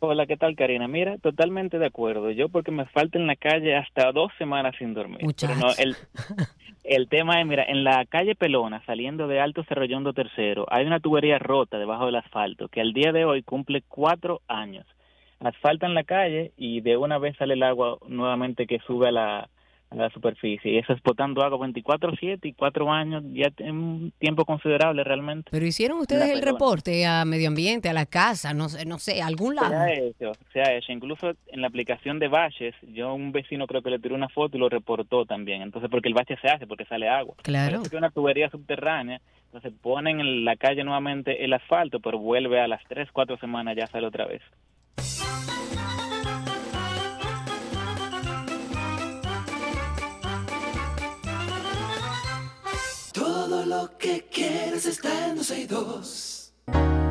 Hola, 0.00 0.26
¿qué 0.26 0.38
tal, 0.38 0.56
Karina? 0.56 0.88
Mira, 0.88 1.18
totalmente 1.18 1.78
de 1.78 1.86
acuerdo. 1.86 2.30
Yo 2.30 2.48
porque 2.48 2.70
me 2.70 2.86
falta 2.86 3.18
en 3.18 3.26
la 3.26 3.36
calle 3.36 3.76
hasta 3.76 4.10
dos 4.12 4.32
semanas 4.38 4.74
sin 4.78 4.94
dormir. 4.94 5.20
Pero 5.38 5.54
no, 5.56 5.66
el, 5.76 5.96
el 6.84 7.08
tema 7.08 7.40
es, 7.40 7.46
mira, 7.46 7.64
en 7.64 7.84
la 7.84 8.06
calle 8.06 8.34
Pelona, 8.34 8.82
saliendo 8.86 9.28
de 9.28 9.40
Alto 9.40 9.64
Cerroyondo 9.64 10.14
Tercero, 10.14 10.64
hay 10.70 10.86
una 10.86 11.00
tubería 11.00 11.38
rota 11.38 11.78
debajo 11.78 12.06
del 12.06 12.16
asfalto 12.16 12.68
que 12.68 12.80
al 12.80 12.94
día 12.94 13.12
de 13.12 13.26
hoy 13.26 13.42
cumple 13.42 13.82
cuatro 13.86 14.40
años. 14.48 14.86
Asfalta 15.40 15.84
en 15.84 15.94
la 15.94 16.04
calle 16.04 16.52
y 16.56 16.80
de 16.80 16.96
una 16.96 17.18
vez 17.18 17.36
sale 17.36 17.52
el 17.52 17.62
agua 17.62 17.98
nuevamente 18.08 18.66
que 18.66 18.78
sube 18.86 19.08
a 19.08 19.12
la, 19.12 19.50
a 19.98 20.02
la 20.02 20.10
superficie. 20.10 20.72
Y 20.72 20.78
eso 20.78 20.92
es 20.92 21.02
botando 21.02 21.42
agua 21.42 21.66
24-7 21.66 22.40
y 22.42 22.52
cuatro 22.52 22.90
años, 22.92 23.22
ya 23.32 23.48
en 23.58 23.76
un 23.76 24.12
tiempo 24.18 24.44
considerable 24.44 25.04
realmente. 25.04 25.50
Pero 25.50 25.66
hicieron 25.66 25.98
ustedes 25.98 26.30
el 26.30 26.42
reporte 26.42 27.06
a 27.06 27.24
medio 27.24 27.48
ambiente, 27.48 27.88
a 27.88 27.92
la 27.92 28.06
casa, 28.06 28.54
no 28.54 28.68
sé, 28.68 28.84
no 28.86 28.98
sé, 28.98 29.22
a 29.22 29.26
algún 29.26 29.54
lado. 29.54 29.70
Se 29.70 29.76
ha 29.76 29.92
hecho, 29.92 30.32
se 30.52 30.60
ha 30.60 30.76
hecho. 30.76 30.92
Incluso 30.92 31.32
en 31.48 31.60
la 31.60 31.68
aplicación 31.68 32.18
de 32.18 32.28
baches, 32.28 32.74
yo 32.92 33.14
un 33.14 33.32
vecino 33.32 33.66
creo 33.66 33.82
que 33.82 33.90
le 33.90 33.98
tiró 33.98 34.14
una 34.14 34.28
foto 34.28 34.56
y 34.56 34.60
lo 34.60 34.68
reportó 34.68 35.24
también. 35.24 35.62
Entonces, 35.62 35.90
porque 35.90 36.08
el 36.08 36.14
bache 36.14 36.36
se 36.40 36.48
hace, 36.48 36.66
porque 36.66 36.84
sale 36.84 37.08
agua. 37.08 37.34
Claro. 37.42 37.82
Es 37.82 37.92
una 37.92 38.10
tubería 38.10 38.50
subterránea. 38.50 39.20
Entonces 39.46 39.72
ponen 39.80 40.18
en 40.18 40.44
la 40.44 40.56
calle 40.56 40.82
nuevamente 40.82 41.44
el 41.44 41.52
asfalto, 41.52 42.00
pero 42.00 42.18
vuelve 42.18 42.60
a 42.60 42.66
las 42.66 42.82
tres, 42.88 43.08
cuatro 43.12 43.36
semanas 43.38 43.76
ya 43.76 43.86
sale 43.86 44.06
otra 44.06 44.26
vez. 44.26 44.42
Lo 53.64 53.96
que 53.98 54.26
quieres 54.30 54.86
está 54.86 55.28
en 55.28 55.36
12 55.36 55.60
y 55.60 55.66
2. 55.66 57.03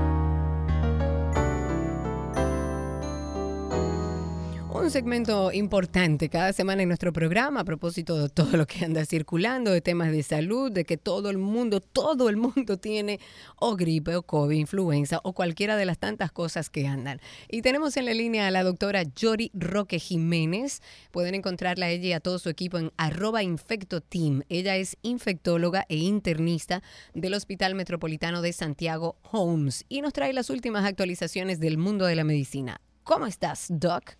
Un 4.83 4.91
segmento 4.91 5.53
importante 5.53 6.27
cada 6.27 6.51
semana 6.51 6.81
en 6.81 6.89
nuestro 6.89 7.13
programa 7.13 7.61
a 7.61 7.63
propósito 7.63 8.21
de 8.21 8.27
todo 8.27 8.57
lo 8.57 8.67
que 8.67 8.83
anda 8.83 9.05
circulando, 9.05 9.71
de 9.71 9.79
temas 9.79 10.11
de 10.11 10.23
salud, 10.23 10.69
de 10.69 10.83
que 10.83 10.97
todo 10.97 11.29
el 11.29 11.37
mundo, 11.37 11.79
todo 11.79 12.27
el 12.27 12.35
mundo 12.35 12.75
tiene 12.75 13.21
o 13.55 13.77
gripe 13.77 14.17
o 14.17 14.23
COVID, 14.23 14.57
influenza 14.57 15.21
o 15.23 15.31
cualquiera 15.31 15.77
de 15.77 15.85
las 15.85 15.99
tantas 15.99 16.33
cosas 16.33 16.69
que 16.69 16.85
andan. 16.85 17.21
Y 17.49 17.61
tenemos 17.61 17.95
en 17.95 18.03
la 18.03 18.13
línea 18.13 18.45
a 18.45 18.51
la 18.51 18.61
doctora 18.61 19.03
Yori 19.03 19.51
Roque 19.53 19.99
Jiménez. 19.99 20.81
Pueden 21.11 21.33
encontrarla 21.33 21.85
a 21.85 21.89
ella 21.89 22.07
y 22.09 22.13
a 22.13 22.19
todo 22.19 22.37
su 22.37 22.49
equipo 22.49 22.77
en 22.77 22.91
arroba 22.97 23.41
infectoteam. 23.41 24.43
Ella 24.49 24.75
es 24.75 24.97
infectóloga 25.01 25.85
e 25.87 25.95
internista 25.95 26.83
del 27.13 27.35
Hospital 27.35 27.73
Metropolitano 27.73 28.41
de 28.41 28.51
Santiago 28.51 29.15
Holmes 29.31 29.85
y 29.87 30.01
nos 30.01 30.11
trae 30.11 30.33
las 30.33 30.49
últimas 30.49 30.83
actualizaciones 30.83 31.61
del 31.61 31.77
mundo 31.77 32.05
de 32.05 32.15
la 32.15 32.25
medicina. 32.25 32.81
¿Cómo 33.05 33.27
estás, 33.27 33.67
Doc? 33.69 34.17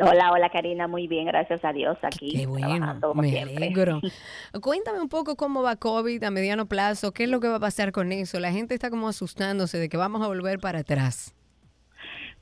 Hola, 0.00 0.30
hola 0.32 0.50
Karina, 0.50 0.86
muy 0.86 1.08
bien, 1.08 1.26
gracias 1.26 1.64
a 1.64 1.72
Dios 1.72 1.96
aquí. 2.02 2.30
Qué 2.30 2.46
bueno, 2.46 2.98
como 3.00 3.22
me 3.22 3.30
siempre. 3.30 3.56
alegro. 3.56 4.00
Cuéntame 4.62 5.00
un 5.00 5.08
poco 5.08 5.36
cómo 5.36 5.62
va 5.62 5.76
COVID 5.76 6.22
a 6.22 6.30
mediano 6.30 6.66
plazo, 6.66 7.12
qué 7.12 7.24
es 7.24 7.30
lo 7.30 7.40
que 7.40 7.48
va 7.48 7.56
a 7.56 7.60
pasar 7.60 7.90
con 7.90 8.12
eso. 8.12 8.38
La 8.38 8.52
gente 8.52 8.74
está 8.74 8.90
como 8.90 9.08
asustándose 9.08 9.78
de 9.78 9.88
que 9.88 9.96
vamos 9.96 10.22
a 10.22 10.28
volver 10.28 10.58
para 10.58 10.80
atrás. 10.80 11.34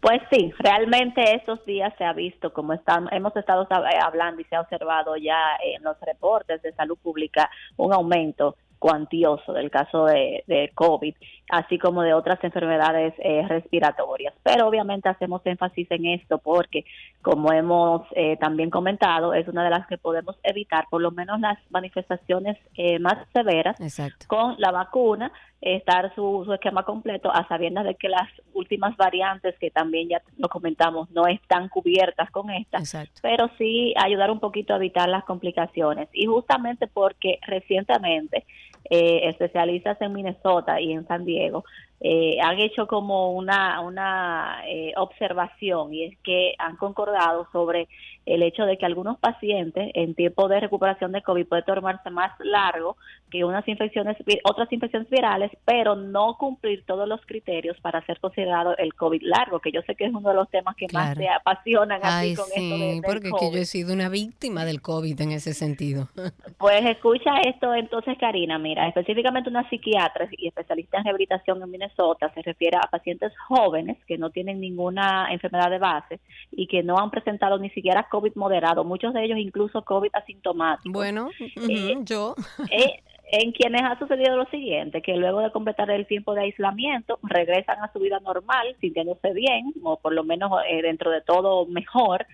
Pues 0.01 0.21
sí, 0.33 0.53
realmente 0.59 1.23
estos 1.37 1.65
días 1.67 1.93
se 1.99 2.05
ha 2.05 2.15
visto, 2.15 2.53
como 2.53 2.73
estamos, 2.73 3.13
hemos 3.13 3.37
estado 3.37 3.65
eh, 3.65 3.99
hablando 4.03 4.41
y 4.41 4.45
se 4.45 4.57
ha 4.57 4.63
observado 4.63 5.17
ya 5.17 5.39
en 5.63 5.83
los 5.83 6.01
reportes 6.01 6.63
de 6.63 6.73
salud 6.73 6.99
pública, 6.99 7.51
un 7.77 7.93
aumento 7.93 8.57
cuantioso 8.79 9.53
del 9.53 9.71
caso 9.71 10.07
de, 10.07 10.43
de 10.47 10.71
COVID, 10.75 11.15
así 11.51 11.79
como 11.79 12.03
de 12.03 12.15
otras 12.15 12.43
enfermedades 12.43 13.15
eh, 13.19 13.45
respiratorias. 13.49 14.35
Pero 14.43 14.67
obviamente 14.67 15.09
hacemos 15.09 15.43
énfasis 15.45 15.91
en 15.91 16.07
esto 16.07 16.39
porque, 16.39 16.85
como 17.23 17.53
hemos 17.53 18.03
eh, 18.15 18.37
también 18.39 18.71
comentado, 18.71 19.35
es 19.35 19.47
una 19.49 19.65
de 19.65 19.71
las 19.71 19.87
que 19.87 19.99
podemos 19.99 20.37
evitar, 20.43 20.87
por 20.91 21.01
lo 21.01 21.11
menos 21.11 21.41
las 21.41 21.59
manifestaciones 21.71 22.57
eh, 22.75 22.99
más 22.99 23.17
severas 23.33 23.81
Exacto. 23.81 24.27
con 24.29 24.55
la 24.59 24.71
vacuna, 24.71 25.33
estar 25.61 26.15
su, 26.15 26.43
su 26.47 26.53
esquema 26.55 26.85
completo 26.85 27.31
a 27.31 27.47
sabiendas 27.47 27.85
de 27.85 27.95
que 27.95 28.09
las 28.09 28.29
últimas 28.55 28.97
variantes 28.97 29.55
que 29.59 29.71
también 29.71 30.09
ya 30.09 30.23
lo 30.39 30.49
comentamos 30.49 31.11
no 31.11 31.27
están 31.27 31.69
cubiertas 31.69 32.31
con 32.31 32.51
esta, 32.51 32.79
Exacto. 32.79 33.21
pero 33.23 33.51
sí 33.59 33.93
ayudar 33.97 34.31
un 34.31 34.41
poquito 34.41 34.73
a 34.73 34.77
evitar 34.77 35.09
las 35.09 35.25
complicaciones. 35.25 36.09
Y 36.13 36.27
justamente 36.27 36.87
porque 36.87 37.39
recientemente 37.47 38.47
eh, 38.89 39.29
especialistas 39.29 40.01
en 40.01 40.13
Minnesota 40.13 40.81
y 40.81 40.93
en 40.93 41.07
San 41.07 41.25
Diego 41.25 41.65
eh, 42.03 42.39
han 42.43 42.59
hecho 42.59 42.87
como 42.87 43.33
una, 43.33 43.81
una 43.81 44.63
eh, 44.67 44.95
observación 44.97 45.93
y 45.93 46.05
es 46.05 46.19
que 46.25 46.55
han 46.59 46.77
concordado 46.77 47.47
sobre 47.53 47.89
el 48.25 48.43
hecho 48.43 48.65
de 48.65 48.79
que 48.79 48.87
algunos 48.87 49.19
pacientes 49.19 49.91
en 49.95 50.15
tiempo 50.15 50.49
de 50.49 50.61
recuperación 50.61 51.13
de 51.13 51.23
COVID 51.23 51.47
puede 51.47 51.63
tomarse 51.63 52.11
más 52.11 52.33
largo 52.41 52.97
que 53.31 53.45
unas 53.45 53.67
infecciones, 53.69 54.17
otras 54.45 54.73
infecciones 54.73 55.09
virales, 55.11 55.51
pero 55.65 55.95
no 55.95 56.37
cumplir 56.39 56.85
todos 56.87 57.09
los 57.09 57.21
criterios 57.27 57.79
para 57.81 58.05
ser 58.07 58.19
considerado 58.19 58.77
el 58.79 58.95
COVID 58.95 59.23
largo, 59.23 59.61
que 59.61 59.73
yo 59.73 59.83
sé 59.83 59.95
que 59.95 60.05
es 60.05 60.15
uno 60.15 60.29
de 60.29 60.35
los 60.35 60.49
temas 60.51 60.77
que 60.77 60.87
más 60.93 61.17
te 61.17 61.29
apasionan 61.29 62.01
a 62.03 62.23
ti 62.23 62.29
Ay, 62.29 62.35
con 62.35 62.47
esto 62.47 62.61
de, 62.61 62.61
sí, 62.61 62.91
del 62.93 63.03
porque 63.03 63.29
es 63.29 63.35
que 63.35 63.53
yo 63.53 63.59
he 63.59 63.65
sido 63.67 63.93
una 63.93 64.09
víctima 64.09 64.65
del 64.65 64.81
COVID 64.81 65.21
en 65.21 65.33
ese 65.33 65.53
sentido. 65.55 66.09
Pues 66.59 66.85
escucha 66.85 67.41
esto 67.41 67.75
entonces, 67.75 68.19
Karina. 68.19 68.59
Mira, 68.59 68.87
específicamente 68.87 69.49
una 69.49 69.69
psiquiatra 69.71 70.29
y 70.31 70.49
especialista 70.49 70.99
en 70.99 71.05
rehabilitación 71.05 71.63
en 71.63 71.71
Minnesota 71.71 71.90
se 71.97 72.43
refiere 72.43 72.77
a 72.77 72.89
pacientes 72.91 73.33
jóvenes 73.49 73.99
que 74.07 74.19
no 74.19 74.31
tienen 74.31 74.61
ninguna 74.61 75.29
enfermedad 75.33 75.71
de 75.71 75.79
base 75.79 76.21
y 76.53 76.67
que 76.67 76.83
no 76.83 76.99
han 76.99 77.11
presentado 77.11 77.59
ni 77.59 77.71
siquiera 77.71 78.09
COVID 78.11 78.35
moderado, 78.37 78.85
muchos 78.85 79.13
de 79.15 79.25
ellos 79.25 79.39
incluso 79.39 79.83
COVID 79.83 80.11
asintomático. 80.13 80.93
Bueno, 80.93 81.31
Eh, 81.69 81.97
yo. 82.03 82.35
eh, 82.71 83.03
en 83.33 83.53
quienes 83.53 83.83
ha 83.83 83.99
sucedido 83.99 84.37
lo 84.37 84.47
siguiente, 84.47 85.03
que 85.03 85.17
luego 85.17 85.41
de 85.41 85.53
completar 85.53 85.91
el 85.91 86.07
tiempo 86.07 86.35
de 86.35 86.43
aislamiento, 86.43 87.19
regresan 87.23 87.79
a 87.83 87.93
su 87.93 88.01
vida 88.01 88.19
normal, 88.21 88.75
sintiéndose 88.81 89.33
bien, 89.33 89.73
o 89.85 89.97
por 89.99 90.13
lo 90.13 90.25
menos 90.25 90.51
eh, 90.69 90.83
dentro 90.83 91.11
de 91.11 91.21
todo 91.21 91.67
mejor, 91.67 92.27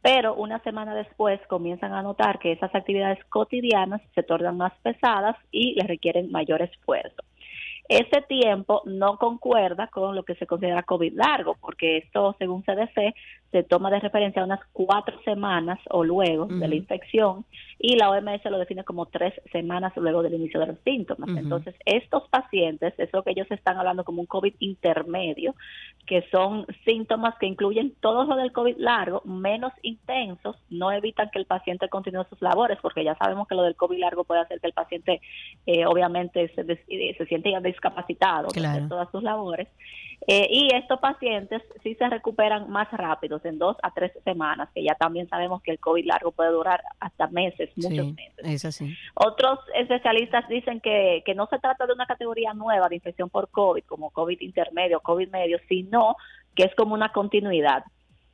pero 0.00 0.34
una 0.34 0.58
semana 0.62 0.94
después 0.94 1.40
comienzan 1.48 1.92
a 1.92 2.02
notar 2.02 2.38
que 2.38 2.52
esas 2.52 2.72
actividades 2.74 3.18
cotidianas 3.30 4.02
se 4.14 4.22
tornan 4.22 4.56
más 4.56 4.72
pesadas 4.82 5.34
y 5.50 5.74
les 5.74 5.88
requieren 5.88 6.30
mayor 6.30 6.62
esfuerzo. 6.62 7.22
Ese 7.88 8.22
tiempo 8.22 8.82
no 8.86 9.18
concuerda 9.18 9.88
con 9.88 10.14
lo 10.16 10.22
que 10.22 10.34
se 10.36 10.46
considera 10.46 10.84
COVID 10.84 11.12
largo, 11.14 11.56
porque 11.60 11.98
esto, 11.98 12.34
según 12.38 12.62
CDC, 12.62 13.14
se 13.54 13.62
toma 13.62 13.88
de 13.88 14.00
referencia 14.00 14.42
unas 14.42 14.58
cuatro 14.72 15.16
semanas 15.24 15.78
o 15.88 16.02
luego 16.02 16.46
de 16.46 16.66
la 16.66 16.74
infección 16.74 17.44
y 17.78 17.94
la 17.94 18.10
OMS 18.10 18.44
lo 18.46 18.58
define 18.58 18.82
como 18.82 19.06
tres 19.06 19.32
semanas 19.52 19.92
luego 19.94 20.24
del 20.24 20.34
inicio 20.34 20.58
de 20.58 20.66
los 20.66 20.78
síntomas. 20.80 21.30
Entonces, 21.36 21.72
estos 21.84 22.28
pacientes, 22.30 22.94
es 22.98 23.12
lo 23.12 23.22
que 23.22 23.30
ellos 23.30 23.46
están 23.50 23.76
hablando 23.78 24.02
como 24.02 24.22
un 24.22 24.26
COVID 24.26 24.54
intermedio, 24.58 25.54
que 26.04 26.24
son 26.32 26.66
síntomas 26.84 27.36
que 27.38 27.46
incluyen 27.46 27.94
todo 28.00 28.24
lo 28.24 28.34
del 28.34 28.50
COVID 28.50 28.76
largo, 28.78 29.22
menos 29.24 29.72
intensos, 29.82 30.56
no 30.68 30.90
evitan 30.90 31.30
que 31.30 31.38
el 31.38 31.46
paciente 31.46 31.88
continúe 31.88 32.24
sus 32.24 32.42
labores, 32.42 32.78
porque 32.82 33.04
ya 33.04 33.14
sabemos 33.14 33.46
que 33.46 33.54
lo 33.54 33.62
del 33.62 33.76
COVID 33.76 34.00
largo 34.00 34.24
puede 34.24 34.40
hacer 34.40 34.60
que 34.60 34.66
el 34.66 34.72
paciente 34.72 35.20
eh, 35.66 35.86
obviamente 35.86 36.50
se, 36.56 36.62
eh, 36.88 37.14
se 37.16 37.26
siente 37.26 37.52
ya 37.52 37.60
discapacitado 37.60 38.48
de 38.48 38.60
hacer 38.60 38.62
Claro. 38.62 38.88
todas 38.88 39.10
sus 39.12 39.22
labores. 39.22 39.68
Eh, 40.26 40.46
y 40.50 40.74
estos 40.74 41.00
pacientes 41.00 41.62
sí 41.82 41.94
se 41.96 42.08
recuperan 42.08 42.70
más 42.70 42.90
rápidos, 42.92 43.44
en 43.44 43.58
dos 43.58 43.76
a 43.82 43.90
tres 43.92 44.10
semanas, 44.24 44.70
que 44.74 44.82
ya 44.82 44.94
también 44.94 45.28
sabemos 45.28 45.62
que 45.62 45.70
el 45.70 45.78
COVID 45.78 46.06
largo 46.06 46.32
puede 46.32 46.50
durar 46.50 46.82
hasta 46.98 47.26
meses, 47.28 47.68
muchos 47.76 48.06
Sí, 48.06 48.12
meses. 48.14 48.44
es 48.44 48.64
así. 48.64 48.96
Otros 49.14 49.58
especialistas 49.74 50.48
dicen 50.48 50.80
que, 50.80 51.22
que 51.26 51.34
no 51.34 51.46
se 51.48 51.58
trata 51.58 51.86
de 51.86 51.92
una 51.92 52.06
categoría 52.06 52.54
nueva 52.54 52.88
de 52.88 52.94
infección 52.96 53.28
por 53.28 53.50
COVID, 53.50 53.84
como 53.84 54.10
COVID 54.10 54.40
intermedio, 54.40 55.00
COVID 55.00 55.28
medio, 55.28 55.58
sino 55.68 56.16
que 56.54 56.64
es 56.64 56.74
como 56.74 56.94
una 56.94 57.12
continuidad. 57.12 57.84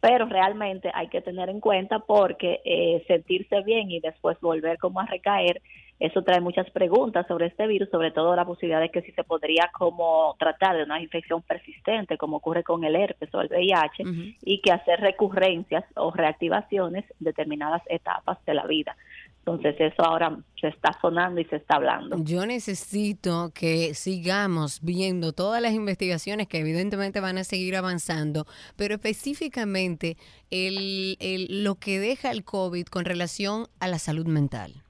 Pero 0.00 0.26
realmente 0.26 0.90
hay 0.94 1.08
que 1.08 1.20
tener 1.20 1.50
en 1.50 1.60
cuenta 1.60 1.98
porque 1.98 2.60
eh, 2.64 3.04
sentirse 3.08 3.62
bien 3.62 3.90
y 3.90 4.00
después 4.00 4.38
volver 4.40 4.78
como 4.78 5.00
a 5.00 5.06
recaer 5.06 5.60
Eso 6.00 6.22
trae 6.22 6.40
muchas 6.40 6.68
preguntas 6.70 7.26
sobre 7.28 7.46
este 7.46 7.66
virus, 7.66 7.90
sobre 7.90 8.10
todo 8.10 8.34
la 8.34 8.46
posibilidad 8.46 8.80
de 8.80 8.88
que 8.88 9.02
si 9.02 9.12
se 9.12 9.22
podría 9.22 9.70
como 9.78 10.34
tratar 10.38 10.74
de 10.74 10.84
una 10.84 11.00
infección 11.00 11.42
persistente, 11.42 12.16
como 12.16 12.38
ocurre 12.38 12.64
con 12.64 12.82
el 12.84 12.96
herpes 12.96 13.28
o 13.34 13.42
el 13.42 13.48
VIH, 13.48 14.04
y 14.42 14.62
que 14.62 14.72
hacer 14.72 14.98
recurrencias 15.00 15.84
o 15.96 16.10
reactivaciones 16.10 17.04
en 17.04 17.24
determinadas 17.24 17.82
etapas 17.86 18.42
de 18.46 18.54
la 18.54 18.66
vida. 18.66 18.96
Entonces 19.40 19.74
eso 19.78 20.02
ahora 20.02 20.38
se 20.58 20.68
está 20.68 20.96
sonando 21.02 21.40
y 21.40 21.44
se 21.46 21.56
está 21.56 21.76
hablando. 21.76 22.16
Yo 22.22 22.46
necesito 22.46 23.50
que 23.54 23.94
sigamos 23.94 24.80
viendo 24.82 25.32
todas 25.32 25.60
las 25.60 25.72
investigaciones 25.72 26.46
que 26.46 26.60
evidentemente 26.60 27.20
van 27.20 27.36
a 27.36 27.44
seguir 27.44 27.76
avanzando, 27.76 28.46
pero 28.76 28.94
específicamente 28.94 30.16
el, 30.50 31.16
el, 31.20 31.64
lo 31.64 31.74
que 31.74 31.98
deja 31.98 32.30
el 32.30 32.44
COVID 32.44 32.86
con 32.86 33.04
relación 33.04 33.66
a 33.80 33.88
la 33.88 33.98
salud 33.98 34.26
mental. 34.26 34.82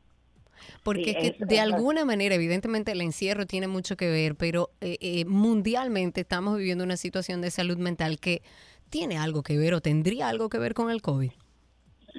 Porque 0.82 1.04
Sí, 1.04 1.16
es 1.18 1.32
que 1.36 1.44
de 1.44 1.60
alguna 1.60 2.04
manera, 2.04 2.34
evidentemente 2.34 2.92
el 2.92 3.00
encierro 3.00 3.46
tiene 3.46 3.68
mucho 3.68 3.96
que 3.96 4.10
ver, 4.10 4.36
pero 4.36 4.70
eh, 4.80 4.98
eh, 5.00 5.24
mundialmente 5.26 6.22
estamos 6.22 6.56
viviendo 6.56 6.84
una 6.84 6.96
situación 6.96 7.40
de 7.40 7.50
salud 7.50 7.78
mental 7.78 8.18
que 8.18 8.42
tiene 8.90 9.18
algo 9.18 9.42
que 9.42 9.56
ver 9.56 9.74
o 9.74 9.80
tendría 9.80 10.28
algo 10.28 10.48
que 10.48 10.58
ver 10.58 10.74
con 10.74 10.90
el 10.90 11.02
COVID. 11.02 11.30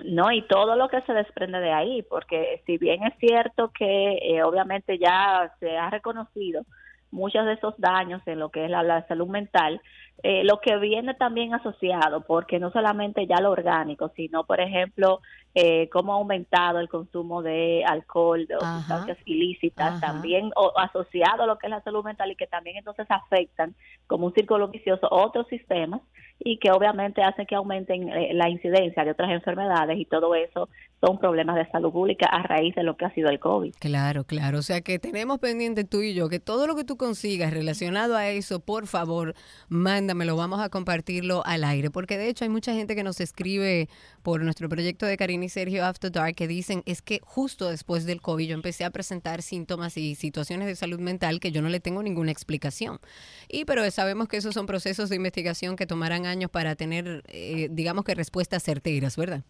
No, 0.05 0.31
y 0.31 0.41
todo 0.43 0.75
lo 0.75 0.87
que 0.87 1.01
se 1.01 1.13
desprende 1.13 1.59
de 1.59 1.71
ahí, 1.71 2.01
porque 2.03 2.61
si 2.65 2.77
bien 2.77 3.03
es 3.03 3.13
cierto 3.19 3.71
que 3.77 4.13
eh, 4.21 4.43
obviamente 4.43 4.97
ya 4.97 5.53
se 5.59 5.77
ha 5.77 5.89
reconocido 5.89 6.63
muchos 7.11 7.45
de 7.45 7.53
esos 7.53 7.73
daños 7.77 8.21
en 8.25 8.39
lo 8.39 8.49
que 8.49 8.65
es 8.65 8.71
la, 8.71 8.83
la 8.83 9.05
salud 9.07 9.27
mental, 9.27 9.81
eh, 10.23 10.43
lo 10.43 10.59
que 10.59 10.77
viene 10.77 11.13
también 11.15 11.53
asociado, 11.53 12.21
porque 12.21 12.59
no 12.59 12.71
solamente 12.71 13.25
ya 13.27 13.41
lo 13.41 13.51
orgánico, 13.51 14.11
sino, 14.15 14.45
por 14.45 14.61
ejemplo, 14.61 15.19
eh, 15.53 15.89
cómo 15.89 16.13
ha 16.13 16.15
aumentado 16.15 16.79
el 16.79 16.87
consumo 16.87 17.41
de 17.41 17.83
alcohol, 17.85 18.47
de 18.47 18.55
Ajá. 18.55 18.79
sustancias 18.79 19.17
ilícitas, 19.25 19.95
Ajá. 19.95 19.99
también 19.99 20.51
o, 20.55 20.71
asociado 20.77 21.43
a 21.43 21.45
lo 21.45 21.57
que 21.57 21.67
es 21.67 21.71
la 21.71 21.83
salud 21.83 22.03
mental 22.03 22.31
y 22.31 22.35
que 22.35 22.47
también 22.47 22.77
entonces 22.77 23.05
afectan 23.09 23.75
como 24.07 24.27
un 24.27 24.33
círculo 24.33 24.69
vicioso 24.69 25.07
otros 25.11 25.47
sistemas 25.47 26.01
y 26.43 26.57
que 26.57 26.71
obviamente 26.71 27.21
hacen 27.21 27.45
que 27.45 27.55
aumenten 27.55 28.09
eh, 28.09 28.33
la 28.33 28.49
incidencia 28.49 29.03
de 29.03 29.11
otras 29.11 29.29
enfermedades 29.29 29.99
y 29.99 30.05
todo 30.05 30.33
eso 30.35 30.69
son 30.99 31.17
problemas 31.17 31.55
de 31.55 31.69
salud 31.71 31.91
pública 31.91 32.27
a 32.27 32.43
raíz 32.43 32.75
de 32.75 32.83
lo 32.83 32.95
que 32.95 33.05
ha 33.05 33.13
sido 33.13 33.29
el 33.29 33.39
COVID. 33.39 33.73
Claro, 33.79 34.23
claro. 34.23 34.59
O 34.59 34.61
sea 34.61 34.81
que 34.81 34.99
tenemos 34.99 35.39
pendiente 35.39 35.83
tú 35.83 36.01
y 36.01 36.13
yo 36.13 36.29
que 36.29 36.39
todo 36.39 36.67
lo 36.67 36.75
que 36.75 36.83
tú 36.83 36.95
consigas 36.95 37.51
relacionado 37.53 38.15
a 38.15 38.29
eso, 38.29 38.59
por 38.59 38.87
favor, 38.87 39.33
mándamelo. 39.67 40.35
Vamos 40.35 40.61
a 40.61 40.69
compartirlo 40.69 41.43
al 41.45 41.63
aire. 41.63 41.89
Porque 41.89 42.17
de 42.17 42.29
hecho 42.29 42.45
hay 42.45 42.49
mucha 42.49 42.73
gente 42.73 42.95
que 42.95 43.03
nos 43.03 43.19
escribe 43.19 43.89
por 44.21 44.43
nuestro 44.43 44.69
proyecto 44.69 45.05
de 45.05 45.17
Karina 45.17 45.40
y 45.43 45.49
Sergio 45.49 45.85
After 45.85 46.11
Dark 46.11 46.35
que 46.35 46.47
dicen 46.47 46.83
es 46.85 47.01
que 47.01 47.19
justo 47.23 47.69
después 47.69 48.05
del 48.05 48.21
COVID 48.21 48.47
yo 48.47 48.55
empecé 48.55 48.85
a 48.85 48.89
presentar 48.89 49.41
síntomas 49.41 49.97
y 49.97 50.15
situaciones 50.15 50.67
de 50.67 50.75
salud 50.75 50.99
mental 50.99 51.39
que 51.39 51.51
yo 51.51 51.61
no 51.61 51.69
le 51.69 51.79
tengo 51.79 52.03
ninguna 52.03 52.31
explicación. 52.31 52.99
Y 53.47 53.65
pero 53.65 53.89
sabemos 53.91 54.27
que 54.27 54.37
esos 54.37 54.53
son 54.53 54.65
procesos 54.65 55.09
de 55.09 55.15
investigación 55.15 55.75
que 55.75 55.87
tomarán 55.87 56.25
años 56.25 56.49
para 56.49 56.75
tener, 56.75 57.23
eh, 57.27 57.67
digamos 57.71 58.05
que 58.05 58.15
respuestas 58.15 58.63
certeras, 58.63 59.17
¿verdad? 59.17 59.43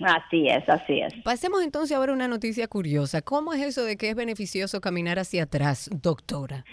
Así 0.00 0.48
es, 0.48 0.68
así 0.68 1.00
es. 1.00 1.14
Pasemos 1.22 1.62
entonces 1.62 1.96
ahora 1.96 2.12
a 2.12 2.14
una 2.14 2.28
noticia 2.28 2.66
curiosa. 2.68 3.22
¿Cómo 3.22 3.52
es 3.52 3.62
eso 3.62 3.84
de 3.84 3.96
que 3.96 4.10
es 4.10 4.16
beneficioso 4.16 4.80
caminar 4.80 5.18
hacia 5.18 5.44
atrás, 5.44 5.90
doctora? 5.92 6.64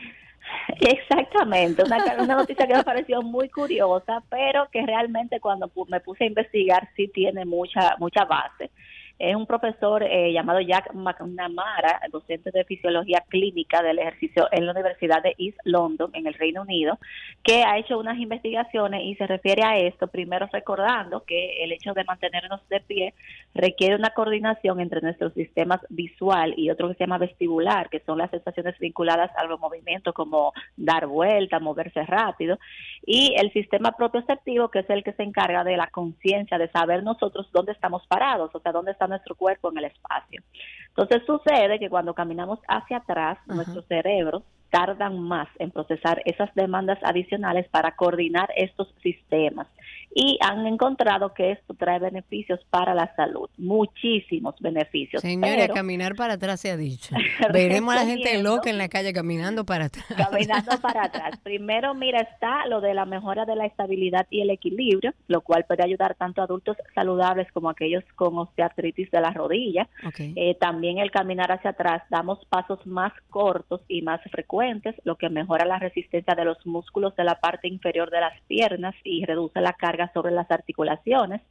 Exactamente, 0.80 1.84
una, 1.84 1.98
una 2.20 2.36
noticia 2.36 2.68
que 2.68 2.76
me 2.76 2.84
pareció 2.84 3.22
muy 3.22 3.50
curiosa, 3.50 4.24
pero 4.30 4.68
que 4.72 4.86
realmente 4.86 5.40
cuando 5.40 5.72
me 5.88 6.00
puse 6.00 6.26
a 6.26 6.28
investigar 6.28 6.90
sí 6.96 7.08
tiene 7.08 7.46
mucha 7.46 7.96
mucha 7.98 8.26
base. 8.26 8.72
Es 9.18 9.34
un 9.34 9.46
profesor 9.46 10.04
eh, 10.04 10.34
llamado 10.34 10.60
Jack 10.60 10.94
McNamara, 10.94 12.02
docente 12.12 12.52
de 12.52 12.66
fisiología 12.66 13.24
clínica 13.30 13.82
del 13.82 14.00
ejercicio 14.00 14.50
en 14.52 14.66
la 14.66 14.74
Universidad 14.74 15.24
de 15.24 15.36
East 15.38 15.58
London, 15.64 16.12
en 16.14 16.28
el 16.28 16.34
Reino 16.34 16.64
Unido, 16.64 17.00
que 17.42 17.64
ha 17.64 17.78
hecho 17.78 17.98
unas 17.98 18.18
investigaciones 18.20 19.04
y 19.04 19.16
se 19.16 19.26
refiere 19.26 19.64
a 19.64 19.78
esto, 19.78 20.08
primero 20.08 20.50
recordando 20.52 21.24
que 21.24 21.64
el 21.64 21.72
hecho 21.72 21.94
de 21.94 22.04
mantenernos 22.04 22.68
de 22.68 22.82
pie 22.82 23.14
requiere 23.54 23.96
una 23.96 24.10
coordinación 24.10 24.82
entre 24.82 25.00
nuestros 25.00 25.34
sistemas 25.34 25.80
visual 25.90 26.54
y 26.58 26.70
otro 26.70 26.90
que 26.90 26.96
se 26.96 27.06
llama 27.06 27.18
vestibular, 27.18 27.90
que 27.90 28.02
son 28.02 28.18
las 28.18 28.32
sensaciones 28.32 28.78
vinculadas 28.80 29.32
a 29.38 29.46
los 29.46 29.62
movimientos 29.62 30.14
como 30.14 30.52
dar 30.76 31.08
vuelta, 31.08 31.60
moverse 31.60 32.04
rápido, 32.04 32.60
y 33.06 33.34
el 33.38 33.54
sistema 33.54 33.94
propioceptivo, 33.94 34.70
que 34.70 34.80
es 34.80 34.90
el 34.90 35.04
que 35.06 35.14
se 35.14 35.24
encarga 35.24 35.64
de 35.64 35.78
la 35.78 35.88
conciencia, 35.88 36.58
de 36.58 36.70
saber 36.70 37.04
nosotros 37.04 37.48
dónde 37.54 37.72
estamos 37.72 38.06
parados, 38.08 38.54
o 38.54 38.60
sea, 38.60 38.74
dónde 38.74 38.92
está 39.06 39.08
nuestro 39.08 39.36
cuerpo 39.36 39.72
en 39.72 39.78
el 39.78 39.86
espacio. 39.86 40.42
Entonces 40.90 41.24
sucede 41.26 41.80
que 41.80 41.90
cuando 41.90 42.14
caminamos 42.14 42.60
hacia 42.68 42.98
atrás, 42.98 43.38
nuestros 43.48 43.86
cerebros 43.88 44.44
tardan 44.70 45.20
más 45.20 45.48
en 45.60 45.72
procesar 45.72 46.22
esas 46.26 46.54
demandas 46.56 47.00
adicionales 47.04 47.68
para 47.70 47.96
coordinar 47.96 48.50
estos 48.56 48.94
sistemas 49.02 49.68
y 50.18 50.38
han 50.40 50.66
encontrado 50.66 51.34
que 51.34 51.52
esto 51.52 51.74
trae 51.74 52.00
beneficios 52.00 52.62
para 52.70 52.94
la 52.96 53.14
salud, 53.18 53.50
muchísimos 53.58 54.56
beneficios. 54.62 55.22
Señora, 55.22 55.56
pero- 55.58 55.74
caminar 55.74 56.16
para 56.16 56.36
atrás 56.36 56.62
se 56.62 56.72
ha 56.72 56.78
dicho. 56.78 57.14
Veremos 57.54 57.94
a 57.94 57.98
la 57.98 58.06
gente 58.06 58.42
loca 58.42 58.70
en 58.70 58.78
la 58.78 58.88
calle 58.88 59.12
caminando 59.12 59.66
para 59.66 59.86
atrás. 59.86 60.06
caminando 60.16 60.72
para 60.82 61.04
atrás. 61.04 61.38
Primero, 61.44 61.94
mira, 61.94 62.22
está 62.22 62.66
lo 62.68 62.80
de 62.80 62.94
la 62.94 63.04
mejora 63.04 63.44
de 63.46 63.58
la 63.58 63.66
estabilidad 63.66 64.26
y 64.30 64.40
el 64.40 64.52
equilibrio, 64.52 65.14
lo 65.28 65.42
cual 65.42 65.66
puede 65.68 65.84
ayudar 65.84 66.16
tanto 66.16 66.40
a 66.40 66.46
adultos 66.46 66.78
saludables 66.96 67.52
como 67.52 67.68
a 67.68 67.74
aquellos 67.74 68.06
con 68.16 68.38
osteoartritis 68.38 69.12
de 69.12 69.20
la 69.20 69.32
rodilla. 69.32 69.90
Eh, 70.18 70.56
también 70.62 71.00
el 71.00 71.12
caminar 71.12 71.52
hacia 71.52 71.72
atrás, 71.72 72.04
damos 72.10 72.40
pasos 72.46 72.80
más 72.88 73.12
cortos 73.30 73.82
y 73.90 74.02
más 74.02 74.22
frecuentes, 74.32 74.96
lo 75.04 75.18
que 75.18 75.30
mejora 75.30 75.66
la 75.66 75.78
resistencia 75.78 76.36
de 76.36 76.46
los 76.46 76.66
músculos 76.66 77.14
de 77.18 77.26
la 77.26 77.36
parte 77.42 77.68
inferior 77.68 78.10
de 78.12 78.22
las 78.22 78.40
piernas 78.48 78.96
y 79.04 79.26
reduce 79.26 79.60
la 79.60 79.74
carga 79.74 80.05
sobre 80.14 80.32
las 80.32 80.50
articulaciones. 80.52 81.42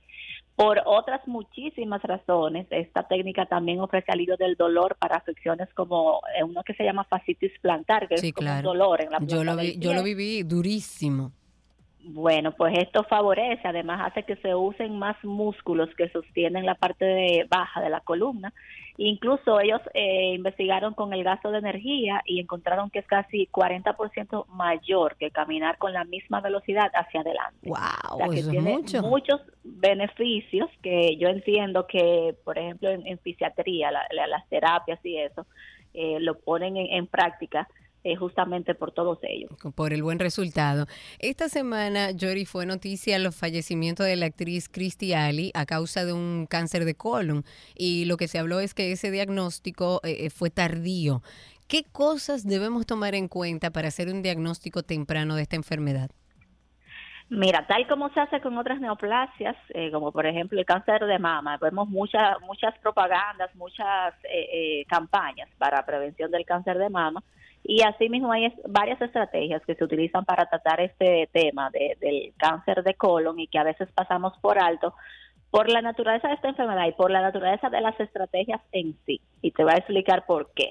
Por 0.56 0.80
otras 0.86 1.26
muchísimas 1.26 2.00
razones, 2.04 2.66
esta 2.70 3.02
técnica 3.08 3.46
también 3.46 3.80
ofrece 3.80 4.12
alivio 4.12 4.36
del 4.36 4.54
dolor 4.54 4.96
para 5.00 5.16
afecciones 5.16 5.68
como 5.74 6.20
eh, 6.38 6.44
uno 6.44 6.62
que 6.62 6.74
se 6.74 6.84
llama 6.84 7.04
fascitis 7.04 7.50
plantar, 7.60 8.06
que 8.08 8.18
Sí, 8.18 8.28
es 8.28 8.34
como 8.34 8.46
claro. 8.48 8.70
un 8.70 8.78
dolor 8.78 9.00
en 9.02 9.10
la 9.10 9.18
Yo 9.18 9.26
planta 9.26 9.44
lo, 9.52 9.56
vi- 9.56 9.72
del 9.72 9.80
yo 9.80 9.92
lo 9.94 10.02
viví 10.04 10.42
durísimo. 10.44 11.32
Bueno, 12.06 12.52
pues 12.52 12.76
esto 12.78 13.02
favorece, 13.04 13.66
además 13.66 14.02
hace 14.04 14.24
que 14.24 14.36
se 14.36 14.54
usen 14.54 14.98
más 14.98 15.16
músculos 15.24 15.88
que 15.96 16.08
sostienen 16.10 16.66
la 16.66 16.74
parte 16.74 17.04
de 17.04 17.46
baja 17.48 17.80
de 17.80 17.88
la 17.88 18.00
columna. 18.00 18.52
Incluso 18.96 19.58
ellos 19.58 19.80
eh, 19.92 20.34
investigaron 20.34 20.94
con 20.94 21.12
el 21.12 21.24
gasto 21.24 21.50
de 21.50 21.58
energía 21.58 22.22
y 22.26 22.38
encontraron 22.38 22.90
que 22.90 23.00
es 23.00 23.06
casi 23.06 23.48
40% 23.48 24.46
mayor 24.48 25.16
que 25.16 25.30
caminar 25.32 25.78
con 25.78 25.92
la 25.92 26.04
misma 26.04 26.40
velocidad 26.40 26.90
hacia 26.94 27.22
adelante. 27.22 27.58
Wow, 27.68 27.76
O 28.12 28.16
sea, 28.18 28.28
que 28.28 28.38
eso 28.40 28.50
es 28.50 28.52
tiene 28.52 28.70
mucho. 28.78 29.02
muchos 29.02 29.40
beneficios 29.64 30.68
que 30.82 31.16
yo 31.16 31.28
entiendo 31.28 31.86
que, 31.86 32.36
por 32.44 32.56
ejemplo, 32.58 32.88
en, 32.90 33.06
en 33.06 33.18
fisiatría, 33.18 33.90
la- 33.90 34.06
la- 34.12 34.26
las 34.28 34.48
terapias 34.48 34.98
y 35.04 35.16
eso, 35.18 35.46
eh, 35.92 36.18
lo 36.20 36.38
ponen 36.38 36.76
en, 36.76 36.86
en 36.92 37.06
práctica 37.06 37.68
eh, 38.04 38.16
justamente 38.16 38.74
por 38.74 38.92
todos 38.92 39.18
ellos. 39.22 39.50
por 39.74 39.92
el 39.92 40.02
buen 40.02 40.18
resultado. 40.18 40.86
Esta 41.18 41.48
semana, 41.48 42.10
Jory, 42.18 42.44
fue 42.44 42.66
noticia 42.66 43.16
el 43.16 43.32
fallecimiento 43.32 44.02
de 44.02 44.16
la 44.16 44.26
actriz 44.26 44.68
Christy 44.68 45.14
Ali 45.14 45.50
a 45.54 45.66
causa 45.66 46.04
de 46.04 46.12
un 46.12 46.46
cáncer 46.48 46.84
de 46.84 46.94
colon 46.94 47.44
y 47.74 48.04
lo 48.04 48.16
que 48.16 48.28
se 48.28 48.38
habló 48.38 48.60
es 48.60 48.74
que 48.74 48.92
ese 48.92 49.10
diagnóstico 49.10 50.00
eh, 50.04 50.26
eh, 50.26 50.30
fue 50.30 50.50
tardío. 50.50 51.22
¿Qué 51.66 51.84
cosas 51.90 52.46
debemos 52.46 52.84
tomar 52.86 53.14
en 53.14 53.26
cuenta 53.26 53.70
para 53.70 53.88
hacer 53.88 54.08
un 54.08 54.22
diagnóstico 54.22 54.82
temprano 54.82 55.34
de 55.36 55.42
esta 55.42 55.56
enfermedad? 55.56 56.10
Mira, 57.30 57.66
tal 57.66 57.86
como 57.88 58.10
se 58.10 58.20
hace 58.20 58.40
con 58.40 58.56
otras 58.58 58.80
neoplasias, 58.80 59.56
eh, 59.70 59.90
como 59.90 60.12
por 60.12 60.26
ejemplo 60.26 60.58
el 60.58 60.66
cáncer 60.66 61.06
de 61.06 61.18
mama, 61.18 61.56
vemos 61.56 61.88
muchas 61.88 62.38
muchas 62.42 62.76
propagandas, 62.78 63.54
muchas 63.56 64.14
eh, 64.24 64.48
eh, 64.52 64.84
campañas 64.88 65.48
para 65.56 65.86
prevención 65.86 66.30
del 66.30 66.44
cáncer 66.44 66.76
de 66.78 66.90
mama 66.90 67.22
y 67.64 67.82
asimismo 67.82 68.30
hay 68.30 68.54
varias 68.68 69.00
estrategias 69.00 69.64
que 69.64 69.74
se 69.74 69.84
utilizan 69.84 70.24
para 70.24 70.46
tratar 70.46 70.80
este 70.80 71.28
tema 71.32 71.70
de- 71.70 71.96
del 71.98 72.34
cáncer 72.36 72.82
de 72.84 72.94
colon 72.94 73.40
y 73.40 73.48
que 73.48 73.58
a 73.58 73.64
veces 73.64 73.88
pasamos 73.92 74.34
por 74.40 74.58
alto 74.58 74.94
por 75.54 75.70
la 75.70 75.82
naturaleza 75.82 76.26
de 76.26 76.34
esta 76.34 76.48
enfermedad 76.48 76.88
y 76.88 76.92
por 76.92 77.12
la 77.12 77.20
naturaleza 77.22 77.70
de 77.70 77.80
las 77.80 77.98
estrategias 78.00 78.60
en 78.72 78.96
sí. 79.06 79.20
Y 79.40 79.52
te 79.52 79.62
voy 79.62 79.72
a 79.72 79.76
explicar 79.76 80.26
por 80.26 80.50
qué. 80.52 80.68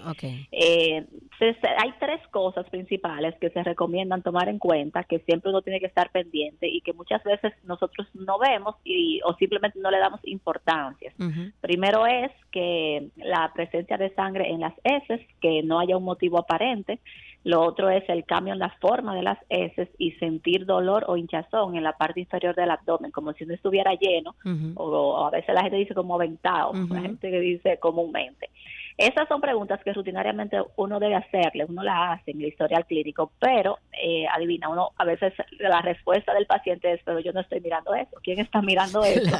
Eh, 0.52 1.06
se- 1.40 1.54
se- 1.54 1.70
hay 1.82 1.94
tres 2.02 2.20
cosas 2.32 2.70
principales 2.70 3.34
que 3.40 3.50
se 3.52 3.64
recomiendan 3.64 4.24
tomar 4.24 4.50
en 4.50 4.60
cuenta, 4.60 5.06
que 5.06 5.20
siempre 5.20 5.52
uno 5.52 5.62
tiene 5.62 5.80
que 5.80 5.86
estar 5.86 6.12
pendiente 6.12 6.68
y 6.68 6.82
que 6.82 6.92
muchas 6.92 7.24
veces 7.24 7.54
nosotros 7.64 8.10
no 8.14 8.38
vemos 8.40 8.76
y, 8.84 9.22
o 9.24 9.34
simplemente 9.36 9.80
no 9.80 9.90
le 9.90 10.00
damos 10.00 10.20
importancia. 10.26 11.14
Primero 11.62 12.06
es 12.06 12.32
que 12.52 13.08
la 13.16 13.52
presencia 13.56 13.96
de 13.98 14.14
sangre 14.16 14.50
en 14.52 14.60
las 14.60 14.74
heces, 14.84 15.22
que 15.40 15.64
no 15.64 15.80
haya 15.80 15.96
un 15.96 16.04
motivo 16.04 16.40
aparente. 16.40 17.00
Lo 17.44 17.61
otro 17.61 17.90
es 17.90 18.07
el 18.07 18.24
cambio 18.26 18.53
en 18.53 18.60
la 18.60 18.70
forma 18.80 19.15
de 19.15 19.22
las 19.22 19.38
heces 19.49 19.90
y 19.98 20.11
sentir 20.14 20.65
dolor 20.65 21.06
o 21.07 21.18
hinchazón 21.18 21.76
en 21.76 21.84
la 21.84 21.94
parte 21.98 22.22
inferior 22.22 22.56
del 22.56 22.72
abdomen, 22.72 23.11
como 23.11 23.34
si 23.34 23.45
no 23.45 23.53
estuviera 23.53 23.94
lleno, 23.95 24.36
o, 24.76 24.84
o 24.86 25.26
a 25.26 25.30
veces 25.30 25.53
la 25.53 25.61
gente 25.61 25.78
dice 25.78 25.94
como 25.94 26.15
aventado, 26.15 26.72
la 26.90 27.02
gente 27.02 27.30
que 27.30 27.40
dice 27.40 27.78
comúnmente. 27.80 28.49
Esas 28.98 29.28
son 29.28 29.41
preguntas 29.41 29.82
que 29.84 29.94
rutinariamente 29.94 30.57
uno 30.76 30.99
debe 30.99 31.15
hacerle, 31.15 31.65
uno 31.65 31.84
las 31.84 32.20
hace 32.20 32.32
en 32.32 32.41
el 32.41 32.48
historial 32.48 32.86
clínico, 32.86 33.32
pero 33.40 33.80
eh, 33.91 34.26
adivina, 34.28 34.70
uno 34.70 34.91
a 34.98 35.06
veces 35.06 35.34
la 35.60 35.82
respuesta 35.82 36.34
del 36.34 36.45
paciente 36.45 36.94
es, 36.94 37.02
pero 37.03 37.20
yo 37.20 37.34
no 37.34 37.41
estoy 37.41 37.60
mirando 37.60 37.94
eso, 37.95 38.18
¿quién 38.24 38.40
está 38.40 38.61
mirando 38.61 39.03
eso? 39.03 39.36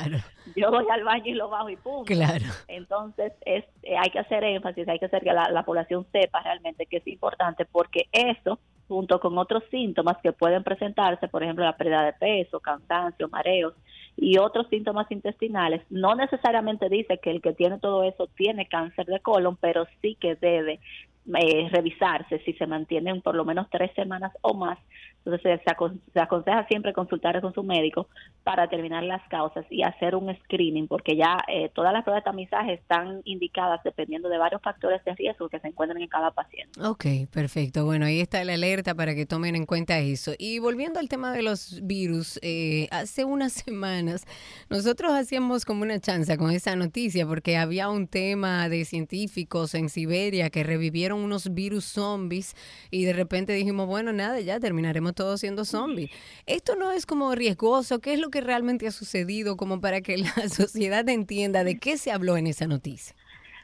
Yo 0.56 0.72
voy 0.72 0.86
al 0.92 1.04
baño 1.04 1.28
y 1.28 1.34
lo 1.34 1.50
bajo 1.50 1.70
y 1.70 1.76
punto. 1.76 2.06
Claro. 2.06 2.46
Entonces 2.68 3.34
es, 3.46 3.64
eh, 3.84 3.96
hay 3.98 4.10
que 4.10 4.20
hacer 4.20 4.44
énfasis, 4.44 4.88
hay 4.88 5.00
que 5.00 5.06
hacer 5.06 5.24
que 5.24 5.34
la, 5.34 5.50
la 5.50 5.64
población 5.64 6.06
sepa 6.12 6.42
realmente 6.42 6.86
que 6.88 6.98
es 6.98 7.08
importante 7.08 7.66
porque 7.66 8.08
eso 8.12 8.60
junto 8.88 9.20
con 9.20 9.38
otros 9.38 9.64
síntomas 9.72 10.18
que 10.22 10.34
pueden 10.34 10.64
presentarse, 10.64 11.28
por 11.28 11.42
ejemplo, 11.42 11.64
la 11.64 11.78
pérdida 11.78 12.04
de 12.04 12.14
peso, 12.14 12.60
cansancio, 12.60 13.30
mareos 13.30 13.74
y 14.16 14.38
otros 14.38 14.68
síntomas 14.70 15.10
intestinales, 15.12 15.82
no 15.90 16.16
necesariamente 16.16 16.90
dice 16.90 17.20
que 17.22 17.32
el 17.32 17.42
que 17.42 17.54
tiene 17.54 17.80
todo 17.80 18.04
eso 18.04 18.28
tiene 18.36 18.68
cáncer 18.68 19.06
de 19.06 19.20
colon, 19.20 19.58
pero 19.58 19.86
sí 20.02 20.16
que 20.20 20.36
debe 20.36 20.80
eh, 21.26 21.70
revisarse 21.72 22.40
si 22.46 22.54
se 22.54 22.68
mantienen 22.68 23.22
por 23.22 23.36
lo 23.36 23.46
menos 23.46 23.68
tres 23.70 23.92
semanas 23.96 24.32
o 24.42 24.54
más. 24.54 24.78
Entonces 25.26 25.62
se, 25.66 25.72
acon- 25.74 26.02
se 26.12 26.20
aconseja 26.20 26.68
siempre 26.68 26.92
consultar 26.92 27.40
con 27.40 27.54
su 27.54 27.64
médico 27.64 28.10
para 28.44 28.64
determinar 28.64 29.04
las 29.04 29.26
causas 29.30 29.66
y 29.70 29.82
hacer 29.82 30.16
un 30.16 30.36
screening, 30.44 30.90
porque 30.90 31.16
ya 31.16 31.38
eh, 31.48 31.70
todas 31.74 31.94
las 31.94 32.04
pruebas 32.04 32.26
de 32.26 32.30
tamizaje 32.32 32.74
están 32.74 33.22
indicadas 33.24 33.80
dependiendo 33.86 34.28
de 34.28 34.38
varios 34.38 34.62
factores 34.62 35.02
de 35.06 35.16
riesgo 35.16 35.48
que 35.48 35.60
se 35.62 35.68
encuentran 35.70 36.02
en 36.02 36.10
cada 36.10 36.32
paciente. 36.32 36.78
Ok, 36.84 37.06
perfecto. 37.32 37.86
Bueno, 37.86 38.06
ahí 38.06 38.20
está 38.20 38.44
la 38.44 38.56
alerta 38.56 38.96
para 38.96 39.16
que 39.16 39.26
tomen 39.26 39.56
en 39.56 39.66
cuenta 39.66 39.98
eso. 40.00 40.34
Y 40.38 40.60
volviendo 40.60 41.00
al 41.00 41.08
tema 41.08 41.32
de 41.32 41.42
los 41.42 41.80
virus, 41.84 42.38
eh, 42.42 42.90
hace 42.92 43.24
unas 43.24 43.54
semanas 43.64 44.26
nosotros 44.70 45.14
hacíamos 45.14 45.64
como 45.64 45.84
una 45.84 46.02
chanza 46.02 46.36
con 46.36 46.52
esa 46.52 46.76
noticia 46.76 47.26
porque 47.26 47.56
había 47.56 47.88
un 47.90 48.08
tema 48.08 48.68
de 48.68 48.84
científicos 48.84 49.74
en 49.74 49.88
Siberia 49.88 50.50
que 50.50 50.64
revivieron 50.64 51.13
unos 51.14 51.54
virus 51.54 51.86
zombies 51.86 52.56
y 52.92 53.06
de 53.06 53.14
repente 53.14 53.54
dijimos, 53.54 53.88
bueno, 53.88 54.14
nada, 54.14 54.40
ya 54.40 54.60
terminaremos 54.60 55.16
todos 55.16 55.40
siendo 55.40 55.66
zombies. 55.66 56.12
Esto 56.46 56.76
no 56.76 56.92
es 56.92 57.06
como 57.06 57.34
riesgoso, 57.36 58.00
¿qué 58.00 58.14
es 58.14 58.20
lo 58.20 58.30
que 58.30 58.42
realmente 58.42 58.88
ha 58.88 58.92
sucedido 58.92 59.58
como 59.58 59.82
para 59.82 60.02
que 60.02 60.18
la 60.18 60.34
sociedad 60.50 61.08
entienda 61.10 61.64
de 61.64 61.80
qué 61.80 61.98
se 61.98 62.12
habló 62.12 62.38
en 62.38 62.48
esa 62.48 62.68
noticia? 62.68 63.16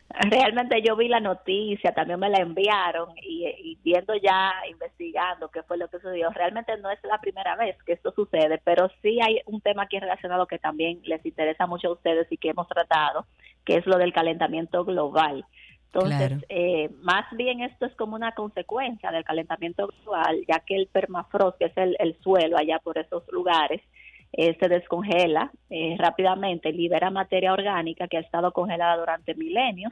Realmente 0.09 0.81
yo 0.81 0.95
vi 0.95 1.07
la 1.07 1.19
noticia, 1.19 1.93
también 1.93 2.19
me 2.19 2.29
la 2.29 2.39
enviaron 2.39 3.09
y, 3.21 3.45
y 3.45 3.77
viendo 3.83 4.15
ya, 4.15 4.51
investigando 4.67 5.49
qué 5.49 5.61
fue 5.61 5.77
lo 5.77 5.87
que 5.87 5.99
sucedió, 5.99 6.31
realmente 6.31 6.75
no 6.77 6.89
es 6.89 6.97
la 7.03 7.19
primera 7.19 7.55
vez 7.55 7.77
que 7.83 7.93
esto 7.93 8.11
sucede, 8.15 8.59
pero 8.63 8.89
sí 9.03 9.19
hay 9.21 9.39
un 9.45 9.61
tema 9.61 9.83
aquí 9.83 9.99
relacionado 9.99 10.47
que 10.47 10.57
también 10.57 10.99
les 11.03 11.23
interesa 11.23 11.67
mucho 11.67 11.89
a 11.89 11.93
ustedes 11.93 12.27
y 12.31 12.37
que 12.37 12.49
hemos 12.49 12.67
tratado, 12.67 13.27
que 13.63 13.75
es 13.75 13.85
lo 13.85 13.99
del 13.99 14.11
calentamiento 14.11 14.83
global. 14.83 15.45
Entonces, 15.91 16.27
Claro. 16.27 16.41
eh, 16.49 16.89
más 17.01 17.25
bien 17.35 17.61
esto 17.61 17.87
es 17.87 17.95
como 17.95 18.15
una 18.15 18.33
consecuencia 18.33 19.09
del 19.11 19.23
calentamiento 19.23 19.87
global, 19.87 20.45
ya 20.47 20.59
que 20.59 20.75
el 20.75 20.87
permafrost, 20.87 21.57
que 21.57 21.65
es 21.65 21.77
el, 21.77 21.95
el 21.99 22.15
suelo 22.21 22.57
allá 22.57 22.79
por 22.79 22.99
esos 22.99 23.23
lugares, 23.31 23.81
eh, 24.33 24.55
se 24.59 24.67
descongela 24.69 25.51
eh, 25.71 25.95
rápidamente, 25.97 26.71
libera 26.71 27.09
materia 27.09 27.53
orgánica 27.53 28.07
que 28.07 28.17
ha 28.17 28.21
estado 28.21 28.51
congelada 28.51 28.97
durante 28.97 29.33
milenios. 29.33 29.91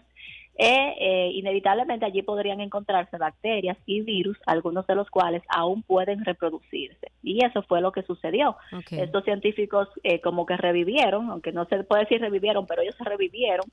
E, 0.59 0.95
eh, 0.99 1.31
inevitablemente 1.33 2.03
allí 2.05 2.23
podrían 2.23 2.61
encontrarse 2.61 3.17
bacterias 3.17 3.77
y 3.85 4.01
virus, 4.01 4.37
algunos 4.47 4.87
de 4.87 4.95
los 4.95 5.07
cuales 5.09 5.43
aún 5.49 5.83
pueden 5.83 6.25
reproducirse. 6.25 7.11
Y 7.21 7.45
eso 7.45 7.61
fue 7.61 7.79
lo 7.79 7.91
que 7.91 8.01
sucedió. 8.01 8.57
Estos 8.89 9.23
científicos 9.23 9.87
eh, 10.03 10.19
como 10.19 10.47
que 10.47 10.57
revivieron, 10.57 11.29
aunque 11.29 11.51
no 11.51 11.65
se 11.65 11.83
puede 11.83 12.03
decir 12.03 12.21
revivieron, 12.21 12.65
pero 12.65 12.81
ellos 12.81 12.95
revivieron 12.99 13.65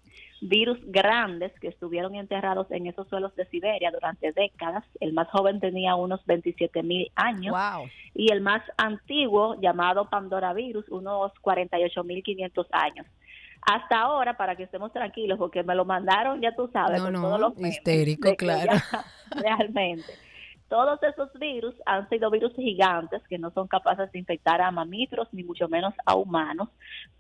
virus 0.43 0.79
grandes 0.85 1.59
que 1.59 1.69
estuvieron 1.69 2.17
enterrados 2.17 2.71
en 2.71 2.87
esos 2.87 3.09
suelos 3.09 3.35
de 3.35 3.47
Siberia 3.47 3.91
durante 3.91 4.33
décadas. 4.33 4.85
El 5.01 5.15
más 5.15 5.29
joven 5.31 5.61
tenía 5.61 5.95
unos 5.95 6.25
27 6.27 6.83
mil 6.83 7.11
años 7.15 7.57
y 8.15 8.31
el 8.31 8.43
más 8.43 8.63
antiguo, 8.77 9.59
llamado 9.59 10.11
Pandora 10.11 10.53
virus, 10.53 10.87
unos 10.91 11.33
48 11.41 12.05
mil 12.05 12.23
500 12.23 12.67
años. 12.73 13.07
Hasta 13.67 14.01
ahora, 14.01 14.37
para 14.37 14.57
que 14.57 14.65
estemos 14.65 14.93
tranquilos, 14.93 15.39
porque 15.39 15.63
me 15.63 15.75
lo 15.75 15.85
mandaron, 15.85 16.41
ya 16.41 16.55
tú 16.55 16.69
sabes, 16.73 16.99
No, 16.99 17.05
con 17.07 17.13
no, 17.15 17.21
todos 17.23 17.41
los 17.41 17.57
memes, 17.57 17.77
histérico, 17.79 18.35
claro. 18.37 18.73
ya 19.43 19.57
realmente. 19.57 20.13
Todos 20.69 21.03
esos 21.03 21.33
virus 21.35 21.75
han 21.87 22.09
sido 22.09 22.31
virus 22.31 22.55
gigantes 22.57 23.23
que 23.29 23.39
no 23.39 23.51
son 23.53 23.69
capaces 23.69 24.11
de 24.13 24.19
infectar 24.19 24.61
a 24.61 24.71
mamíferos 24.71 25.29
ni 25.33 25.45
mucho 25.45 25.69
menos 25.69 25.95
a 26.05 26.15
humanos, 26.15 26.69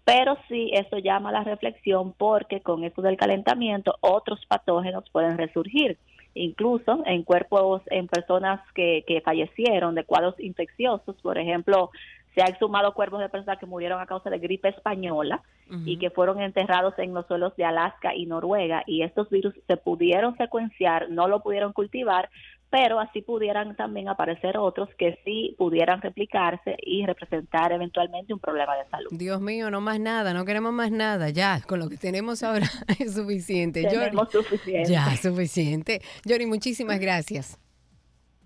pero 0.04 0.36
sí 0.48 0.70
esto 0.72 0.98
llama 0.98 1.28
a 1.28 1.32
la 1.32 1.44
reflexión 1.44 2.14
porque 2.14 2.62
con 2.62 2.84
esto 2.84 3.00
del 3.02 3.16
calentamiento 3.16 3.96
otros 4.00 4.44
patógenos 4.48 5.08
pueden 5.10 5.38
resurgir, 5.38 5.98
incluso 6.34 7.02
en 7.06 7.22
cuerpos, 7.22 7.82
en 7.86 8.08
personas 8.08 8.60
que, 8.74 9.04
que 9.06 9.20
fallecieron 9.20 9.94
de 9.94 10.04
cuadros 10.04 10.34
infecciosos, 10.40 11.14
por 11.22 11.38
ejemplo, 11.38 11.90
se 12.34 12.42
han 12.42 12.48
exhumado 12.48 12.94
cuerpos 12.94 13.20
de 13.20 13.28
personas 13.28 13.58
que 13.58 13.66
murieron 13.66 14.00
a 14.00 14.06
causa 14.06 14.30
de 14.30 14.38
gripe 14.38 14.68
española 14.68 15.42
y 15.86 15.98
que 15.98 16.10
fueron 16.10 16.40
enterrados 16.40 16.94
en 16.98 17.14
los 17.14 17.26
suelos 17.26 17.56
de 17.56 17.64
Alaska 17.64 18.14
y 18.14 18.26
Noruega 18.26 18.82
y 18.86 19.02
estos 19.02 19.30
virus 19.30 19.54
se 19.66 19.76
pudieron 19.76 20.36
secuenciar, 20.36 21.08
no 21.10 21.26
lo 21.26 21.40
pudieron 21.40 21.72
cultivar, 21.72 22.28
pero 22.70 22.98
así 22.98 23.22
pudieran 23.22 23.76
también 23.76 24.08
aparecer 24.08 24.58
otros 24.58 24.88
que 24.98 25.18
sí 25.24 25.54
pudieran 25.56 26.02
replicarse 26.02 26.76
y 26.82 27.06
representar 27.06 27.72
eventualmente 27.72 28.34
un 28.34 28.40
problema 28.40 28.76
de 28.76 28.84
salud. 28.90 29.10
Dios 29.12 29.40
mío, 29.40 29.70
no 29.70 29.80
más 29.80 30.00
nada, 30.00 30.34
no 30.34 30.44
queremos 30.44 30.72
más 30.72 30.90
nada, 30.90 31.30
ya, 31.30 31.60
con 31.66 31.78
lo 31.78 31.88
que 31.88 31.96
tenemos 31.96 32.42
ahora 32.42 32.66
es 32.98 33.14
suficiente. 33.14 33.84
Tenemos 33.84 34.30
suficiente. 34.30 34.90
Ya, 34.90 35.16
suficiente. 35.16 36.02
Yori, 36.24 36.46
muchísimas 36.46 36.98
gracias. 36.98 37.58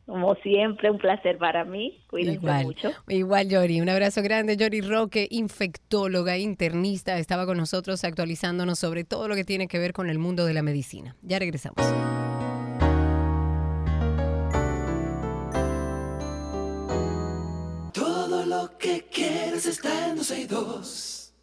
Como 0.09 0.35
siempre, 0.37 0.91
un 0.91 0.97
placer 0.97 1.37
para 1.37 1.67
mí. 1.67 2.03
Cuídense 2.09 2.37
Igual, 2.37 2.65
mucho. 2.65 2.93
igual 3.09 3.47
Yori, 3.47 3.83
un 3.83 3.91
abrazo 3.91 4.23
grande. 4.23 4.57
Yori 4.57 4.81
Roque, 4.81 5.29
infectóloga, 5.31 6.39
internista, 6.39 7.19
estaba 7.19 7.45
con 7.45 7.59
nosotros 7.59 8.03
actualizándonos 8.05 8.79
sobre 8.79 9.05
todo 9.05 9.29
lo 9.29 9.35
que 9.35 9.45
tiene 9.45 9.69
que 9.69 9.79
ver 9.79 9.93
con 9.93 10.09
el 10.09 10.19
mundo 10.19 10.47
de 10.47 10.55
la 10.55 10.63
medicina. 10.63 11.15
Ya 11.21 11.39
regresamos. 11.39 11.85
Todo 17.93 18.47
lo 18.47 18.79
que 18.79 19.05
quieres 19.13 19.67
está 19.67 20.09
en 20.09 20.17
262. 20.17 21.35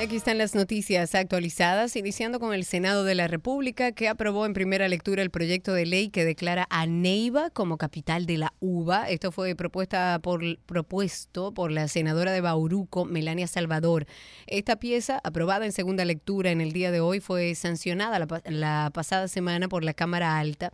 Aquí 0.00 0.14
están 0.14 0.38
las 0.38 0.54
noticias 0.54 1.16
actualizadas, 1.16 1.96
iniciando 1.96 2.38
con 2.38 2.54
el 2.54 2.64
Senado 2.64 3.02
de 3.02 3.16
la 3.16 3.26
República, 3.26 3.90
que 3.90 4.08
aprobó 4.08 4.46
en 4.46 4.52
primera 4.54 4.86
lectura 4.86 5.22
el 5.22 5.30
proyecto 5.30 5.72
de 5.74 5.86
ley 5.86 6.08
que 6.08 6.24
declara 6.24 6.68
a 6.70 6.86
Neiva 6.86 7.50
como 7.50 7.78
capital 7.78 8.24
de 8.24 8.38
la 8.38 8.54
uva. 8.60 9.08
Esto 9.10 9.32
fue 9.32 9.56
propuesta 9.56 10.20
por, 10.22 10.40
propuesto 10.66 11.52
por 11.52 11.72
la 11.72 11.88
senadora 11.88 12.30
de 12.30 12.40
Bauruco, 12.40 13.06
Melania 13.06 13.48
Salvador. 13.48 14.06
Esta 14.46 14.76
pieza, 14.76 15.20
aprobada 15.24 15.66
en 15.66 15.72
segunda 15.72 16.04
lectura 16.04 16.52
en 16.52 16.60
el 16.60 16.70
día 16.70 16.92
de 16.92 17.00
hoy, 17.00 17.18
fue 17.18 17.56
sancionada 17.56 18.20
la, 18.20 18.26
pa- 18.28 18.42
la 18.46 18.90
pasada 18.94 19.26
semana 19.26 19.68
por 19.68 19.82
la 19.82 19.94
Cámara 19.94 20.38
Alta. 20.38 20.72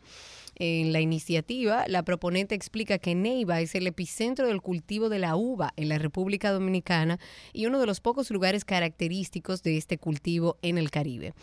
En 0.57 0.93
la 0.93 1.01
iniciativa, 1.01 1.85
la 1.89 2.05
proponente 2.05 2.55
explica 2.55 2.99
que 2.99 3.15
Neiva 3.15 3.61
es 3.61 3.75
el 3.75 3.87
epicentro 3.87 4.47
del 4.47 4.63
cultivo 4.63 5.09
de 5.09 5.19
la 5.19 5.37
uva 5.37 5.73
en 5.77 5.89
la 5.89 5.99
República 5.99 6.53
Dominicana 6.53 7.19
y 7.53 7.67
uno 7.67 7.81
de 7.81 7.87
los 7.87 8.01
pocos 8.01 8.31
lugares 8.31 8.65
característicos 8.65 9.63
de 9.63 9.77
este 9.77 9.99
cultivo 9.99 10.59
en 10.63 10.79
el 10.79 10.91
Caribe. 10.91 11.35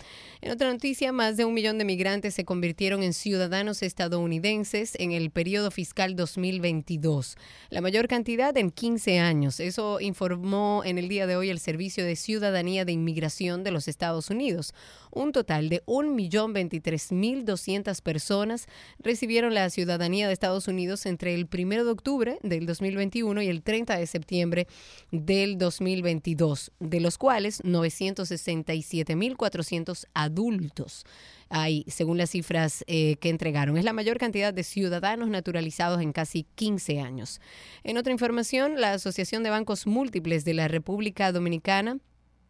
En 0.42 0.52
otra 0.52 0.72
noticia, 0.72 1.12
más 1.12 1.38
de 1.38 1.46
un 1.46 1.54
millón 1.54 1.78
de 1.78 1.86
migrantes 1.86 2.34
se 2.34 2.46
convirtieron 2.46 3.04
en 3.04 3.14
ciudadanos 3.14 3.84
estadounidenses 3.84 4.96
en 5.00 5.12
el 5.12 5.30
periodo 5.30 5.72
fiscal 5.72 6.16
2022, 6.16 7.36
la 7.70 7.82
mayor 7.82 8.08
cantidad 8.08 8.56
en 8.58 8.72
15 8.72 9.20
años. 9.20 9.60
Eso 9.60 10.00
informó 10.00 10.84
en 10.86 10.98
el 10.98 11.10
día 11.10 11.28
de 11.28 11.36
hoy 11.36 11.50
el 11.50 11.60
Servicio 11.60 12.06
de 12.06 12.16
Ciudadanía 12.16 12.86
de 12.86 12.94
Inmigración 12.94 13.64
de 13.64 13.72
los 13.72 13.88
Estados 13.88 14.30
Unidos. 14.30 14.74
Un 15.12 15.32
total 15.32 15.70
de 15.70 15.84
1.023.200 15.86 18.02
personas 18.02 18.66
recibieron 19.00 19.54
la 19.54 19.70
ciudadanía 19.70 20.28
de 20.28 20.34
Estados 20.34 20.68
Unidos 20.68 21.06
entre 21.06 21.36
el 21.36 21.48
1 21.52 21.84
de 21.84 21.92
octubre 21.92 22.40
del 22.44 22.66
2021 22.66 23.42
y 23.42 23.48
el 23.48 23.62
30 23.62 23.98
de 23.98 24.08
septiembre 24.08 24.68
del 25.12 25.58
2022, 25.58 26.72
de 26.80 27.02
los 27.02 27.18
cuales 27.18 27.62
967.400 27.64 30.06
adultos 30.14 31.04
hay, 31.52 31.84
según 31.88 32.18
las 32.18 32.32
cifras 32.32 32.84
eh, 32.88 33.18
que 33.18 33.30
entregaron. 33.30 33.78
Es 33.78 33.84
la 33.84 33.94
mayor 33.94 34.18
cantidad 34.18 34.54
de 34.54 34.64
ciudadanos 34.64 35.30
naturalizados 35.30 36.02
en 36.02 36.14
casi 36.14 36.46
15 36.56 37.02
años. 37.02 37.42
En 37.84 37.98
otra 37.98 38.14
información, 38.14 38.80
la 38.80 38.94
Asociación 38.94 39.44
de 39.44 39.50
Bancos 39.50 39.86
Múltiples 39.86 40.46
de 40.46 40.54
la 40.54 40.70
República 40.70 41.32
Dominicana 41.32 41.98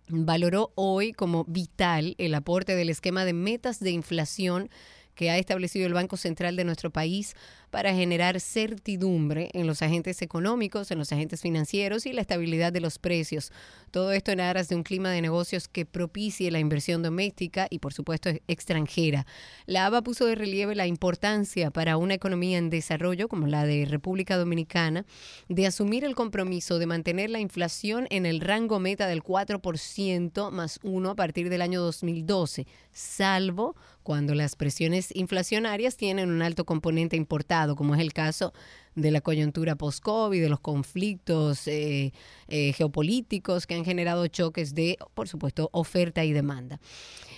valoró 0.07 0.71
hoy 0.75 1.13
como 1.13 1.45
vital 1.45 2.15
el 2.17 2.33
aporte 2.35 2.75
del 2.75 2.89
esquema 2.89 3.25
de 3.25 3.33
metas 3.33 3.79
de 3.79 3.91
inflación 3.91 4.69
que 5.15 5.29
ha 5.29 5.37
establecido 5.37 5.85
el 5.87 5.93
Banco 5.93 6.17
Central 6.17 6.55
de 6.55 6.63
nuestro 6.63 6.89
país 6.89 7.35
para 7.72 7.93
generar 7.95 8.39
certidumbre 8.39 9.49
en 9.53 9.65
los 9.65 9.81
agentes 9.81 10.22
económicos, 10.22 10.91
en 10.91 10.99
los 10.99 11.11
agentes 11.11 11.41
financieros 11.41 12.06
y 12.06 12.14
la 12.14 12.22
estabilidad 12.22 12.72
de 12.72 12.81
los 12.81 12.99
precios. 12.99 13.52
Todo 13.89 14.11
esto 14.11 14.31
en 14.31 14.41
aras 14.41 14.69
de 14.69 14.76
un 14.76 14.84
clima 14.84 15.10
de 15.10 15.22
negocios 15.22 15.68
que 15.68 15.85
propicie 15.85 16.52
la 16.52 16.60
inversión 16.60 17.02
doméstica 17.02 17.68
y, 17.69 17.80
por 17.80 17.93
supuesto, 17.93 18.30
extranjera. 18.48 19.26
La 19.65 19.88
ABA 19.88 20.03
puso 20.03 20.26
de 20.26 20.35
relieve 20.35 20.76
la 20.76 20.85
importancia 20.85 21.72
para 21.72 21.98
una 21.98 22.14
economía 22.14 22.57
en 22.57 22.69
desarrollo 22.69 23.27
como 23.27 23.48
la 23.48 23.65
de 23.65 23.85
República 23.85 24.38
Dominicana 24.38 25.06
de 25.49 25.65
asumir 25.65 26.03
el 26.03 26.15
compromiso 26.15 26.77
de 26.77 26.85
mantener 26.85 27.30
la 27.30 27.39
inflación 27.39 28.07
en 28.10 28.26
el 28.26 28.41
rango 28.41 28.80
meta 28.80 29.07
del 29.07 29.23
4% 29.23 30.52
más 30.52 30.80
1 30.84 31.10
a 31.10 31.15
partir 31.15 31.49
del 31.49 31.61
año 31.61 31.81
2012, 31.81 32.68
salvo 32.91 33.76
cuando 34.03 34.34
las 34.34 34.56
presiones 34.56 35.15
inflacionarias 35.15 35.95
tienen 35.95 36.31
un 36.31 36.41
alto 36.41 36.65
componente 36.65 37.15
importado, 37.15 37.60
como 37.75 37.95
es 37.95 38.01
el 38.01 38.13
caso 38.13 38.53
de 38.95 39.11
la 39.11 39.21
coyuntura 39.21 39.75
post-COVID, 39.75 40.41
de 40.41 40.49
los 40.49 40.59
conflictos 40.59 41.67
eh, 41.67 42.13
eh, 42.47 42.73
geopolíticos 42.73 43.67
que 43.67 43.75
han 43.75 43.85
generado 43.85 44.27
choques 44.27 44.75
de, 44.75 44.97
por 45.13 45.27
supuesto, 45.27 45.69
oferta 45.71 46.25
y 46.25 46.33
demanda. 46.33 46.79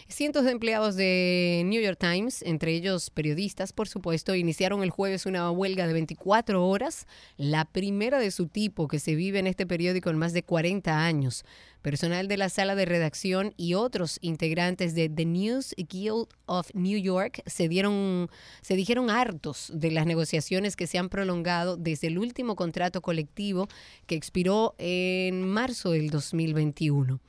Cientos 0.10 0.44
de 0.44 0.52
empleados 0.52 0.96
de 0.96 1.64
New 1.66 1.82
York 1.82 1.98
Times, 1.98 2.44
entre 2.44 2.74
ellos 2.74 3.10
periodistas, 3.10 3.72
por 3.72 3.88
supuesto, 3.88 4.36
iniciaron 4.36 4.84
el 4.84 4.90
jueves 4.90 5.26
una 5.26 5.50
huelga 5.50 5.88
de 5.88 5.94
24 5.94 6.66
horas, 6.68 7.08
la 7.38 7.66
primera 7.66 8.20
de 8.20 8.32
su 8.32 8.48
tipo 8.48 8.88
que 8.88 9.00
se 9.00 9.16
vive 9.16 9.40
en 9.40 9.48
este 9.48 9.66
periódico 9.66 10.10
en 10.10 10.18
más 10.18 10.34
de 10.34 10.44
40 10.44 11.06
años. 11.06 11.46
Personal 11.82 12.28
de 12.28 12.38
la 12.38 12.50
sala 12.50 12.76
de 12.76 12.86
redacción 12.86 13.54
y 13.58 13.74
otros 13.74 14.18
integrantes 14.22 14.94
de 14.94 15.10
The 15.10 15.26
News 15.26 15.74
Guild 15.78 16.28
of 16.46 16.70
New 16.74 16.98
York 17.00 17.42
se, 17.46 17.68
dieron, 17.68 18.30
se 18.62 18.76
dijeron 18.76 19.10
hartos 19.10 19.72
de 19.74 19.92
las 19.92 20.06
negociaciones 20.06 20.76
que 20.76 20.88
se 20.88 20.98
han 20.98 21.10
prolongado 21.10 21.76
desde 21.76 22.08
el 22.08 22.20
último 22.20 22.56
contrato 22.56 23.02
colectivo 23.02 23.68
que 24.06 24.16
expiró 24.16 24.76
en 24.78 25.48
marzo 25.48 25.92
del 25.92 26.10
2021. 26.10 27.20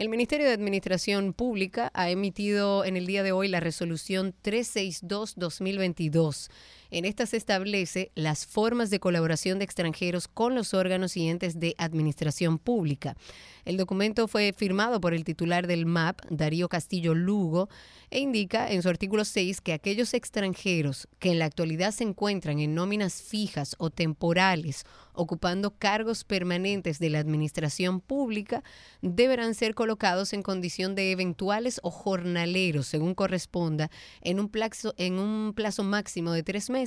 El 0.00 0.08
Ministerio 0.08 0.46
de 0.46 0.54
Administración 0.54 1.34
Pública 1.34 1.90
ha 1.92 2.08
emitido 2.08 2.86
en 2.86 2.96
el 2.96 3.04
día 3.04 3.22
de 3.22 3.32
hoy 3.32 3.48
la 3.48 3.60
resolución 3.60 4.34
362-2022. 4.42 6.48
En 6.90 7.04
esta 7.04 7.26
se 7.26 7.36
establece 7.36 8.10
las 8.14 8.46
formas 8.46 8.90
de 8.90 9.00
colaboración 9.00 9.58
de 9.58 9.64
extranjeros 9.64 10.26
con 10.26 10.54
los 10.54 10.74
órganos 10.74 11.16
y 11.16 11.28
entes 11.28 11.60
de 11.60 11.74
administración 11.78 12.58
pública. 12.58 13.16
El 13.64 13.76
documento 13.76 14.26
fue 14.26 14.52
firmado 14.56 15.00
por 15.00 15.14
el 15.14 15.24
titular 15.24 15.66
del 15.66 15.86
MAP, 15.86 16.20
Darío 16.30 16.68
Castillo 16.68 17.14
Lugo, 17.14 17.68
e 18.10 18.18
indica 18.18 18.70
en 18.70 18.82
su 18.82 18.88
artículo 18.88 19.24
6 19.24 19.60
que 19.60 19.72
aquellos 19.72 20.14
extranjeros 20.14 21.06
que 21.20 21.30
en 21.30 21.38
la 21.38 21.44
actualidad 21.44 21.92
se 21.92 22.04
encuentran 22.04 22.58
en 22.58 22.74
nóminas 22.74 23.22
fijas 23.22 23.76
o 23.78 23.90
temporales 23.90 24.84
ocupando 25.20 25.72
cargos 25.72 26.24
permanentes 26.24 26.98
de 26.98 27.10
la 27.10 27.18
administración 27.18 28.00
pública 28.00 28.62
deberán 29.02 29.54
ser 29.54 29.74
colocados 29.74 30.32
en 30.32 30.42
condición 30.42 30.94
de 30.94 31.12
eventuales 31.12 31.78
o 31.82 31.90
jornaleros, 31.90 32.86
según 32.86 33.14
corresponda, 33.14 33.90
en 34.22 34.40
un 34.40 34.48
plazo, 34.48 34.94
en 34.96 35.18
un 35.18 35.52
plazo 35.54 35.84
máximo 35.84 36.32
de 36.32 36.42
tres 36.42 36.70
meses, 36.70 36.79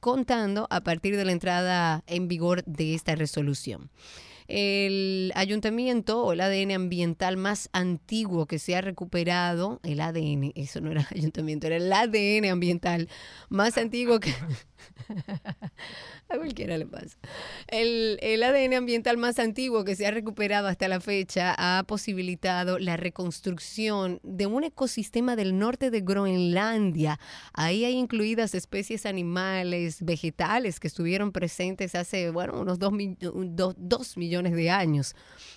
contando 0.00 0.66
a 0.70 0.82
partir 0.82 1.16
de 1.16 1.24
la 1.24 1.32
entrada 1.32 2.04
en 2.06 2.28
vigor 2.28 2.62
de 2.64 2.94
esta 2.94 3.14
resolución. 3.14 3.90
El 4.48 5.32
ayuntamiento 5.34 6.22
o 6.22 6.32
el 6.32 6.40
ADN 6.40 6.70
ambiental 6.72 7.36
más 7.36 7.68
antiguo 7.72 8.46
que 8.46 8.60
se 8.60 8.76
ha 8.76 8.80
recuperado, 8.80 9.80
el 9.82 10.00
ADN, 10.00 10.52
eso 10.54 10.80
no 10.80 10.92
era 10.92 11.06
ayuntamiento, 11.14 11.66
era 11.66 11.76
el 11.76 11.92
ADN 11.92 12.50
ambiental 12.50 13.08
más 13.48 13.76
antiguo 13.78 14.20
que... 14.20 14.32
A 16.28 16.36
cualquiera 16.36 16.76
le 16.76 16.86
pasa. 16.86 17.16
El, 17.68 18.18
el, 18.20 18.42
ADN 18.42 18.74
ambiental 18.74 19.16
más 19.16 19.38
antiguo 19.38 19.84
que 19.84 19.96
se 19.96 20.06
ha 20.06 20.10
recuperado 20.10 20.68
hasta 20.68 20.88
la 20.88 21.00
fecha 21.00 21.54
ha 21.56 21.84
posibilitado 21.84 22.78
la 22.78 22.96
reconstrucción 22.96 24.20
de 24.22 24.46
un 24.46 24.64
ecosistema 24.64 25.36
del 25.36 25.58
norte 25.58 25.90
de 25.90 26.00
Groenlandia. 26.00 27.20
Ahí 27.52 27.84
hay 27.84 27.94
incluidas 27.94 28.54
especies 28.54 29.06
animales, 29.06 30.02
vegetales 30.02 30.80
que 30.80 30.88
estuvieron 30.88 31.32
presentes 31.32 31.94
hace, 31.94 32.30
bueno, 32.30 32.60
unos 32.60 32.78
dos, 32.78 32.92
dos 33.76 34.16
millones 34.16 34.54
de 34.54 34.70
años. 34.70 35.14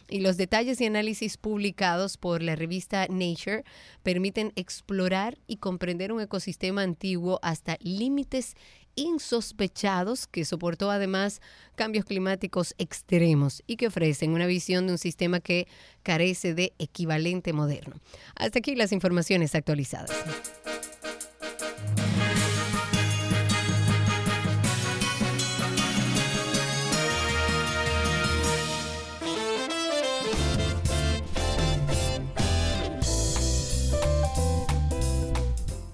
Y 0.08 0.22
los 0.22 0.38
detalles 0.38 0.82
y 0.82 0.86
análisis 0.86 1.38
publicados 1.38 2.18
por 2.18 2.42
la 2.42 2.56
revista 2.56 3.08
Nature 3.10 3.64
permiten 4.04 4.52
explorar 4.56 5.38
y 5.48 5.58
comprender 5.58 6.12
un 6.12 6.22
ecosistema 6.22 6.84
antiguo 6.84 7.40
hasta 7.42 7.78
límites 7.82 8.56
insospechados 9.00 10.28
que 10.28 10.46
soportó 10.46 10.92
además 10.92 11.42
cambios 11.76 12.06
climáticos 12.06 12.76
extremos 12.78 13.64
y 13.66 13.78
que 13.78 13.88
ofrecen 13.88 14.32
una 14.32 14.46
visión 14.46 14.88
de 14.88 14.94
un 14.94 14.98
sistema 14.98 15.40
que 15.40 15.68
carece 16.04 16.54
de 16.54 16.74
equivalente 16.80 17.54
moderno. 17.54 17.96
Hasta 18.36 18.60
aquí 18.60 18.76
las 18.76 18.92
informaciones 18.92 19.56
actualizadas. 19.56 20.12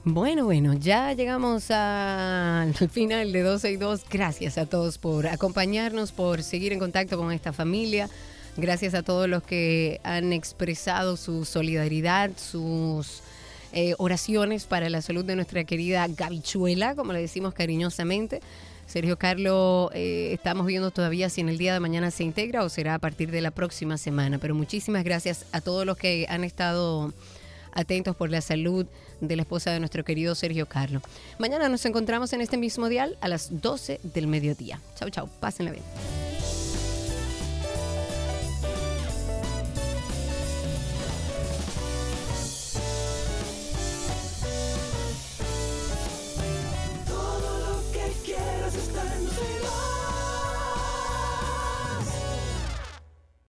Bueno, 0.08 0.46
bueno, 0.46 0.76
ya 0.76 1.14
llegamos 1.14 1.72
al 1.72 2.76
final 2.92 3.32
de 3.32 3.42
12 3.42 3.72
y 3.72 3.78
2. 3.78 4.04
Gracias 4.08 4.60
a 4.60 4.68
todos 4.68 5.00
por 5.00 5.26
acompañarnos, 5.26 6.12
por 6.12 6.44
seguir 6.44 6.74
en 6.74 6.78
contacto 6.80 7.18
con 7.18 7.32
esta 7.32 7.54
familia. 7.54 8.08
Gracias 8.56 8.94
a 8.94 9.02
todos 9.02 9.28
los 9.28 9.42
que 9.42 10.00
han 10.04 10.32
expresado 10.32 11.18
su 11.18 11.44
solidaridad, 11.44 12.30
sus 12.38 13.24
eh, 13.74 13.96
oraciones 13.98 14.66
para 14.66 14.92
la 14.92 15.02
salud 15.02 15.26
de 15.26 15.36
nuestra 15.36 15.64
querida 15.64 16.06
Gabichuela, 16.08 16.94
como 16.94 17.12
le 17.12 17.22
decimos 17.22 17.56
cariñosamente. 17.56 18.42
Sergio 18.86 19.18
Carlo, 19.18 19.90
eh, 19.96 20.30
estamos 20.34 20.68
viendo 20.68 20.92
todavía 20.92 21.32
si 21.32 21.42
en 21.42 21.50
el 21.50 21.58
día 21.58 21.74
de 21.74 21.80
mañana 21.80 22.12
se 22.12 22.24
integra 22.24 22.64
o 22.64 22.70
será 22.70 22.94
a 22.94 23.00
partir 23.00 23.32
de 23.32 23.42
la 23.42 23.50
próxima 23.50 23.98
semana. 23.98 24.38
Pero 24.38 24.54
muchísimas 24.54 25.04
gracias 25.04 25.48
a 25.52 25.62
todos 25.62 25.84
los 25.84 25.98
que 25.98 26.28
han 26.30 26.44
estado 26.44 27.12
atentos 27.76 28.16
por 28.16 28.32
la 28.32 28.42
salud 28.42 28.88
de 29.22 29.36
la 29.36 29.44
esposa 29.44 29.72
de 29.72 29.80
nuestro 29.80 30.04
querido 30.04 30.34
Sergio 30.34 30.66
Carlos. 30.66 31.04
Mañana 31.38 31.70
nos 31.70 31.86
encontramos 31.86 32.34
en 32.34 32.42
este 32.42 32.58
mismo 32.58 32.90
dial 32.90 33.18
a 33.22 33.28
las 33.28 33.62
12 33.62 34.00
del 34.04 34.28
mediodía. 34.28 34.80
Chau, 34.96 35.10
chau. 35.10 35.30
Pásenla 35.40 35.72
bien. 35.72 35.84